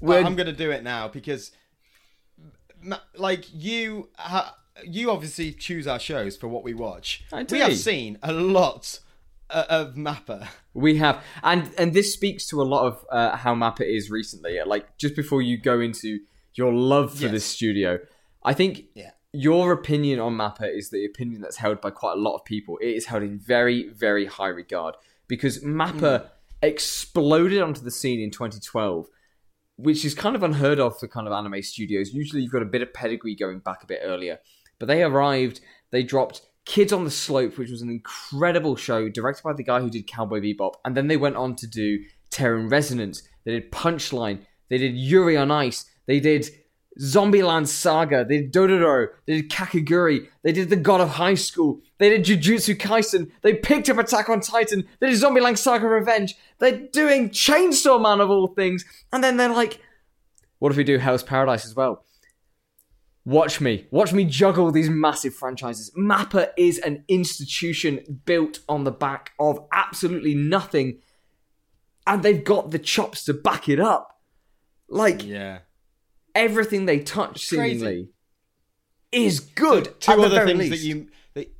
We're- 0.00 0.24
I'm 0.24 0.36
gonna 0.36 0.52
do 0.52 0.70
it 0.70 0.82
now 0.82 1.08
because, 1.08 1.50
like 3.16 3.46
you, 3.54 4.10
ha- 4.16 4.56
you 4.84 5.10
obviously 5.10 5.52
choose 5.52 5.86
our 5.86 5.98
shows 5.98 6.36
for 6.36 6.48
what 6.48 6.64
we 6.64 6.74
watch. 6.74 7.24
I 7.32 7.44
We 7.50 7.58
have 7.60 7.76
seen 7.76 8.18
a 8.22 8.32
lot 8.32 8.98
uh, 9.50 9.64
of 9.68 9.94
Mappa. 9.94 10.48
We 10.74 10.96
have, 10.98 11.22
and 11.42 11.70
and 11.78 11.94
this 11.94 12.12
speaks 12.12 12.46
to 12.48 12.60
a 12.60 12.64
lot 12.64 12.86
of 12.86 13.06
uh, 13.10 13.36
how 13.36 13.54
Mappa 13.54 13.82
is 13.82 14.10
recently. 14.10 14.58
Like 14.66 14.98
just 14.98 15.14
before 15.16 15.40
you 15.42 15.56
go 15.56 15.80
into 15.80 16.20
your 16.54 16.72
love 16.72 17.14
for 17.14 17.22
Yes. 17.24 17.32
this 17.32 17.44
studio, 17.44 17.98
I 18.42 18.52
think 18.54 18.84
Yeah. 18.94 19.10
Your 19.34 19.72
opinion 19.72 20.20
on 20.20 20.34
Mappa 20.36 20.72
is 20.72 20.90
the 20.90 21.04
opinion 21.04 21.40
that's 21.40 21.56
held 21.56 21.80
by 21.80 21.90
quite 21.90 22.12
a 22.12 22.20
lot 22.20 22.36
of 22.36 22.44
people. 22.44 22.78
It 22.80 22.90
is 22.90 23.06
held 23.06 23.24
in 23.24 23.38
very 23.38 23.88
very 23.88 24.26
high 24.26 24.48
regard 24.48 24.94
because 25.26 25.62
Mappa 25.64 26.20
hmm. 26.20 26.26
exploded 26.62 27.60
onto 27.60 27.80
the 27.80 27.90
scene 27.90 28.20
in 28.20 28.30
2012. 28.30 29.06
Which 29.76 30.04
is 30.04 30.14
kind 30.14 30.36
of 30.36 30.44
unheard 30.44 30.78
of 30.78 31.00
for 31.00 31.08
kind 31.08 31.26
of 31.26 31.32
anime 31.32 31.60
studios. 31.62 32.12
Usually, 32.12 32.42
you've 32.42 32.52
got 32.52 32.62
a 32.62 32.66
bit 32.66 32.80
of 32.80 32.94
pedigree 32.94 33.34
going 33.34 33.58
back 33.58 33.82
a 33.82 33.86
bit 33.86 34.02
earlier, 34.04 34.38
but 34.78 34.86
they 34.86 35.02
arrived. 35.02 35.60
They 35.90 36.04
dropped 36.04 36.42
Kids 36.64 36.92
on 36.92 37.04
the 37.04 37.10
Slope, 37.10 37.58
which 37.58 37.70
was 37.70 37.82
an 37.82 37.90
incredible 37.90 38.76
show 38.76 39.08
directed 39.08 39.42
by 39.42 39.52
the 39.52 39.64
guy 39.64 39.80
who 39.80 39.90
did 39.90 40.06
Cowboy 40.06 40.40
Bebop, 40.40 40.74
and 40.84 40.96
then 40.96 41.08
they 41.08 41.16
went 41.16 41.34
on 41.34 41.56
to 41.56 41.66
do 41.66 42.04
Terror 42.30 42.58
in 42.58 42.68
Resonance. 42.68 43.22
They 43.44 43.52
did 43.52 43.72
Punchline. 43.72 44.46
They 44.70 44.78
did 44.78 44.94
Yuri 44.94 45.36
on 45.36 45.50
Ice. 45.50 45.90
They 46.06 46.20
did 46.20 46.48
Zombieland 47.00 47.66
Saga. 47.66 48.24
They 48.24 48.42
did 48.42 48.52
Dororo. 48.52 49.08
They 49.26 49.40
did 49.40 49.50
Kakegurui. 49.50 50.28
They 50.42 50.52
did 50.52 50.70
The 50.70 50.76
God 50.76 51.00
of 51.00 51.10
High 51.10 51.34
School. 51.34 51.80
They 51.98 52.10
did 52.10 52.24
Jujutsu 52.24 52.76
Kaisen. 52.76 53.30
They 53.42 53.54
picked 53.54 53.88
up 53.88 53.98
Attack 53.98 54.28
on 54.28 54.40
Titan. 54.40 54.86
They 55.00 55.10
did 55.10 55.20
Zombieland 55.20 55.58
Saga 55.58 55.86
Revenge. 55.88 56.36
They're 56.58 56.78
doing 56.78 57.30
Chainsaw 57.30 58.00
Man 58.00 58.20
of 58.20 58.30
all 58.30 58.48
things, 58.48 58.84
and 59.12 59.24
then 59.24 59.36
they're 59.36 59.48
like, 59.48 59.80
"What 60.58 60.70
if 60.70 60.76
we 60.76 60.84
do 60.84 60.98
Hell's 60.98 61.22
Paradise 61.22 61.64
as 61.64 61.74
well?" 61.74 62.04
Watch 63.26 63.58
me. 63.60 63.86
Watch 63.90 64.12
me 64.12 64.26
juggle 64.26 64.70
these 64.70 64.90
massive 64.90 65.34
franchises. 65.34 65.90
Mappa 65.96 66.50
is 66.58 66.78
an 66.78 67.04
institution 67.08 68.20
built 68.26 68.58
on 68.68 68.84
the 68.84 68.92
back 68.92 69.32
of 69.38 69.66
absolutely 69.72 70.34
nothing. 70.34 70.98
And 72.06 72.22
they've 72.22 72.44
got 72.44 72.70
the 72.70 72.78
chops 72.78 73.24
to 73.24 73.32
back 73.32 73.66
it 73.68 73.80
up. 73.80 74.20
Like, 74.90 75.24
Yeah. 75.24 75.60
Everything 76.34 76.86
they 76.86 77.00
touch 77.00 77.46
seemingly 77.46 78.08
is 79.12 79.40
good. 79.40 80.00
Two 80.00 80.12
other 80.12 80.44
very 80.44 80.56
things 80.56 80.70
that 80.70 80.80
you 80.80 81.08
that, 81.34 81.54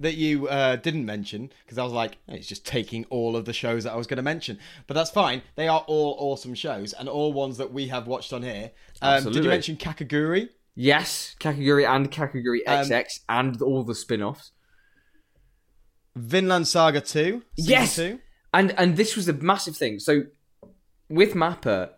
that 0.00 0.14
you 0.14 0.48
uh, 0.48 0.76
didn't 0.76 1.06
mention 1.06 1.50
because 1.64 1.78
I 1.78 1.84
was 1.84 1.92
like, 1.92 2.18
"Oh, 2.28 2.34
it's 2.34 2.46
just 2.46 2.66
taking 2.66 3.04
all 3.06 3.36
of 3.36 3.44
the 3.44 3.52
shows 3.52 3.84
that 3.84 3.92
I 3.92 3.96
was 3.96 4.06
going 4.06 4.18
to 4.18 4.22
mention, 4.22 4.58
but 4.86 4.94
that's 4.94 5.10
fine. 5.10 5.42
They 5.56 5.68
are 5.68 5.84
all 5.86 6.16
awesome 6.18 6.54
shows 6.54 6.92
and 6.92 7.08
all 7.08 7.32
ones 7.32 7.56
that 7.58 7.72
we 7.72 7.88
have 7.88 8.06
watched 8.06 8.32
on 8.32 8.42
here. 8.42 8.72
Um, 9.00 9.24
did 9.24 9.36
you 9.36 9.42
mention 9.44 9.76
Kakegurui? 9.76 10.50
Yes, 10.74 11.34
Kakegurui 11.40 11.88
and 11.88 12.10
Kakegurui 12.10 12.60
Um, 12.66 12.86
XX 12.86 13.20
and 13.28 13.62
all 13.62 13.82
the 13.82 13.94
spin-offs. 13.94 14.52
Vinland 16.14 16.68
Saga 16.68 17.00
Two. 17.00 17.42
Yes! 17.56 17.96
Two? 17.96 18.20
And 18.52 18.72
and 18.78 18.96
this 18.96 19.16
was 19.16 19.28
a 19.28 19.32
massive 19.32 19.76
thing. 19.76 19.98
So 19.98 20.24
with 21.08 21.34
Mappa, 21.34 21.90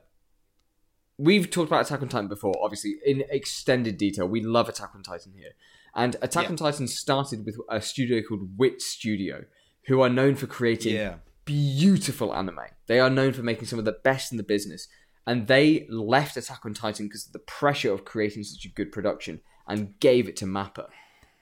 we've 1.21 1.51
talked 1.51 1.69
about 1.69 1.85
Attack 1.87 2.03
on 2.03 2.09
Titan 2.09 2.29
before, 2.29 2.55
obviously 2.63 2.95
in 3.05 3.25
extended 3.31 3.99
detail. 3.99 4.27
We 4.27 4.41
love 4.41 4.69
Attack 4.69 4.93
on 4.95 5.03
Titan 5.03 5.33
here, 5.37 5.53
and 5.95 6.17
Attack 6.23 6.45
Yeah. 6.45 6.51
on 6.51 6.57
Titan 6.57 6.89
started 6.89 7.45
with 7.45 7.57
a 7.69 7.81
studio 7.81 8.23
called 8.27 8.59
Wit 8.59 8.81
Studio, 8.81 9.45
who 9.87 10.01
are 10.01 10.09
known 10.09 10.35
for 10.35 10.47
creating 10.47 10.95
Yeah. 10.95 11.17
beautiful 11.45 12.35
anime. 12.35 12.61
They 12.87 13.01
are 13.01 13.11
known 13.11 13.33
for 13.33 13.43
making 13.43 13.67
some 13.67 13.79
of 13.79 13.85
the 13.85 13.93
best 13.93 14.33
in 14.33 14.39
the 14.39 14.43
business, 14.43 14.89
and 15.27 15.47
they 15.47 15.87
left 15.91 16.37
Attack 16.37 16.65
on 16.65 16.75
Titan 16.75 17.07
because 17.07 17.27
of 17.27 17.33
the 17.33 17.39
pressure 17.41 17.93
of 17.93 18.05
creating 18.05 18.45
such 18.45 18.65
a 18.65 18.69
good 18.69 18.91
production 18.91 19.41
and 19.69 19.99
gave 20.01 20.29
it 20.29 20.37
to 20.37 20.47
Mappa. 20.47 20.89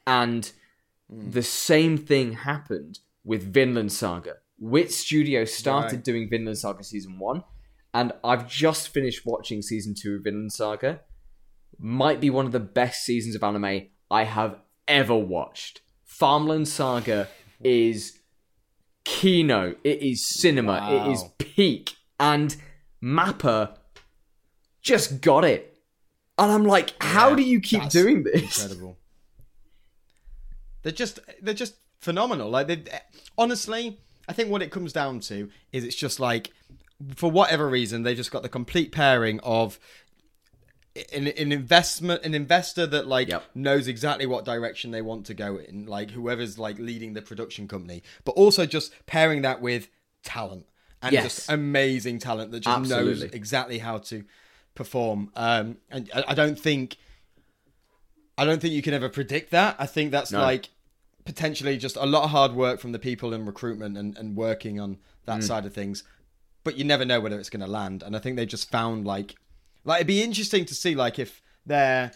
And 0.07 0.51
hmm. 1.09 1.31
the 1.31 1.43
same 1.43 1.97
thing 1.97 2.33
happened 2.33 2.99
with 3.25 3.53
Vinland 3.53 3.93
Saga. 3.93 4.39
Wit 4.59 4.91
Studio 4.91 5.45
started 5.45 5.97
Right. 5.97 6.05
doing 6.05 6.29
Vinland 6.29 6.59
Saga 6.59 6.83
season 6.83 7.19
one, 7.19 7.45
and 7.95 8.13
I've 8.23 8.49
just 8.49 8.89
finished 8.89 9.25
watching 9.25 9.63
season 9.63 9.95
two 10.01 10.17
of 10.17 10.25
Vinland 10.25 10.53
Saga. 10.53 11.01
Might 11.79 12.21
be 12.21 12.31
one 12.31 12.47
of 12.47 12.53
the 12.53 12.61
best 12.61 13.05
seasons 13.05 13.35
of 13.35 13.43
anime 13.43 13.89
I 14.11 14.25
have 14.25 14.61
ever 14.87 15.15
watched. 15.15 15.81
Farmland 16.05 16.69
Saga 16.69 17.29
is 17.63 18.19
kino. 19.05 19.75
It 19.85 20.03
is 20.03 20.27
cinema. 20.27 20.89
It 20.91 21.13
is 21.13 21.25
peak. 21.39 21.95
And 22.19 22.57
Mappa 23.03 23.77
just 24.83 25.21
got 25.21 25.45
it. 25.45 25.79
And 26.37 26.51
I'm 26.53 26.65
like, 26.65 26.95
how 27.03 27.31
Yeah, 27.31 27.37
do 27.37 27.43
you 27.43 27.61
keep 27.61 27.89
doing 27.89 28.23
this? 28.25 28.63
Incredible. 28.63 28.97
They're 30.83 30.93
just 30.93 31.19
they're 31.43 31.55
just 31.55 31.75
phenomenal. 32.01 32.49
Like 32.49 32.69
they 32.69 32.85
honestly, 33.37 33.99
I 34.29 34.33
think 34.33 34.51
what 34.51 34.63
it 34.63 34.71
comes 34.71 34.93
down 34.93 35.21
to 35.21 35.51
is 35.73 35.85
it's 35.85 35.97
just 35.97 36.21
like 36.21 36.51
for 37.15 37.31
whatever 37.31 37.69
reason 37.69 38.03
they 38.03 38.15
just 38.15 38.31
got 38.31 38.43
the 38.43 38.49
complete 38.49 38.91
pairing 38.93 39.39
of 39.41 39.79
an, 41.13 41.29
an 41.29 41.53
investment 41.53 42.25
an 42.25 42.35
investor 42.35 42.87
that 42.87 43.07
like 43.07 43.29
Yep. 43.29 43.45
knows 43.55 43.87
exactly 43.87 44.27
what 44.27 44.45
direction 44.45 44.91
they 44.91 45.03
want 45.03 45.27
to 45.27 45.35
go 45.35 45.57
in 45.59 45.87
like 45.87 46.11
whoever's 46.11 46.59
like 46.59 46.79
leading 46.79 47.13
the 47.15 47.23
production 47.23 47.69
company 47.69 48.03
but 48.25 48.33
also 48.33 48.67
just 48.67 48.93
pairing 49.07 49.43
that 49.43 49.61
with 49.61 49.89
talent 50.25 50.67
and 51.01 51.13
Yes. 51.13 51.23
just 51.37 51.51
amazing 51.51 52.19
talent 52.19 52.51
that 52.51 52.61
just 52.61 52.89
knows 52.91 53.23
exactly 53.23 53.79
how 53.79 53.99
to 53.99 54.25
perform 54.75 55.31
um 55.37 55.77
and 55.91 56.11
I, 56.15 56.25
I 56.29 56.35
don't 56.35 56.59
think 56.59 56.97
I 58.37 58.45
don't 58.45 58.61
think 58.61 58.73
you 58.73 58.83
can 58.83 58.95
ever 58.95 59.09
predict 59.09 59.51
that. 59.51 59.75
I 59.81 59.87
think 59.87 60.13
that's 60.13 60.31
No. 60.31 60.39
like 60.41 60.69
potentially 61.25 61.77
just 61.77 61.97
a 61.97 62.07
lot 62.07 62.23
of 62.23 62.31
hard 62.31 62.53
work 62.53 62.79
from 62.79 62.93
the 62.93 62.99
people 63.01 63.35
in 63.35 63.45
recruitment 63.45 63.99
and, 63.99 64.17
and 64.17 64.37
working 64.37 64.79
on 64.79 64.95
Mm. 64.95 64.99
that 65.27 65.43
side 65.45 65.67
of 65.67 65.75
things. 65.75 66.05
But 66.69 66.77
you 66.77 66.85
never 66.85 67.07
know 67.07 67.19
whether 67.19 67.39
it's 67.41 67.49
going 67.49 67.63
to 67.65 67.67
land. 67.67 68.03
And 68.03 68.15
I 68.15 68.19
think 68.19 68.37
they 68.37 68.45
just 68.45 68.71
found 68.71 69.07
like, 69.07 69.37
like 69.85 70.01
it'd 70.01 70.07
be 70.07 70.23
interesting 70.23 70.67
to 70.67 70.75
see 70.75 70.95
like 70.95 71.19
if 71.19 71.41
they're, 71.65 72.13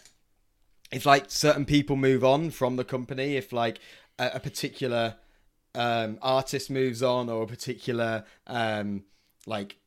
if 0.91 1.07
like 1.07 1.31
certain 1.31 1.65
people 1.65 1.95
move 1.95 2.23
on 2.23 2.51
from 2.51 2.75
the 2.75 2.83
company, 2.83 3.35
if 3.35 3.51
like 3.51 3.79
a, 4.19 4.33
a 4.35 4.39
particular 4.39 5.15
um, 5.73 6.19
artist 6.21 6.69
moves 6.69 7.01
on 7.01 7.29
or 7.29 7.41
a 7.41 7.47
particular 7.47 8.25
um, 8.45 9.05
like 9.47 9.77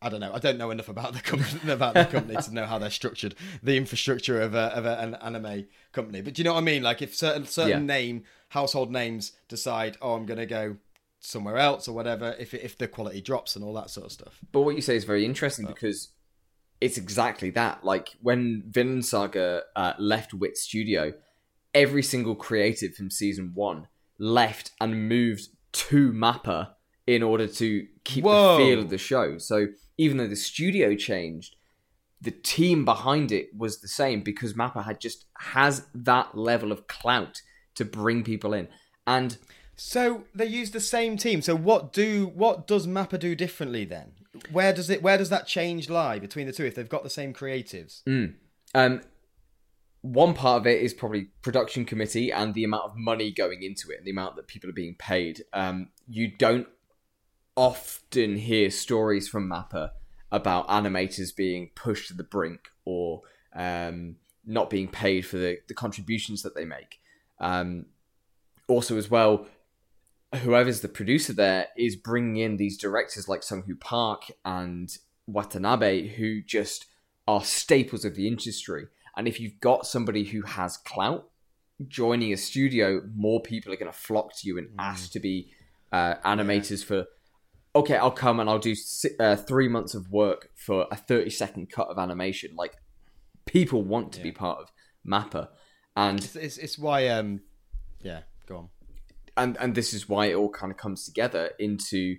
I 0.00 0.08
don't 0.08 0.18
know. 0.20 0.32
I 0.34 0.40
don't 0.40 0.58
know 0.58 0.70
enough 0.72 0.88
about 0.88 1.12
the 1.12 1.20
company 1.20 1.60
about 1.72 1.94
the 1.94 2.04
company 2.04 2.36
to 2.38 2.52
know 2.54 2.66
how 2.66 2.78
they're 2.78 2.90
structured, 2.90 3.34
the 3.62 3.76
infrastructure 3.76 4.40
of 4.40 4.54
a 4.56 4.76
of 4.76 4.86
a, 4.86 4.98
an 4.98 5.14
anime 5.16 5.66
company. 5.92 6.20
But 6.20 6.34
do 6.34 6.40
you 6.42 6.44
know 6.44 6.54
what 6.54 6.60
I 6.60 6.64
mean? 6.64 6.82
Like 6.82 7.00
if 7.00 7.14
certain 7.14 7.46
certain 7.46 7.70
Yeah. 7.70 7.78
name 7.96 8.24
household 8.48 8.90
names 8.90 9.32
decide, 9.48 9.96
oh, 10.02 10.14
I'm 10.14 10.26
gonna 10.26 10.46
go 10.46 10.78
somewhere 11.22 11.56
else 11.56 11.88
or 11.88 11.94
whatever, 11.94 12.34
if 12.38 12.52
if 12.52 12.76
the 12.76 12.88
quality 12.88 13.20
drops 13.20 13.56
and 13.56 13.64
all 13.64 13.72
that 13.74 13.88
sort 13.88 14.06
of 14.06 14.12
stuff. 14.12 14.38
But 14.50 14.62
what 14.62 14.76
you 14.76 14.82
say 14.82 14.96
is 14.96 15.04
very 15.04 15.24
interesting 15.24 15.66
because 15.66 16.08
it's 16.80 16.98
exactly 16.98 17.50
that. 17.50 17.84
Like 17.84 18.10
when 18.20 18.64
Vinland 18.68 19.06
Saga 19.06 19.62
uh, 19.74 19.92
left 19.98 20.34
Wit 20.34 20.58
Studio, 20.58 21.14
every 21.72 22.02
single 22.02 22.34
creative 22.34 22.94
from 22.94 23.08
season 23.08 23.52
one 23.54 23.86
left 24.18 24.72
and 24.80 25.08
moved 25.08 25.48
to 25.72 26.12
Mappa 26.12 26.70
in 27.06 27.22
order 27.22 27.46
to 27.46 27.86
keep 28.04 28.24
Whoa. 28.24 28.58
the 28.58 28.64
feel 28.64 28.78
of 28.80 28.90
the 28.90 28.98
show. 28.98 29.38
So 29.38 29.68
even 29.96 30.16
though 30.16 30.28
the 30.28 30.36
studio 30.36 30.94
changed, 30.96 31.56
the 32.20 32.30
team 32.30 32.84
behind 32.84 33.32
it 33.32 33.50
was 33.56 33.80
the 33.80 33.88
same 33.88 34.22
because 34.22 34.54
Mappa 34.54 34.84
had 34.84 35.00
just 35.00 35.24
has 35.38 35.86
that 35.94 36.36
level 36.36 36.70
of 36.70 36.86
clout 36.86 37.42
to 37.74 37.84
bring 37.84 38.22
people 38.22 38.52
in. 38.52 38.68
And 39.06 39.38
So 39.84 40.24
they 40.34 40.46
use 40.46 40.70
the 40.70 40.80
same 40.80 41.16
team. 41.16 41.42
So 41.42 41.56
what 41.56 41.92
do 41.92 42.30
what 42.34 42.66
does 42.66 42.86
Mappa 42.86 43.18
do 43.18 43.34
differently 43.34 43.84
then? 43.84 44.12
Where 44.50 44.72
does 44.72 44.88
it 44.88 45.02
where 45.02 45.18
does 45.18 45.28
that 45.30 45.46
change 45.46 45.90
lie 45.90 46.18
between 46.18 46.46
the 46.46 46.52
two 46.52 46.64
if 46.64 46.74
they've 46.74 46.88
got 46.88 47.02
the 47.02 47.10
same 47.10 47.34
creatives? 47.34 48.02
Um, 48.74 49.02
one 50.00 50.34
part 50.34 50.60
of 50.60 50.66
it 50.66 50.80
is 50.80 50.94
probably 50.94 51.28
production 51.42 51.84
committee 51.84 52.32
and 52.32 52.54
the 52.54 52.64
amount 52.64 52.84
of 52.84 52.96
money 52.96 53.32
going 53.32 53.62
into 53.62 53.90
it 53.90 53.98
and 53.98 54.06
the 54.06 54.12
amount 54.12 54.36
that 54.36 54.46
people 54.46 54.70
are 54.70 54.74
being 54.74 54.94
paid. 54.94 55.42
Um, 55.52 55.88
you 56.08 56.28
don't 56.28 56.68
often 57.56 58.36
hear 58.36 58.70
stories 58.70 59.28
from 59.28 59.50
Mappa 59.50 59.90
about 60.30 60.68
animators 60.68 61.34
being 61.34 61.70
pushed 61.74 62.08
to 62.08 62.14
the 62.14 62.24
brink 62.24 62.68
or 62.84 63.22
um, 63.54 64.16
not 64.46 64.70
being 64.70 64.88
paid 64.88 65.26
for 65.26 65.36
the, 65.36 65.58
the 65.68 65.74
contributions 65.74 66.42
that 66.42 66.54
they 66.54 66.64
make. 66.64 67.00
Um, 67.40 67.86
also, 68.68 68.96
as 68.96 69.10
well, 69.10 69.46
whoever's 70.36 70.80
the 70.80 70.88
producer 70.88 71.32
there 71.32 71.68
is 71.76 71.96
bringing 71.96 72.36
in 72.36 72.56
these 72.56 72.78
directors 72.78 73.28
like 73.28 73.42
Sung 73.42 73.62
Hoo 73.62 73.76
Park 73.76 74.30
and 74.44 74.96
Watanabe 75.26 76.08
who 76.08 76.40
just 76.42 76.86
are 77.28 77.44
staples 77.44 78.04
of 78.04 78.14
the 78.14 78.26
industry. 78.26 78.86
And 79.16 79.28
if 79.28 79.38
you've 79.38 79.60
got 79.60 79.86
somebody 79.86 80.24
who 80.24 80.42
has 80.42 80.76
clout 80.78 81.28
joining 81.88 82.32
a 82.32 82.36
studio, 82.36 83.02
more 83.14 83.40
people 83.40 83.72
are 83.72 83.76
going 83.76 83.92
to 83.92 83.98
flock 83.98 84.34
to 84.36 84.48
you 84.48 84.58
and 84.58 84.68
ask 84.78 85.12
to 85.12 85.20
be 85.20 85.52
uh, 85.92 86.14
animators 86.24 86.84
for. 86.84 87.06
Okay, 87.74 87.96
I'll 87.96 88.10
come 88.10 88.38
and 88.38 88.50
I'll 88.50 88.58
do 88.58 88.74
uh, 89.18 89.36
three 89.36 89.68
months 89.68 89.94
of 89.94 90.10
work 90.10 90.50
for 90.54 90.86
a 90.90 90.96
thirty 90.96 91.30
second 91.30 91.70
cut 91.70 91.88
of 91.88 91.98
animation. 91.98 92.54
Like 92.54 92.76
people 93.46 93.82
want 93.82 94.12
to 94.12 94.20
be 94.20 94.30
part 94.30 94.58
of 94.58 94.72
Mappa, 95.06 95.48
and 95.96 96.18
It's, 96.18 96.36
it's, 96.36 96.58
it's 96.58 96.78
why 96.78 97.08
um 97.08 97.40
yeah, 98.02 98.20
go 98.46 98.56
on. 98.56 98.68
And 99.36 99.56
and 99.58 99.74
this 99.74 99.94
is 99.94 100.08
why 100.08 100.26
it 100.26 100.34
all 100.34 100.50
kind 100.50 100.70
of 100.70 100.78
comes 100.78 101.04
together 101.04 101.50
into 101.58 102.16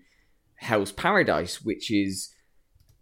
Hell's 0.56 0.92
Paradise, 0.92 1.62
which 1.62 1.92
is 1.92 2.34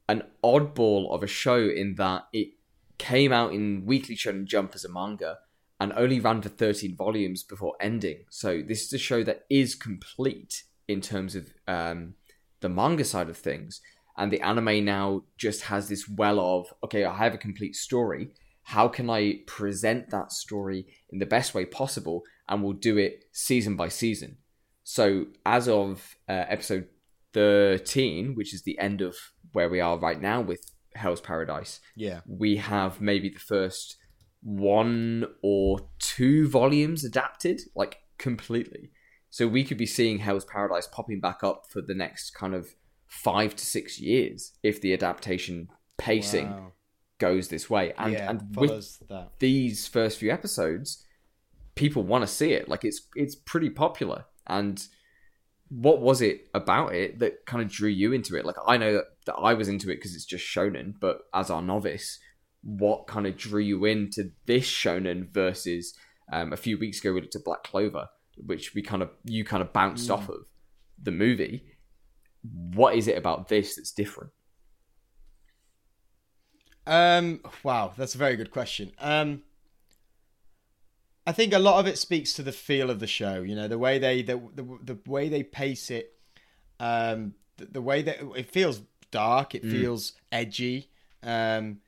an 0.09 0.23
oddball 0.43 1.13
of 1.13 1.23
a 1.23 1.27
show 1.27 1.69
in 1.69 1.95
that 1.95 2.23
it 2.33 2.49
came 2.97 3.31
out 3.31 3.53
in 3.53 3.85
Weekly 3.85 4.15
Shonen 4.15 4.45
Jump 4.45 4.73
as 4.75 4.85
a 4.85 4.89
manga 4.89 5.37
and 5.79 5.93
only 5.95 6.19
ran 6.19 6.41
for 6.41 6.49
13 6.49 6.95
volumes 6.95 7.41
before 7.41 7.75
ending. 7.79 8.25
So 8.29 8.61
this 8.61 8.83
is 8.83 8.93
a 8.93 8.99
show 8.99 9.23
that 9.23 9.45
is 9.49 9.73
complete 9.73 10.63
in 10.87 11.01
terms 11.01 11.35
of 11.35 11.47
um, 11.67 12.13
the 12.59 12.69
manga 12.69 13.03
side 13.03 13.29
of 13.29 13.37
things, 13.37 13.81
and 14.17 14.31
the 14.31 14.41
anime 14.41 14.85
now 14.85 15.23
just 15.37 15.63
has 15.63 15.89
this 15.89 16.07
well 16.07 16.39
of 16.39 16.67
okay, 16.83 17.03
I 17.03 17.17
have 17.17 17.33
a 17.33 17.39
complete 17.39 17.75
story. 17.75 18.29
How 18.71 18.87
can 18.87 19.09
I 19.09 19.39
present 19.47 20.09
that 20.11 20.31
story 20.31 20.85
in 21.09 21.19
the 21.19 21.25
best 21.25 21.53
way 21.53 21.65
possible? 21.65 22.23
And 22.47 22.63
we'll 22.63 22.73
do 22.91 22.97
it 22.97 23.25
season 23.33 23.75
by 23.75 23.89
season. 23.89 24.37
So 24.83 25.25
as 25.45 25.67
of 25.67 26.15
uh, 26.29 26.45
episode 26.55 26.87
13, 27.33 28.35
which 28.35 28.53
is 28.53 28.63
the 28.63 28.77
end 28.79 29.01
of 29.01 29.15
where 29.53 29.69
we 29.69 29.79
are 29.79 29.97
right 29.97 30.21
now 30.21 30.39
with 30.41 30.61
Hell's 30.95 31.21
Paradise, 31.21 31.79
Yeah. 31.95 32.21
we 32.25 32.57
have 32.57 33.01
maybe 33.01 33.29
the 33.29 33.39
first 33.39 33.97
one 34.41 35.25
or 35.41 35.89
two 35.99 36.47
volumes 36.47 37.03
adapted, 37.03 37.61
like 37.75 37.97
completely. 38.17 38.91
So 39.29 39.47
we 39.47 39.63
could 39.63 39.77
be 39.77 39.85
seeing 39.85 40.19
Hell's 40.19 40.45
Paradise 40.45 40.87
popping 40.87 41.19
back 41.19 41.43
up 41.43 41.63
for 41.69 41.81
the 41.81 41.93
next 41.93 42.31
kind 42.31 42.53
of 42.53 42.69
five 43.07 43.55
to 43.57 43.65
six 43.65 43.99
years 43.99 44.53
if 44.63 44.79
the 44.81 44.93
adaptation 44.93 45.67
pacing 45.97 46.49
Wow. 46.49 46.71
Goes 47.27 47.47
this 47.47 47.69
way, 47.69 47.85
and 47.97 48.13
yeah, 48.13 48.29
and 48.29 48.55
with 48.55 48.99
that. 49.09 49.29
these 49.39 49.87
first 49.87 50.17
few 50.19 50.31
episodes, 50.31 51.05
people 51.75 52.03
want 52.03 52.23
to 52.23 52.27
see 52.39 52.51
it. 52.59 52.67
Like 52.67 52.83
it's 52.89 52.99
it's 53.15 53.35
pretty 53.35 53.69
popular. 53.69 54.25
And 54.47 54.77
what 55.69 56.01
was 56.01 56.21
it 56.21 56.37
about 56.53 56.93
it 57.01 57.19
that 57.19 57.45
kind 57.45 57.61
of 57.63 57.69
drew 57.71 57.89
you 58.01 58.11
into 58.11 58.35
it? 58.37 58.43
Like 58.45 58.57
I 58.67 58.75
know 58.77 58.93
that, 58.97 59.05
that 59.27 59.35
I 59.49 59.53
was 59.53 59.67
into 59.69 59.89
it 59.91 59.95
because 59.97 60.15
it's 60.15 60.25
just 60.25 60.45
shonen, 60.45 60.93
but 60.99 61.15
as 61.33 61.49
our 61.49 61.61
novice, 61.61 62.19
what 62.63 63.07
kind 63.07 63.25
of 63.27 63.37
drew 63.37 63.61
you 63.61 63.85
into 63.85 64.31
this 64.45 64.65
shonen 64.81 65.31
versus 65.31 65.93
um, 66.33 66.51
a 66.53 66.57
few 66.57 66.77
weeks 66.77 66.99
ago 66.99 67.13
we 67.13 67.21
looked 67.21 67.35
at 67.35 67.45
Black 67.45 67.63
Clover, 67.63 68.07
which 68.51 68.73
we 68.75 68.81
kind 68.81 69.01
of 69.01 69.09
you 69.25 69.43
kind 69.45 69.61
of 69.63 69.71
bounced 69.71 70.09
Mm. 70.09 70.13
off 70.15 70.27
of 70.29 70.41
the 71.01 71.11
movie. 71.11 71.63
What 72.81 72.95
is 72.95 73.07
it 73.07 73.17
about 73.17 73.47
this 73.47 73.75
that's 73.75 73.93
different? 73.93 74.31
Um, 76.87 77.41
wow, 77.63 77.93
that's 77.95 78.15
a 78.15 78.17
very 78.17 78.35
good 78.35 78.51
question. 78.51 78.91
Um, 78.99 79.43
I 81.25 81.31
think 81.31 81.53
a 81.53 81.59
lot 81.59 81.79
of 81.79 81.87
it 81.87 81.97
speaks 81.97 82.33
to 82.33 82.43
the 82.43 82.51
feel 82.51 82.89
of 82.89 82.99
the 82.99 83.07
show. 83.07 83.41
You 83.41 83.55
know, 83.55 83.67
the 83.67 83.77
way 83.77 83.99
they 83.99 84.21
the 84.23 84.41
the, 84.55 84.63
the 84.83 84.97
way 85.05 85.29
they 85.29 85.43
pace 85.43 85.91
it, 85.91 86.13
um, 86.79 87.35
the, 87.57 87.65
the 87.65 87.81
way 87.81 88.01
that 88.01 88.17
it 88.35 88.49
feels 88.51 88.81
dark, 89.11 89.53
it 89.53 89.63
feels 89.63 90.13
edgy. 90.31 90.89
Um, 91.21 91.81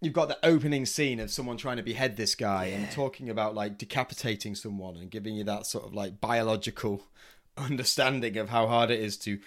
you've 0.00 0.12
got 0.12 0.28
the 0.28 0.38
opening 0.44 0.84
scene 0.84 1.20
of 1.20 1.30
someone 1.30 1.56
trying 1.56 1.78
to 1.78 1.82
behead 1.82 2.16
this 2.16 2.34
guy 2.34 2.66
and 2.66 2.90
talking 2.90 3.30
about 3.30 3.54
like 3.54 3.78
decapitating 3.78 4.54
someone 4.54 4.96
and 4.96 5.10
giving 5.10 5.34
you 5.34 5.44
that 5.44 5.66
sort 5.66 5.86
of 5.86 5.94
like 5.94 6.20
biological 6.20 7.02
understanding 7.56 8.36
of 8.36 8.50
how 8.50 8.66
hard 8.66 8.90
it 8.90 9.00
is 9.00 9.16
to 9.16 9.38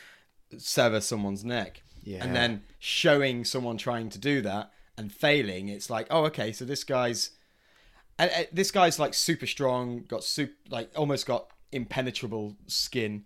sever 0.57 0.99
someone's 0.99 1.45
neck 1.45 1.83
Yeah. 2.03 2.23
and 2.23 2.35
then 2.35 2.63
showing 2.79 3.45
someone 3.45 3.77
trying 3.77 4.09
to 4.09 4.19
do 4.19 4.41
that 4.41 4.71
and 4.97 5.11
failing 5.11 5.69
it's 5.69 5.89
like 5.89 6.07
oh 6.09 6.25
okay 6.25 6.51
so 6.51 6.65
this 6.65 6.83
guy's 6.83 7.31
and, 8.17 8.29
and 8.31 8.47
this 8.51 8.71
guy's 8.71 8.99
like 8.99 9.13
super 9.13 9.45
strong 9.47 10.03
got 10.07 10.23
super 10.23 10.53
like 10.69 10.89
almost 10.95 11.25
got 11.25 11.47
impenetrable 11.71 12.55
skin 12.67 13.23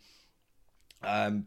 um 1.03 1.45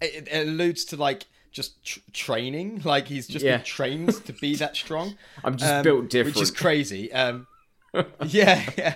it, 0.00 0.28
it 0.30 0.48
alludes 0.48 0.84
to 0.86 0.96
like 0.96 1.26
just 1.52 1.84
tr- 1.84 1.98
training 2.12 2.80
like 2.84 3.08
he's 3.08 3.26
just 3.26 3.44
Yeah. 3.44 3.56
been 3.58 3.64
trained 3.64 4.24
to 4.26 4.32
be 4.32 4.54
that 4.56 4.76
strong 4.84 5.16
I'm 5.44 5.56
just 5.56 5.70
um, 5.72 5.82
built 5.82 6.08
different. 6.10 6.36
which 6.36 6.42
is 6.42 6.50
crazy. 6.50 7.12
Um, 7.12 7.46
yeah, 8.24 8.62
yeah. 8.78 8.94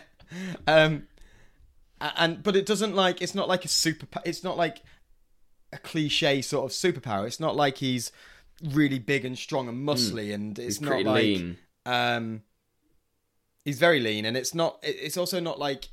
Um, 0.69 1.09
and 2.01 2.43
but 2.43 2.55
it 2.55 2.65
doesn't 2.67 2.95
like 2.95 3.21
it's 3.23 3.35
not 3.35 3.49
like 3.49 3.65
a 3.65 3.69
super. 3.69 4.07
It's 4.25 4.45
not 4.45 4.57
like 4.57 4.83
a 5.75 5.79
cliche 5.79 6.41
sort 6.43 6.65
of 6.65 6.71
superpower. 6.71 7.27
It's 7.27 7.41
not 7.41 7.57
like 7.57 7.79
he's 7.79 8.13
really 8.63 8.99
big 8.99 9.25
and 9.25 9.37
strong 9.39 9.69
and 9.69 9.87
muscly, 9.87 10.33
and 10.33 10.59
it's 10.59 10.77
He's 10.79 10.81
not 10.81 11.03
like 11.05 11.23
lean. 11.23 11.59
um, 11.85 12.43
he's 13.65 13.79
very 13.79 14.01
lean, 14.01 14.25
and 14.25 14.37
it's 14.37 14.55
not. 14.55 14.79
It's 14.83 15.17
also 15.17 15.41
not 15.41 15.59
like 15.59 15.89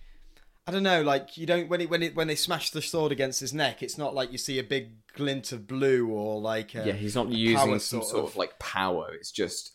I 0.67 0.71
don't 0.71 0.83
know. 0.83 1.01
Like 1.01 1.37
you 1.37 1.45
don't 1.45 1.67
when 1.69 1.81
it 1.81 1.89
when 1.89 2.03
it 2.03 2.15
when 2.15 2.27
they 2.27 2.35
smash 2.35 2.69
the 2.69 2.81
sword 2.81 3.11
against 3.11 3.39
his 3.39 3.53
neck, 3.53 3.81
it's 3.81 3.97
not 3.97 4.13
like 4.13 4.31
you 4.31 4.37
see 4.37 4.59
a 4.59 4.63
big 4.63 4.91
glint 5.13 5.51
of 5.51 5.67
blue 5.67 6.07
or 6.07 6.39
like 6.39 6.75
a, 6.75 6.85
Yeah, 6.85 6.93
he's 6.93 7.15
not 7.15 7.29
using 7.29 7.79
some 7.79 8.03
sort 8.03 8.25
of, 8.29 8.35
like 8.37 8.57
power. 8.59 9.11
It's 9.15 9.31
just 9.31 9.71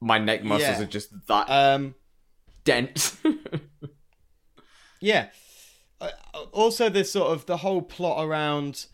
my 0.00 0.18
neck 0.18 0.44
muscles 0.44 0.78
Yeah. 0.78 0.82
are 0.82 0.86
just 0.86 1.26
that 1.26 1.50
um. 1.50 1.94
dense. 2.64 3.16
Yeah. 5.00 5.28
Uh, 6.00 6.10
also, 6.52 6.88
the 6.88 7.04
sort 7.04 7.30
of 7.32 7.44
the 7.46 7.58
whole 7.58 7.82
plot 7.82 8.24
around 8.24 8.86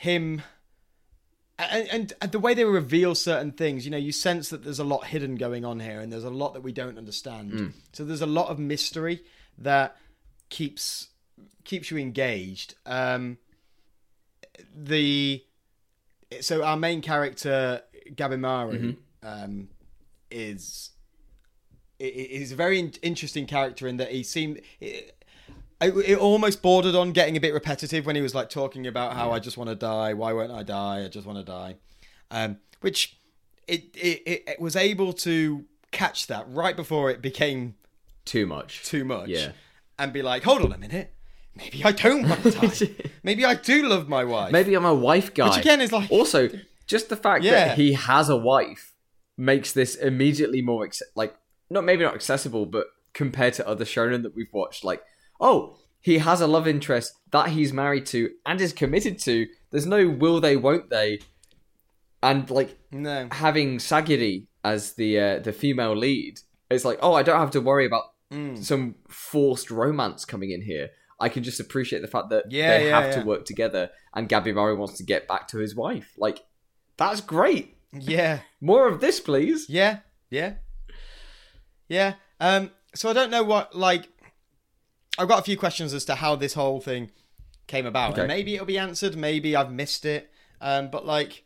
him, 0.00 0.42
and, 1.58 1.88
and, 1.88 2.12
and 2.22 2.30
the 2.32 2.38
way 2.38 2.54
they 2.54 2.64
reveal 2.64 3.14
certain 3.16 3.50
things. 3.50 3.84
You 3.84 3.90
know, 3.90 3.96
you 3.98 4.12
sense 4.12 4.48
that 4.50 4.62
there's 4.62 4.78
a 4.78 4.84
lot 4.84 5.06
hidden 5.06 5.34
going 5.34 5.64
on 5.64 5.80
here, 5.80 6.00
and 6.00 6.12
there's 6.12 6.22
a 6.24 6.30
lot 6.30 6.54
that 6.54 6.62
we 6.62 6.70
don't 6.72 6.96
understand. 6.96 7.74
So 7.92 8.04
there's 8.04 8.22
a 8.22 8.26
lot 8.26 8.48
of 8.48 8.58
mystery 8.60 9.22
that 9.58 9.96
keeps 10.50 11.08
keeps 11.64 11.90
you 11.90 11.98
engaged. 11.98 12.74
Um, 12.86 13.38
the 14.74 15.44
so 16.40 16.62
our 16.62 16.76
main 16.76 17.00
character 17.02 17.82
Gabimaru 18.12 18.96
um, 19.22 19.68
is 20.30 20.90
i- 22.00 22.04
i- 22.04 22.28
he's 22.30 22.52
a 22.52 22.56
very 22.56 22.78
in- 22.78 22.92
interesting 23.02 23.46
character 23.46 23.88
in 23.88 23.96
that 23.96 24.10
he 24.12 24.22
seemed 24.22 24.60
it, 24.80 25.14
it, 25.80 25.94
it 25.96 26.18
almost 26.18 26.60
bordered 26.62 26.94
on 26.94 27.12
getting 27.12 27.36
a 27.36 27.40
bit 27.40 27.54
repetitive 27.54 28.04
when 28.06 28.16
he 28.16 28.22
was 28.22 28.34
like 28.34 28.50
talking 28.50 28.86
about 28.86 29.14
how 29.14 29.30
I 29.30 29.38
just 29.38 29.56
want 29.56 29.70
to 29.70 29.76
die 29.76 30.14
why 30.14 30.32
won't 30.32 30.50
I 30.52 30.62
die 30.62 31.04
I 31.04 31.08
just 31.08 31.26
want 31.26 31.38
to 31.38 31.44
die 31.44 31.76
um, 32.30 32.58
which 32.80 33.18
it, 33.66 33.84
it 33.96 34.42
it 34.48 34.60
was 34.60 34.76
able 34.76 35.12
to 35.14 35.64
catch 35.92 36.26
that 36.26 36.46
right 36.48 36.76
before 36.76 37.10
it 37.10 37.22
became 37.22 37.74
Too 38.24 38.46
much. 38.46 38.84
too 38.84 39.04
much 39.04 39.28
Yeah. 39.28 39.52
and 39.98 40.12
be 40.12 40.22
like 40.22 40.42
hold 40.44 40.62
on 40.62 40.72
a 40.72 40.78
minute 40.78 41.12
maybe 41.54 41.84
I 41.84 41.92
don't 41.92 42.28
want 42.28 42.42
to 42.42 42.50
die 42.96 43.10
maybe 43.22 43.44
I 43.44 43.54
do 43.54 43.86
love 43.88 44.08
my 44.08 44.24
wife 44.24 44.52
Maybe 44.52 44.74
I'm 44.74 44.84
a 44.84 44.94
wife 44.94 45.32
guy. 45.34 45.48
which 45.48 45.58
again 45.58 45.80
is 45.80 45.92
like 45.92 46.10
also, 46.10 46.48
just 46.86 47.08
the 47.08 47.16
fact 47.16 47.44
Yeah. 47.44 47.52
that 47.68 47.76
he 47.78 47.92
has 47.94 48.28
a 48.28 48.36
wife 48.36 48.94
makes 49.36 49.72
this 49.72 49.94
immediately 49.94 50.60
more 50.62 50.88
like 51.14 51.36
not 51.70 51.84
maybe 51.84 52.02
not 52.02 52.14
accessible, 52.14 52.64
but 52.66 52.86
compared 53.12 53.52
to 53.54 53.68
other 53.68 53.84
shonen 53.84 54.22
that 54.22 54.34
we've 54.34 54.52
watched, 54.52 54.84
like 54.84 55.02
oh, 55.40 55.76
he 56.00 56.18
has 56.18 56.40
a 56.40 56.46
love 56.46 56.66
interest 56.68 57.14
that 57.30 57.50
he's 57.50 57.72
married 57.72 58.06
to 58.06 58.30
and 58.46 58.60
is 58.60 58.72
committed 58.72 59.18
to. 59.20 59.46
There's 59.70 59.86
no 59.86 60.08
will 60.08 60.40
they, 60.40 60.56
won't 60.56 60.90
they, 60.90 61.20
and 62.22 62.48
like 62.50 62.78
no 62.90 63.28
having 63.32 63.78
Sagiri 63.78 64.46
as 64.64 64.94
the 64.94 65.18
uh, 65.20 65.38
the 65.40 65.52
female 65.52 65.96
lead, 65.96 66.40
it's 66.70 66.84
like, 66.84 66.98
oh, 67.02 67.14
I 67.14 67.22
don't 67.22 67.38
have 67.40 67.50
to 67.52 67.60
worry 67.60 67.86
about 67.86 68.04
Mm. 68.30 68.62
some 68.62 68.94
forced 69.08 69.70
romance 69.70 70.26
coming 70.26 70.50
in 70.50 70.60
here. 70.60 70.90
I 71.18 71.30
can 71.30 71.42
just 71.42 71.60
appreciate 71.60 72.02
the 72.02 72.08
fact 72.08 72.28
that 72.28 72.52
Yeah, 72.52 72.76
they 72.76 72.88
yeah, 72.88 73.00
have 73.00 73.14
to 73.14 73.26
work 73.26 73.46
together, 73.46 73.88
and 74.14 74.28
Gabimaru 74.28 74.76
wants 74.76 74.98
to 74.98 75.02
get 75.02 75.26
back 75.26 75.48
to 75.48 75.56
his 75.56 75.74
wife. 75.74 76.12
Like, 76.18 76.44
that's 76.98 77.22
great. 77.22 77.78
yeah 77.90 78.40
More 78.60 78.86
of 78.86 79.00
this, 79.00 79.18
please. 79.18 79.70
Yeah, 79.70 80.00
yeah, 80.28 80.56
yeah. 81.88 82.14
Um, 82.38 82.70
so 82.94 83.08
I 83.08 83.12
don't 83.14 83.30
know 83.30 83.42
what 83.42 83.74
like. 83.74 84.08
I've 85.18 85.28
got 85.28 85.40
a 85.40 85.42
few 85.42 85.56
questions 85.56 85.92
as 85.92 86.04
to 86.06 86.14
how 86.16 86.36
this 86.36 86.54
whole 86.54 86.80
thing 86.80 87.10
came 87.66 87.84
about, 87.86 88.12
Okay. 88.12 88.22
and 88.22 88.28
maybe 88.28 88.54
it'll 88.54 88.66
be 88.66 88.78
answered. 88.78 89.16
Maybe 89.16 89.54
I've 89.56 89.72
missed 89.72 90.04
it. 90.04 90.30
Um, 90.60 90.90
but 90.90 91.04
like, 91.04 91.44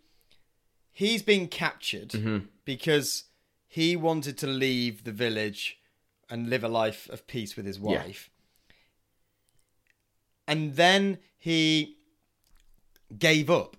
he's 0.92 1.22
been 1.22 1.48
captured 1.48 2.10
Mhm. 2.10 2.48
because 2.64 3.24
he 3.66 3.96
wanted 3.96 4.36
to 4.38 4.46
leave 4.46 5.04
the 5.04 5.12
village 5.12 5.78
and 6.30 6.48
live 6.48 6.62
a 6.62 6.68
life 6.68 7.08
of 7.08 7.26
peace 7.26 7.56
with 7.56 7.66
his 7.66 7.78
Yeah. 7.78 7.84
wife, 8.04 8.30
and 10.46 10.76
then 10.76 11.18
he 11.38 11.96
gave 13.18 13.50
up 13.50 13.76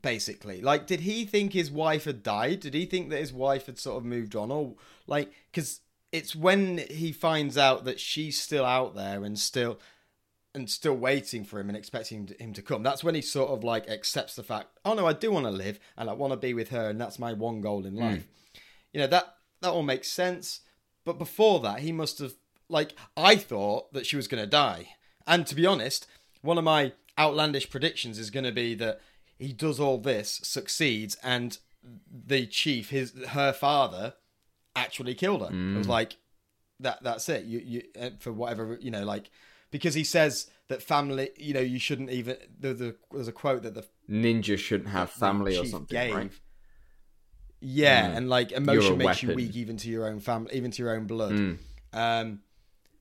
basically 0.00 0.60
like 0.62 0.86
did 0.86 1.00
he 1.00 1.24
think 1.26 1.52
his 1.52 1.70
wife 1.70 2.04
had 2.04 2.22
died 2.22 2.58
did 2.60 2.72
he 2.74 2.86
think 2.86 3.10
that 3.10 3.18
his 3.20 3.32
wife 3.32 3.66
had 3.66 3.78
sort 3.78 3.98
of 3.98 4.04
moved 4.04 4.34
on 4.34 4.50
or 4.50 4.74
like 5.06 5.30
because 5.52 5.80
it's 6.12 6.36
when 6.36 6.78
he 6.90 7.10
finds 7.10 7.56
out 7.56 7.84
that 7.86 7.98
she's 7.98 8.40
still 8.40 8.64
out 8.64 8.94
there 8.94 9.24
and 9.24 9.38
still 9.38 9.80
and 10.54 10.68
still 10.68 10.94
waiting 10.94 11.44
for 11.44 11.58
him 11.58 11.68
and 11.68 11.76
expecting 11.76 12.28
him 12.38 12.52
to 12.52 12.62
come 12.62 12.82
that's 12.82 13.02
when 13.02 13.14
he 13.14 13.22
sort 13.22 13.50
of 13.50 13.64
like 13.64 13.88
accepts 13.88 14.36
the 14.36 14.42
fact 14.42 14.78
oh 14.84 14.94
no 14.94 15.06
i 15.06 15.12
do 15.12 15.32
want 15.32 15.46
to 15.46 15.50
live 15.50 15.80
and 15.96 16.10
i 16.10 16.12
want 16.12 16.32
to 16.32 16.36
be 16.36 16.52
with 16.52 16.68
her 16.68 16.90
and 16.90 17.00
that's 17.00 17.18
my 17.18 17.32
one 17.32 17.60
goal 17.60 17.86
in 17.86 17.94
hmm. 17.94 18.02
life. 18.02 18.28
You 18.92 19.00
know 19.00 19.06
that 19.06 19.36
that 19.62 19.70
all 19.70 19.82
makes 19.82 20.08
sense 20.08 20.60
but 21.04 21.18
before 21.18 21.60
that 21.60 21.80
he 21.80 21.90
must 21.90 22.18
have 22.18 22.34
like 22.68 22.94
i 23.16 23.34
thought 23.34 23.92
that 23.94 24.06
she 24.06 24.16
was 24.16 24.28
going 24.28 24.42
to 24.42 24.48
die. 24.48 24.90
And 25.26 25.46
to 25.46 25.54
be 25.54 25.66
honest 25.66 26.06
one 26.42 26.58
of 26.58 26.64
my 26.64 26.92
outlandish 27.18 27.70
predictions 27.70 28.18
is 28.18 28.30
going 28.30 28.44
to 28.44 28.52
be 28.52 28.74
that 28.74 29.00
he 29.38 29.52
does 29.52 29.80
all 29.80 29.98
this 29.98 30.40
succeeds 30.42 31.16
and 31.22 31.58
the 32.12 32.46
chief 32.46 32.90
his 32.90 33.12
her 33.28 33.52
father 33.52 34.14
actually 34.76 35.14
killed 35.14 35.40
her 35.42 35.48
it 35.54 35.76
was 35.78 35.88
like 35.88 36.16
that 36.80 37.02
that's 37.02 37.28
it 37.28 37.44
you 37.44 37.58
you 37.64 37.82
uh, 38.00 38.10
for 38.18 38.32
whatever 38.32 38.78
you 38.80 38.90
know 38.90 39.04
like 39.04 39.30
because 39.70 39.94
he 39.94 40.04
says 40.04 40.50
that 40.68 40.82
family 40.82 41.30
you 41.36 41.54
know 41.54 41.60
you 41.60 41.78
shouldn't 41.78 42.10
even 42.10 42.36
there, 42.58 42.74
there, 42.74 42.94
there's 43.10 43.28
a 43.28 43.32
quote 43.32 43.62
that 43.62 43.74
the 43.74 43.84
Ninja 44.10 44.58
shouldn't 44.58 44.88
have 44.90 45.10
family 45.10 45.56
or 45.56 45.64
something, 45.64 45.96
gave. 45.96 46.14
right? 46.14 46.32
Yeah, 47.60 48.08
Mm. 48.10 48.16
and 48.16 48.28
like 48.28 48.52
emotion 48.52 48.98
makes 48.98 49.22
you 49.22 49.32
weak 49.34 49.54
even 49.54 49.76
to 49.78 49.88
your 49.88 50.06
own 50.08 50.18
family, 50.20 50.52
even 50.54 50.70
to 50.72 50.82
your 50.82 50.94
own 50.96 51.06
blood. 51.06 51.32
Mm. 51.32 51.58
Um, 51.92 52.40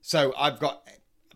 so 0.02 0.34
I've 0.38 0.60
got, 0.60 0.88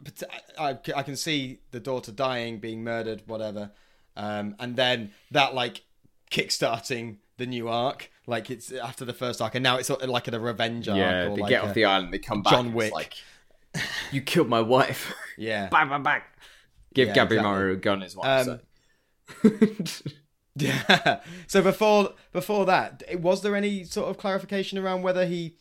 but 0.02 0.22
I, 0.60 0.78
I 0.96 1.04
can 1.04 1.16
see 1.16 1.60
the 1.72 1.80
daughter 1.80 2.12
dying, 2.12 2.60
being 2.60 2.84
murdered, 2.84 3.24
whatever, 3.26 3.72
um, 4.16 4.56
and 4.60 4.76
then 4.76 5.12
that 5.32 5.56
like 5.56 5.84
kickstarting 6.30 7.18
the 7.38 7.48
new 7.48 7.68
arc. 7.68 8.12
Like 8.28 8.50
it's 8.50 8.72
after 8.72 9.06
the 9.06 9.14
first 9.14 9.42
arc, 9.42 9.56
and 9.56 9.64
now 9.64 9.78
it's 9.78 9.90
like 9.90 10.28
a 10.28 10.40
revenge 10.40 10.88
arc. 10.88 10.98
Yeah, 10.98 11.26
they 11.30 11.42
like 11.42 11.50
get 11.50 11.64
off 11.64 11.74
the 11.74 11.86
island, 11.86 12.14
they 12.14 12.20
come 12.20 12.42
back. 12.42 12.54
John 12.54 12.74
Wick. 12.74 12.88
It's 12.88 12.94
like, 12.96 13.14
you 14.12 14.22
killed 14.22 14.50
my 14.50 14.62
wife. 14.62 15.14
yeah. 15.38 15.68
bang, 15.72 15.90
bang, 15.90 16.04
bang. 16.04 16.22
Give 16.94 17.10
Yeah, 17.10 17.14
Gabby 17.14 17.36
exactly. 17.36 17.52
Murray 17.52 17.74
a 17.74 17.78
gun, 17.78 18.04
is 18.04 18.16
what 18.16 18.28
I'm 18.28 18.60
Um. 19.44 19.90
Yeah. 20.58 21.20
So 21.48 21.62
before 21.62 22.14
before 22.32 22.66
that, 22.66 23.04
was 23.20 23.42
there 23.42 23.56
any 23.56 23.84
sort 23.84 24.10
of 24.10 24.18
clarification 24.18 24.78
around 24.78 25.02
whether 25.02 25.26
he 25.26 25.58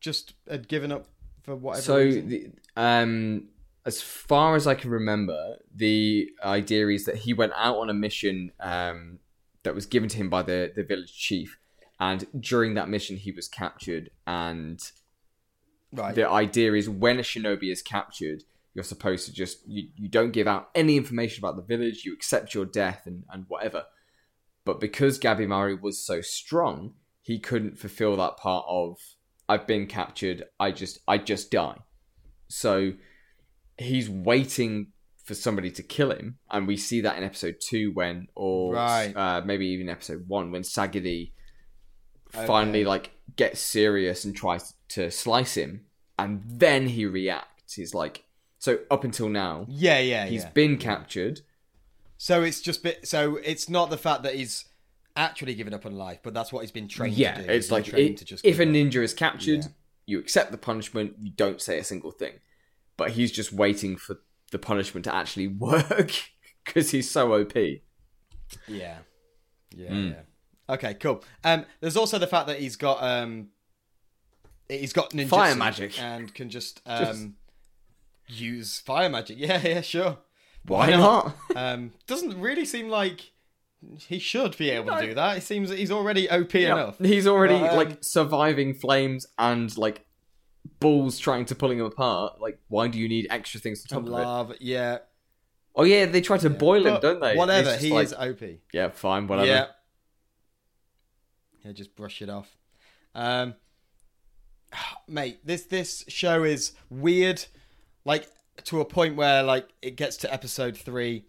just 0.00 0.32
had 0.48 0.66
given 0.66 0.90
up 0.90 1.06
for 1.42 1.54
whatever 1.54 1.82
So, 1.82 2.10
the, 2.10 2.50
um, 2.76 3.48
as 3.84 4.00
far 4.00 4.56
as 4.56 4.66
I 4.66 4.74
can 4.74 4.90
remember, 4.90 5.56
the 5.74 6.30
idea 6.42 6.88
is 6.88 7.04
that 7.04 7.16
he 7.16 7.34
went 7.34 7.52
out 7.54 7.76
on 7.76 7.90
a 7.90 7.94
mission 7.94 8.52
um, 8.60 9.18
that 9.62 9.74
was 9.74 9.86
given 9.86 10.08
to 10.08 10.16
him 10.16 10.30
by 10.30 10.42
the, 10.42 10.72
the 10.74 10.82
village 10.82 11.14
chief. 11.14 11.58
And 12.00 12.26
during 12.40 12.74
that 12.74 12.88
mission, 12.88 13.16
he 13.16 13.30
was 13.30 13.46
captured. 13.46 14.10
And 14.26 14.80
right. 15.92 16.14
the 16.14 16.28
idea 16.28 16.72
is 16.72 16.88
when 16.88 17.18
a 17.18 17.22
shinobi 17.22 17.70
is 17.70 17.82
captured, 17.82 18.42
you're 18.74 18.84
supposed 18.84 19.26
to 19.26 19.32
just, 19.32 19.58
you, 19.68 19.88
you 19.94 20.08
don't 20.08 20.32
give 20.32 20.48
out 20.48 20.70
any 20.74 20.96
information 20.96 21.44
about 21.44 21.56
the 21.56 21.62
village, 21.62 22.04
you 22.04 22.14
accept 22.14 22.54
your 22.54 22.64
death 22.64 23.02
and, 23.04 23.24
and 23.30 23.44
whatever. 23.48 23.84
But 24.64 24.80
because 24.80 25.18
Gabi 25.18 25.46
Gabimaru 25.46 25.80
was 25.80 26.04
so 26.04 26.20
strong, 26.20 26.94
he 27.22 27.38
couldn't 27.38 27.78
fulfill 27.78 28.16
that 28.16 28.36
part 28.36 28.64
of 28.68 28.96
I've 29.48 29.66
been 29.66 29.86
captured, 29.86 30.44
I 30.60 30.70
just 30.70 31.00
I 31.08 31.18
just 31.18 31.50
die. 31.50 31.78
So 32.46 32.92
he's 33.76 34.08
waiting 34.08 34.92
for 35.24 35.34
somebody 35.34 35.70
to 35.72 35.82
kill 35.82 36.12
him, 36.12 36.38
and 36.50 36.66
we 36.68 36.76
see 36.76 37.00
that 37.00 37.18
in 37.18 37.24
episode 37.24 37.56
two 37.60 37.90
when, 37.92 38.28
or 38.36 38.74
Right. 38.74 39.12
uh, 39.14 39.42
maybe 39.44 39.66
even 39.66 39.88
episode 39.88 40.28
one 40.28 40.52
when 40.52 40.62
Sagiri 40.62 41.32
Okay. 42.34 42.46
finally 42.46 42.84
like 42.84 43.10
gets 43.36 43.60
serious 43.60 44.24
and 44.24 44.34
tries 44.36 44.74
to 44.90 45.10
slice 45.10 45.54
him, 45.56 45.86
and 46.18 46.42
then 46.46 46.88
he 46.88 47.06
reacts. 47.06 47.74
He's 47.74 47.94
like, 47.94 48.24
so 48.58 48.78
up 48.90 49.04
until 49.04 49.28
now, 49.28 49.66
yeah, 49.68 49.98
yeah, 49.98 50.26
he's 50.26 50.42
yeah. 50.42 50.50
been 50.50 50.76
captured. 50.78 51.40
So 52.18 52.42
it's 52.42 52.60
just 52.60 52.82
bit. 52.82 53.06
So 53.08 53.36
it's 53.36 53.68
not 53.68 53.88
the 53.90 53.96
fact 53.96 54.22
that 54.24 54.34
he's 54.34 54.64
actually 55.16 55.54
given 55.54 55.72
up 55.74 55.86
on 55.86 55.94
life, 55.96 56.20
but 56.22 56.34
that's 56.34 56.52
what 56.52 56.60
he's 56.60 56.70
been 56.70 56.86
trained 56.88 57.14
Yeah, 57.14 57.34
to 57.34 57.42
do. 57.42 57.48
it's 57.50 57.66
He's 57.66 57.72
like 57.72 57.88
it, 57.88 58.40
if 58.44 58.58
a 58.60 58.64
ninja 58.66 58.96
is 59.02 59.14
captured, 59.14 59.60
Yeah. 59.60 59.68
you 60.06 60.18
accept 60.18 60.52
the 60.52 60.58
punishment. 60.58 61.14
You 61.20 61.30
don't 61.30 61.60
say 61.60 61.78
a 61.78 61.84
single 61.84 62.10
thing, 62.10 62.34
but 62.96 63.12
he's 63.12 63.32
just 63.32 63.52
waiting 63.52 63.96
for 63.96 64.20
the 64.52 64.58
punishment 64.58 65.04
to 65.04 65.14
actually 65.14 65.46
work 65.68 66.12
because 66.64 66.90
he's 66.90 67.10
so 67.10 67.32
OP. 67.34 67.54
Yeah. 67.56 67.78
Yeah, 68.68 69.88
Mm. 69.90 70.10
yeah. 70.10 70.20
Okay, 70.70 70.94
cool. 70.94 71.22
Um, 71.44 71.66
there's 71.80 71.96
also 71.96 72.18
the 72.18 72.26
fact 72.26 72.46
that 72.46 72.58
he's 72.60 72.76
got 72.76 73.02
um, 73.02 73.48
he's 74.68 74.92
got 74.92 75.10
ninja 75.10 75.28
Fire 75.28 75.54
magic. 75.54 76.00
and 76.00 76.32
can 76.34 76.48
just 76.50 76.84
Just- 76.86 77.22
um, 77.22 77.34
use 78.28 78.78
fire 78.80 79.08
magic. 79.08 79.38
Yeah, 79.40 79.60
yeah, 79.62 79.80
sure. 79.80 80.18
Why 80.66 80.90
not? 80.90 81.36
Um, 81.56 81.92
doesn't 82.06 82.40
really 82.40 82.64
seem 82.64 82.88
like 82.88 83.32
he 84.06 84.18
should 84.18 84.56
be 84.58 84.70
able 84.70 84.92
No. 84.92 85.00
to 85.00 85.06
do 85.08 85.14
that. 85.14 85.38
It 85.38 85.40
seems 85.42 85.70
that 85.70 85.78
he's 85.78 85.90
already 85.90 86.28
OP 86.30 86.54
Yeah, 86.54 86.72
enough. 86.74 86.98
He's 86.98 87.26
already 87.26 87.58
But, 87.58 87.70
um, 87.70 87.76
like 87.76 87.98
surviving 88.02 88.74
flames 88.74 89.26
and 89.38 89.76
like 89.78 90.04
bulls 90.80 91.18
trying 91.18 91.46
to 91.46 91.54
pulling 91.54 91.78
him 91.78 91.86
apart. 91.86 92.40
Like, 92.40 92.60
why 92.68 92.88
do 92.88 92.98
you 92.98 93.08
need 93.08 93.26
extra 93.30 93.58
things 93.58 93.82
to 93.82 93.88
top 93.88 94.06
of 94.06 94.50
it? 94.52 94.58
yeah. 94.60 94.98
Oh 95.74 95.84
yeah, 95.84 96.04
they 96.06 96.20
try 96.20 96.36
to 96.38 96.50
boil 96.50 96.84
him, 96.86 96.98
don't 97.00 97.20
they? 97.20 97.36
Whatever, 97.36 97.76
he 97.76 97.90
like, 97.90 98.06
is 98.06 98.12
OP. 98.12 98.40
Yeah, 98.72 98.90
fine, 98.90 99.26
whatever. 99.26 99.48
Yeah. 99.48 99.66
Yeah, 101.64 101.72
just 101.72 101.94
brush 101.96 102.22
it 102.22 102.28
off. 102.30 102.56
Um, 103.14 103.54
mate, 105.08 105.44
this 105.44 105.64
this 105.64 106.04
show 106.08 106.44
is 106.44 106.72
weird, 106.88 107.44
like 108.04 108.26
to 108.64 108.80
a 108.80 108.84
point 108.84 109.16
where 109.16 109.42
like 109.42 109.68
it 109.82 109.96
gets 109.96 110.16
to 110.18 110.32
episode 110.32 110.76
three, 110.76 111.24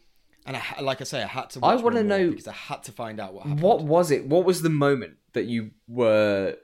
and 0.45 0.57
I, 0.57 0.81
like 0.81 1.01
I 1.01 1.03
say, 1.05 1.21
I 1.23 1.27
had 1.27 1.49
to. 1.51 1.59
I 1.63 1.75
Watch 1.75 1.83
wanna 1.83 2.03
know- 2.03 2.29
because 2.29 2.47
I 2.47 2.53
had 2.53 2.83
to 2.83 2.91
find 2.91 3.19
out 3.19 3.33
what 3.33 3.43
happened. 3.43 3.61
What 3.61 3.83
was 3.83 4.11
it? 4.11 4.25
What 4.27 4.45
was 4.45 4.61
the 4.61 4.69
moment 4.69 5.15
that 5.33 5.45
you 5.45 5.71
were 5.87 6.55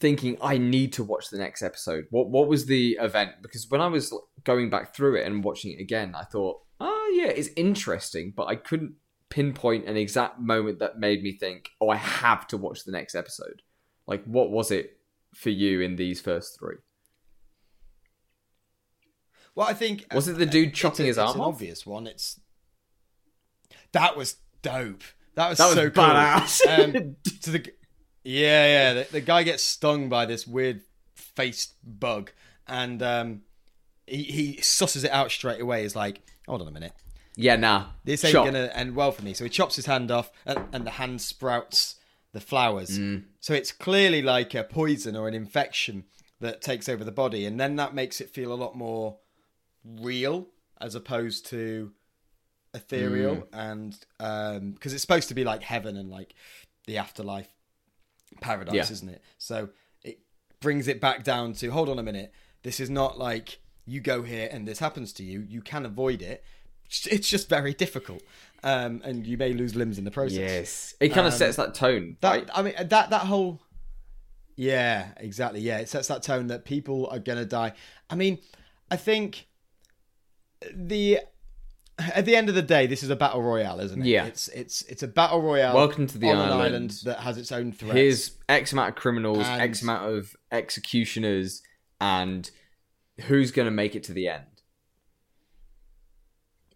thinking 0.00 0.36
I 0.42 0.58
need 0.58 0.92
to 0.94 1.04
watch 1.04 1.30
the 1.30 1.38
next 1.38 1.62
episode? 1.62 2.06
What 2.10 2.28
what 2.28 2.48
was 2.48 2.66
the 2.66 2.98
event? 3.00 3.32
Because 3.42 3.66
when 3.68 3.80
I 3.80 3.86
was 3.88 4.12
going 4.44 4.70
back 4.70 4.94
through 4.94 5.16
it 5.16 5.26
and 5.26 5.44
watching 5.44 5.72
it 5.72 5.80
again, 5.80 6.14
I 6.14 6.24
thought, 6.24 6.60
oh 6.80 7.12
yeah, 7.16 7.28
it's 7.28 7.48
interesting, 7.56 8.32
but 8.36 8.44
I 8.46 8.56
couldn't 8.56 8.94
pinpoint 9.34 9.86
an 9.88 9.96
exact 9.96 10.38
moment 10.38 10.78
that 10.78 11.00
made 11.00 11.20
me 11.22 11.32
think, 11.32 11.70
oh, 11.80 11.88
I 11.88 11.96
have 11.96 12.46
to 12.48 12.56
watch 12.56 12.84
the 12.84 12.92
next 12.92 13.16
episode. 13.16 13.62
Like, 14.06 14.22
what 14.24 14.50
was 14.52 14.70
it 14.70 14.98
for 15.34 15.50
you 15.50 15.80
in 15.80 15.96
these 15.96 16.20
first 16.20 16.56
three? 16.58 16.76
Well, 19.56 19.66
I 19.66 19.74
think 19.74 20.06
Was 20.14 20.28
it 20.28 20.38
the 20.38 20.46
dude 20.46 20.68
it's 20.70 20.78
chopping 20.78 21.06
a- 21.06 21.08
his 21.08 21.16
it's 21.18 21.22
arm 21.26 21.36
an 21.36 21.40
off? 21.42 21.54
obvious 21.54 21.84
one. 21.86 22.06
It's 22.06 22.40
that 23.92 24.16
was 24.16 24.36
dope. 24.62 25.02
That 25.34 25.48
was 25.50 25.58
That 25.58 25.66
was 25.66 25.74
so 25.74 25.90
cool. 25.90 26.04
badass. 26.04 26.66
Um, 26.96 27.16
to 27.42 27.50
the 27.50 27.72
yeah, 28.24 28.66
yeah. 28.66 28.92
The, 28.94 29.08
the 29.12 29.20
guy 29.20 29.42
gets 29.42 29.62
stung 29.62 30.08
by 30.08 30.26
this 30.26 30.46
weird 30.46 30.82
faced 31.14 31.74
bug, 31.84 32.30
and 32.66 33.02
um, 33.02 33.42
he 34.06 34.22
he 34.22 34.56
susses 34.58 35.04
it 35.04 35.10
out 35.10 35.30
straight 35.30 35.60
away. 35.60 35.82
He's 35.82 35.94
like, 35.96 36.20
"Hold 36.48 36.62
on 36.62 36.68
a 36.68 36.72
minute, 36.72 36.92
yeah, 37.36 37.56
nah. 37.56 37.86
this 38.04 38.24
ain't 38.24 38.32
Chop. 38.32 38.44
gonna 38.46 38.70
end 38.74 38.94
well 38.94 39.12
for 39.12 39.22
me." 39.22 39.34
So 39.34 39.44
he 39.44 39.50
chops 39.50 39.76
his 39.76 39.86
hand 39.86 40.10
off, 40.10 40.30
and, 40.46 40.58
and 40.72 40.86
the 40.86 40.92
hand 40.92 41.20
sprouts 41.20 41.96
the 42.32 42.40
flowers. 42.40 42.98
Mm. 42.98 43.24
So 43.40 43.54
it's 43.54 43.72
clearly 43.72 44.22
like 44.22 44.54
a 44.54 44.64
poison 44.64 45.16
or 45.16 45.28
an 45.28 45.34
infection 45.34 46.04
that 46.40 46.60
takes 46.60 46.88
over 46.88 47.04
the 47.04 47.12
body, 47.12 47.46
and 47.46 47.58
then 47.60 47.76
that 47.76 47.94
makes 47.94 48.20
it 48.20 48.30
feel 48.30 48.52
a 48.52 48.54
lot 48.54 48.76
more 48.76 49.18
real 49.84 50.48
as 50.80 50.94
opposed 50.94 51.46
to 51.46 51.92
ethereal 52.74 53.46
and 53.52 53.96
um 54.18 54.72
because 54.72 54.92
it's 54.92 55.02
supposed 55.02 55.28
to 55.28 55.34
be 55.34 55.44
like 55.44 55.62
heaven 55.62 55.96
and 55.96 56.10
like 56.10 56.34
the 56.86 56.98
afterlife 56.98 57.48
paradise 58.40 58.74
Yeah. 58.74 58.82
isn't 58.82 59.08
it 59.08 59.22
so 59.38 59.68
it 60.02 60.18
brings 60.60 60.88
it 60.88 61.00
back 61.00 61.22
down 61.22 61.52
to 61.54 61.68
hold 61.70 61.88
on 61.88 62.00
a 62.00 62.02
minute 62.02 62.32
this 62.64 62.80
is 62.80 62.90
not 62.90 63.16
like 63.16 63.60
you 63.86 64.00
go 64.00 64.22
here 64.22 64.48
and 64.50 64.66
this 64.66 64.80
happens 64.80 65.12
to 65.14 65.22
you 65.22 65.40
you 65.48 65.62
can 65.62 65.86
avoid 65.86 66.20
it 66.20 66.42
it's 67.10 67.28
just 67.28 67.48
very 67.48 67.74
difficult 67.74 68.22
um 68.62 69.00
and 69.04 69.26
you 69.26 69.36
may 69.36 69.52
lose 69.52 69.74
limbs 69.74 69.98
in 69.98 70.04
the 70.04 70.10
process 70.10 70.38
Yes, 70.38 70.94
it 71.00 71.08
kind 71.08 71.26
of 71.26 71.32
Um, 71.32 71.38
sets 71.38 71.56
that 71.56 71.74
tone. 71.74 72.16
that 72.20 72.30
right? 72.30 72.50
I 72.54 72.62
mean 72.62 72.74
that 72.78 73.10
that 73.10 73.22
whole 73.22 73.60
yeah, 74.56 75.08
exactly. 75.16 75.60
Yeah, 75.60 75.78
it 75.78 75.88
sets 75.88 76.06
that 76.08 76.22
tone 76.22 76.46
that 76.46 76.64
people 76.64 77.08
are 77.08 77.18
gonna 77.18 77.44
die. 77.44 77.72
I 78.08 78.14
mean, 78.14 78.38
I 78.88 78.94
think 78.96 79.48
the 80.72 81.18
at 81.98 82.24
the 82.24 82.34
end 82.36 82.48
of 82.48 82.54
the 82.54 82.62
day, 82.62 82.86
this 82.86 83.02
is 83.02 83.10
a 83.10 83.16
battle 83.16 83.42
royale, 83.42 83.80
isn't 83.80 84.00
it? 84.02 84.06
Yeah. 84.06 84.26
it's 84.26 84.46
it's 84.48 84.82
it's 84.82 85.02
a 85.02 85.08
battle 85.08 85.42
royale. 85.42 85.74
Welcome 85.74 86.06
to 86.06 86.18
the 86.18 86.28
on 86.30 86.36
island. 86.36 86.52
an 86.52 86.60
island 86.60 86.90
that 87.04 87.18
has 87.20 87.36
its 87.36 87.50
own 87.52 87.72
threats. 87.72 87.94
Here's 87.96 88.30
X 88.48 88.72
amount 88.72 88.90
of 88.90 88.94
criminals, 88.94 89.44
And- 89.44 89.60
X 89.62 89.82
amount 89.82 90.08
of 90.14 90.36
executioners, 90.52 91.60
and 92.00 92.48
who's 93.22 93.50
going 93.50 93.66
to 93.66 93.72
make 93.72 93.94
it 93.96 94.04
to 94.04 94.12
the 94.12 94.28
end? 94.28 94.53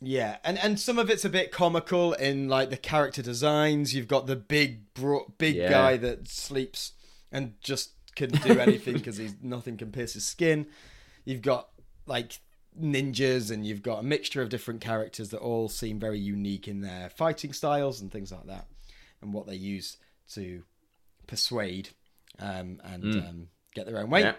Yeah, 0.01 0.37
and 0.45 0.59
and 0.59 0.79
some 0.79 0.99
of 0.99 1.11
it's 1.11 1.25
a 1.25 1.29
bit 1.29 1.51
comical 1.51 2.13
in 2.13 2.49
like 2.49 2.71
the 2.71 2.77
character 2.77 3.21
designs. 3.23 3.95
You've 3.95 4.07
got 4.09 4.27
the 4.27 4.37
big 4.37 4.95
bro- 4.95 5.33
big 5.39 5.57
Yeah. 5.57 5.71
guy 5.71 5.97
that 5.97 6.29
sleeps 6.29 6.93
and 7.33 7.55
just 7.61 7.91
can 8.15 8.31
do 8.31 8.59
anything 8.61 8.95
because 8.95 9.17
he's 9.17 9.35
nothing 9.43 9.77
can 9.77 9.91
pierce 9.91 10.13
his 10.15 10.25
skin. 10.25 10.67
You've 11.25 11.43
got 11.43 11.69
like 12.07 12.39
ninjas, 12.81 13.51
and 13.51 13.67
you've 13.67 13.83
got 13.83 13.99
a 13.99 14.03
mixture 14.05 14.41
of 14.41 14.51
different 14.51 14.81
characters 14.81 15.31
that 15.31 15.39
all 15.39 15.69
seem 15.69 15.99
very 15.99 16.19
unique 16.21 16.69
in 16.69 16.81
their 16.81 17.11
fighting 17.11 17.53
styles 17.53 18.01
and 18.01 18.13
things 18.13 18.31
like 18.31 18.47
that, 18.47 18.67
and 19.21 19.33
what 19.33 19.47
they 19.49 19.57
use 19.57 19.97
to 20.35 20.63
persuade 21.27 21.89
um, 22.39 22.81
and 22.85 23.05
um, 23.17 23.49
get 23.75 23.87
their 23.87 23.99
own 23.99 24.11
way. 24.11 24.21
Yeah. 24.21 24.35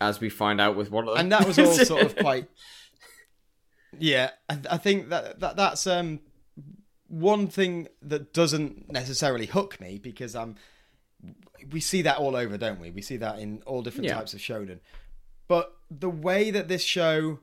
As 0.00 0.20
we 0.20 0.28
find 0.28 0.60
out 0.60 0.76
with 0.76 0.90
one 0.90 1.08
of 1.08 1.14
them. 1.14 1.20
and 1.20 1.32
that 1.32 1.46
was 1.46 1.58
all 1.58 1.72
sort 1.72 2.02
of 2.02 2.16
quite 2.16 2.48
yeah 3.98 4.30
I, 4.48 4.58
I 4.72 4.76
think 4.78 5.08
that, 5.10 5.40
that 5.40 5.56
that's 5.56 5.86
um 5.86 6.20
one 7.08 7.46
thing 7.48 7.88
that 8.02 8.32
doesn't 8.32 8.90
necessarily 8.90 9.46
hook 9.46 9.80
me 9.80 9.98
because 9.98 10.34
um 10.34 10.56
we 11.70 11.80
see 11.80 12.02
that 12.02 12.18
all 12.18 12.36
over 12.36 12.56
don't 12.58 12.80
we 12.80 12.90
we 12.90 13.02
see 13.02 13.16
that 13.18 13.38
in 13.38 13.62
all 13.66 13.82
different 13.82 14.06
Yeah. 14.06 14.14
types 14.14 14.34
of 14.34 14.40
shonen 14.40 14.80
but 15.48 15.76
the 15.90 16.10
way 16.10 16.50
that 16.50 16.68
this 16.68 16.82
show 16.82 17.38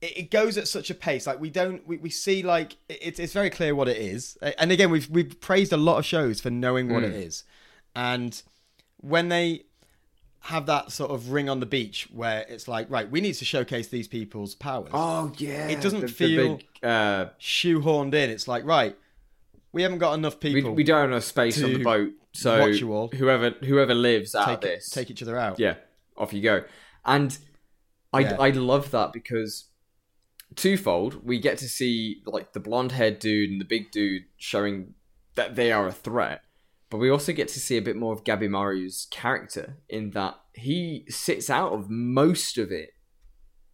it, 0.00 0.16
it 0.18 0.30
goes 0.30 0.56
at 0.58 0.68
such 0.68 0.90
a 0.90 0.94
pace 0.94 1.26
like 1.26 1.40
we 1.40 1.50
don't 1.50 1.86
we, 1.86 1.96
we 1.98 2.10
see 2.10 2.42
like 2.42 2.76
it's, 2.88 3.18
it's 3.18 3.32
very 3.32 3.50
clear 3.50 3.74
what 3.74 3.88
it 3.88 3.96
is 3.96 4.36
and 4.58 4.72
again 4.72 4.90
we've 4.90 5.08
we've 5.10 5.40
praised 5.40 5.72
a 5.72 5.76
lot 5.76 5.98
of 5.98 6.04
shows 6.06 6.40
for 6.40 6.50
knowing 6.50 6.92
what 6.92 7.02
it 7.02 7.12
Mm. 7.12 7.26
is 7.26 7.44
and 7.94 8.42
when 8.98 9.28
they 9.28 9.64
have 10.46 10.66
that 10.66 10.90
sort 10.92 11.10
of 11.10 11.30
ring 11.30 11.48
on 11.48 11.60
the 11.60 11.66
beach 11.66 12.08
where 12.12 12.44
it's 12.48 12.66
like 12.66 12.90
right 12.90 13.10
we 13.10 13.20
need 13.20 13.34
to 13.34 13.44
showcase 13.44 13.88
these 13.88 14.08
people's 14.08 14.54
powers 14.54 14.90
oh 14.92 15.32
yeah, 15.38 15.68
It 15.68 15.80
doesn't 15.80 16.00
the, 16.00 16.06
the 16.06 16.12
feel- 16.12 16.56
big, 16.56 16.66
uh, 16.82 17.26
shoehorned 17.40 18.14
in 18.14 18.30
it's 18.30 18.48
like 18.48 18.64
right 18.64 18.96
we 19.72 19.82
haven't 19.82 19.98
got 19.98 20.14
enough 20.14 20.40
people 20.40 20.72
we 20.72 20.84
don't 20.84 21.00
have 21.00 21.10
enough 21.10 21.24
space 21.24 21.62
on 21.62 21.72
the 21.72 21.82
boat, 21.82 22.10
so 22.32 22.58
watch 22.60 22.76
you 22.80 22.92
all. 22.92 23.08
whoever 23.08 23.50
whoever 23.64 23.94
lives 23.94 24.34
out 24.34 24.46
take, 24.46 24.54
of 24.56 24.60
this, 24.62 24.90
take 24.90 25.10
each 25.10 25.22
other 25.22 25.38
out 25.38 25.58
yeah, 25.58 25.74
off 26.16 26.32
you 26.32 26.42
go. 26.42 26.64
And 27.04 27.36
I 28.12 28.20
Yeah. 28.20 28.36
I 28.38 28.50
love 28.50 28.90
that 28.90 29.12
because 29.12 29.68
twofold. 30.56 31.24
We 31.26 31.38
get 31.38 31.58
to 31.58 31.68
see 31.68 32.22
like 32.26 32.52
the 32.52 32.60
blonde 32.60 32.92
haired 32.92 33.18
dude 33.18 33.50
and 33.50 33.60
the 33.60 33.64
big 33.64 33.90
dude 33.90 34.24
showing 34.36 34.94
that 35.34 35.56
they 35.56 35.72
are 35.72 35.86
a 35.86 35.92
threat, 35.92 36.42
but 36.92 36.98
we 36.98 37.08
also 37.08 37.32
get 37.32 37.48
to 37.48 37.58
see 37.58 37.78
a 37.78 37.82
bit 37.82 37.96
more 37.96 38.12
of 38.12 38.22
Gabimaru's 38.22 39.08
character 39.10 39.78
in 39.88 40.10
that 40.10 40.34
he 40.52 41.06
sits 41.08 41.48
out 41.48 41.72
of 41.72 41.88
most 41.88 42.58
of 42.58 42.70
it 42.70 42.90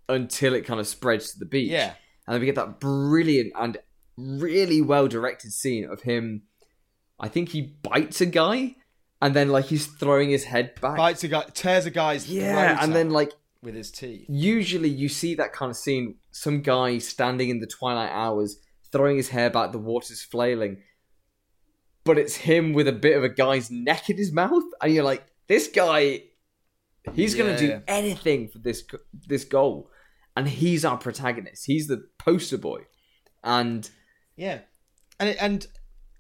until 0.09 0.55
it 0.55 0.64
kind 0.64 0.79
of 0.79 0.87
spreads 0.87 1.33
to 1.33 1.39
the 1.41 1.45
beach. 1.45 1.69
Yeah. 1.69 1.95
And 2.29 2.35
then 2.35 2.39
we 2.39 2.47
get 2.47 2.55
that 2.55 2.79
brilliant 2.79 3.55
and 3.59 3.77
really 4.16 4.81
well 4.81 5.09
directed 5.09 5.53
scene 5.53 5.85
of 5.91 6.03
him. 6.03 6.43
I 7.19 7.27
think 7.27 7.49
he 7.49 7.75
bites 7.83 8.21
a 8.21 8.27
guy, 8.27 8.77
and 9.21 9.35
then 9.35 9.49
like 9.49 9.64
he's 9.64 9.87
throwing 9.87 10.31
his 10.31 10.45
head 10.45 10.81
back. 10.81 10.97
Bites 10.97 11.25
a 11.25 11.29
guy, 11.29 11.43
tears 11.53 11.87
a 11.87 11.91
guy's 11.91 12.31
yeah, 12.31 12.79
and 12.81 12.95
then 12.95 13.11
like 13.11 13.33
with 13.62 13.75
his 13.75 13.91
teeth. 13.91 14.27
usually 14.29 14.91
you 14.91 15.09
see 15.09 15.35
that 15.35 15.53
kind 15.53 15.71
of 15.71 15.77
scene 15.77 16.14
some 16.31 16.62
guy 16.62 16.99
standing 16.99 17.49
in 17.49 17.59
the 17.59 17.66
twilight 17.66 18.12
hours 18.12 18.59
throwing 18.93 19.16
his 19.16 19.31
hair 19.31 19.51
back 19.51 19.73
the 19.73 19.79
water's 19.79 20.23
flailing 20.23 20.77
but 22.09 22.19
it's 22.19 22.35
him 22.37 22.73
with 22.73 22.89
a 22.89 22.93
bit 22.93 23.17
of 23.17 23.23
a 23.23 23.29
guy's 23.29 23.71
neck 23.71 24.11
in 24.11 24.17
his 24.17 24.33
mouth 24.33 24.65
and 24.83 24.93
you're 24.93 25.05
like 25.05 25.25
this 25.47 25.69
guy 25.69 26.23
he's 27.15 27.35
going 27.37 27.55
to 27.55 27.59
do 27.67 27.81
anything 27.87 28.49
for 28.49 28.59
this 28.59 28.83
this 29.27 29.45
goal 29.45 29.91
and 30.37 30.49
he's 30.49 30.85
our 30.85 30.99
protagonist 30.99 31.65
he's 31.67 31.87
the 31.87 32.07
poster 32.19 32.59
boy 32.59 32.81
and 33.45 33.89
Yeah, 34.37 34.59
and 35.21 35.29
and 35.47 35.67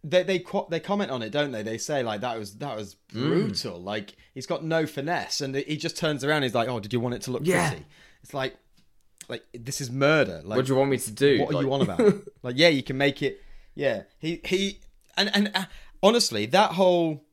they 0.04 0.22
they 0.22 0.44
they 0.70 0.80
comment 0.80 1.10
on 1.10 1.22
it, 1.22 1.30
don't 1.30 1.50
they? 1.52 1.62
They 1.62 1.78
say 1.78 2.02
like 2.04 2.20
that 2.20 2.38
was 2.38 2.54
that 2.58 2.76
was 2.76 2.96
Mm. 3.12 3.28
brutal. 3.28 3.80
Like 3.80 4.14
he's 4.34 4.46
got 4.46 4.62
no 4.64 4.86
finesse, 4.86 5.40
and 5.40 5.54
he 5.56 5.76
just 5.76 5.96
turns 5.96 6.22
around. 6.24 6.42
He's 6.44 6.54
like, 6.54 6.68
"Oh, 6.68 6.78
did 6.80 6.92
you 6.92 7.00
want 7.00 7.14
it 7.16 7.22
to 7.22 7.32
look 7.32 7.42
Yeah. 7.44 7.68
pretty?" 7.70 7.84
It's 8.22 8.32
like, 8.34 8.56
like 9.28 9.42
this 9.52 9.80
is 9.80 9.90
murder. 9.90 10.40
Like, 10.44 10.56
what 10.56 10.66
do 10.66 10.72
you 10.72 10.78
want 10.78 10.90
me 10.90 10.98
to 10.98 11.10
do 11.10 11.40
what 11.40 11.54
are 11.54 11.62
you 11.62 11.72
on 11.72 11.82
about? 11.82 12.00
like, 12.42 12.56
yeah, 12.56 12.68
you 12.68 12.82
can 12.84 12.96
make 12.96 13.20
it. 13.22 13.40
Yeah, 13.74 14.02
he 14.20 14.40
he, 14.44 14.80
and 15.18 15.30
and 15.34 15.50
uh, 15.54 15.64
honestly, 16.02 16.46
that 16.46 16.72
whole 16.72 17.24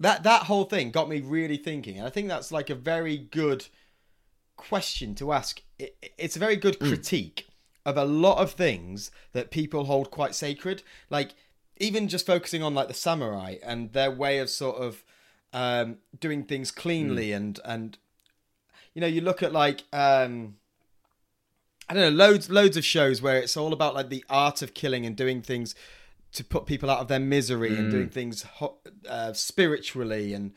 that 0.00 0.22
that 0.22 0.44
whole 0.44 0.64
thing 0.64 0.90
got 0.90 1.08
me 1.08 1.20
really 1.20 1.56
thinking, 1.58 1.98
and 1.98 2.06
I 2.06 2.10
think 2.10 2.28
that's 2.28 2.50
like 2.50 2.70
a 2.70 2.74
very 2.74 3.18
good 3.18 3.66
question 4.56 5.14
to 5.16 5.32
ask. 5.32 5.62
It, 5.78 5.96
it's 6.18 6.36
a 6.36 6.40
very 6.40 6.56
good 6.56 6.78
Hmm. 6.78 6.88
critique 6.88 7.48
of 7.84 7.96
a 7.96 8.04
lot 8.04 8.38
of 8.38 8.52
things 8.52 9.10
that 9.32 9.50
people 9.50 9.84
hold 9.84 10.10
quite 10.10 10.34
sacred, 10.34 10.82
like 11.10 11.34
even 11.78 12.06
just 12.08 12.26
focusing 12.26 12.62
on 12.62 12.74
like 12.74 12.88
the 12.88 12.94
samurai 12.94 13.56
and 13.62 13.92
their 13.92 14.10
way 14.10 14.38
of 14.38 14.48
sort 14.48 14.76
of 14.76 15.02
um, 15.52 15.98
doing 16.20 16.44
things 16.44 16.70
cleanly 16.70 17.30
Hmm. 17.30 17.36
and 17.36 17.60
and 17.64 17.98
you 18.94 19.00
know 19.00 19.06
you 19.06 19.20
look 19.20 19.42
at 19.42 19.52
like 19.52 19.82
um, 19.92 20.56
I 21.88 21.94
don't 21.94 22.02
know 22.16 22.24
loads 22.24 22.48
loads 22.50 22.76
of 22.76 22.84
shows 22.84 23.20
where 23.20 23.36
it's 23.38 23.56
all 23.56 23.72
about 23.72 23.94
like 23.94 24.08
the 24.10 24.24
art 24.30 24.62
of 24.62 24.74
killing 24.74 25.04
and 25.04 25.16
doing 25.16 25.42
things 25.42 25.74
to 26.32 26.44
put 26.44 26.66
people 26.66 26.88
out 26.90 27.00
of 27.00 27.08
their 27.08 27.20
misery 27.20 27.76
and 27.76 27.88
Mm. 27.88 27.90
doing 27.90 28.08
things 28.08 28.44
uh, 29.08 29.32
spiritually 29.32 30.32
and 30.34 30.52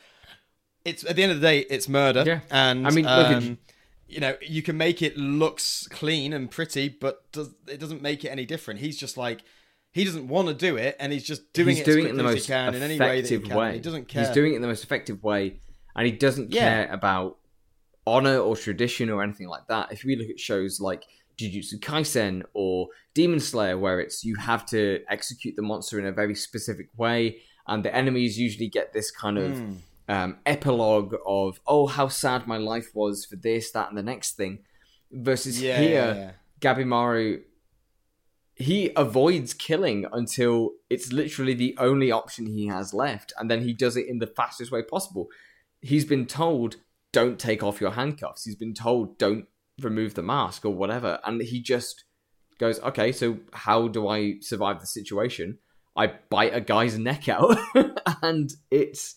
it's 0.84 1.04
at 1.04 1.16
the 1.16 1.24
end 1.24 1.32
of 1.32 1.42
the 1.42 1.48
day 1.48 1.60
it's 1.70 1.90
murder 1.90 2.24
Yeah. 2.26 2.40
and 2.52 2.88
I 2.88 2.92
mean, 2.92 3.06
um, 3.08 3.58
you 4.08 4.20
know 4.20 4.38
you 4.42 4.62
can 4.62 4.78
make 4.78 5.02
it 5.02 5.18
looks 5.18 5.88
clean 5.90 6.32
and 6.34 6.50
pretty 6.50 6.90
but 6.90 7.30
does, 7.32 7.50
it 7.68 7.80
doesn't 7.80 8.02
make 8.02 8.24
it 8.24 8.30
any 8.30 8.46
different 8.46 8.80
he's 8.80 8.98
just 8.98 9.18
like 9.18 9.42
he 9.92 10.04
doesn't 10.04 10.28
want 10.28 10.48
to 10.48 10.54
do 10.54 10.76
it 10.78 10.96
and 11.00 11.12
he's 11.12 11.24
just 11.24 11.52
doing 11.54 11.70
he's 11.70 11.80
it 11.80 11.86
doing 11.86 12.06
it 12.06 12.10
in 12.12 12.18
the 12.18 12.24
most 12.24 12.46
he 12.46 12.54
can 12.54 12.76
in 12.76 12.82
any 12.84 13.00
way 13.00 13.22
that 13.22 13.28
he 13.30 13.36
effective 13.36 13.50
can 13.50 13.58
way 13.58 13.74
he 13.74 13.80
doesn't 13.80 14.08
care 14.08 14.24
he's 14.26 14.34
doing 14.34 14.54
it 14.54 14.58
in 14.58 14.62
the 14.62 14.68
most 14.68 14.84
effective 14.84 15.24
way 15.24 15.60
and 15.96 16.06
he 16.06 16.12
doesn't 16.12 16.52
Yeah. 16.54 16.62
care 16.86 16.94
about 16.94 17.38
honor 18.08 18.38
or 18.38 18.56
tradition 18.56 19.10
or 19.10 19.24
anything 19.24 19.48
like 19.48 19.66
that 19.68 19.92
if 19.92 20.04
we 20.04 20.16
look 20.16 20.30
at 20.30 20.40
shows 20.40 20.80
like 20.80 21.04
Jujutsu 21.38 21.80
Kaisen 21.80 22.44
or 22.54 22.88
Demon 23.14 23.40
Slayer, 23.40 23.78
where 23.78 24.00
it's 24.00 24.24
you 24.24 24.36
have 24.38 24.66
to 24.68 25.02
execute 25.10 25.56
the 25.56 25.62
monster 25.62 26.00
in 26.00 26.06
a 26.06 26.12
very 26.12 26.36
specific 26.36 26.90
way, 26.98 27.38
and 27.68 27.84
the 27.84 27.94
enemies 27.96 28.38
usually 28.40 28.68
get 28.68 28.94
this 28.94 29.12
kind 29.12 29.38
of 29.38 29.52
Mm. 29.52 29.78
um, 30.08 30.38
epilogue 30.46 31.16
of 31.26 31.60
"Oh, 31.66 31.88
how 31.88 32.08
sad 32.08 32.48
my 32.48 32.58
life 32.58 32.90
was 32.94 33.26
for 33.26 33.36
this, 33.36 33.72
that, 33.72 33.90
and 33.90 33.98
the 33.98 34.04
next 34.04 34.36
thing," 34.38 34.60
versus 35.12 35.62
yeah, 35.62 35.80
here, 35.80 35.90
yeah, 35.92 36.14
yeah. 36.16 36.32
Gabimaru 36.62 37.42
he 38.58 38.90
avoids 38.96 39.54
killing 39.54 40.06
until 40.14 40.72
it's 40.90 41.12
literally 41.12 41.54
the 41.54 41.76
only 41.78 42.10
option 42.10 42.46
he 42.46 42.68
has 42.68 42.94
left, 42.94 43.34
and 43.38 43.52
then 43.52 43.62
he 43.64 43.74
does 43.74 43.98
it 43.98 44.08
in 44.08 44.20
the 44.20 44.28
fastest 44.28 44.72
way 44.72 44.82
possible. 44.82 45.28
He's 45.82 46.06
been 46.06 46.26
told, 46.26 46.78
"Don't 47.12 47.38
take 47.38 47.62
off 47.62 47.82
your 47.82 47.92
handcuffs." 47.92 48.46
He's 48.46 48.56
been 48.56 48.74
told, 48.74 49.18
"Don't 49.18 49.48
remove 49.80 50.14
the 50.14 50.22
mask" 50.24 50.66
or 50.66 50.74
whatever, 50.74 51.20
and 51.24 51.42
he 51.42 51.62
just 51.62 52.04
goes, 52.60 52.80
"Okay, 52.82 53.12
so 53.12 53.40
how 53.54 53.88
do 53.88 54.08
I 54.08 54.36
survive 54.42 54.80
the 54.80 54.88
situation?" 54.88 55.60
I 55.98 56.08
bite 56.30 56.54
a 56.54 56.62
guy's 56.62 56.98
neck 56.98 57.30
out, 57.30 57.58
and 58.22 58.52
it's 58.70 59.16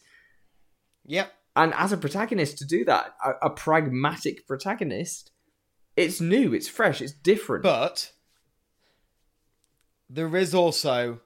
yep 1.04 1.32
and 1.56 1.74
as 1.74 1.90
a 1.92 1.96
protagonist 1.96 2.58
to 2.58 2.64
do 2.64 2.84
that, 2.84 3.16
a, 3.24 3.46
a 3.46 3.50
pragmatic 3.50 4.46
protagonist, 4.46 5.32
it's 5.96 6.20
new, 6.20 6.54
it's 6.54 6.68
fresh, 6.68 7.00
it's 7.02 7.12
different. 7.12 7.64
But 7.64 8.12
there 10.08 10.36
is 10.36 10.54
also 10.54 11.20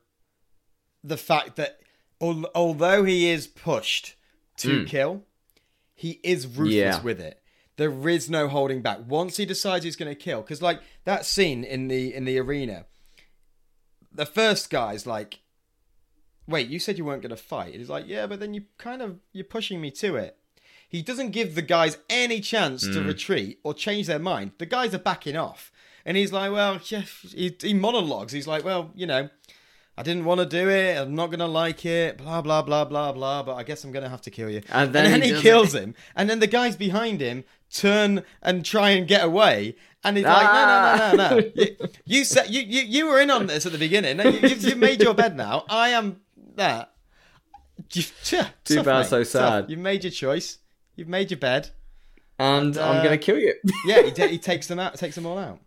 the 1.04 1.18
fact 1.18 1.56
that 1.56 1.80
al- 2.20 2.50
although 2.54 3.04
he 3.04 3.28
is 3.28 3.46
pushed 3.46 4.14
to 4.58 4.84
Mm. 4.84 4.86
kill, 4.86 5.24
he 5.94 6.20
is 6.24 6.46
ruthless 6.46 6.72
Yeah. 6.74 7.02
with 7.02 7.20
it. 7.20 7.41
There 7.76 8.08
is 8.08 8.28
no 8.28 8.48
holding 8.48 8.82
back. 8.82 8.98
Once 9.06 9.38
he 9.38 9.46
decides 9.46 9.84
he's 9.84 9.96
going 9.96 10.10
to 10.10 10.14
kill, 10.14 10.42
because 10.42 10.60
like 10.60 10.80
that 11.04 11.24
scene 11.24 11.64
in 11.64 11.88
the 11.88 12.14
in 12.14 12.24
the 12.24 12.38
arena, 12.38 12.86
the 14.12 14.26
first 14.26 14.70
guy's 14.70 15.06
like, 15.06 15.40
"Wait, 16.46 16.68
you 16.68 16.78
said 16.78 16.98
you 16.98 17.04
weren't 17.04 17.22
going 17.22 17.30
to 17.30 17.36
fight." 17.36 17.74
He's 17.74 17.88
like, 17.88 18.06
"Yeah, 18.06 18.26
but 18.26 18.40
then 18.40 18.52
you 18.54 18.64
kind 18.78 19.00
of 19.00 19.20
you're 19.32 19.44
pushing 19.44 19.80
me 19.80 19.90
to 19.92 20.16
it." 20.16 20.36
He 20.92 21.00
doesn't 21.00 21.30
give 21.30 21.54
the 21.54 21.62
guys 21.62 21.96
any 22.10 22.40
chance 22.40 22.82
to 22.82 23.00
hmm. 23.00 23.06
retreat 23.06 23.60
or 23.64 23.72
change 23.72 24.08
their 24.08 24.18
mind. 24.18 24.52
The 24.58 24.66
guys 24.66 24.92
are 24.94 24.98
backing 24.98 25.36
off. 25.36 25.72
And 26.04 26.18
he's 26.18 26.34
like, 26.34 26.52
well, 26.52 26.80
yeah, 26.84 27.04
he, 27.30 27.56
he 27.58 27.72
monologues. 27.72 28.32
He's 28.32 28.46
like, 28.46 28.62
well, 28.62 28.90
you 28.94 29.06
know, 29.06 29.30
I 29.96 30.02
didn't 30.02 30.26
want 30.26 30.40
to 30.40 30.46
do 30.46 30.68
it. 30.68 30.98
I'm 30.98 31.14
not 31.14 31.28
going 31.28 31.38
to 31.38 31.46
like 31.46 31.86
it. 31.86 32.18
Blah, 32.18 32.42
blah, 32.42 32.60
blah, 32.60 32.84
blah, 32.84 33.12
blah. 33.12 33.42
But 33.42 33.54
I 33.54 33.62
guess 33.62 33.84
I'm 33.84 33.92
going 33.92 34.02
to 34.02 34.10
have 34.10 34.20
to 34.22 34.30
kill 34.30 34.50
you. 34.50 34.60
And 34.70 34.92
then 34.92 35.22
he 35.22 35.28
he, 35.28 35.32
does 35.32 35.42
kills 35.42 35.74
him. 35.74 35.94
And 36.14 36.28
then 36.28 36.40
the 36.40 36.46
guys 36.46 36.76
behind 36.76 37.22
him 37.22 37.44
turn 37.72 38.22
and 38.42 38.64
try 38.64 38.90
and 38.90 39.06
get 39.08 39.24
away. 39.24 39.76
And 40.04 40.16
he's 40.16 40.26
like, 40.26 40.52
no, 40.52 40.66
no, 40.66 41.16
no, 41.16 41.16
no, 41.16 41.40
no. 41.40 41.50
You, 41.54 41.76
you 42.04 42.24
said 42.24 42.50
you, 42.50 42.60
you 42.62 42.82
you 42.82 43.06
were 43.06 43.20
in 43.20 43.30
on 43.30 43.46
this 43.46 43.66
at 43.66 43.72
the 43.72 43.78
beginning. 43.78 44.18
You, 44.18 44.48
you've, 44.48 44.62
you've 44.64 44.78
made 44.78 45.00
your 45.00 45.14
bed 45.14 45.36
now. 45.36 45.64
I 45.68 45.90
am 45.90 46.20
that. 46.56 46.92
You, 47.92 48.02
Too 48.24 48.36
tough, 48.76 48.84
bad, 48.84 48.98
mate, 49.00 49.06
so 49.06 49.18
tough. 49.18 49.26
sad. 49.26 49.70
You've 49.70 49.78
made 49.78 50.02
your 50.04 50.10
choice. 50.10 50.58
You've 50.96 51.08
made 51.08 51.30
your 51.30 51.38
bed 51.38 51.70
and 52.38 52.76
I'm 52.76 52.96
uh, 52.98 53.02
gonna 53.02 53.18
kill 53.18 53.38
you. 53.38 53.54
yeah, 53.86 54.02
he, 54.02 54.10
he 54.28 54.38
takes 54.38 54.66
them 54.66 54.78
out, 54.78 54.94
takes 54.96 55.14
them 55.14 55.26
all 55.26 55.38
out, 55.38 55.60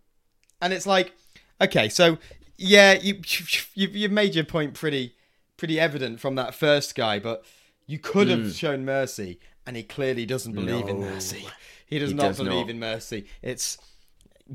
and 0.60 0.72
it's 0.72 0.86
like, 0.86 1.12
okay, 1.60 1.88
so 1.88 2.18
yeah, 2.58 2.92
you 2.94 3.20
you 3.74 3.88
you've 3.88 4.12
made 4.12 4.34
your 4.34 4.44
point 4.44 4.74
pretty 4.74 5.14
pretty 5.56 5.80
evident 5.80 6.20
from 6.20 6.34
that 6.34 6.54
first 6.54 6.94
guy, 6.94 7.18
but 7.18 7.44
you 7.86 7.98
could 7.98 8.28
have 8.28 8.52
shown 8.54 8.84
mercy, 8.84 9.38
and 9.66 9.76
he 9.76 9.82
clearly 9.82 10.26
doesn't 10.26 10.52
believe 10.52 10.88
in 10.88 10.96
Hmm. 10.96 11.02
Mercy. 11.02 11.46
He 11.86 11.98
does 11.98 12.10
He 12.10 12.14
not 12.16 12.22
does 12.28 12.36
believe 12.38 12.66
not. 12.66 12.70
in 12.70 12.78
mercy. 12.78 13.26
It's 13.42 13.78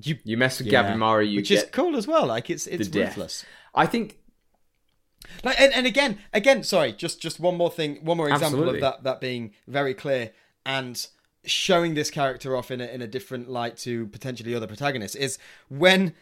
you, 0.04 0.18
You 0.24 0.38
mess 0.38 0.60
with 0.60 0.68
yeah, 0.68 0.84
Gabimaru, 0.94 1.30
you 1.30 1.38
which 1.38 1.50
get 1.50 1.64
is 1.66 1.70
cool 1.72 1.96
as 1.96 2.08
well. 2.08 2.26
Like 2.28 2.50
it's 2.50 2.68
it's 2.68 2.88
the 2.90 3.00
death. 3.00 3.10
ruthless. 3.18 3.46
I 3.74 3.86
think 3.86 4.18
Like 5.44 5.60
and, 5.60 5.74
and 5.74 5.86
again, 5.88 6.20
again, 6.34 6.64
sorry, 6.64 6.94
just 6.94 7.22
just 7.22 7.40
one 7.40 7.56
more 7.58 7.72
thing, 7.72 8.00
one 8.04 8.18
more 8.18 8.28
example 8.30 8.60
Absolutely. 8.60 8.78
of 8.80 8.82
that 8.82 9.04
that 9.04 9.22
being 9.22 9.54
very 9.68 9.94
clear 9.94 10.32
and 10.66 11.06
showing 11.44 11.94
this 11.96 12.12
character 12.12 12.56
off 12.56 12.70
in 12.70 12.82
a, 12.82 12.86
in 12.86 13.02
a 13.02 13.08
different 13.08 13.50
light 13.50 13.76
to 13.78 14.08
potentially 14.08 14.54
other 14.54 14.68
protagonists 14.68 15.16
is 15.16 15.40
when 15.70 16.14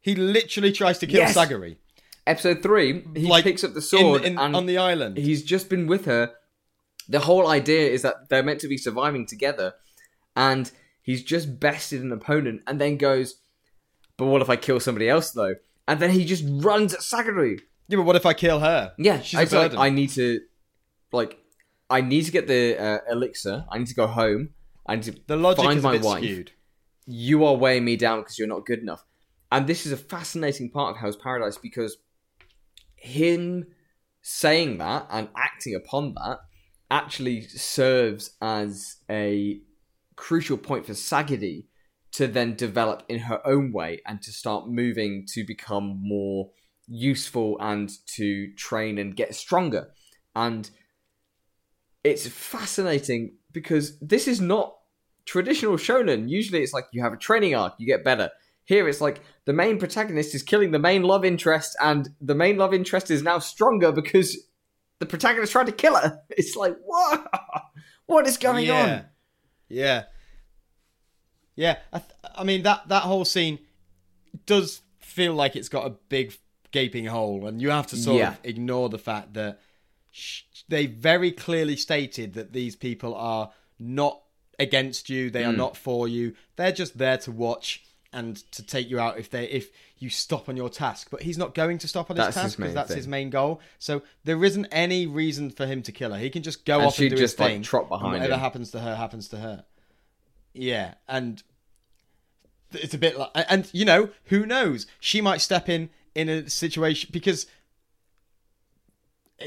he 0.00 0.14
literally 0.14 0.72
tries 0.72 0.98
to 0.98 1.06
kill 1.06 1.20
Yes. 1.20 1.36
Sagiri 1.36 1.76
episode 2.26 2.62
three, 2.62 3.04
he 3.14 3.26
Like, 3.26 3.44
picks 3.44 3.64
up 3.64 3.72
the 3.72 3.78
in, 3.78 3.82
sword 3.82 4.24
in- 4.24 4.38
and 4.38 4.56
on 4.56 4.66
the 4.66 4.78
island. 4.78 5.16
he's 5.18 5.42
just 5.42 5.68
been 5.68 5.86
with 5.86 6.04
her. 6.06 6.32
The 7.08 7.20
whole 7.20 7.48
idea 7.48 7.90
is 7.90 8.02
that 8.02 8.28
they're 8.28 8.44
meant 8.44 8.60
to 8.60 8.68
be 8.68 8.78
surviving 8.78 9.26
together, 9.26 9.74
and 10.36 10.70
he's 11.02 11.22
just 11.22 11.60
bested 11.60 12.02
an 12.02 12.12
opponent, 12.12 12.62
and 12.66 12.80
then 12.80 12.96
goes, 12.96 13.36
"But 14.16 14.26
what 14.26 14.42
if 14.42 14.50
I 14.50 14.56
kill 14.56 14.80
somebody 14.80 15.08
else 15.08 15.30
though?" 15.30 15.54
And 15.88 16.00
then 16.00 16.10
he 16.10 16.24
just 16.24 16.44
runs 16.46 16.94
at 16.94 17.00
Sagiri. 17.00 17.58
yeah, 17.88 17.96
but 17.96 18.02
what 18.04 18.16
if 18.16 18.24
I 18.24 18.34
kill 18.34 18.60
her? 18.60 18.92
Yeah, 18.98 19.20
she's 19.20 19.40
a 19.40 19.42
it's 19.42 19.52
like. 19.52 19.74
I 19.74 19.90
need 19.90 20.10
to, 20.10 20.40
like, 21.12 21.38
I 21.90 22.00
need 22.00 22.24
to 22.24 22.30
get 22.30 22.46
the 22.46 22.78
uh, 22.78 22.98
elixir. 23.10 23.64
I 23.70 23.78
need 23.78 23.88
to 23.88 23.94
go 23.94 24.06
home. 24.06 24.50
I 24.86 24.96
need 24.96 25.04
to 25.04 25.16
the 25.26 25.36
logic 25.36 25.64
find 25.64 25.78
is 25.78 25.84
a 25.84 25.86
my 25.86 25.92
bit 25.92 26.04
wife. 26.04 26.22
skewed. 26.22 26.52
You 27.06 27.44
are 27.44 27.54
weighing 27.54 27.84
me 27.84 27.96
down 27.96 28.20
because 28.20 28.38
you're 28.38 28.48
not 28.48 28.64
good 28.64 28.78
enough. 28.78 29.04
And 29.50 29.66
this 29.66 29.84
is 29.86 29.92
a 29.92 29.96
fascinating 29.96 30.70
part 30.70 30.94
of 30.94 31.00
Hell's 31.00 31.16
Paradise 31.16 31.58
because 31.58 31.98
him 32.94 33.66
saying 34.22 34.78
that 34.78 35.06
and 35.10 35.28
acting 35.36 35.74
upon 35.74 36.14
that 36.14 36.38
actually 36.90 37.42
serves 37.42 38.36
as 38.40 38.96
a 39.10 39.60
crucial 40.16 40.56
point 40.56 40.86
for 40.86 40.92
Sagiri 40.92 41.66
to 42.12 42.26
then 42.26 42.54
develop 42.54 43.02
in 43.08 43.20
her 43.20 43.44
own 43.46 43.72
way 43.72 44.00
and 44.06 44.20
to 44.22 44.32
start 44.32 44.68
moving 44.68 45.24
to 45.32 45.44
become 45.44 45.98
more 46.00 46.50
useful 46.86 47.56
and 47.60 47.90
to 48.06 48.52
train 48.54 48.98
and 48.98 49.16
get 49.16 49.34
stronger. 49.34 49.88
And 50.34 50.70
it's 52.04 52.26
fascinating 52.26 53.36
because 53.52 53.98
this 54.00 54.28
is 54.28 54.40
not 54.40 54.76
traditional 55.24 55.76
shonen. 55.76 56.28
Usually 56.28 56.62
it's 56.62 56.72
like 56.72 56.86
you 56.92 57.02
have 57.02 57.12
a 57.12 57.18
training 57.18 57.54
arc, 57.54 57.74
you 57.78 57.86
get 57.86 58.04
better. 58.04 58.30
Here 58.64 58.88
it's 58.88 59.00
like 59.00 59.20
the 59.44 59.52
main 59.52 59.78
protagonist 59.78 60.34
is 60.34 60.42
killing 60.42 60.70
the 60.70 60.78
main 60.78 61.02
love 61.02 61.24
interest, 61.24 61.76
and 61.80 62.08
the 62.20 62.34
main 62.34 62.56
love 62.58 62.72
interest 62.72 63.10
is 63.10 63.22
now 63.22 63.38
stronger 63.38 63.90
because 63.90 64.36
the 65.00 65.06
protagonist 65.06 65.52
tried 65.52 65.66
to 65.66 65.72
kill 65.72 65.96
her. 65.96 66.20
It's 66.30 66.56
like, 66.56 66.76
what? 66.84 67.26
What 68.06 68.26
is 68.26 68.36
going 68.36 68.66
yeah. 68.66 68.82
on? 68.82 69.04
Yeah. 69.72 70.04
Yeah. 71.56 71.78
I, 71.92 71.98
th- 71.98 72.10
I 72.36 72.44
mean 72.44 72.62
that 72.62 72.88
that 72.88 73.02
whole 73.02 73.24
scene 73.24 73.58
does 74.46 74.80
feel 75.00 75.34
like 75.34 75.56
it's 75.56 75.68
got 75.68 75.86
a 75.86 75.90
big 76.08 76.34
gaping 76.70 77.06
hole, 77.06 77.46
and 77.46 77.60
you 77.60 77.70
have 77.70 77.86
to 77.88 77.96
sort 77.96 78.18
Yeah. 78.18 78.30
of 78.32 78.38
ignore 78.44 78.88
the 78.88 78.98
fact 78.98 79.34
that 79.34 79.60
sh- 80.10 80.42
they 80.68 80.86
very 80.86 81.30
clearly 81.32 81.76
stated 81.76 82.34
that 82.34 82.52
these 82.52 82.76
people 82.76 83.14
are 83.14 83.50
not 83.78 84.22
against 84.58 85.10
you. 85.10 85.30
They 85.30 85.42
Hmm. 85.44 85.50
are 85.50 85.56
not 85.56 85.76
for 85.76 86.08
you. 86.08 86.34
They're 86.56 86.72
just 86.72 86.96
there 86.98 87.18
to 87.18 87.32
watch 87.32 87.82
and 88.12 88.36
to 88.52 88.62
take 88.62 88.90
you 88.90 89.00
out 89.00 89.18
if 89.18 89.30
they 89.30 89.44
if 89.44 89.70
you 89.98 90.10
stop 90.10 90.48
on 90.48 90.56
your 90.56 90.68
task. 90.68 91.08
But 91.10 91.22
he's 91.22 91.38
not 91.38 91.54
going 91.54 91.78
to 91.78 91.88
stop 91.88 92.10
on 92.10 92.16
his 92.16 92.26
That's 92.26 92.36
task 92.36 92.58
because 92.58 92.74
that's 92.74 92.88
thing. 92.88 92.96
his 92.98 93.08
main 93.08 93.30
goal. 93.30 93.60
So 93.78 94.02
there 94.24 94.44
isn't 94.44 94.66
any 94.72 95.06
reason 95.06 95.50
for 95.50 95.66
him 95.66 95.82
to 95.82 95.92
kill 95.92 96.12
her. 96.12 96.18
He 96.18 96.28
can 96.30 96.42
just 96.42 96.64
go 96.64 96.78
And 96.78 96.86
off 96.86 96.98
and 96.98 97.10
do 97.10 97.16
just, 97.16 97.34
his 97.34 97.40
like, 97.40 97.48
thing. 97.52 97.62
trot 97.62 97.88
behind 97.88 98.12
whatever 98.14 98.34
him. 98.34 98.40
happens 98.40 98.70
to 98.72 98.80
her 98.80 98.94
happens 98.96 99.28
to 99.28 99.36
her. 99.38 99.64
Yeah, 100.54 100.94
and 101.08 101.42
it's 102.72 102.94
a 102.94 102.98
bit 102.98 103.18
like, 103.18 103.30
and 103.48 103.68
you 103.72 103.84
know, 103.84 104.10
who 104.24 104.44
knows? 104.46 104.86
She 105.00 105.20
might 105.20 105.40
step 105.40 105.68
in 105.68 105.88
in 106.14 106.28
a 106.28 106.50
situation 106.50 107.10
because 107.12 107.46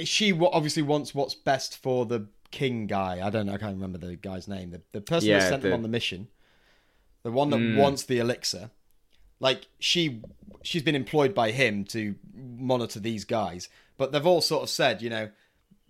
she 0.04 0.34
obviously 0.34 0.82
wants 0.82 1.14
what's 1.16 1.36
best 1.36 1.78
for 1.78 2.06
the 2.06 2.28
king 2.52 2.88
guy. 2.88 3.26
I 3.26 3.30
don't 3.30 3.46
know. 3.46 3.54
I 3.54 3.58
can't 3.58 3.76
remember 3.76 3.98
the 3.98 4.16
guy's 4.16 4.48
name. 4.48 4.72
The, 4.72 4.82
the 4.92 5.02
person 5.02 5.30
Yeah, 5.30 5.40
that 5.40 5.50
sent 5.50 5.62
them 5.62 5.72
the- 5.72 5.76
on 5.78 5.82
the 5.84 5.88
mission, 5.90 6.28
the 7.26 7.32
one 7.32 7.50
that 7.50 7.58
Mm. 7.58 7.76
wants 7.76 8.04
the 8.04 8.20
elixir. 8.20 8.70
Like 9.40 9.68
she, 9.80 10.22
she's 10.64 10.84
been 10.84 10.96
employed 10.96 11.34
by 11.34 11.50
him 11.52 11.84
to 11.86 12.16
monitor 12.36 13.00
these 13.00 13.26
guys, 13.26 13.68
but 13.98 14.12
they've 14.12 14.26
all 14.26 14.42
sort 14.42 14.62
of 14.64 14.70
said, 14.70 15.02
you 15.02 15.10
know, 15.10 15.32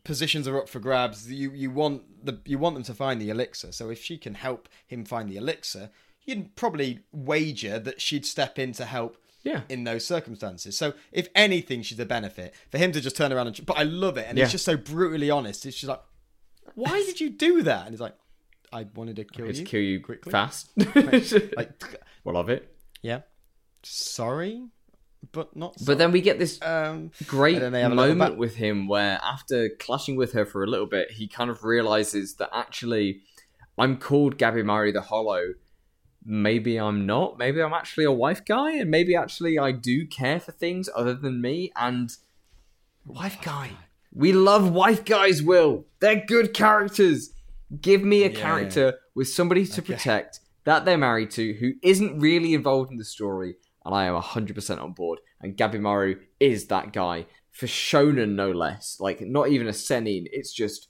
positions 0.05 0.47
are 0.47 0.57
up 0.57 0.69
for 0.69 0.79
grabs. 0.79 1.29
You 1.31 1.51
you 1.51 1.69
want 1.69 2.25
the 2.25 2.39
you 2.45 2.57
want 2.57 2.75
them 2.75 2.83
to 2.85 2.93
find 2.93 3.21
the 3.21 3.29
elixir. 3.29 3.71
So 3.73 3.89
if 3.89 4.01
she 4.01 4.17
can 4.17 4.35
help 4.35 4.69
him 4.87 5.03
find 5.03 5.29
the 5.29 5.35
elixir, 5.37 5.89
you'd 6.23 6.55
probably 6.55 7.01
wager 7.11 7.77
that 7.79 7.99
she'd 8.01 8.25
step 8.25 8.57
in 8.57 8.71
to 8.73 8.85
help 8.85 9.17
Yeah. 9.43 9.61
in 9.69 9.83
those 9.83 10.05
circumstances. 10.05 10.77
So 10.77 10.93
if 11.11 11.27
anything, 11.35 11.81
she's 11.83 11.99
a 11.99 12.05
benefit 12.05 12.53
for 12.71 12.77
him 12.77 12.91
to 12.93 13.01
just 13.01 13.17
turn 13.17 13.33
around 13.33 13.47
and. 13.47 13.65
But 13.65 13.77
I 13.77 13.83
love 13.83 14.17
it, 14.17 14.25
and 14.29 14.37
Yeah. 14.37 14.45
it's 14.45 14.53
just 14.53 14.65
so 14.65 14.77
brutally 14.77 15.29
honest. 15.29 15.65
It's 15.65 15.77
just 15.77 15.89
like, 15.89 16.01
why 16.75 17.03
did 17.07 17.19
you 17.19 17.29
do 17.29 17.61
that? 17.63 17.81
And 17.85 17.91
he's 17.93 18.01
like, 18.01 18.15
I 18.75 18.85
wanted 18.93 19.15
to 19.15 19.23
kill 19.23 19.47
It's 19.49 19.59
you. 19.59 19.65
kill 19.65 19.81
you 19.81 19.99
quickly. 20.01 20.31
fast. 20.31 20.71
Like, 21.57 21.81
well, 22.25 22.37
of 22.37 22.49
it. 22.49 22.75
yeah, 23.01 23.21
sorry, 23.83 24.67
but 25.31 25.55
not. 25.55 25.75
But 25.85 25.97
then 25.97 26.11
we 26.11 26.21
get 26.21 26.39
this 26.39 26.61
um, 26.61 27.11
great 27.25 27.55
And 27.55 27.63
then 27.63 27.71
they 27.71 27.81
have 27.81 27.91
a 27.91 27.95
moment 27.95 28.37
with 28.37 28.55
him 28.55 28.87
where 28.87 29.19
after 29.23 29.69
clashing 29.79 30.15
with 30.15 30.33
her 30.33 30.45
for 30.45 30.63
a 30.63 30.67
little 30.67 30.87
bit, 30.87 31.11
he 31.11 31.27
kind 31.27 31.49
of 31.49 31.63
realizes 31.63 32.35
that 32.35 32.49
actually 32.53 33.21
I'm 33.77 33.97
called 33.97 34.37
Gabimaru 34.37 34.91
the 34.93 35.01
Hollow. 35.01 35.53
Maybe 36.25 36.77
I'm 36.77 37.05
not. 37.05 37.37
Maybe 37.37 37.61
I'm 37.61 37.73
actually 37.73 38.05
a 38.05 38.11
wife 38.11 38.43
guy, 38.45 38.71
and 38.73 38.89
maybe 38.89 39.15
actually 39.15 39.57
I 39.59 39.71
do 39.71 40.07
care 40.07 40.39
for 40.39 40.51
things 40.51 40.89
other 40.95 41.13
than 41.13 41.39
me. 41.41 41.71
And 41.75 42.09
wife 43.05 43.37
guy, 43.43 43.71
we 44.11 44.33
love 44.33 44.71
wife 44.71 45.05
guys. 45.05 45.43
Will 45.43 45.85
they're 45.99 46.25
good 46.25 46.53
characters? 46.53 47.31
Give 47.81 48.03
me 48.03 48.23
a 48.23 48.29
Yeah, 48.29 48.39
character 48.39 48.99
with 49.15 49.27
somebody 49.29 49.65
to 49.65 49.81
protect 49.81 50.39
that 50.65 50.85
they're 50.85 50.97
married 50.97 51.31
to 51.31 51.53
who 51.53 51.73
isn't 51.81 52.19
really 52.19 52.53
involved 52.53 52.91
in 52.91 52.97
the 52.97 53.05
story, 53.05 53.55
and 53.85 53.93
I 53.93 54.05
am 54.05 54.15
100% 54.15 54.81
on 54.81 54.93
board. 54.93 55.19
And 55.41 55.55
Gabimaru 55.55 56.19
is 56.39 56.67
that 56.67 56.91
guy 56.91 57.27
for 57.51 57.67
shonen, 57.67 58.35
no 58.35 58.51
less. 58.51 58.97
Like, 58.99 59.21
not 59.21 59.49
even 59.49 59.67
a 59.67 59.73
seinen. 59.73 60.25
It's 60.31 60.53
just, 60.53 60.87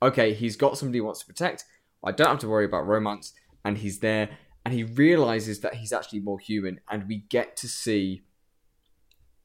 okay, 0.00 0.34
he's 0.34 0.56
got 0.56 0.78
somebody 0.78 0.98
he 0.98 1.02
wants 1.02 1.20
to 1.20 1.26
protect. 1.26 1.64
I 2.04 2.12
don't 2.12 2.28
have 2.28 2.38
to 2.40 2.48
worry 2.48 2.64
about 2.64 2.86
romance, 2.86 3.32
and 3.64 3.78
he's 3.78 3.98
there, 3.98 4.30
and 4.64 4.72
he 4.72 4.84
realizes 4.84 5.60
that 5.60 5.74
he's 5.74 5.92
actually 5.92 6.20
more 6.20 6.38
human, 6.38 6.80
and 6.88 7.08
we 7.08 7.24
get 7.28 7.56
to 7.58 7.68
see 7.68 8.22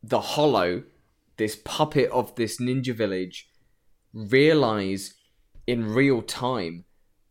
the 0.03 0.21
Hollow, 0.21 0.83
this 1.37 1.55
puppet 1.55 2.09
of 2.11 2.35
this 2.35 2.59
ninja 2.61 2.95
village, 2.95 3.49
realize 4.13 5.15
in 5.67 5.93
real 5.93 6.21
time 6.21 6.85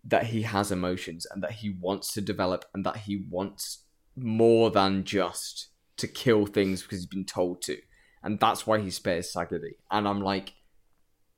that 0.04 0.26
he 0.26 0.42
has 0.42 0.70
emotions 0.70 1.26
and 1.28 1.42
that 1.42 1.52
he 1.52 1.70
wants 1.70 2.12
to 2.14 2.20
develop 2.20 2.64
and 2.72 2.84
that 2.84 2.98
he 2.98 3.24
wants 3.28 3.82
more 4.14 4.70
than 4.70 5.02
just 5.04 5.68
to 5.96 6.06
kill 6.06 6.46
things 6.46 6.82
because 6.82 6.98
he's 6.98 7.06
been 7.06 7.24
told 7.24 7.60
to. 7.62 7.78
And 8.22 8.38
that's 8.38 8.66
why 8.66 8.80
he 8.80 8.90
spares 8.90 9.32
Sagiri. 9.32 9.76
And 9.90 10.06
I'm 10.06 10.20
like, 10.20 10.54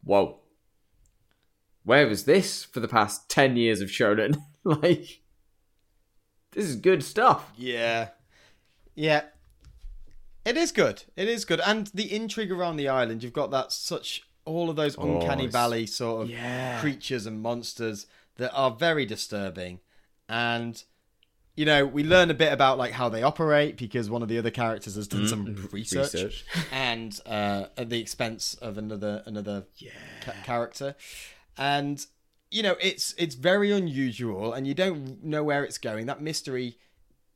whoa. 0.03 0.41
Where 1.85 2.07
was 2.07 2.25
this 2.25 2.65
for 2.65 2.81
the 2.81 2.89
past 2.89 3.31
10 3.31 3.57
years 3.57 3.81
of 3.81 3.89
Shonen? 3.89 4.37
like, 4.65 5.23
this 6.53 6.65
is 6.65 6.77
good 6.77 7.03
stuff. 7.03 7.51
Yeah. 7.57 8.09
Yeah. 8.95 9.23
It 10.45 10.57
is 10.57 10.73
good. 10.73 11.05
It 11.17 11.29
is 11.29 11.45
good. 11.45 11.61
And 11.61 11.89
the 11.89 12.13
intrigue 12.15 12.53
around 12.53 12.77
the 12.77 12.89
island, 12.89 13.23
you've 13.23 13.33
got 13.33 13.51
that 13.51 13.73
such 13.73 14.28
all 14.49 14.71
of 14.71 14.77
those 14.77 14.97
oh, 14.99 15.17
uncanny 15.17 15.45
it's- 15.45 15.53
valley 15.53 15.87
sort 15.87 16.23
of 16.23 16.31
Yeah. 16.31 16.81
creatures 16.81 17.27
and 17.27 17.41
monsters 17.41 18.07
that 18.37 18.53
are 18.53 18.71
very 18.71 19.07
disturbing. 19.07 19.81
And 20.29 20.83
you 21.59 21.65
know, 21.65 21.85
we 21.85 22.05
learn 22.05 22.31
a 22.31 22.35
bit 22.35 22.53
about 22.53 22.79
like 22.79 22.93
how 22.93 23.09
they 23.09 23.25
operate 23.25 23.77
because 23.77 24.09
one 24.09 24.23
of 24.23 24.29
the 24.29 24.39
other 24.39 24.51
characters 24.51 24.95
has 24.95 25.09
done 25.09 25.23
mm-hmm. 25.23 25.29
some 25.29 25.47
mm-hmm. 25.47 25.75
research, 25.75 26.15
research. 26.15 26.45
and 26.73 27.21
uh, 27.27 27.65
at 27.77 27.91
the 27.91 28.01
expense 28.01 28.55
of 28.55 28.79
another 28.79 29.25
another 29.27 29.65
ca- 30.25 30.33
character. 30.45 30.95
And 31.57 32.07
you 32.53 32.63
know, 32.63 32.77
it's 32.81 33.13
it's 33.19 33.35
very 33.35 33.73
unusual, 33.73 34.53
and 34.53 34.69
you 34.69 34.75
don't 34.75 35.25
know 35.25 35.43
where 35.43 35.65
it's 35.65 35.79
going. 35.79 36.07
That 36.07 36.23
mystery 36.23 36.79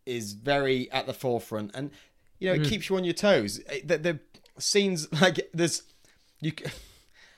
is 0.06 0.34
very 0.34 0.90
at 0.92 1.06
the 1.06 1.14
forefront, 1.14 1.72
and 1.74 1.90
you 2.38 2.48
know, 2.48 2.54
it 2.54 2.60
mm-hmm. 2.60 2.70
keeps 2.70 2.88
you 2.88 2.96
on 2.96 3.04
your 3.04 3.14
toes. 3.14 3.60
The, 3.84 3.98
the 3.98 4.20
scenes 4.56 5.12
like 5.20 5.50
there's 5.52 5.82
you. 6.40 6.52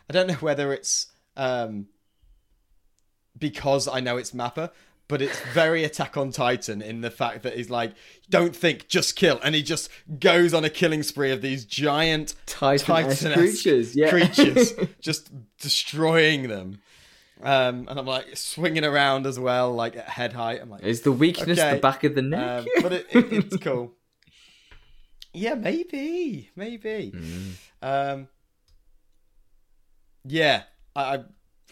I 0.09 0.13
don't 0.13 0.27
know 0.27 0.35
whether 0.35 0.73
it's 0.73 1.07
um 1.37 1.87
because 3.39 3.89
I 3.89 4.01
know 4.01 4.17
it's 4.17 4.31
Mappa, 4.31 4.71
but 5.09 5.21
it's 5.21 5.39
very 5.53 5.85
Attack 5.85 6.17
on 6.17 6.31
Titan 6.31 6.81
in 6.81 7.01
the 7.01 7.11
fact 7.11 7.43
that 7.43 7.57
he's 7.57 7.69
like, 7.71 7.93
don't 8.31 8.55
think, 8.55 8.89
just 8.89 9.17
kill, 9.17 9.41
and 9.43 9.55
he 9.55 9.63
just 9.63 9.91
goes 10.21 10.55
on 10.55 10.65
a 10.65 10.71
killing 10.71 11.03
spree 11.03 11.31
of 11.33 11.43
these 11.43 11.65
giant 11.65 12.35
Titan-esque 12.47 13.33
creatures, 13.33 13.97
yeah. 13.97 14.09
creatures, 14.09 14.73
just 15.01 15.31
destroying 15.59 16.49
them. 16.49 16.81
Um, 17.43 17.89
and 17.91 17.99
I'm 17.99 18.07
like 18.07 18.37
swinging 18.37 18.85
around 18.85 19.27
as 19.27 19.39
well, 19.39 19.73
like 19.75 19.97
at 19.97 20.09
head 20.09 20.33
height. 20.33 20.61
I'm 20.63 20.71
like, 20.71 20.85
Is 20.85 21.03
the 21.03 21.13
weakness 21.13 21.59
Okay. 21.59 21.75
the 21.75 21.81
back 21.81 22.05
of 22.05 22.15
the 22.15 22.23
neck? 22.23 22.61
um, 22.61 22.67
but 22.83 22.93
it, 22.93 23.07
it, 23.11 23.33
it's 23.33 23.57
cool. 23.61 23.93
Yeah, 25.33 25.55
maybe, 25.55 26.51
maybe. 26.55 27.13
Mm. 27.15 27.51
Um, 27.83 28.29
yeah, 30.25 30.63
I, 30.97 31.03
I 31.03 31.15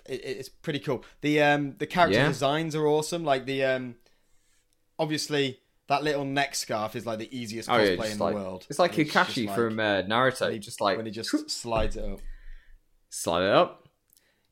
it, 0.07 0.21
it's 0.25 0.49
pretty 0.49 0.79
cool. 0.81 1.05
The 1.21 1.43
um 1.43 1.77
the 1.79 1.87
character 1.87 2.19
Yeah. 2.19 2.29
designs 2.29 2.75
are 2.75 2.87
awesome. 2.87 3.25
Like 3.25 3.47
the 3.47 3.65
um, 3.65 3.97
obviously 4.99 5.59
that 5.89 6.03
little 6.03 6.25
neck 6.25 6.55
scarf 6.55 6.97
is 6.97 7.05
like 7.07 7.19
the 7.19 7.37
easiest 7.37 7.69
Oh, 7.69 7.77
yeah, 7.77 7.91
cosplay 7.91 7.97
just 7.99 8.13
in 8.15 8.19
like, 8.21 8.35
the 8.35 8.41
world. 8.41 8.67
It's 8.71 8.79
like 8.79 8.93
Kakashi 8.95 9.47
like- 9.47 9.57
from 9.57 9.79
uh, 9.81 10.03
Naruto. 10.03 10.43
when 10.43 10.53
he- 10.53 10.59
just 10.59 10.81
like 10.81 10.97
when 10.97 11.07
he 11.07 11.13
just 11.13 11.51
slides 11.51 11.97
it 11.97 12.05
up. 12.05 12.21
slide 13.11 13.43
it 13.45 13.51
up. 13.55 13.79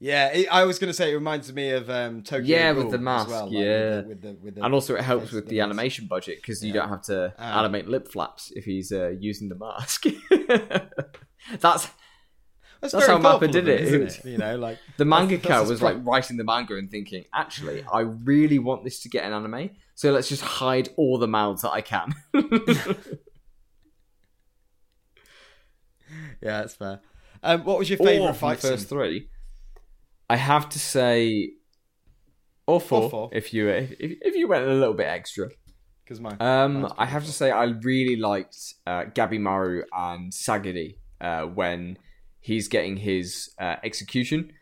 Yeah, 0.02 0.28
it, 0.32 0.46
I 0.50 0.64
was 0.64 0.78
gonna 0.78 0.94
say 0.94 1.10
it 1.12 1.14
reminds 1.14 1.52
me 1.52 1.70
of 1.72 1.90
um, 1.90 2.22
Tokyo. 2.22 2.46
Yeah, 2.56 2.72
with 2.72 2.84
Ghoul 2.84 2.90
the 2.92 2.96
as 2.98 3.02
mask, 3.04 3.28
well, 3.28 3.44
like, 3.44 3.52
yeah. 3.52 3.96
with 4.00 4.04
the, 4.04 4.08
with 4.08 4.22
the, 4.22 4.32
with 4.44 4.54
the 4.54 4.64
And 4.64 4.72
also, 4.72 4.94
it 4.96 5.02
helps 5.02 5.30
with 5.30 5.44
of 5.44 5.50
the 5.50 5.60
animation 5.60 6.06
budget 6.06 6.38
because 6.40 6.64
you 6.64 6.72
don't 6.72 6.88
have 6.88 7.02
to 7.02 7.34
Ah. 7.38 7.58
animate 7.60 7.86
lip 7.86 8.08
flaps 8.08 8.50
if 8.56 8.64
he's 8.64 8.92
uh, 8.92 9.10
using 9.10 9.50
the 9.50 9.56
mask. 9.56 10.04
That's 11.60 11.88
That's, 12.80 12.94
That's 12.94 13.06
how 13.06 13.18
Mappa 13.18 13.50
did 13.50 13.68
it. 13.68 13.80
isn't 13.82 14.02
it? 14.02 14.24
You 14.24 14.38
know, 14.38 14.56
like 14.56 14.78
the 14.96 15.04
That's- 15.04 15.28
mangaka 15.28 15.68
was 15.68 15.82
like 15.82 15.96
writing 16.00 16.38
the 16.38 16.44
manga 16.44 16.76
and 16.76 16.90
thinking, 16.90 17.24
actually, 17.34 17.84
I 17.92 18.00
really 18.00 18.58
want 18.58 18.84
this 18.84 19.00
to 19.00 19.10
get 19.10 19.24
an 19.24 19.32
anime, 19.34 19.70
so 19.94 20.12
let's 20.12 20.28
just 20.28 20.42
hide 20.42 20.88
all 20.96 21.18
the 21.18 21.28
mouths 21.28 21.62
that 21.62 21.70
I 21.72 21.82
can. 21.82 22.14
yeah, 22.34 22.94
that's 26.60 26.74
fair. 26.74 27.00
Um, 27.42 27.64
what 27.64 27.78
was 27.78 27.88
your 27.88 27.98
favorite 27.98 28.34
fight 28.34 28.60
first 28.60 28.88
three, 28.88 29.28
I 30.28 30.36
have 30.36 30.68
to 30.70 30.78
say, 30.78 31.52
or 32.66 32.80
four, 32.80 33.10
four. 33.10 33.30
if 33.32 33.54
you 33.54 33.68
if, 33.68 33.92
if 33.98 34.36
you 34.36 34.48
went 34.48 34.64
a 34.66 34.72
little 34.72 34.94
bit 34.94 35.06
extra. 35.06 35.48
Because 36.04 36.20
my 36.20 36.36
Um, 36.40 36.92
I 36.98 37.06
have 37.06 37.24
to 37.26 37.32
say, 37.32 37.52
I 37.52 37.64
really 37.64 38.16
liked 38.16 38.56
uh, 38.84 39.04
Gabimaru 39.04 39.84
and 39.92 40.32
Sagiri 40.32 40.96
uh, 41.20 41.42
when 41.42 41.98
he's 42.40 42.68
getting 42.68 42.96
his 42.96 43.54
uh, 43.58 43.76
execution 43.82 44.52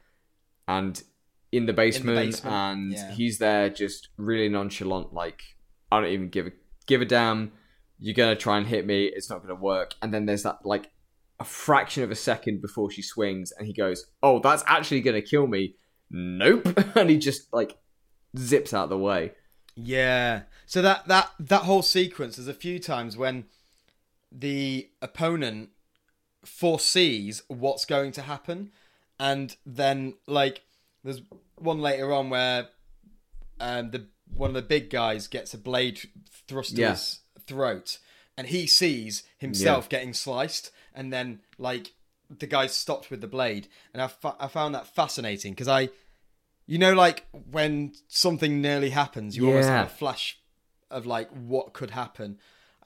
and 0.67 1.03
in 1.51 1.67
the 1.67 1.73
basement, 1.73 2.17
basement, 2.17 2.55
and 2.55 2.93
yeah. 2.93 3.11
he's 3.13 3.39
there 3.39 3.71
just 3.71 4.09
really 4.17 4.49
nonchalant, 4.49 5.15
like 5.15 5.41
I 5.91 6.01
don't 6.01 6.11
even 6.11 6.29
give 6.29 6.47
a 6.47 6.53
give 6.87 7.01
a 7.01 7.07
damn. 7.07 7.53
You're 7.99 8.15
gonna 8.15 8.37
try 8.37 8.59
and 8.59 8.67
hit 8.67 8.87
me. 8.87 9.07
It's 9.07 9.31
not 9.31 9.41
gonna 9.43 9.55
work. 9.55 9.95
And 10.03 10.13
then 10.13 10.27
there's 10.27 10.43
that 10.43 10.65
like 10.65 10.91
a 11.41 11.45
fraction 11.45 12.03
of 12.03 12.11
a 12.11 12.15
second 12.15 12.61
before 12.61 12.91
she 12.91 13.03
swings, 13.03 13.53
and 13.53 13.67
he 13.67 13.73
goes, 13.73 14.07
"Oh, 14.23 14.41
that's 14.41 14.63
actually 14.67 15.01
gonna 15.01 15.23
kill 15.23 15.47
me." 15.47 15.75
Nope, 16.11 16.67
and 16.97 17.09
he 17.09 17.19
just 17.19 17.53
like 17.53 17.79
zips 18.37 18.75
out 18.75 18.85
of 18.85 18.91
the 18.91 18.99
way. 18.99 19.33
Yeah. 19.75 20.43
So 20.67 20.83
that 20.83 21.09
that 21.09 21.31
that 21.41 21.63
whole 21.63 21.83
sequence, 21.83 22.37
there's 22.37 22.49
a 22.49 22.55
few 22.55 22.79
times 22.79 23.17
when 23.17 23.45
the 24.31 24.91
opponent 25.01 25.71
foresees 26.49 27.43
what's 27.49 27.85
going 27.85 28.13
to 28.13 28.23
happen, 28.23 28.71
and 29.21 29.57
then 29.67 30.15
like 30.27 30.63
there's 31.05 31.23
one 31.57 31.81
later 31.81 32.13
on 32.13 32.31
where 32.31 32.69
um, 33.61 33.91
the 33.91 34.07
one 34.35 34.51
of 34.51 34.55
the 34.55 34.63
big 34.63 34.91
guys 34.91 35.27
gets 35.27 35.55
a 35.55 35.59
blade 35.59 36.01
thrust 36.47 36.77
to 36.77 36.83
Yeah. 36.83 36.91
his 36.91 37.21
throat, 37.47 37.99
and 38.37 38.47
he 38.49 38.67
sees 38.67 39.23
himself 39.39 39.89
getting 39.89 40.13
sliced, 40.15 40.71
and 40.95 41.13
then 41.13 41.41
like 41.59 41.93
the 42.31 42.47
guy 42.47 42.67
stopped 42.67 43.11
with 43.11 43.21
the 43.21 43.27
blade, 43.27 43.69
and 43.93 44.03
I, 44.03 44.09
fa- 44.09 44.37
I 44.39 44.49
found 44.49 44.75
that 44.75 44.95
fascinating 44.95 45.53
because 45.53 45.69
I, 45.69 45.89
you 46.67 46.79
know, 46.79 46.93
like 46.93 47.27
when 47.51 47.93
something 48.09 48.61
nearly 48.61 48.91
happens, 48.91 49.37
you 49.37 49.47
almost 49.47 49.69
Yeah. 49.69 49.79
have 49.79 49.87
a 49.87 49.91
flash 49.91 50.39
of 50.91 51.07
like 51.07 51.31
what 51.31 51.73
could 51.73 51.91
happen, 51.91 52.39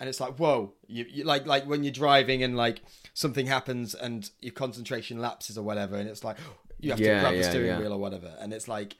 and 0.02 0.08
it's 0.08 0.18
like 0.20 0.36
whoa, 0.36 0.74
you, 0.88 1.06
you 1.08 1.22
like 1.22 1.46
like 1.46 1.64
when 1.64 1.84
you're 1.84 1.92
driving 1.92 2.42
and 2.42 2.56
like 2.56 2.82
something 3.14 3.46
happens 3.46 3.94
and 3.94 4.30
your 4.40 4.52
concentration 4.52 5.20
lapses 5.20 5.56
or 5.56 5.62
whatever, 5.62 5.94
and 5.96 6.08
it's 6.08 6.24
like 6.24 6.38
you 6.80 6.90
have 6.90 6.98
Yeah, 6.98 7.14
to 7.14 7.20
grab 7.20 7.34
the 7.36 7.44
steering 7.44 7.68
yeah. 7.68 7.78
wheel 7.78 7.92
or 7.92 7.98
whatever, 7.98 8.34
and 8.40 8.52
it's 8.52 8.66
like 8.66 8.96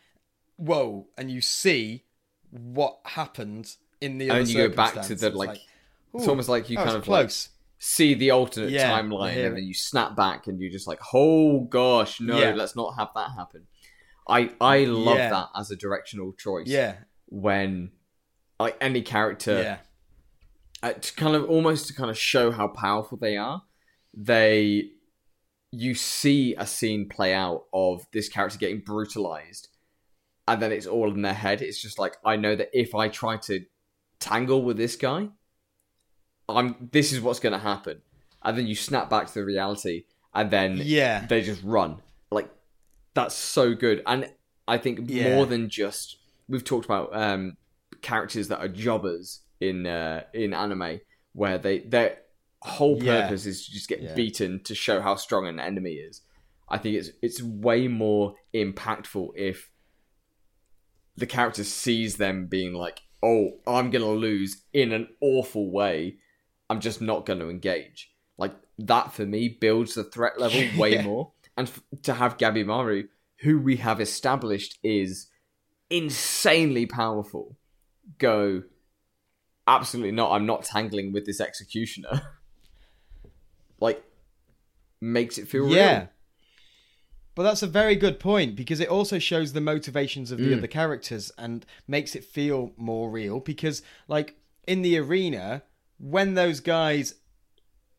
whoa, 0.56 1.08
and 1.18 1.28
you 1.28 1.40
see 1.40 2.04
what 2.50 3.00
happened 3.04 3.74
in 4.00 4.18
the 4.18 4.30
other 4.30 4.38
And 4.40 4.48
you 4.48 4.68
go 4.68 4.68
back 4.68 4.92
to 4.94 5.14
the, 5.16 5.26
It's 5.26 5.36
like, 5.36 5.60
it's 6.14 6.28
almost 6.28 6.48
like 6.48 6.70
you 6.70 6.76
kind 6.76 6.90
of 6.90 7.08
like 7.08 7.26
close. 7.26 7.48
see 7.78 8.14
the 8.14 8.30
alternate 8.30 8.70
Yeah, 8.70 8.90
timeline 8.92 9.44
and 9.46 9.56
then 9.56 9.64
you 9.64 9.74
snap 9.74 10.14
back 10.14 10.46
and 10.46 10.60
you're 10.60 10.70
just 10.70 10.86
like, 10.86 11.00
oh 11.12 11.62
gosh, 11.64 12.20
no, 12.20 12.38
Yeah. 12.38 12.54
let's 12.54 12.76
not 12.76 12.94
have 12.96 13.08
that 13.16 13.30
happen. 13.36 13.66
I 14.28 14.50
I 14.60 14.84
love 14.84 15.18
Yeah. 15.18 15.30
that 15.30 15.48
as 15.56 15.70
a 15.72 15.76
directional 15.76 16.32
choice. 16.32 16.68
yeah, 16.68 16.98
When 17.26 17.90
like 18.60 18.76
any 18.80 19.02
character 19.02 19.62
yeah, 19.62 19.78
uh, 20.82 20.92
to 20.92 21.14
kind 21.14 21.36
of 21.36 21.48
almost 21.48 21.86
to 21.86 21.94
kind 21.94 22.10
of 22.10 22.18
show 22.18 22.50
how 22.50 22.68
powerful 22.68 23.16
they 23.18 23.36
are, 23.36 23.62
they 24.14 24.90
you 25.70 25.94
see 25.94 26.54
a 26.56 26.66
scene 26.66 27.08
play 27.08 27.32
out 27.32 27.64
of 27.72 28.06
this 28.12 28.28
character 28.28 28.58
getting 28.58 28.80
brutalized, 28.80 29.68
and 30.46 30.60
then 30.60 30.72
it's 30.72 30.86
all 30.86 31.10
in 31.12 31.22
their 31.22 31.32
head. 31.32 31.62
It's 31.62 31.80
just 31.80 31.98
like 31.98 32.16
I 32.24 32.36
know 32.36 32.56
that 32.56 32.70
if 32.72 32.94
I 32.94 33.08
try 33.08 33.36
to 33.38 33.64
tangle 34.18 34.62
with 34.62 34.76
this 34.76 34.96
guy, 34.96 35.28
I'm 36.48 36.88
this 36.92 37.12
is 37.12 37.20
what's 37.20 37.40
going 37.40 37.52
to 37.54 37.58
happen, 37.58 38.02
and 38.42 38.58
then 38.58 38.66
you 38.66 38.74
snap 38.74 39.08
back 39.08 39.28
to 39.28 39.34
the 39.34 39.44
reality, 39.44 40.04
and 40.34 40.50
then 40.50 40.80
yeah, 40.82 41.26
they 41.26 41.42
just 41.42 41.62
run. 41.62 41.98
Like 42.30 42.50
that's 43.14 43.34
so 43.34 43.74
good, 43.74 44.02
and 44.06 44.30
I 44.66 44.78
think 44.78 45.08
Yeah. 45.08 45.24
more 45.24 45.46
than 45.46 45.68
just 45.70 46.16
we've 46.48 46.64
talked 46.64 46.84
about 46.84 47.14
um, 47.14 47.56
characters 48.02 48.48
that 48.48 48.58
are 48.58 48.68
jobbers 48.68 49.41
in 49.62 49.86
uh, 49.86 50.24
in 50.34 50.52
anime, 50.54 51.00
where 51.32 51.58
they 51.58 51.78
their 51.80 52.18
whole 52.62 53.02
Yeah. 53.02 53.22
purpose 53.22 53.46
is 53.46 53.64
to 53.66 53.72
just 53.72 53.88
get 53.88 54.02
Yeah. 54.02 54.14
beaten 54.14 54.62
to 54.64 54.74
show 54.74 55.00
how 55.00 55.14
strong 55.16 55.46
an 55.46 55.58
enemy 55.60 55.94
is. 56.08 56.22
I 56.68 56.78
think 56.78 56.96
it's 56.96 57.10
it's 57.22 57.42
way 57.42 57.88
more 57.88 58.34
impactful 58.54 59.26
if 59.36 59.70
the 61.16 61.26
character 61.26 61.64
sees 61.64 62.16
them 62.16 62.46
being 62.46 62.72
like, 62.72 63.00
"Oh, 63.22 63.60
I'm 63.66 63.90
gonna 63.90 64.10
lose 64.10 64.62
in 64.72 64.92
an 64.92 65.08
awful 65.20 65.70
way. 65.70 66.18
I'm 66.70 66.80
just 66.80 67.00
not 67.00 67.26
going 67.26 67.40
to 67.40 67.50
engage." 67.50 68.10
Like 68.38 68.54
that 68.78 69.12
for 69.12 69.26
me 69.26 69.48
builds 69.48 69.94
the 69.94 70.04
threat 70.04 70.40
level 70.40 70.62
way 70.78 70.94
Yeah. 70.94 71.02
more. 71.02 71.32
And 71.56 71.68
f- 71.68 71.82
to 72.04 72.14
have 72.14 72.38
Gabimaru, 72.38 73.08
who 73.40 73.58
we 73.58 73.76
have 73.76 74.00
established 74.00 74.78
is 74.82 75.28
insanely 75.90 76.86
powerful, 76.86 77.58
go, 78.18 78.62
absolutely 79.66 80.12
not. 80.12 80.32
I'm 80.32 80.46
not 80.46 80.64
tangling 80.64 81.12
with 81.12 81.26
this 81.26 81.40
executioner. 81.40 82.22
like, 83.80 84.02
makes 85.00 85.38
it 85.38 85.48
feel 85.48 85.68
yeah. 85.68 85.98
real. 85.98 86.08
But 87.34 87.44
that's 87.44 87.62
a 87.62 87.66
very 87.66 87.96
good 87.96 88.20
point 88.20 88.56
because 88.56 88.78
it 88.78 88.88
also 88.88 89.18
shows 89.18 89.52
the 89.54 89.60
motivations 89.60 90.30
of 90.30 90.38
the 90.38 90.50
Mm. 90.52 90.58
other 90.58 90.66
characters 90.66 91.32
and 91.38 91.64
makes 91.88 92.14
it 92.14 92.24
feel 92.24 92.72
more 92.76 93.10
real. 93.10 93.40
Because, 93.40 93.82
like, 94.06 94.36
in 94.66 94.82
the 94.82 94.98
arena, 94.98 95.62
when 95.98 96.34
those 96.34 96.60
guys 96.60 97.14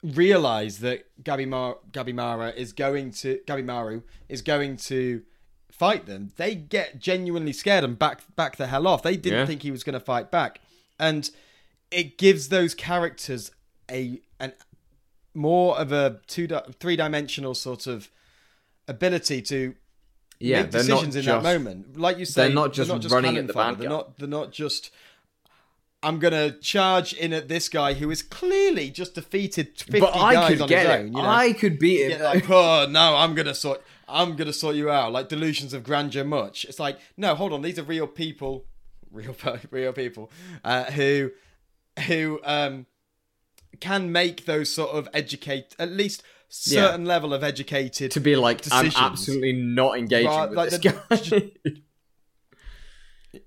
realize 0.03 0.79
that 0.79 1.05
Gabimar- 1.23 1.77
Gabimara 1.91 2.55
is 2.55 2.73
going 2.73 3.11
to 3.11 3.39
Gabimaru 3.47 4.03
is 4.29 4.41
going 4.41 4.77
to 4.77 5.23
fight 5.71 6.05
them, 6.05 6.31
they 6.35 6.53
get 6.53 6.99
genuinely 6.99 7.53
scared 7.53 7.83
and 7.83 7.97
back 7.97 8.21
back 8.35 8.57
the 8.57 8.67
hell 8.67 8.85
off. 8.87 9.01
They 9.01 9.15
didn't 9.17 9.39
Yeah. 9.39 9.45
think 9.45 9.63
he 9.63 9.71
was 9.71 9.83
going 9.83 9.93
to 9.93 9.99
fight 9.99 10.29
back, 10.29 10.59
and 10.99 11.29
it 11.93 12.17
gives 12.17 12.49
those 12.49 12.73
characters 12.75 13.51
a 13.89 14.21
an 14.39 14.53
more 15.33 15.77
of 15.77 15.91
a 15.91 16.19
two 16.27 16.47
di- 16.47 16.63
three 16.79 16.95
dimensional 16.95 17.53
sort 17.55 17.87
of 17.87 18.09
ability 18.87 19.41
to 19.41 19.75
Yeah, 20.39 20.61
make 20.63 20.71
they're 20.71 20.83
not 20.83 20.87
decisions 20.87 21.15
in 21.15 21.21
just, 21.23 21.43
that 21.43 21.53
moment. 21.57 21.97
Like 21.97 22.17
you 22.17 22.25
say, 22.25 22.45
they're 22.47 22.55
not 22.55 22.73
just 22.73 22.89
running 22.89 23.31
cannon 23.31 23.37
at 23.37 23.47
the 23.47 23.53
bad 23.53 23.77
They're 23.79 23.89
not. 23.89 24.17
They're 24.17 24.27
not 24.27 24.51
just. 24.51 24.91
I'm 26.05 26.19
gonna 26.19 26.51
charge 26.51 27.13
in 27.13 27.31
at 27.31 27.47
this 27.47 27.69
guy 27.69 27.93
who 27.93 28.11
is 28.11 28.21
clearly 28.21 28.89
just 28.89 29.15
defeated 29.15 29.77
fifty 29.77 30.01
But 30.01 30.13
I 30.15 30.33
guys 30.33 30.49
could 30.49 30.61
on 30.63 30.67
get 30.67 30.85
his 30.85 30.89
it. 30.89 30.99
own. 30.99 31.07
You 31.07 31.13
know? 31.13 31.29
I 31.29 31.53
could 31.53 31.79
beat 31.79 32.01
him. 32.03 32.09
Get 32.09 32.21
like, 32.21 32.49
oh 32.49 32.87
no, 32.89 33.15
I'm 33.15 33.33
gonna 33.35 33.55
sort. 33.55 33.81
I'm 34.09 34.35
gonna 34.35 34.51
sort 34.53 34.75
you 34.75 34.91
out. 34.91 35.13
Like 35.13 35.29
delusions 35.29 35.73
of 35.73 35.83
grandeur. 35.85 36.25
Much. 36.25 36.65
It's 36.65 36.79
like 36.79 36.99
no, 37.15 37.35
hold 37.35 37.53
on. 37.53 37.61
These 37.61 37.79
are 37.79 37.83
real 37.83 38.07
people. 38.07 38.65
Real, 39.13 39.35
real 39.69 39.93
people 39.93 40.31
uh, 40.63 40.85
who, 40.85 41.29
who 42.07 42.39
um, 42.43 42.85
can 43.79 44.11
make 44.11 44.45
those 44.45 44.69
sort 44.69 44.91
of 44.91 45.07
educate 45.13 45.75
at 45.79 45.91
least 45.91 46.23
certain 46.49 47.05
level 47.05 47.33
of 47.33 47.43
educated 47.43 48.11
to 48.11 48.19
be 48.19 48.35
like, 48.35 48.61
decisions. 48.61 48.95
I'm 48.95 49.11
absolutely 49.13 49.53
not 49.53 49.97
engaging 49.97 50.27
Right, 50.29 50.49
with 50.49 50.57
like 50.57 50.69
this 50.69 50.79
the- 50.79 51.51
guy. 51.63 51.71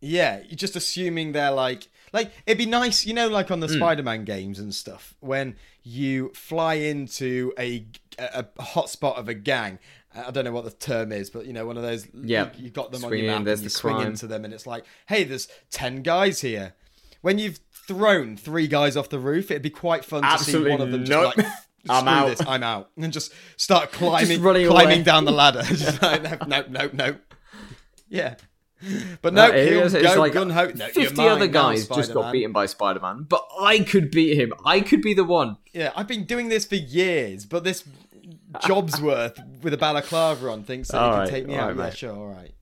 Yeah, 0.00 0.40
you're 0.46 0.56
just 0.56 0.76
assuming 0.76 1.32
they're 1.32 1.50
like 1.50 1.88
like 2.12 2.30
it'd 2.46 2.56
be 2.58 2.66
nice, 2.66 3.04
you 3.04 3.14
know, 3.14 3.26
like 3.28 3.50
on 3.50 3.58
the 3.60 3.66
Hmm. 3.66 3.74
Spider-Man 3.78 4.24
games 4.24 4.58
and 4.60 4.72
stuff, 4.72 5.14
when 5.20 5.56
you 5.82 6.30
fly 6.34 6.74
into 6.74 7.52
a 7.58 7.84
a, 8.18 8.46
a 8.58 8.62
hotspot 8.62 9.16
of 9.18 9.28
a 9.28 9.34
gang. 9.34 9.78
I 10.14 10.30
don't 10.30 10.44
know 10.44 10.52
what 10.52 10.64
the 10.64 10.70
term 10.70 11.12
is, 11.12 11.30
but 11.30 11.46
you 11.46 11.52
know, 11.52 11.66
one 11.66 11.76
of 11.76 11.82
those. 11.82 12.06
Yeah. 12.14 12.50
you, 12.56 12.64
have 12.64 12.72
got 12.72 12.92
them 12.92 13.04
on 13.04 13.12
your 13.16 13.26
map, 13.26 13.38
and 13.38 13.48
you 13.48 13.56
the 13.56 13.70
swing 13.70 13.96
crime. 13.96 14.06
into 14.08 14.26
them, 14.26 14.44
and 14.44 14.54
it's 14.54 14.66
like, 14.66 14.84
hey, 15.06 15.24
there's 15.24 15.48
ten 15.70 16.02
guys 16.02 16.40
here. 16.40 16.74
When 17.20 17.38
you've 17.38 17.58
thrown 17.88 18.36
three 18.36 18.68
guys 18.68 18.96
off 18.96 19.08
the 19.08 19.18
roof, 19.18 19.50
it'd 19.50 19.62
be 19.62 19.70
quite 19.70 20.04
fun 20.04 20.22
to 20.22 20.38
see 20.38 20.56
one 20.68 20.80
of 20.80 20.92
them 20.92 21.04
just 21.04 21.10
nope. 21.10 21.36
like. 21.36 21.46
I'm 21.88 22.00
"Screw 22.04 22.10
out." 22.12 22.28
This, 22.28 22.46
I'm 22.46 22.62
out, 22.62 22.90
and 22.96 23.12
just 23.12 23.32
start 23.56 23.92
climbing, 23.92 24.42
running 24.42 24.66
climbing 24.68 24.96
away. 24.98 25.02
down 25.02 25.24
the 25.24 25.32
ladder. 25.32 25.62
Just 25.66 26.02
like, 26.02 26.22
no, 26.22 26.36
no, 26.46 26.64
no, 26.68 26.90
no. 26.92 27.16
Yeah, 28.08 28.34
but 29.22 29.32
no, 29.32 29.46
it 29.50 29.68
he'll 29.68 29.82
it's 29.84 29.94
go 30.14 30.20
like 30.20 30.32
gun 30.32 30.50
ho- 30.50 30.72
no, 30.74 30.86
50 30.88 31.14
mine 31.14 31.28
other 31.28 31.46
now, 31.46 31.52
guys 31.52 31.88
just 31.88 32.12
got 32.12 32.32
beaten 32.32 32.52
by 32.52 32.66
Spider-Man, 32.66 33.26
but 33.28 33.46
I 33.60 33.78
could 33.80 34.10
beat 34.10 34.36
him. 34.38 34.52
I 34.66 34.80
could 34.80 35.02
be 35.02 35.14
the 35.14 35.24
one. 35.24 35.56
Yeah, 35.72 35.92
I've 35.96 36.08
been 36.08 36.24
doing 36.24 36.48
this 36.48 36.64
for 36.64 36.74
years, 36.74 37.46
but 37.46 37.64
this 37.64 37.84
job's 38.66 39.00
worth 39.00 39.38
with 39.62 39.72
a 39.72 39.78
balaclava 39.78 40.50
on 40.50 40.64
thinks 40.64 40.88
that 40.88 40.98
All 41.00 41.10
he 41.10 41.12
can 41.12 41.20
right, 41.20 41.30
take 41.30 41.46
me 41.46 41.54
out. 41.56 41.68
right, 41.68 41.76
yeah, 41.76 41.82
mate. 41.84 41.96
sure, 41.96 42.12
all 42.16 42.26
right. 42.28 42.54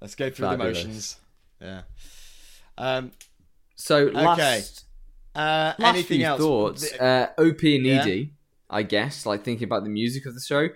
Let's 0.00 0.14
go 0.14 0.30
through 0.30 0.48
Fabulous. 0.48 0.78
the 0.78 0.84
motions. 0.88 1.16
Yeah. 1.60 1.82
Um. 2.78 3.12
So 3.76 4.06
last, 4.06 4.84
Uh. 5.34 5.74
last 5.78 5.80
anything 5.80 6.22
else? 6.22 6.40
thoughts. 6.40 6.92
Uh, 6.92 7.28
OP 7.38 7.62
and 7.76 7.84
Yeah. 7.86 8.04
ED, 8.06 8.30
I 8.70 8.82
guess. 8.82 9.26
Like 9.26 9.44
thinking 9.44 9.64
about 9.64 9.84
the 9.84 9.90
music 9.90 10.26
of 10.26 10.34
the 10.34 10.40
show, 10.40 10.68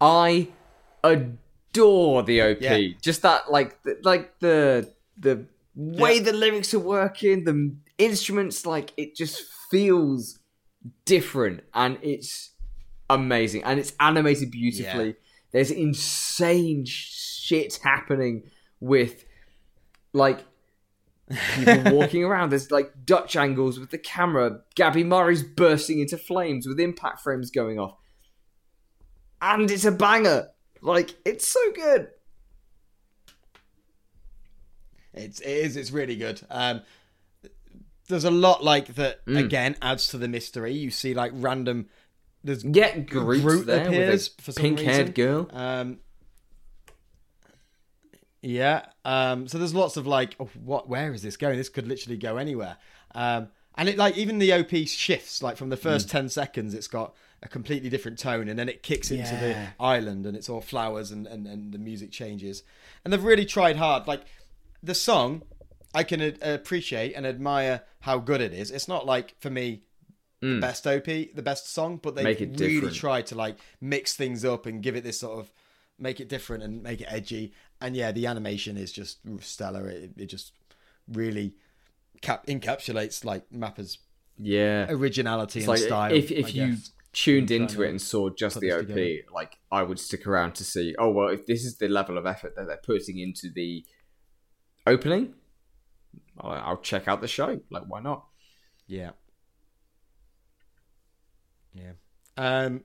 I 0.00 0.48
adore 1.02 2.22
the 2.22 2.40
OP. 2.42 2.60
Yeah. 2.60 2.88
Just 3.00 3.22
that, 3.22 3.50
like, 3.50 3.82
the, 3.82 3.98
like 4.02 4.38
the 4.40 4.90
the 5.16 5.46
way 5.74 6.16
Yeah. 6.16 6.22
the 6.24 6.32
lyrics 6.32 6.74
are 6.74 6.78
working, 6.80 7.44
the 7.44 7.74
instruments, 7.98 8.66
like 8.66 8.92
it 8.96 9.14
just 9.14 9.42
feels 9.70 10.38
different, 11.04 11.62
and 11.72 11.98
it's 12.02 12.50
amazing, 13.08 13.62
and 13.64 13.78
it's 13.78 13.92
animated 14.00 14.50
beautifully. 14.50 15.14
There's 15.52 15.70
insane 15.70 16.84
shit 16.86 17.78
happening 17.82 18.50
with 18.80 19.24
like 20.12 20.40
people 21.54 21.92
walking 21.96 22.24
around. 22.24 22.50
There's 22.50 22.70
like 22.70 22.92
Dutch 23.04 23.36
angles 23.36 23.78
with 23.80 23.90
the 23.90 23.98
camera. 23.98 24.60
Gabimaru's 24.76 25.42
bursting 25.42 25.98
into 26.00 26.18
flames 26.18 26.66
with 26.66 26.78
impact 26.80 27.20
frames 27.20 27.50
going 27.50 27.78
off. 27.78 27.96
And 29.40 29.70
it's 29.70 29.84
a 29.84 29.92
banger. 29.92 30.48
Like, 30.80 31.14
it's 31.24 31.46
so 31.46 31.60
good. 31.72 32.08
It's 35.12 35.40
it 35.40 35.48
is 35.48 35.76
it's 35.76 35.90
really 35.90 36.16
good. 36.16 36.40
Um, 36.50 36.82
there's 38.08 38.24
a 38.24 38.30
lot 38.30 38.64
like 38.64 38.94
that 38.96 39.24
Mm. 39.26 39.38
again 39.44 39.76
adds 39.80 40.08
to 40.08 40.18
the 40.18 40.28
mystery. 40.28 40.72
You 40.72 40.90
see 40.90 41.14
like 41.14 41.32
random. 41.34 41.88
There's 42.42 42.64
Yeah, 42.64 42.98
Groot, 42.98 43.40
Groot 43.42 43.66
there 43.66 43.86
appears 43.86 44.30
with 44.36 44.48
a 44.48 44.52
some 44.52 44.62
pink-haired 44.62 44.98
reason. 45.08 45.12
girl. 45.14 45.50
Um, 45.52 45.98
yeah. 48.44 48.86
Um, 49.04 49.48
so 49.48 49.58
there's 49.58 49.74
lots 49.74 49.96
of 49.96 50.06
like, 50.06 50.36
oh, 50.38 50.50
what? 50.62 50.88
Where 50.88 51.12
is 51.14 51.22
this 51.22 51.36
going? 51.36 51.56
This 51.56 51.68
could 51.68 51.88
literally 51.88 52.16
go 52.18 52.36
anywhere. 52.36 52.76
Um, 53.14 53.48
and 53.76 53.88
it 53.88 53.96
like 53.98 54.16
even 54.16 54.38
the 54.38 54.52
OP 54.52 54.70
shifts. 54.86 55.42
Like 55.42 55.56
from 55.56 55.68
the 55.70 55.76
Mm. 55.76 55.80
first 55.82 56.10
ten 56.10 56.28
seconds, 56.28 56.74
it's 56.74 56.86
got 56.88 57.14
a 57.42 57.48
completely 57.48 57.88
different 57.90 58.18
tone, 58.18 58.48
and 58.48 58.58
then 58.58 58.68
it 58.68 58.82
kicks 58.82 59.10
into 59.10 59.34
the 59.36 59.56
island, 59.80 60.26
and 60.26 60.36
it's 60.36 60.48
all 60.48 60.60
flowers, 60.60 61.10
and, 61.10 61.26
and 61.26 61.46
and 61.46 61.72
the 61.72 61.78
music 61.78 62.10
changes. 62.12 62.62
And 63.04 63.12
they've 63.12 63.22
really 63.24 63.44
tried 63.46 63.76
hard. 63.76 64.06
Like 64.06 64.22
the 64.82 64.94
song, 64.94 65.42
I 65.94 66.02
can 66.04 66.20
appreciate 66.42 67.14
and 67.14 67.26
admire 67.26 67.82
how 68.00 68.18
good 68.18 68.40
it 68.40 68.52
is. 68.52 68.70
It's 68.70 68.88
not 68.88 69.06
like 69.06 69.34
for 69.40 69.50
me 69.50 69.82
the 70.40 70.60
best 70.60 70.86
OP, 70.86 71.04
the 71.06 71.42
best 71.42 71.72
song, 71.72 71.98
but 72.02 72.14
they 72.14 72.20
Mm. 72.22 72.24
Make 72.24 72.40
it 72.42 72.60
really 72.60 72.74
different. 72.74 72.94
try 72.96 73.22
to 73.22 73.34
like 73.34 73.56
mix 73.80 74.14
things 74.14 74.44
up 74.44 74.66
and 74.66 74.82
give 74.82 74.94
it 74.94 75.02
this 75.02 75.18
sort 75.20 75.38
of 75.38 75.50
make 75.98 76.20
it 76.20 76.28
different 76.28 76.62
and 76.62 76.82
make 76.82 77.00
it 77.00 77.06
edgy. 77.10 77.52
And 77.84 77.94
yeah, 77.96 78.12
the 78.12 78.26
animation 78.26 78.76
is 78.76 78.90
just 78.92 79.18
stellar. 79.40 79.88
It, 79.88 80.12
it 80.16 80.26
just 80.26 80.52
really 81.08 81.54
cap- 82.22 82.46
encapsulates 82.46 83.24
like 83.24 83.44
Mappa's 83.52 83.98
Yeah. 84.38 84.86
originality 84.88 85.60
It's 85.60 85.68
and 85.68 85.78
like 85.78 85.86
style. 85.86 86.12
if 86.12 86.30
I 86.32 86.34
if 86.34 86.54
you 86.54 86.66
guess. 86.68 86.90
tuned 87.12 87.48
trying 87.48 87.60
into 87.62 87.82
it 87.82 87.90
and 87.90 88.00
saw 88.00 88.30
just 88.30 88.58
the 88.60 88.72
OP, 88.72 88.86
together. 88.86 89.16
like 89.32 89.58
I 89.70 89.82
would 89.82 89.98
stick 89.98 90.26
around 90.26 90.54
to 90.56 90.64
see. 90.64 90.94
Oh 90.98 91.10
well, 91.10 91.28
if 91.28 91.46
this 91.46 91.64
is 91.64 91.76
the 91.76 91.88
level 91.88 92.16
of 92.18 92.24
effort 92.26 92.56
that 92.56 92.66
they're 92.66 92.78
putting 92.82 93.18
into 93.18 93.50
the 93.54 93.84
opening, 94.86 95.34
I'll, 96.40 96.78
check 96.78 97.06
out 97.06 97.20
the 97.20 97.28
show. 97.28 97.60
Like, 97.70 97.84
why 97.86 98.00
not? 98.00 98.24
yeah, 98.86 99.10
yeah. 101.74 101.92
Um, 102.36 102.82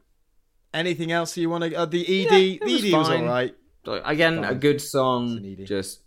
anything 0.74 1.12
else 1.12 1.36
you 1.38 1.50
want 1.50 1.64
to? 1.64 1.76
Uh, 1.76 1.86
the 1.86 2.02
ED, 2.02 2.32
Yeah, 2.32 2.66
the 2.66 2.90
ED 2.90 2.94
was 2.98 3.08
fine. 3.08 3.22
all 3.22 3.28
right. 3.28 3.56
Again, 3.86 4.44
a 4.44 4.54
good 4.56 4.76
It's 4.76 4.92
song. 4.92 5.44
ED. 5.44 5.66
Just 5.66 6.02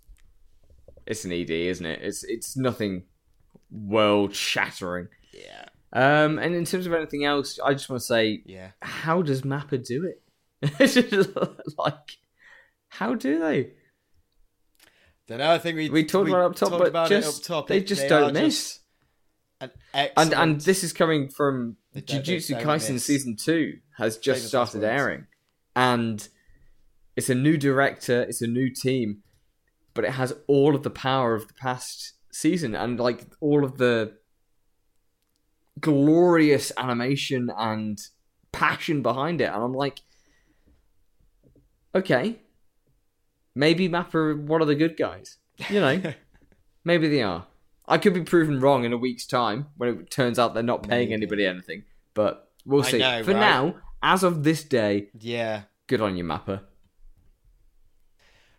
it's 1.07 1.25
an 1.25 1.33
ED, 1.33 1.51
isn't 1.51 1.85
it? 1.87 2.01
It's 2.03 2.23
it's 2.25 2.57
nothing 2.57 3.05
world 3.71 4.35
shattering. 4.35 5.09
Yeah, 5.33 5.65
Um, 5.93 6.39
and 6.39 6.55
in 6.55 6.65
terms 6.65 6.87
of 6.87 6.93
anything 6.93 7.25
else, 7.25 7.59
I 7.65 7.73
just 7.73 7.89
want 7.89 8.01
to 8.01 8.07
say, 8.07 8.43
yeah. 8.45 8.73
how 8.83 9.23
does 9.23 9.43
Mappa 9.43 9.85
do 9.85 10.05
it? 10.05 10.23
It's 10.79 10.95
just 11.11 11.31
like, 11.79 12.19
how 12.89 13.15
do 13.15 13.39
they? 13.41 13.71
Don't 15.27 15.39
know. 15.39 15.51
I 15.53 15.59
think 15.59 15.77
we 15.77 15.89
We 15.89 16.05
talked 16.05 16.29
about 16.29 16.43
it 16.43 16.45
up 16.45 16.57
top, 16.57 16.71
but 16.79 16.89
about 16.89 17.09
just- 17.09 17.45
top. 17.47 17.67
they 17.69 17.83
just 17.83 18.05
are 18.05 18.09
don't 18.09 18.35
just 18.35 18.43
miss. 18.43 18.79
An 19.95 20.09
And 20.17 20.35
and 20.35 20.61
this 20.61 20.85
is 20.85 20.93
coming 20.93 21.29
from 21.29 21.77
They 21.95 22.03
Jujutsu 22.03 22.61
Kaisen 22.61 22.95
miss. 22.95 23.05
season 23.07 23.37
two 23.37 23.79
has 23.97 24.19
just 24.19 24.41
Famous 24.41 24.49
started 24.49 24.85
airing, 24.85 25.27
and 25.77 26.29
it's 27.17 27.31
a 27.31 27.35
new 27.35 27.57
director, 27.57 28.23
it's 28.23 28.43
a 28.43 28.47
new 28.47 28.71
team, 28.71 29.23
but 29.95 30.05
it 30.05 30.13
has 30.13 30.35
all 30.47 30.75
of 30.75 30.83
the 30.83 30.91
power 30.91 31.35
of 31.35 31.49
the 31.49 31.55
past 31.55 32.15
season 32.33 32.75
and 32.75 32.99
like 32.99 33.27
all 33.41 33.65
of 33.65 33.79
the 33.79 34.15
glorious 35.81 36.73
animation 36.77 37.51
and 37.57 37.99
passion 38.53 39.03
behind 39.03 39.41
it, 39.41 39.51
and 39.53 39.63
I'm 39.63 39.75
like, 39.75 40.01
okay, 41.95 42.41
maybe 43.55 43.89
Mappa 43.89 44.15
are 44.15 44.37
one 44.37 44.63
of 44.63 44.69
the 44.69 44.75
good 44.75 44.97
guys, 44.97 45.39
you 45.69 45.81
know. 45.81 46.15
Maybe 46.85 47.09
they 47.09 47.23
are. 47.23 47.47
I 47.87 47.99
could 47.99 48.15
be 48.15 48.23
proven 48.23 48.61
wrong 48.61 48.85
in 48.85 48.93
a 48.93 48.97
week's 48.97 49.27
time 49.27 49.67
when 49.77 49.89
it 49.89 50.11
turns 50.11 50.39
out 50.39 50.55
they're 50.55 50.63
not 50.63 50.89
paying 50.89 51.13
anybody 51.13 51.47
anything. 51.47 51.85
But 52.15 52.51
we'll 52.65 52.83
see. 52.83 52.99
know, 52.99 53.23
For 53.23 53.33
right? 53.33 53.41
now, 53.41 53.77
as 54.03 54.23
of 54.23 54.43
this 54.43 54.65
day, 54.65 55.09
yeah. 55.19 55.63
good 55.87 56.01
on 56.01 56.17
you, 56.17 56.25
Mappa. 56.25 56.63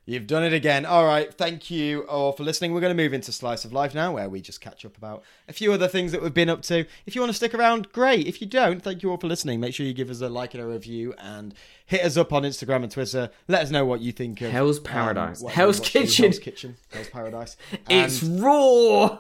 You've 0.06 0.28
done 0.28 0.44
it 0.44 0.52
again. 0.52 0.86
All 0.86 1.06
right. 1.06 1.34
Thank 1.34 1.72
you 1.72 2.02
all 2.10 2.34
for 2.34 2.44
listening. 2.44 2.74
We're 2.74 2.82
going 2.82 2.96
to 2.96 3.02
move 3.02 3.14
into 3.14 3.32
Slice 3.32 3.64
of 3.64 3.72
Life 3.72 3.96
now, 3.96 4.12
where 4.14 4.28
we 4.28 4.42
just 4.42 4.60
catch 4.60 4.84
up 4.86 4.98
about 4.98 5.24
a 5.48 5.54
few 5.54 5.72
other 5.72 5.88
things 5.88 6.12
that 6.12 6.22
we've 6.22 6.34
been 6.34 6.50
up 6.50 6.62
to. 6.64 6.86
If 7.06 7.16
you 7.16 7.22
want 7.22 7.30
to 7.30 7.36
stick 7.36 7.54
around, 7.54 7.90
great. 7.94 8.28
If 8.28 8.42
you 8.42 8.48
don't, 8.48 8.84
thank 8.84 9.02
you 9.02 9.12
all 9.12 9.18
for 9.18 9.28
listening. 9.28 9.62
Make 9.62 9.74
sure 9.74 9.86
you 9.86 9.94
give 9.94 10.10
us 10.10 10.20
a 10.20 10.28
like 10.28 10.56
and 10.56 10.62
a 10.62 10.68
review 10.68 11.14
and 11.18 11.54
hit 11.86 12.04
us 12.04 12.18
up 12.18 12.34
on 12.34 12.44
Instagram 12.44 12.84
and 12.84 12.92
Twitter. 12.92 13.30
Let 13.48 13.62
us 13.62 13.72
know 13.72 13.86
what 13.86 14.02
you 14.02 14.12
think 14.12 14.42
of 14.42 14.52
Hell's 14.52 14.80
um, 14.80 14.84
Paradise. 14.84 15.40
what- 15.40 15.54
Hell's 15.54 15.80
Kitchen. 15.80 16.26
Hell's 16.26 16.40
Kitchen. 16.40 16.76
Hell's 16.92 17.10
Paradise. 17.10 17.56
It's 17.90 18.22
raw. 18.24 19.20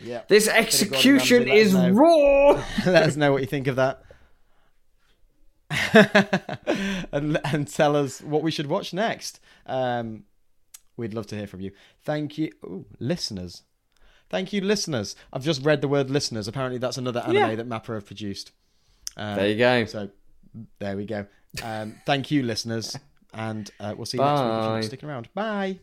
yeah. 0.00 0.22
This 0.28 0.46
execution 0.46 1.48
is 1.48 1.74
raw. 1.74 2.50
Let 2.86 3.02
us 3.02 3.16
know 3.16 3.32
what 3.32 3.40
you 3.40 3.48
think 3.48 3.66
of 3.66 3.74
that. 3.76 4.04
and, 7.12 7.38
and 7.44 7.68
tell 7.68 7.96
us 7.96 8.20
what 8.20 8.42
we 8.42 8.50
should 8.50 8.66
watch 8.66 8.92
next. 8.92 9.40
Um, 9.66 10.24
we'd 10.96 11.14
love 11.14 11.26
to 11.28 11.36
hear 11.36 11.46
from 11.46 11.60
you. 11.60 11.70
Thank 12.02 12.38
you, 12.38 12.52
Ooh, 12.64 12.86
listeners. 12.98 13.62
Thank 14.28 14.52
you, 14.52 14.60
listeners. 14.60 15.16
I've 15.32 15.42
just 15.44 15.64
read 15.64 15.80
the 15.80 15.88
word 15.88 16.08
listeners. 16.10 16.46
Apparently, 16.46 16.78
that's 16.78 16.96
another 16.98 17.20
anime 17.20 17.34
Yeah. 17.36 17.54
that 17.56 17.68
Mappa 17.68 17.94
have 17.94 18.06
produced. 18.06 18.52
Um, 19.16 19.36
There 19.36 19.48
you 19.48 19.56
go. 19.56 19.84
So 19.86 20.10
there 20.78 20.96
we 20.96 21.04
go. 21.04 21.26
Um, 21.62 21.96
thank 22.06 22.30
you, 22.30 22.42
listeners, 22.44 22.96
and 23.34 23.68
uh, 23.80 23.94
we'll 23.96 24.06
see 24.06 24.18
you 24.18 24.24
next 24.24 24.40
week. 24.40 24.48
If 24.48 24.52
you're 24.54 24.62
Bye. 24.62 24.74
not 24.76 24.84
sticking 24.84 25.08
around. 25.08 25.28
Bye. 25.34 25.78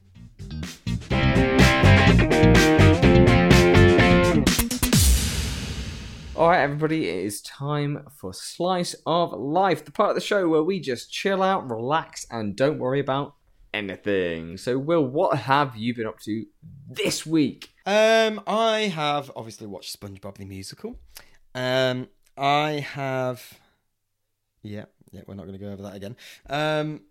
All 6.37 6.49
right, 6.49 6.61
everybody, 6.61 7.09
it 7.09 7.25
is 7.25 7.41
time 7.41 8.05
for 8.15 8.31
Slice 8.31 8.95
of 9.07 9.33
Life, 9.33 9.85
the 9.85 9.91
part 9.91 10.09
of 10.11 10.15
the 10.15 10.21
show 10.21 10.47
where 10.47 10.61
we 10.61 10.79
just 10.79 11.11
chill 11.11 11.41
out, 11.41 11.67
relax, 11.67 12.27
and 12.29 12.55
don't 12.55 12.77
worry 12.77 12.99
about 12.99 13.33
anything. 13.73 14.55
So, 14.57 14.77
Will, 14.77 15.03
what 15.03 15.39
have 15.39 15.75
you 15.75 15.95
been 15.95 16.05
up 16.05 16.19
to 16.25 16.45
this 16.87 17.25
week? 17.25 17.69
Um, 17.87 18.39
I 18.45 18.81
have 18.93 19.31
obviously 19.35 19.65
watched 19.65 19.99
SpongeBob 19.99 20.37
the 20.37 20.45
musical. 20.45 20.99
Um, 21.55 22.07
I 22.37 22.85
have, 22.93 23.57
yeah, 24.61 24.85
yeah. 25.11 25.21
We're 25.25 25.33
not 25.33 25.47
going 25.47 25.57
to 25.57 25.65
go 25.65 25.71
over 25.71 25.81
that 25.83 25.95
again. 25.95 26.15
Um, 26.47 27.01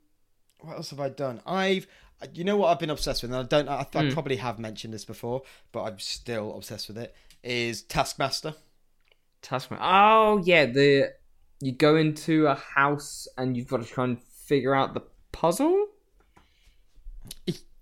what 0.61 0.77
else 0.77 0.91
have 0.91 1.01
I 1.01 1.09
done? 1.09 1.41
I've, 1.45 1.89
you 2.33 2.45
know, 2.45 2.57
what 2.57 2.69
I've 2.69 2.79
been 2.79 2.91
obsessed 2.91 3.23
with, 3.23 3.33
and 3.33 3.41
I 3.41 3.43
don't. 3.43 3.69
I, 3.69 3.85
I 3.93 4.03
Hmm. 4.05 4.11
probably 4.13 4.37
have 4.37 4.61
mentioned 4.61 4.95
this 4.95 5.05
before, 5.05 5.43
but 5.73 5.83
I'm 5.83 5.99
still 5.99 6.55
obsessed 6.57 6.87
with 6.87 6.99
it. 6.99 7.13
Is 7.43 7.83
Taskmaster? 7.83 8.55
Taskmaster. 9.47 9.85
Oh, 9.85 10.43
yeah, 10.45 10.67
the 10.67 11.13
you 11.61 11.73
go 11.73 11.97
into 11.97 12.47
a 12.47 12.55
house 12.55 13.29
and 13.39 13.57
you've 13.57 13.69
got 13.69 13.83
to 13.83 13.89
try 13.89 14.05
and 14.05 14.21
figure 14.21 14.75
out 14.75 14.93
the 14.93 15.03
puzzle. 15.33 15.87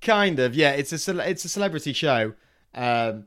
Kind 0.00 0.38
of, 0.38 0.54
yeah. 0.54 0.72
It's 0.72 0.92
a 0.92 0.98
cele- 0.98 1.20
it's 1.20 1.46
a 1.46 1.48
celebrity 1.48 1.94
show, 1.94 2.34
um, 2.74 3.24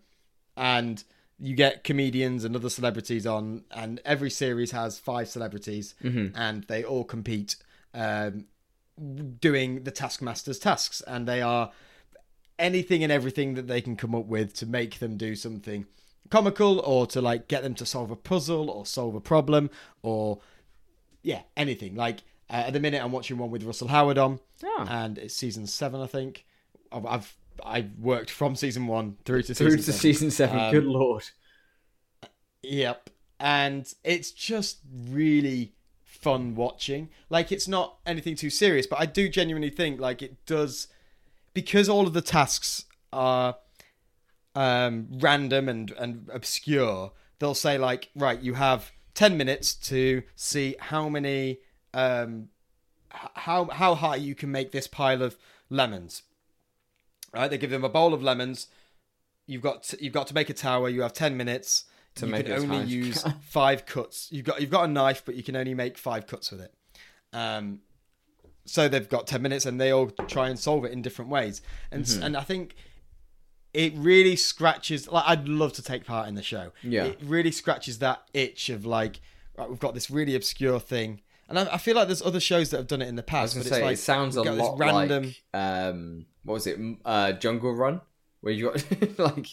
and 0.55 1.03
you 1.39 1.55
get 1.55 1.83
comedians 1.83 2.43
and 2.43 2.55
other 2.55 2.69
celebrities 2.69 3.25
on, 3.25 3.63
and 3.71 3.99
every 4.05 4.29
series 4.29 4.71
has 4.71 4.99
five 4.99 5.27
celebrities, 5.27 5.95
and 6.35 6.63
they 6.65 6.83
all 6.83 7.03
compete, 7.03 7.55
um, 7.95 8.45
doing 9.41 9.83
the 9.83 9.91
Taskmaster's 9.91 10.59
tasks, 10.59 11.01
and 11.07 11.27
they 11.27 11.41
are 11.41 11.71
anything 12.59 13.03
and 13.03 13.11
everything 13.11 13.55
that 13.55 13.67
they 13.67 13.81
can 13.81 13.95
come 13.95 14.13
up 14.13 14.25
with 14.25 14.53
to 14.53 14.67
make 14.67 14.99
them 14.99 15.17
do 15.17 15.35
something 15.35 15.87
comical 16.29 16.79
or 16.79 17.07
to 17.07 17.21
like 17.21 17.47
get 17.47 17.63
them 17.63 17.73
to 17.75 17.85
solve 17.85 18.11
a 18.11 18.15
puzzle 18.15 18.69
or 18.69 18.85
solve 18.85 19.15
a 19.15 19.21
problem 19.21 19.69
or 20.01 20.39
yeah 21.23 21.41
anything 21.55 21.95
like 21.95 22.19
uh, 22.49 22.63
at 22.67 22.73
the 22.73 22.79
minute 22.79 23.03
i'm 23.03 23.11
watching 23.11 23.37
one 23.37 23.49
with 23.51 23.63
russell 23.63 23.87
howard 23.87 24.17
on 24.17 24.39
Oh. 24.63 24.85
and 24.89 25.17
it's 25.17 25.33
season 25.35 25.67
seven 25.67 26.01
i 26.01 26.07
think 26.07 26.45
i've 26.91 27.05
i've, 27.05 27.35
I've 27.65 27.91
worked 27.99 28.29
from 28.31 28.55
season 28.55 28.87
one 28.87 29.17
through 29.25 29.43
to 29.43 29.53
Through 29.53 29.71
season 29.71 29.77
to 29.77 29.83
seven. 29.83 29.99
season 29.99 30.31
seven. 30.31 30.59
Um, 30.59 30.71
Good 30.71 30.85
lord. 30.85 31.23
Yep. 32.63 33.09
And 33.39 33.91
it's 34.03 34.31
just 34.31 34.79
really 35.09 35.73
fun 36.03 36.55
watching. 36.55 37.09
Like 37.29 37.51
it's 37.51 37.67
not 37.67 37.97
anything 38.05 38.35
too 38.35 38.49
serious, 38.49 38.87
but 38.87 38.99
I 38.99 39.05
do 39.05 39.29
genuinely 39.29 39.69
think 39.69 39.99
like 39.99 40.21
it 40.21 40.43
does 40.45 40.87
because 41.53 41.87
all 41.89 42.07
of 42.07 42.13
the 42.13 42.21
tasks 42.21 42.85
are 43.13 43.55
um 44.57 45.07
random 45.11 45.69
and 45.69 45.91
and 45.91 46.29
obscure. 46.33 47.11
They'll 47.39 47.53
say 47.53 47.77
like, 47.77 48.09
right, 48.15 48.41
you 48.41 48.55
have 48.55 48.91
10 49.13 49.37
minutes 49.37 49.73
to 49.75 50.23
see 50.35 50.75
how 50.79 51.07
many 51.09 51.59
um 51.93 52.49
how 53.11 53.65
how 53.65 53.95
high 53.95 54.15
you 54.15 54.35
can 54.35 54.51
make 54.51 54.71
this 54.71 54.87
pile 54.87 55.21
of 55.21 55.37
lemons. 55.69 56.23
Right? 57.33 57.49
They 57.49 57.57
give 57.57 57.69
them 57.69 57.83
a 57.83 57.89
bowl 57.89 58.13
of 58.13 58.23
lemons 58.23 58.67
you've 59.47 59.61
got 59.61 59.83
to, 59.83 60.03
you've 60.03 60.13
got 60.13 60.27
to 60.27 60.33
make 60.33 60.49
a 60.49 60.53
tower. 60.53 60.89
You 60.89 61.01
have 61.01 61.13
ten 61.13 61.35
minutes. 61.37 61.85
To 62.15 62.25
you 62.25 62.31
make 62.31 62.45
can 62.47 62.55
only 62.55 62.83
use 62.83 63.23
five 63.41 63.85
cuts. 63.85 64.27
You've 64.31 64.45
got 64.45 64.59
you've 64.61 64.71
got 64.71 64.85
a 64.85 64.91
knife, 64.91 65.23
but 65.25 65.35
you 65.35 65.43
can 65.43 65.55
only 65.55 65.73
make 65.73 65.97
five 65.97 66.27
cuts 66.27 66.51
with 66.51 66.61
it. 66.61 66.73
Um, 67.31 67.79
so 68.65 68.87
they've 68.89 69.07
got 69.07 69.27
ten 69.27 69.41
minutes, 69.41 69.65
and 69.65 69.79
they 69.79 69.91
all 69.91 70.09
try 70.27 70.49
and 70.49 70.57
solve 70.59 70.83
it 70.85 70.91
in 70.91 71.01
different 71.01 71.31
ways. 71.31 71.61
And 71.91 72.03
Mm-hmm. 72.03 72.23
and 72.23 72.37
I 72.37 72.41
think 72.41 72.75
it 73.77 73.93
really 73.95 74.35
scratches. 74.35 75.07
Like 75.07 75.23
I'd 75.27 75.47
love 75.47 75.71
to 75.73 75.83
take 75.83 76.03
part 76.03 76.27
in 76.27 76.33
the 76.33 76.41
show. 76.41 76.71
Yeah. 76.81 77.05
it 77.05 77.19
really 77.23 77.51
scratches 77.51 77.99
that 77.99 78.23
itch 78.33 78.69
of 78.69 78.85
like 78.87 79.21
right, 79.55 79.69
we've 79.69 79.79
got 79.79 79.93
this 79.93 80.09
really 80.09 80.35
obscure 80.35 80.79
thing. 80.79 81.21
And 81.47 81.59
I, 81.59 81.75
I 81.75 81.77
feel 81.77 81.95
like 81.95 82.07
there's 82.07 82.23
other 82.23 82.39
shows 82.39 82.71
that 82.71 82.77
have 82.77 82.87
done 82.87 83.01
it 83.03 83.07
in 83.07 83.15
the 83.15 83.21
I 83.31 83.41
was 83.43 83.53
past, 83.53 83.53
gonna 83.53 83.63
but 83.65 83.69
say 83.69 83.77
it's 83.77 83.83
like 83.85 83.93
it 83.93 83.99
sounds 83.99 84.35
a 84.35 84.43
lot 84.43 84.79
random. 84.79 85.23
like 85.53 85.61
um, 85.61 86.25
what 86.43 86.55
was 86.55 86.65
it? 86.67 86.79
Uh, 87.05 87.33
Jungle 87.33 87.73
Run, 87.73 88.01
where 88.41 88.51
you 88.51 88.71
got 88.71 89.19
like 89.19 89.47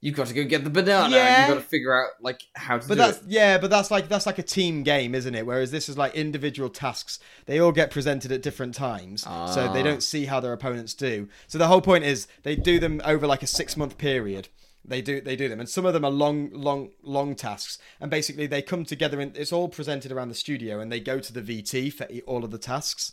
you've 0.00 0.16
got 0.16 0.26
to 0.28 0.34
go 0.34 0.44
get 0.44 0.64
the 0.64 0.70
banana. 0.70 1.14
Yeah. 1.14 1.26
and 1.26 1.48
you've 1.48 1.56
got 1.56 1.62
to 1.62 1.68
figure 1.68 1.94
out 1.94 2.10
like 2.20 2.42
how 2.54 2.78
to 2.78 2.88
But 2.88 2.94
do 2.94 3.00
that's 3.00 3.18
it. 3.18 3.24
yeah, 3.28 3.58
but 3.58 3.70
that's 3.70 3.90
like 3.90 4.08
that's 4.08 4.26
like 4.26 4.38
a 4.38 4.42
team 4.42 4.82
game, 4.82 5.14
isn't 5.14 5.34
it? 5.34 5.46
Whereas 5.46 5.70
this 5.70 5.88
is 5.88 5.98
like 5.98 6.14
individual 6.14 6.68
tasks. 6.70 7.18
They 7.46 7.58
all 7.58 7.72
get 7.72 7.90
presented 7.90 8.32
at 8.32 8.42
different 8.42 8.74
times, 8.74 9.22
so 9.22 9.70
they 9.72 9.82
don't 9.82 10.02
see 10.02 10.24
how 10.26 10.40
their 10.40 10.52
opponents 10.52 10.94
do. 10.94 11.28
So 11.48 11.58
the 11.58 11.66
whole 11.68 11.80
point 11.82 12.04
is 12.04 12.26
they 12.42 12.56
do 12.56 12.78
them 12.78 13.00
over 13.04 13.26
like 13.26 13.42
a 13.42 13.46
six 13.46 13.76
month 13.76 13.98
period. 13.98 14.48
They 14.82 15.02
do 15.02 15.20
they 15.20 15.36
do 15.36 15.48
them, 15.48 15.60
and 15.60 15.68
some 15.68 15.84
of 15.84 15.92
them 15.92 16.04
are 16.06 16.10
long, 16.10 16.50
long, 16.52 16.90
long 17.02 17.34
tasks. 17.34 17.78
And 18.00 18.10
basically, 18.10 18.46
they 18.46 18.62
come 18.62 18.84
together, 18.86 19.20
and 19.20 19.36
it's 19.36 19.52
all 19.52 19.68
presented 19.68 20.10
around 20.10 20.30
the 20.30 20.34
studio, 20.34 20.80
and 20.80 20.90
they 20.90 21.00
go 21.00 21.20
to 21.20 21.32
the 21.32 21.42
VT 21.42 21.92
for 21.92 22.06
all 22.26 22.44
of 22.44 22.50
the 22.50 22.58
tasks. 22.58 23.12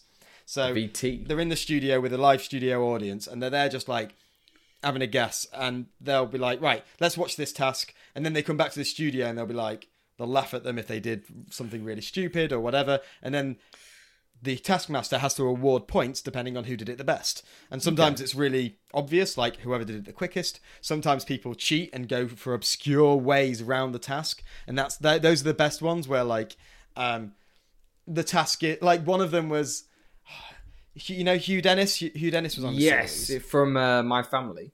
So 0.49 0.73
VT. 0.73 1.27
they're 1.27 1.41
in 1.41 1.49
the 1.49 1.57
studio 1.57 1.99
with 1.99 2.13
a 2.13 2.17
live 2.17 2.41
studio 2.41 2.93
audience 2.93 3.27
and 3.27 3.43
they're 3.43 3.49
there 3.49 3.67
just 3.67 3.89
like 3.89 4.15
having 4.83 5.01
a 5.01 5.07
guess 5.07 5.47
and 5.53 5.87
they'll 5.99 6.25
be 6.25 6.37
like 6.37 6.61
right 6.61 6.83
let's 6.99 7.17
watch 7.17 7.35
this 7.35 7.51
task. 7.51 7.93
And 8.15 8.25
then 8.25 8.33
they 8.33 8.43
come 8.43 8.57
back 8.57 8.71
to 8.71 8.79
the 8.79 8.85
studio 8.85 9.27
and 9.27 9.37
they'll 9.37 9.45
be 9.45 9.53
like 9.53 9.87
they'll 10.17 10.27
laugh 10.27 10.53
at 10.53 10.63
them 10.63 10.77
if 10.77 10.87
they 10.87 10.99
did 10.99 11.23
something 11.49 11.83
really 11.83 12.01
stupid 12.01 12.51
or 12.51 12.59
whatever. 12.59 12.99
And 13.21 13.33
then 13.33 13.57
the 14.41 14.57
taskmaster 14.57 15.17
has 15.17 15.33
to 15.35 15.43
award 15.43 15.87
points 15.87 16.21
depending 16.21 16.57
on 16.57 16.65
who 16.65 16.77
did 16.77 16.89
it 16.89 16.97
the 16.97 17.03
best. 17.03 17.43
And 17.71 17.81
sometimes 17.81 18.21
it's 18.21 18.35
really 18.35 18.77
obvious 18.93 19.37
like 19.37 19.57
whoever 19.57 19.83
did 19.83 19.95
it 19.95 20.05
the 20.05 20.13
quickest. 20.13 20.59
Sometimes 20.81 21.25
people 21.25 21.55
cheat 21.55 21.89
and 21.91 22.07
go 22.07 22.27
for 22.27 22.53
obscure 22.53 23.15
ways 23.15 23.61
around 23.61 23.91
the 23.91 23.99
task. 23.99 24.43
And 24.67 24.77
that's 24.77 24.97
th- 24.97 25.21
those 25.21 25.41
are 25.41 25.45
the 25.45 25.53
best 25.53 25.81
ones 25.81 26.07
where 26.07 26.23
like 26.23 26.55
um 26.95 27.33
the 28.07 28.23
task 28.23 28.63
it 28.63 28.81
like 28.81 29.05
one 29.05 29.21
of 29.21 29.31
them 29.31 29.49
was 29.49 29.85
you 31.05 31.23
know 31.23 31.37
Hugh 31.37 31.61
Dennis 31.61 31.95
Hugh 31.97 32.31
Dennis 32.31 32.55
was 32.55 32.65
on 32.65 32.75
the 32.75 32.81
Yes, 32.81 33.11
series. 33.13 33.43
from 33.45 33.77
uh, 33.77 34.03
my 34.03 34.23
family. 34.23 34.71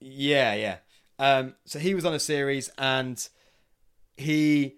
Yeah, 0.00 0.54
yeah. 0.54 0.76
Um, 1.18 1.54
so 1.64 1.78
he 1.78 1.94
was 1.94 2.04
on 2.04 2.14
a 2.14 2.18
series 2.20 2.70
and 2.76 3.26
he 4.16 4.76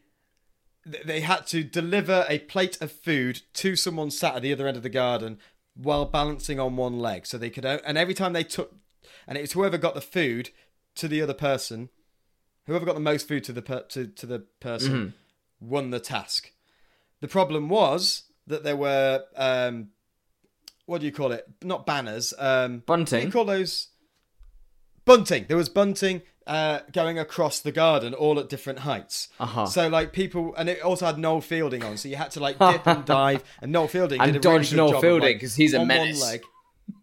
they 0.85 1.21
had 1.21 1.47
to 1.49 1.65
deliver 1.65 2.25
a 2.29 2.39
plate 2.39 2.81
of 2.81 2.93
food 2.93 3.43
to 3.55 3.75
someone 3.75 4.11
sat 4.11 4.37
at 4.37 4.43
the 4.43 4.53
other 4.53 4.69
end 4.69 4.77
of 4.77 4.85
the 4.85 4.89
garden 4.89 5.39
while 5.75 6.05
balancing 6.05 6.61
on 6.61 6.77
one 6.77 6.99
leg. 6.99 7.27
So 7.27 7.39
they 7.39 7.51
could 7.51 7.65
and 7.65 7.99
every 7.99 8.15
time 8.15 8.33
they 8.33 8.45
took 8.45 8.75
and 9.27 9.37
it 9.37 9.41
was 9.41 9.53
whoever 9.53 9.79
got 9.79 9.95
the 9.95 10.01
food 10.01 10.51
to 10.97 11.09
the 11.09 11.21
other 11.21 11.35
person, 11.35 11.89
whoever 12.67 12.87
got 12.87 12.95
the 12.95 13.01
most 13.01 13.27
food 13.27 13.45
to 13.45 13.53
the 13.53 13.63
per- 13.63 13.83
to 13.89 14.07
to 14.07 14.27
the 14.27 14.41
person 14.61 15.15
won 15.59 15.91
the 15.91 16.01
task. 16.01 16.53
The 17.21 17.29
problem 17.29 17.69
was 17.69 18.25
that 18.47 18.63
there 18.63 18.77
were 18.77 19.25
um, 19.35 19.89
what 20.87 21.01
do 21.01 21.07
you 21.07 21.13
call 21.13 21.33
it? 21.33 21.45
Not 21.63 21.85
banners. 21.87 22.33
Um, 22.39 22.83
do 22.87 23.19
you 23.19 23.31
call 23.31 23.45
those? 23.45 23.89
Bunting. 25.05 25.45
There 25.47 25.57
was 25.57 25.69
bunting 25.69 26.23
uh, 26.49 26.81
going 26.93 27.17
across 27.19 27.61
the 27.61 27.71
garden, 27.71 28.13
all 28.15 28.41
at 28.41 28.49
different 28.49 28.81
heights. 28.81 29.29
Uh-huh. 29.39 29.67
So 29.67 29.89
like 29.89 30.13
people, 30.13 30.53
and 30.57 30.69
it 30.69 30.83
also 30.83 31.07
had 31.07 31.17
Noel 31.19 31.41
Fielding 31.41 31.85
on, 31.85 31.97
so 31.97 32.09
you 32.09 32.17
had 32.17 32.31
to 32.33 32.41
like 32.41 32.59
dip 32.59 32.87
and 32.87 33.05
dive. 33.17 33.45
And 33.63 33.71
Noel 33.71 33.87
Fielding 33.89 34.21
And 34.21 34.33
did 34.33 34.45
really 34.45 34.59
dodge 34.59 34.71
good 34.71 34.77
Noel 34.79 35.01
Fielding, 35.01 35.33
like, 35.35 35.41
'cause 35.41 35.55
he's 35.55 35.75
a 35.75 35.81
on 35.81 35.87
menace. 35.87 36.21
One 36.21 36.31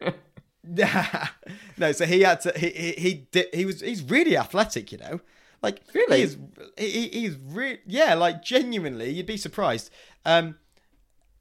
leg. 0.01 0.15
no, 1.77 1.91
so 1.91 2.05
he 2.05 2.21
had 2.21 2.39
to. 2.41 2.53
He 2.57 2.69
he 2.69 2.91
he, 2.93 3.13
did, 3.31 3.47
he 3.53 3.65
was 3.65 3.81
he's 3.81 4.01
really 4.03 4.37
athletic, 4.37 4.91
you 4.91 4.97
know. 4.97 5.19
Like 5.61 5.81
Really? 5.93 6.19
he's 6.21 6.37
he, 6.77 6.89
he- 6.89 7.19
he's 7.21 7.37
re- 7.37 7.79
yeah, 7.85 8.13
like 8.15 8.43
genuinely, 8.43 9.09
you'd 9.11 9.25
be 9.25 9.37
surprised. 9.37 9.89
Um, 10.25 10.55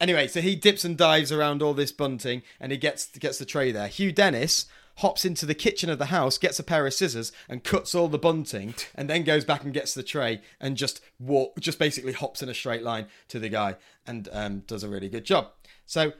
Anyway, 0.02 0.26
so 0.26 0.40
he 0.40 0.54
dips 0.56 0.84
and 0.84 0.96
dives 0.98 1.30
around 1.30 1.62
all 1.62 1.74
this 1.74 1.92
bunting, 1.92 2.42
and 2.60 2.72
he 2.72 2.76
gets 2.78 3.06
gets 3.18 3.38
the 3.38 3.44
tray 3.44 3.70
there. 3.70 3.86
Hugh 3.88 4.10
Dennis 4.12 4.66
hops 4.96 5.24
into 5.24 5.46
the 5.46 5.54
kitchen 5.54 5.88
of 5.88 5.98
the 5.98 6.06
house, 6.06 6.36
gets 6.36 6.58
a 6.58 6.62
pair 6.64 6.86
of 6.86 6.92
scissors, 6.92 7.30
and 7.48 7.62
cuts 7.64 7.94
all 7.94 8.08
the 8.08 8.18
bunting, 8.18 8.74
and 8.94 9.08
then 9.08 9.22
goes 9.22 9.44
back 9.44 9.62
and 9.64 9.72
gets 9.72 9.94
the 9.94 10.02
tray, 10.02 10.42
and 10.60 10.76
just 10.76 11.00
walk, 11.18 11.58
just 11.60 11.78
basically 11.78 12.12
hops 12.12 12.42
in 12.42 12.48
a 12.48 12.54
straight 12.54 12.82
line 12.82 13.06
to 13.28 13.38
the 13.38 13.48
guy, 13.48 13.76
and 14.06 14.28
um, 14.32 14.58
does 14.66 14.82
a 14.82 14.88
really 14.88 15.08
good 15.08 15.24
job. 15.24 15.46
So 15.86 16.12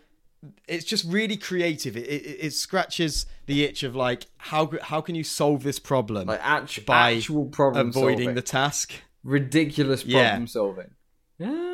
it's 0.69 0.85
just 0.85 1.05
really 1.05 1.37
creative. 1.37 1.97
It, 1.97 2.07
it, 2.09 2.37
it 2.47 2.53
scratches 2.53 3.27
the 3.47 3.65
itch 3.65 3.83
of 3.83 3.95
like 3.97 4.27
how 4.39 4.71
how 4.81 5.01
can 5.01 5.15
you 5.17 5.25
solve 5.25 5.65
this 5.65 5.79
problem 5.81 6.29
Like 6.29 6.41
act- 6.43 6.87
by 6.87 7.15
actual 7.17 7.47
problem 7.47 7.89
avoiding 7.89 8.19
solving. 8.21 8.35
the 8.37 8.43
task. 8.43 8.93
ridiculous 9.25 10.05
Yeah. 10.05 10.31
problem 10.31 10.47
solving. 10.47 10.91
Yeah. 11.39 11.72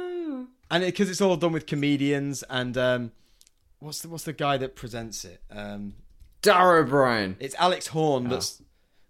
And 0.70 0.84
because 0.84 1.08
it's 1.10 1.20
all 1.20 1.36
done 1.36 1.52
with 1.52 1.66
comedians 1.66 2.42
and 2.50 2.76
um, 2.76 3.12
what's 3.78 4.02
the 4.02 4.08
what's 4.08 4.24
the 4.24 4.32
guy 4.32 4.56
that 4.58 4.76
presents 4.76 5.24
it? 5.24 5.40
Um, 5.50 5.94
Dara 6.42 6.84
Ó 6.84 6.88
Briain. 6.88 7.36
it's 7.40 7.54
Alex 7.58 7.88
Horne. 7.88 8.26
Oh. 8.26 8.30
That's 8.30 8.62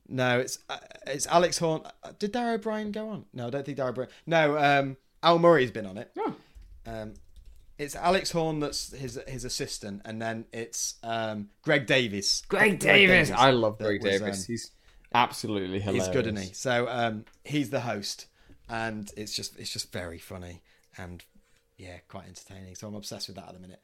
no, 0.09 0.39
it's 0.41 0.59
uh, 0.71 0.79
it's 1.07 1.27
Alex 1.27 1.59
Horne. 1.59 1.83
Uh, 2.03 2.13
Did 2.19 2.33
Dara 2.33 2.59
Ó 2.59 2.63
Briain 2.63 2.93
go 2.93 3.09
on? 3.09 3.25
No, 3.33 3.49
I 3.49 3.51
don't 3.51 3.65
think 3.67 3.77
Dara 3.77 3.93
Ó 3.93 3.95
Briain. 3.95 4.09
No, 4.27 4.57
um, 4.57 4.97
Al 5.23 5.39
Murray's 5.39 5.71
been 5.71 5.87
on 5.87 5.99
it. 5.99 6.11
Oh. 6.17 6.35
Um, 6.87 7.15
it's 7.77 7.95
Alex 7.95 8.31
Horne 8.31 8.61
that's 8.61 8.93
his 8.93 9.21
his 9.27 9.45
assistant, 9.45 10.03
and 10.05 10.21
then 10.23 10.47
it's 10.53 10.95
um, 11.03 11.51
Greg 11.63 11.87
Davies. 11.87 12.43
Greg 12.49 12.79
Davies. 12.79 13.31
I 13.31 13.51
love 13.51 13.79
Greg 13.79 14.03
was, 14.03 14.21
Davies. 14.21 14.41
um, 14.41 14.45
He's 14.47 14.71
absolutely 15.13 15.81
hilarious. 15.81 16.07
He's 16.07 16.15
good, 16.15 16.27
isn't 16.27 16.37
he? 16.49 16.55
So 16.55 16.87
um, 16.89 17.25
he's 17.45 17.71
the 17.71 17.81
host, 17.81 18.27
and 18.69 19.11
it's 19.17 19.35
just 19.35 19.59
it's 19.59 19.73
just 19.73 19.93
very 19.93 20.19
funny 20.19 20.63
and 20.97 21.25
yeah, 21.79 21.97
quite 22.09 22.27
entertaining. 22.27 22.75
So 22.75 22.87
I'm 22.89 22.95
obsessed 22.95 23.29
with 23.29 23.37
that 23.37 23.49
at 23.49 23.55
the 23.55 23.61
minute. 23.61 23.81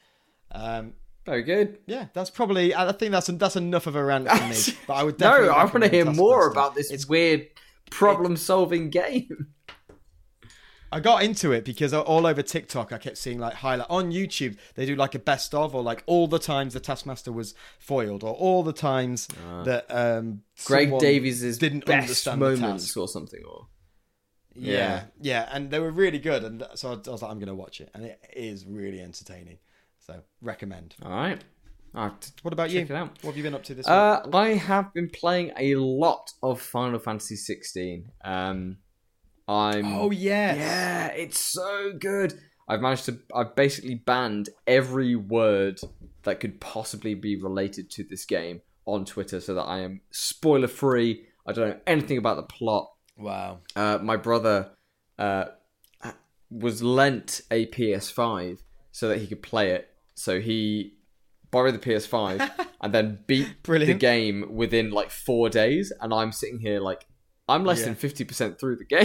Um, 0.52 0.92
Very 1.24 1.42
good. 1.42 1.78
yeah, 1.86 2.08
that's 2.12 2.28
probably. 2.28 2.74
I 2.74 2.92
think 2.92 3.12
that's 3.12 3.28
that's 3.28 3.56
enough 3.56 3.86
of 3.86 3.96
a 3.96 4.04
rant 4.04 4.28
for 4.28 4.46
me. 4.46 4.76
But 4.86 4.94
I 4.94 5.02
would 5.04 5.16
definitely. 5.16 5.46
no, 5.48 5.54
I 5.54 5.64
want 5.64 5.82
to 5.84 5.88
hear 5.88 6.04
more 6.04 6.48
about 6.50 6.74
this 6.74 6.90
It's 6.90 7.06
weird 7.08 7.46
problem-solving 7.90 8.90
game. 8.90 9.48
I 10.92 11.00
got 11.00 11.24
into 11.24 11.50
it 11.50 11.64
because 11.64 11.92
all 11.92 12.24
over 12.24 12.40
TikTok 12.40 12.92
I 12.92 12.98
kept 12.98 13.18
seeing 13.18 13.40
like 13.40 13.54
highlight 13.54 13.88
on 13.90 14.12
YouTube 14.12 14.56
they 14.76 14.86
do 14.86 14.94
like 14.94 15.16
a 15.16 15.18
best 15.18 15.52
of 15.52 15.74
or 15.74 15.82
like 15.82 16.04
all 16.06 16.28
the 16.28 16.38
times 16.38 16.72
the 16.74 16.78
Taskmaster 16.78 17.32
was 17.32 17.52
foiled 17.80 18.22
or 18.22 18.32
all 18.32 18.62
the 18.62 18.72
times 18.72 19.26
that 19.64 19.86
um 19.88 20.42
Greg 20.64 20.96
Davies' 21.00 21.58
didn't 21.58 21.84
best 21.84 22.02
understand 22.02 22.40
the 22.42 22.46
moments 22.46 22.84
task. 22.84 22.96
or 22.96 23.08
something. 23.08 23.40
Or 23.44 23.66
Yeah, 24.56 25.04
yeah, 25.20 25.48
and 25.52 25.70
they 25.70 25.78
were 25.80 25.90
really 25.90 26.18
good, 26.18 26.44
and 26.44 26.64
so 26.74 26.92
I 26.92 27.10
was 27.10 27.22
like, 27.22 27.30
I'm 27.30 27.38
going 27.38 27.48
to 27.48 27.54
watch 27.54 27.80
it, 27.80 27.90
and 27.94 28.04
it 28.04 28.20
is 28.34 28.64
really 28.66 29.00
entertaining. 29.00 29.58
So 30.00 30.20
recommend. 30.42 30.94
all 31.02 31.10
right. 31.10 31.42
I'll 31.94 32.10
have 32.10 32.20
to 32.20 32.32
What 32.42 32.52
about 32.52 32.70
check 32.70 32.88
you? 32.88 32.94
it 32.94 32.98
out. 32.98 33.10
What 33.22 33.30
have 33.30 33.36
you 33.36 33.42
been 33.44 33.54
up 33.54 33.62
to 33.64 33.74
this 33.74 33.86
Uh, 33.86 34.20
I 34.32 34.48
have 34.54 34.92
been 34.92 35.08
playing 35.08 35.52
a 35.56 35.76
lot 35.76 36.28
of 36.42 36.60
Final 36.60 36.98
Fantasy 36.98 37.36
16. 37.36 38.10
Um, 38.24 38.78
I'm. 39.46 39.86
Oh 39.86 40.10
yes. 40.10 40.56
Yeah, 40.58 41.06
it's 41.08 41.38
so 41.38 41.92
good. 41.98 42.34
I've 42.68 42.80
managed 42.80 43.04
to. 43.06 43.20
I've 43.34 43.54
basically 43.54 43.94
banned 43.94 44.48
every 44.66 45.14
word 45.14 45.80
that 46.24 46.40
could 46.40 46.60
possibly 46.60 47.14
be 47.14 47.36
related 47.40 47.90
to 47.90 48.04
this 48.04 48.24
game 48.24 48.62
on 48.86 49.04
Twitter, 49.04 49.40
so 49.40 49.54
that 49.54 49.62
I 49.62 49.80
am 49.80 50.00
spoiler 50.10 50.68
free. 50.68 51.26
I 51.46 51.52
don't 51.52 51.68
know 51.68 51.80
anything 51.86 52.18
about 52.18 52.36
the 52.36 52.42
plot. 52.42 52.90
Wow. 53.16 53.60
Uh, 53.76 53.98
my 54.02 54.16
brother 54.16 54.70
uh, 55.18 55.44
was 56.50 56.82
lent 56.82 57.40
a 57.50 57.66
PS5 57.66 58.58
so 58.92 59.08
that 59.08 59.18
he 59.18 59.26
could 59.26 59.42
play 59.42 59.70
it. 59.70 59.88
So 60.14 60.40
he 60.40 60.94
borrowed 61.50 61.74
the 61.74 61.78
PS5 61.78 62.50
and 62.80 62.92
then 62.94 63.20
beat 63.26 63.62
the 63.64 63.94
game 63.94 64.54
within 64.54 64.90
like 64.90 65.10
four 65.10 65.48
days. 65.48 65.92
And 66.00 66.12
I'm 66.12 66.32
sitting 66.32 66.58
here 66.60 66.80
like, 66.80 67.06
I'm 67.48 67.64
less 67.64 67.80
Yeah. 67.80 67.86
than 67.86 67.96
50% 67.96 68.58
through 68.58 68.76
the 68.76 68.84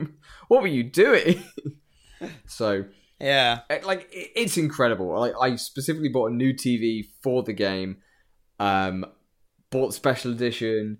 game. 0.00 0.16
what 0.48 0.60
were 0.62 0.68
you 0.68 0.84
doing? 0.84 1.42
so, 2.46 2.84
Yeah. 3.18 3.60
eh, 3.70 3.80
like, 3.84 4.08
it- 4.12 4.30
it's 4.36 4.56
incredible. 4.56 5.18
Like, 5.18 5.34
I 5.40 5.56
specifically 5.56 6.08
bought 6.10 6.30
a 6.30 6.34
new 6.34 6.52
TV 6.52 7.04
for 7.22 7.42
the 7.42 7.52
game. 7.52 7.98
Um, 8.58 9.06
bought 9.70 9.94
special 9.94 10.32
edition. 10.32 10.98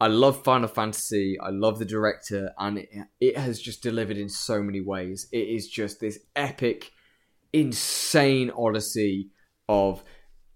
I 0.00 0.06
love 0.06 0.44
Final 0.44 0.68
Fantasy. 0.68 1.36
I 1.40 1.50
love 1.50 1.78
the 1.78 1.84
director, 1.84 2.52
and 2.58 2.78
it, 2.78 2.88
it 3.20 3.36
has 3.36 3.60
just 3.60 3.82
delivered 3.82 4.16
in 4.16 4.28
so 4.28 4.62
many 4.62 4.80
ways. 4.80 5.28
It 5.32 5.48
is 5.48 5.68
just 5.68 6.00
this 6.00 6.20
epic, 6.36 6.92
insane 7.52 8.50
odyssey 8.56 9.30
of 9.68 10.04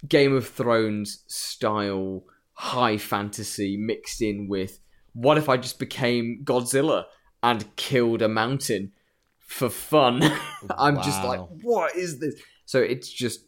Game 0.07 0.35
of 0.35 0.49
Thrones 0.49 1.25
style 1.27 2.25
high 2.55 2.99
fantasy 2.99 3.77
mixed 3.77 4.23
in 4.23 4.47
with 4.49 4.79
what 5.15 5.39
if 5.39 5.49
I 5.49 5.57
just 5.57 5.79
became 5.79 6.43
Godzilla 6.45 7.05
and 7.43 7.75
killed 7.77 8.23
a 8.23 8.29
mountain 8.29 8.93
for 9.39 9.69
fun? 9.69 10.23
I'm 10.79 10.97
just 11.03 11.23
like, 11.25 11.41
what 11.63 11.97
is 11.97 12.19
this? 12.19 12.35
So 12.65 12.81
it's 12.81 13.11
just 13.13 13.41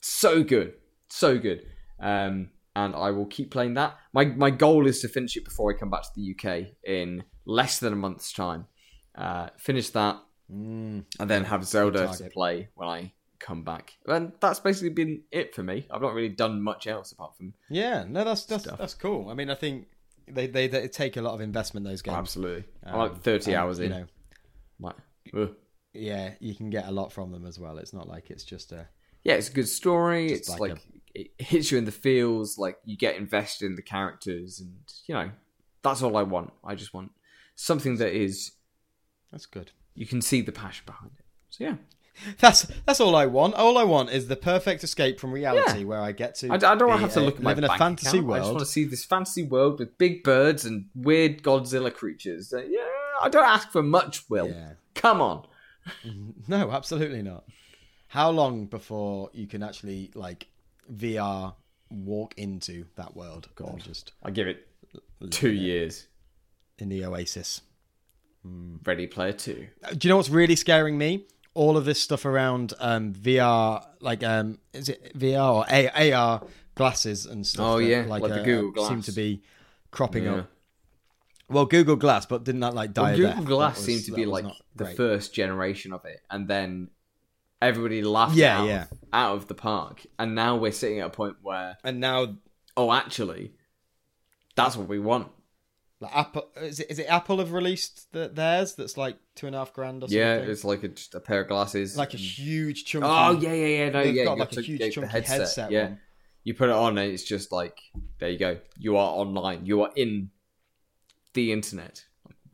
so 0.00 0.42
good, 0.42 0.74
so 1.08 1.38
good. 1.38 1.66
Um, 2.00 2.50
and 2.74 2.94
I 2.94 3.10
will 3.10 3.26
keep 3.26 3.50
playing 3.50 3.74
that. 3.74 3.96
My 4.12 4.24
my 4.24 4.50
goal 4.50 4.86
is 4.86 5.00
to 5.02 5.08
finish 5.08 5.36
it 5.36 5.44
before 5.44 5.72
I 5.74 5.78
come 5.78 5.90
back 5.90 6.02
to 6.02 6.08
the 6.14 6.34
UK 6.34 6.68
in 6.84 7.24
less 7.44 7.78
than 7.78 7.92
a 7.92 7.96
month's 7.96 8.32
time. 8.32 8.66
Uh, 9.14 9.48
finish 9.58 9.90
that, 9.90 10.16
Mm. 10.50 11.04
and 11.18 11.30
then 11.30 11.44
have 11.44 11.64
Zelda 11.64 12.12
to 12.18 12.30
play 12.30 12.68
when 12.74 12.88
I 12.88 13.12
come 13.38 13.64
back. 13.64 13.94
And 14.06 14.32
that's 14.40 14.60
basically 14.60 14.90
been 14.90 15.22
it 15.30 15.54
for 15.54 15.62
me. 15.62 15.86
I've 15.90 16.02
not 16.02 16.12
really 16.14 16.28
done 16.28 16.60
much 16.62 16.86
else 16.86 17.12
apart 17.12 17.36
from 17.36 17.54
Yeah, 17.70 18.04
no, 18.06 18.22
that's 18.24 18.44
that's 18.44 18.64
Stuff. 18.64 18.78
that's 18.78 18.94
cool. 18.94 19.28
I 19.30 19.34
mean, 19.34 19.50
I 19.50 19.54
think 19.54 19.86
they, 20.28 20.46
they 20.46 20.68
they 20.68 20.88
take 20.88 21.16
a 21.16 21.22
lot 21.22 21.34
of 21.34 21.40
investment 21.40 21.84
those 21.86 22.02
games. 22.02 22.16
absolutely. 22.18 22.64
Um, 22.84 22.98
like 22.98 23.22
30 23.22 23.52
and, 23.52 23.60
hours 23.60 23.78
in. 23.78 23.84
You 23.84 23.98
know, 23.98 24.06
Like, 24.80 24.96
yeah, 25.94 26.34
you 26.40 26.54
can 26.54 26.70
get 26.70 26.86
a 26.86 26.90
lot 26.90 27.12
from 27.12 27.32
them 27.32 27.46
as 27.46 27.58
well. 27.58 27.78
It's 27.78 27.92
not 27.92 28.08
like 28.08 28.30
it's 28.30 28.44
just 28.44 28.72
a 28.72 28.88
yeah, 29.24 29.34
it's 29.34 29.48
a 29.48 29.52
good 29.52 29.68
story. 29.68 30.32
It's 30.32 30.48
like 30.48 30.60
like, 30.60 30.78
it 31.14 31.30
hits 31.38 31.70
you 31.70 31.78
in 31.78 31.84
the 31.84 31.92
feels. 31.92 32.58
Like 32.58 32.78
you 32.84 32.96
get 32.96 33.16
invested 33.16 33.66
in 33.66 33.76
the 33.76 33.82
characters, 33.82 34.60
and 34.60 34.74
you 35.06 35.14
know 35.14 35.30
that's 35.82 36.02
all 36.02 36.16
I 36.16 36.22
want. 36.22 36.52
I 36.64 36.74
just 36.74 36.94
want 36.94 37.12
something 37.54 37.96
that 37.96 38.12
is 38.12 38.52
that's 39.30 39.46
good. 39.46 39.70
you 39.94 40.06
can 40.06 40.20
see 40.22 40.40
the 40.40 40.52
passion 40.52 40.84
behind 40.86 41.12
it. 41.18 41.24
So 41.50 41.64
yeah, 41.64 41.74
That's 42.38 42.66
that's 42.86 43.00
all 43.00 43.16
I 43.16 43.26
want. 43.26 43.54
All 43.54 43.78
I 43.78 43.84
want 43.84 44.10
is 44.10 44.28
the 44.28 44.36
perfect 44.36 44.84
escape 44.84 45.18
from 45.20 45.32
reality, 45.32 45.80
Yeah. 45.80 45.84
where 45.84 46.00
I 46.00 46.12
get 46.12 46.34
to. 46.36 46.52
I 46.52 46.56
don't 46.58 46.86
want 46.88 46.98
to 47.00 47.06
have 47.06 47.12
to 47.14 47.20
a- 47.20 47.24
look 47.24 47.36
at 47.36 47.42
my 47.42 47.50
live 47.50 47.58
in 47.58 47.64
a 47.64 47.78
fantasy 47.78 48.18
account. 48.18 48.32
I 48.32 48.38
just 48.38 48.48
want 48.50 48.58
to 48.60 48.66
see 48.66 48.84
this 48.84 49.04
fantasy 49.04 49.42
world 49.44 49.78
with 49.78 49.96
big 49.98 50.22
birds 50.22 50.64
and 50.66 50.86
weird 50.94 51.42
Godzilla 51.42 51.92
creatures. 51.92 52.52
Uh, 52.52 52.62
yeah, 52.68 52.80
I 53.22 53.28
don't 53.30 53.44
ask 53.44 53.70
for 53.70 53.82
much, 53.82 54.28
Will. 54.30 54.48
Yeah. 54.48 54.72
Come 54.94 55.20
on. 55.20 55.46
No, 56.46 56.70
absolutely 56.70 57.22
not. 57.22 57.44
How 58.08 58.30
long 58.30 58.66
before 58.66 59.30
you 59.32 59.46
can 59.46 59.62
actually 59.62 60.10
like 60.14 60.46
VR 60.90 61.54
walk 61.90 62.34
into 62.36 62.86
that 62.96 63.14
world? 63.16 63.48
God, 63.54 63.80
just 63.84 64.12
I 64.22 64.30
give 64.30 64.46
it 64.48 64.66
two 65.30 65.52
years. 65.52 66.06
in 66.78 66.88
the 66.88 67.04
Oasis. 67.04 67.60
Ready 68.44 69.06
Player 69.06 69.32
Two. 69.32 69.68
Do 69.96 70.06
you 70.06 70.08
know 70.08 70.16
what's 70.16 70.28
really 70.30 70.56
scaring 70.56 70.98
me? 70.98 71.26
All 71.54 71.76
of 71.76 71.84
this 71.84 72.00
stuff 72.00 72.24
around 72.24 72.72
um, 72.80 73.12
VR, 73.12 73.84
like 74.00 74.24
um, 74.24 74.58
is 74.72 74.88
it 74.88 75.16
VR 75.16 75.54
or 75.54 75.66
A- 75.70 76.12
AR 76.12 76.42
glasses 76.74 77.26
and 77.26 77.46
stuff? 77.46 77.66
Oh, 77.66 77.78
that, 77.78 77.84
yeah, 77.84 78.04
like 78.08 78.22
the 78.22 78.40
uh, 78.40 78.44
Google 78.44 78.84
seem 78.86 78.94
Glass. 78.96 79.06
to 79.06 79.12
be 79.12 79.42
cropping 79.90 80.24
Yeah. 80.24 80.34
up. 80.36 80.50
Well, 81.48 81.66
Google 81.66 81.96
Glass, 81.96 82.24
but 82.24 82.42
didn't 82.44 82.62
that 82.62 82.74
like 82.74 82.94
die? 82.94 83.14
Well, 83.16 83.34
Google? 83.34 83.44
Glass 83.58 83.76
was- 83.76 83.84
seemed 83.86 84.04
to 84.06 84.12
be 84.12 84.24
like 84.26 84.46
the 84.74 84.84
great. 84.84 84.96
first 84.96 85.34
generation 85.34 85.92
of 85.92 86.04
it, 86.06 86.20
and 86.30 86.48
then 86.48 86.88
everybody 87.62 88.02
laughed 88.02 88.34
Yeah, 88.36 88.60
out, 88.60 88.66
yeah. 88.68 88.86
out 89.12 89.36
of 89.36 89.48
the 89.48 89.54
park, 89.54 90.04
and 90.18 90.34
now 90.34 90.56
we're 90.56 90.72
sitting 90.72 91.00
at 91.00 91.06
a 91.06 91.10
point 91.10 91.36
where, 91.42 91.78
And 91.84 92.00
now, 92.00 92.36
oh, 92.76 92.92
actually, 92.92 93.52
that's 94.54 94.76
what 94.76 94.88
we 94.88 94.98
want. 94.98 95.28
like, 96.00 96.14
Apple 96.14 96.48
is 96.56 96.80
it, 96.80 96.90
is 96.90 96.98
it 96.98 97.06
Apple 97.08 97.38
have 97.38 97.52
released 97.52 98.12
the, 98.12 98.28
theirs? 98.28 98.74
That's 98.74 98.96
like 98.96 99.16
two 99.34 99.46
and 99.46 99.54
a 99.56 99.58
half 99.60 99.72
grand 99.72 100.02
or 100.02 100.06
something. 100.08 100.18
Yeah, 100.18 100.34
it's 100.36 100.64
like 100.64 100.82
a, 100.82 100.88
just 100.88 101.14
a 101.14 101.20
pair 101.20 101.40
of 101.42 101.48
glasses, 101.48 101.96
like 101.96 102.12
a 102.14 102.18
huge 102.18 102.84
chunky. 102.84 103.06
Oh 103.08 103.38
yeah, 103.40 103.52
yeah, 103.52 103.66
yeah. 103.84 103.88
No, 103.90 104.02
They've 104.02 104.14
yeah. 104.14 104.24
got 104.24 104.38
like 104.38 104.52
a 104.56 104.60
huge 104.60 104.78
get 104.78 104.84
the 104.86 104.90
chunky 104.92 105.10
headset. 105.10 105.38
headset 105.40 105.70
yeah, 105.70 105.84
one. 105.84 106.00
you 106.44 106.54
put 106.54 106.68
it 106.68 106.74
on, 106.74 106.98
and 106.98 107.12
it's 107.12 107.22
just 107.24 107.52
like 107.52 107.78
there 108.18 108.30
you 108.30 108.38
go. 108.38 108.58
You 108.78 108.96
are 108.96 109.10
online. 109.14 109.64
You 109.64 109.82
are 109.82 109.90
in 109.96 110.30
the 111.34 111.52
internet. 111.52 112.04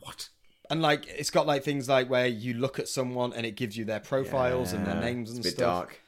What? 0.00 0.28
And 0.70 0.82
like 0.82 1.06
it's 1.06 1.30
got 1.30 1.46
like 1.46 1.64
things 1.64 1.88
like 1.88 2.10
where 2.10 2.26
you 2.26 2.54
look 2.54 2.78
at 2.78 2.88
someone 2.88 3.32
and 3.32 3.46
it 3.46 3.52
gives 3.56 3.76
you 3.76 3.84
their 3.86 4.00
profiles 4.00 4.72
and 4.72 4.86
their 4.86 5.00
names 5.00 5.30
and 5.30 5.38
it's 5.38 5.48
a 5.48 5.50
bit 5.50 5.56
stuff. 5.56 5.66
dark. 5.88 6.00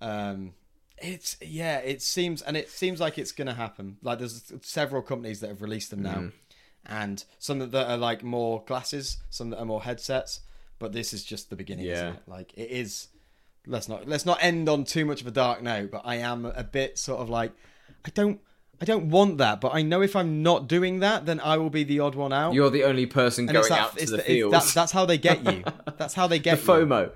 Um, 0.00 0.54
it's 1.00 1.36
yeah, 1.40 1.78
it 1.78 2.02
seems 2.02 2.42
and 2.42 2.56
it 2.56 2.68
seems 2.70 3.00
like 3.00 3.18
it's 3.18 3.32
gonna 3.32 3.54
happen. 3.54 3.96
Like 4.02 4.18
there's 4.18 4.52
several 4.62 5.02
companies 5.02 5.40
that 5.40 5.48
have 5.48 5.62
released 5.62 5.90
them 5.90 6.02
now, 6.02 6.16
Mm. 6.16 6.32
and 6.86 7.24
some 7.38 7.58
that 7.60 7.74
are 7.88 7.96
like 7.96 8.22
more 8.24 8.64
glasses, 8.66 9.18
some 9.30 9.50
that 9.50 9.58
are 9.58 9.64
more 9.64 9.82
headsets. 9.82 10.40
But 10.80 10.92
this 10.92 11.12
is 11.12 11.24
just 11.24 11.50
the 11.50 11.56
beginning, 11.56 11.86
isn't 11.86 12.04
Yeah. 12.06 12.12
it? 12.14 12.22
Like 12.26 12.52
it 12.54 12.70
is. 12.70 13.08
Let's 13.66 13.88
not 13.88 14.08
let's 14.08 14.26
not 14.26 14.38
end 14.42 14.68
on 14.68 14.84
too 14.84 15.04
much 15.04 15.20
of 15.20 15.26
a 15.26 15.32
dark 15.32 15.62
note. 15.62 15.90
But 15.92 16.02
I 16.04 16.16
am 16.16 16.44
a 16.46 16.64
bit 16.64 16.98
sort 16.98 17.20
of 17.20 17.28
like 17.28 17.52
I 18.04 18.10
don't 18.10 18.40
I 18.80 18.84
don't 18.84 19.08
want 19.10 19.38
that. 19.38 19.60
But 19.60 19.74
I 19.74 19.82
know 19.82 20.02
if 20.02 20.14
I'm 20.14 20.42
not 20.42 20.68
doing 20.68 21.00
that, 21.00 21.26
then 21.26 21.40
I 21.40 21.56
will 21.56 21.70
be 21.70 21.84
the 21.84 22.00
odd 22.00 22.14
one 22.14 22.32
out. 22.32 22.54
You're 22.54 22.70
the 22.70 22.84
only 22.84 23.06
person 23.06 23.46
And 23.48 23.52
going 23.54 23.68
that, 23.68 23.80
out 23.80 23.96
to 23.98 24.04
the 24.06 24.10
the- 24.12 24.14
it's- 24.18 24.26
fields. 24.26 24.74
that's, 24.74 24.92
how 24.92 25.04
they 25.04 25.18
get 25.18 25.44
you. 25.44 25.64
That's 25.98 26.14
how 26.14 26.26
they 26.28 26.38
the 26.38 26.44
get 26.44 26.58
you. 26.58 26.64
FOMO. 26.64 27.10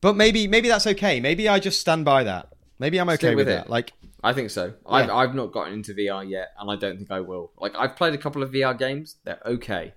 But 0.00 0.16
maybe 0.16 0.46
maybe 0.48 0.68
that's 0.68 0.86
okay. 0.86 1.20
Maybe 1.20 1.46
I 1.48 1.58
just 1.58 1.78
stand 1.80 2.04
by 2.06 2.24
that. 2.24 2.52
Maybe 2.78 2.98
I'm 2.98 3.08
okay 3.10 3.16
Stick 3.18 3.36
with, 3.36 3.48
with 3.48 3.54
that. 3.56 3.66
it. 3.66 3.70
Like 3.70 3.92
I 4.24 4.32
think 4.32 4.48
so. 4.50 4.72
I've, 4.86 5.10
I've 5.10 5.34
not 5.34 5.52
gotten 5.52 5.74
into 5.74 5.92
VR 5.92 6.26
yet, 6.28 6.48
and 6.58 6.70
I 6.70 6.76
don't 6.76 6.96
think 6.96 7.10
I 7.10 7.20
will. 7.20 7.52
Like 7.58 7.74
I've 7.76 7.96
played 7.96 8.14
a 8.14 8.18
couple 8.18 8.42
of 8.42 8.50
VR 8.50 8.78
games. 8.78 9.16
They're 9.24 9.40
okay. 9.44 9.92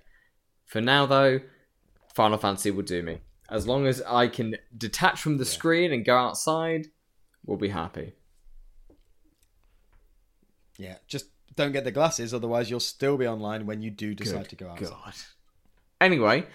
For 0.66 0.80
now, 0.82 1.06
though, 1.06 1.40
Final 2.14 2.36
Fantasy 2.36 2.70
will 2.70 2.82
do 2.82 3.02
me. 3.02 3.20
As 3.48 3.66
long 3.66 3.86
as 3.86 4.02
I 4.02 4.28
can 4.28 4.56
detach 4.76 5.20
from 5.22 5.38
the 5.38 5.44
screen 5.46 5.92
and 5.92 6.04
go 6.04 6.16
outside, 6.16 6.88
we'll 7.46 7.56
be 7.58 7.68
happy. 7.68 8.12
Yeah, 10.78 10.96
just 11.06 11.26
don't 11.56 11.72
get 11.72 11.84
the 11.84 11.90
glasses, 11.92 12.34
otherwise 12.34 12.70
you'll 12.70 12.80
still 12.80 13.16
be 13.16 13.26
online 13.26 13.66
when 13.66 13.80
you 13.82 13.90
do 13.90 14.14
decide 14.14 14.48
to 14.48 14.56
go 14.56 14.70
outside. 14.70 14.88
God. 14.90 15.14
Anyway, 16.00 16.46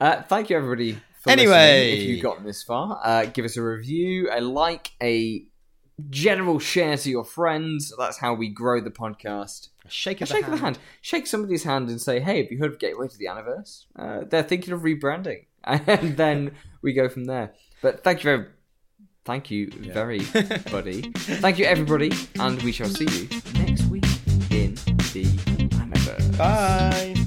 uh, 0.00 0.22
thank 0.22 0.50
you 0.50 0.56
everybody 0.56 0.92
for 1.22 1.30
Anyway. 1.30 1.50
listening. 1.90 2.00
If 2.02 2.08
you've 2.08 2.22
gotten 2.22 2.44
this 2.44 2.62
far, 2.62 3.00
uh, 3.04 3.26
give 3.26 3.44
us 3.44 3.56
a 3.56 3.62
review, 3.62 4.28
a 4.32 4.40
like, 4.40 4.90
a 5.02 5.46
general 6.10 6.58
share 6.58 6.96
to 6.96 7.08
your 7.10 7.24
friends. 7.24 7.92
That's 7.96 8.18
how 8.18 8.34
we 8.34 8.48
grow 8.48 8.80
the 8.80 8.90
podcast. 8.90 9.68
A 9.86 9.90
shake 9.90 10.18
A 10.20 10.20
the 10.20 10.26
shake 10.26 10.42
hand. 10.44 10.54
of 10.54 10.58
the 10.60 10.64
hand. 10.64 10.78
Shake 11.00 11.26
somebody's 11.26 11.62
hand 11.64 11.88
and 11.88 12.00
say, 12.00 12.18
"Hey, 12.20 12.42
have 12.42 12.50
you 12.50 12.58
heard 12.58 12.72
of 12.72 12.78
Gateway 12.80 13.06
to 13.08 13.16
the 13.16 13.26
Anniverse? 13.26 13.84
Uh, 13.96 14.24
they're 14.28 14.42
thinking 14.42 14.74
of 14.74 14.80
rebranding," 14.80 15.44
and 15.64 16.16
then 16.16 16.52
we 16.82 16.92
go 16.92 17.08
from 17.08 17.26
there. 17.26 17.54
But 17.80 18.02
thank 18.02 18.18
you 18.20 18.24
very, 18.24 18.46
thank 19.24 19.50
you 19.50 19.70
very, 19.70 20.18
buddy. 20.70 21.02
Thank 21.12 21.58
you, 21.58 21.64
everybody, 21.64 22.12
and 22.38 22.60
we 22.62 22.72
shall 22.72 22.88
see 22.88 23.06
you 23.06 23.28
next 23.54 23.84
week 23.86 24.04
in 24.50 24.74
the 25.12 25.24
Anniverse. 25.76 26.38
Bye. 26.38 27.23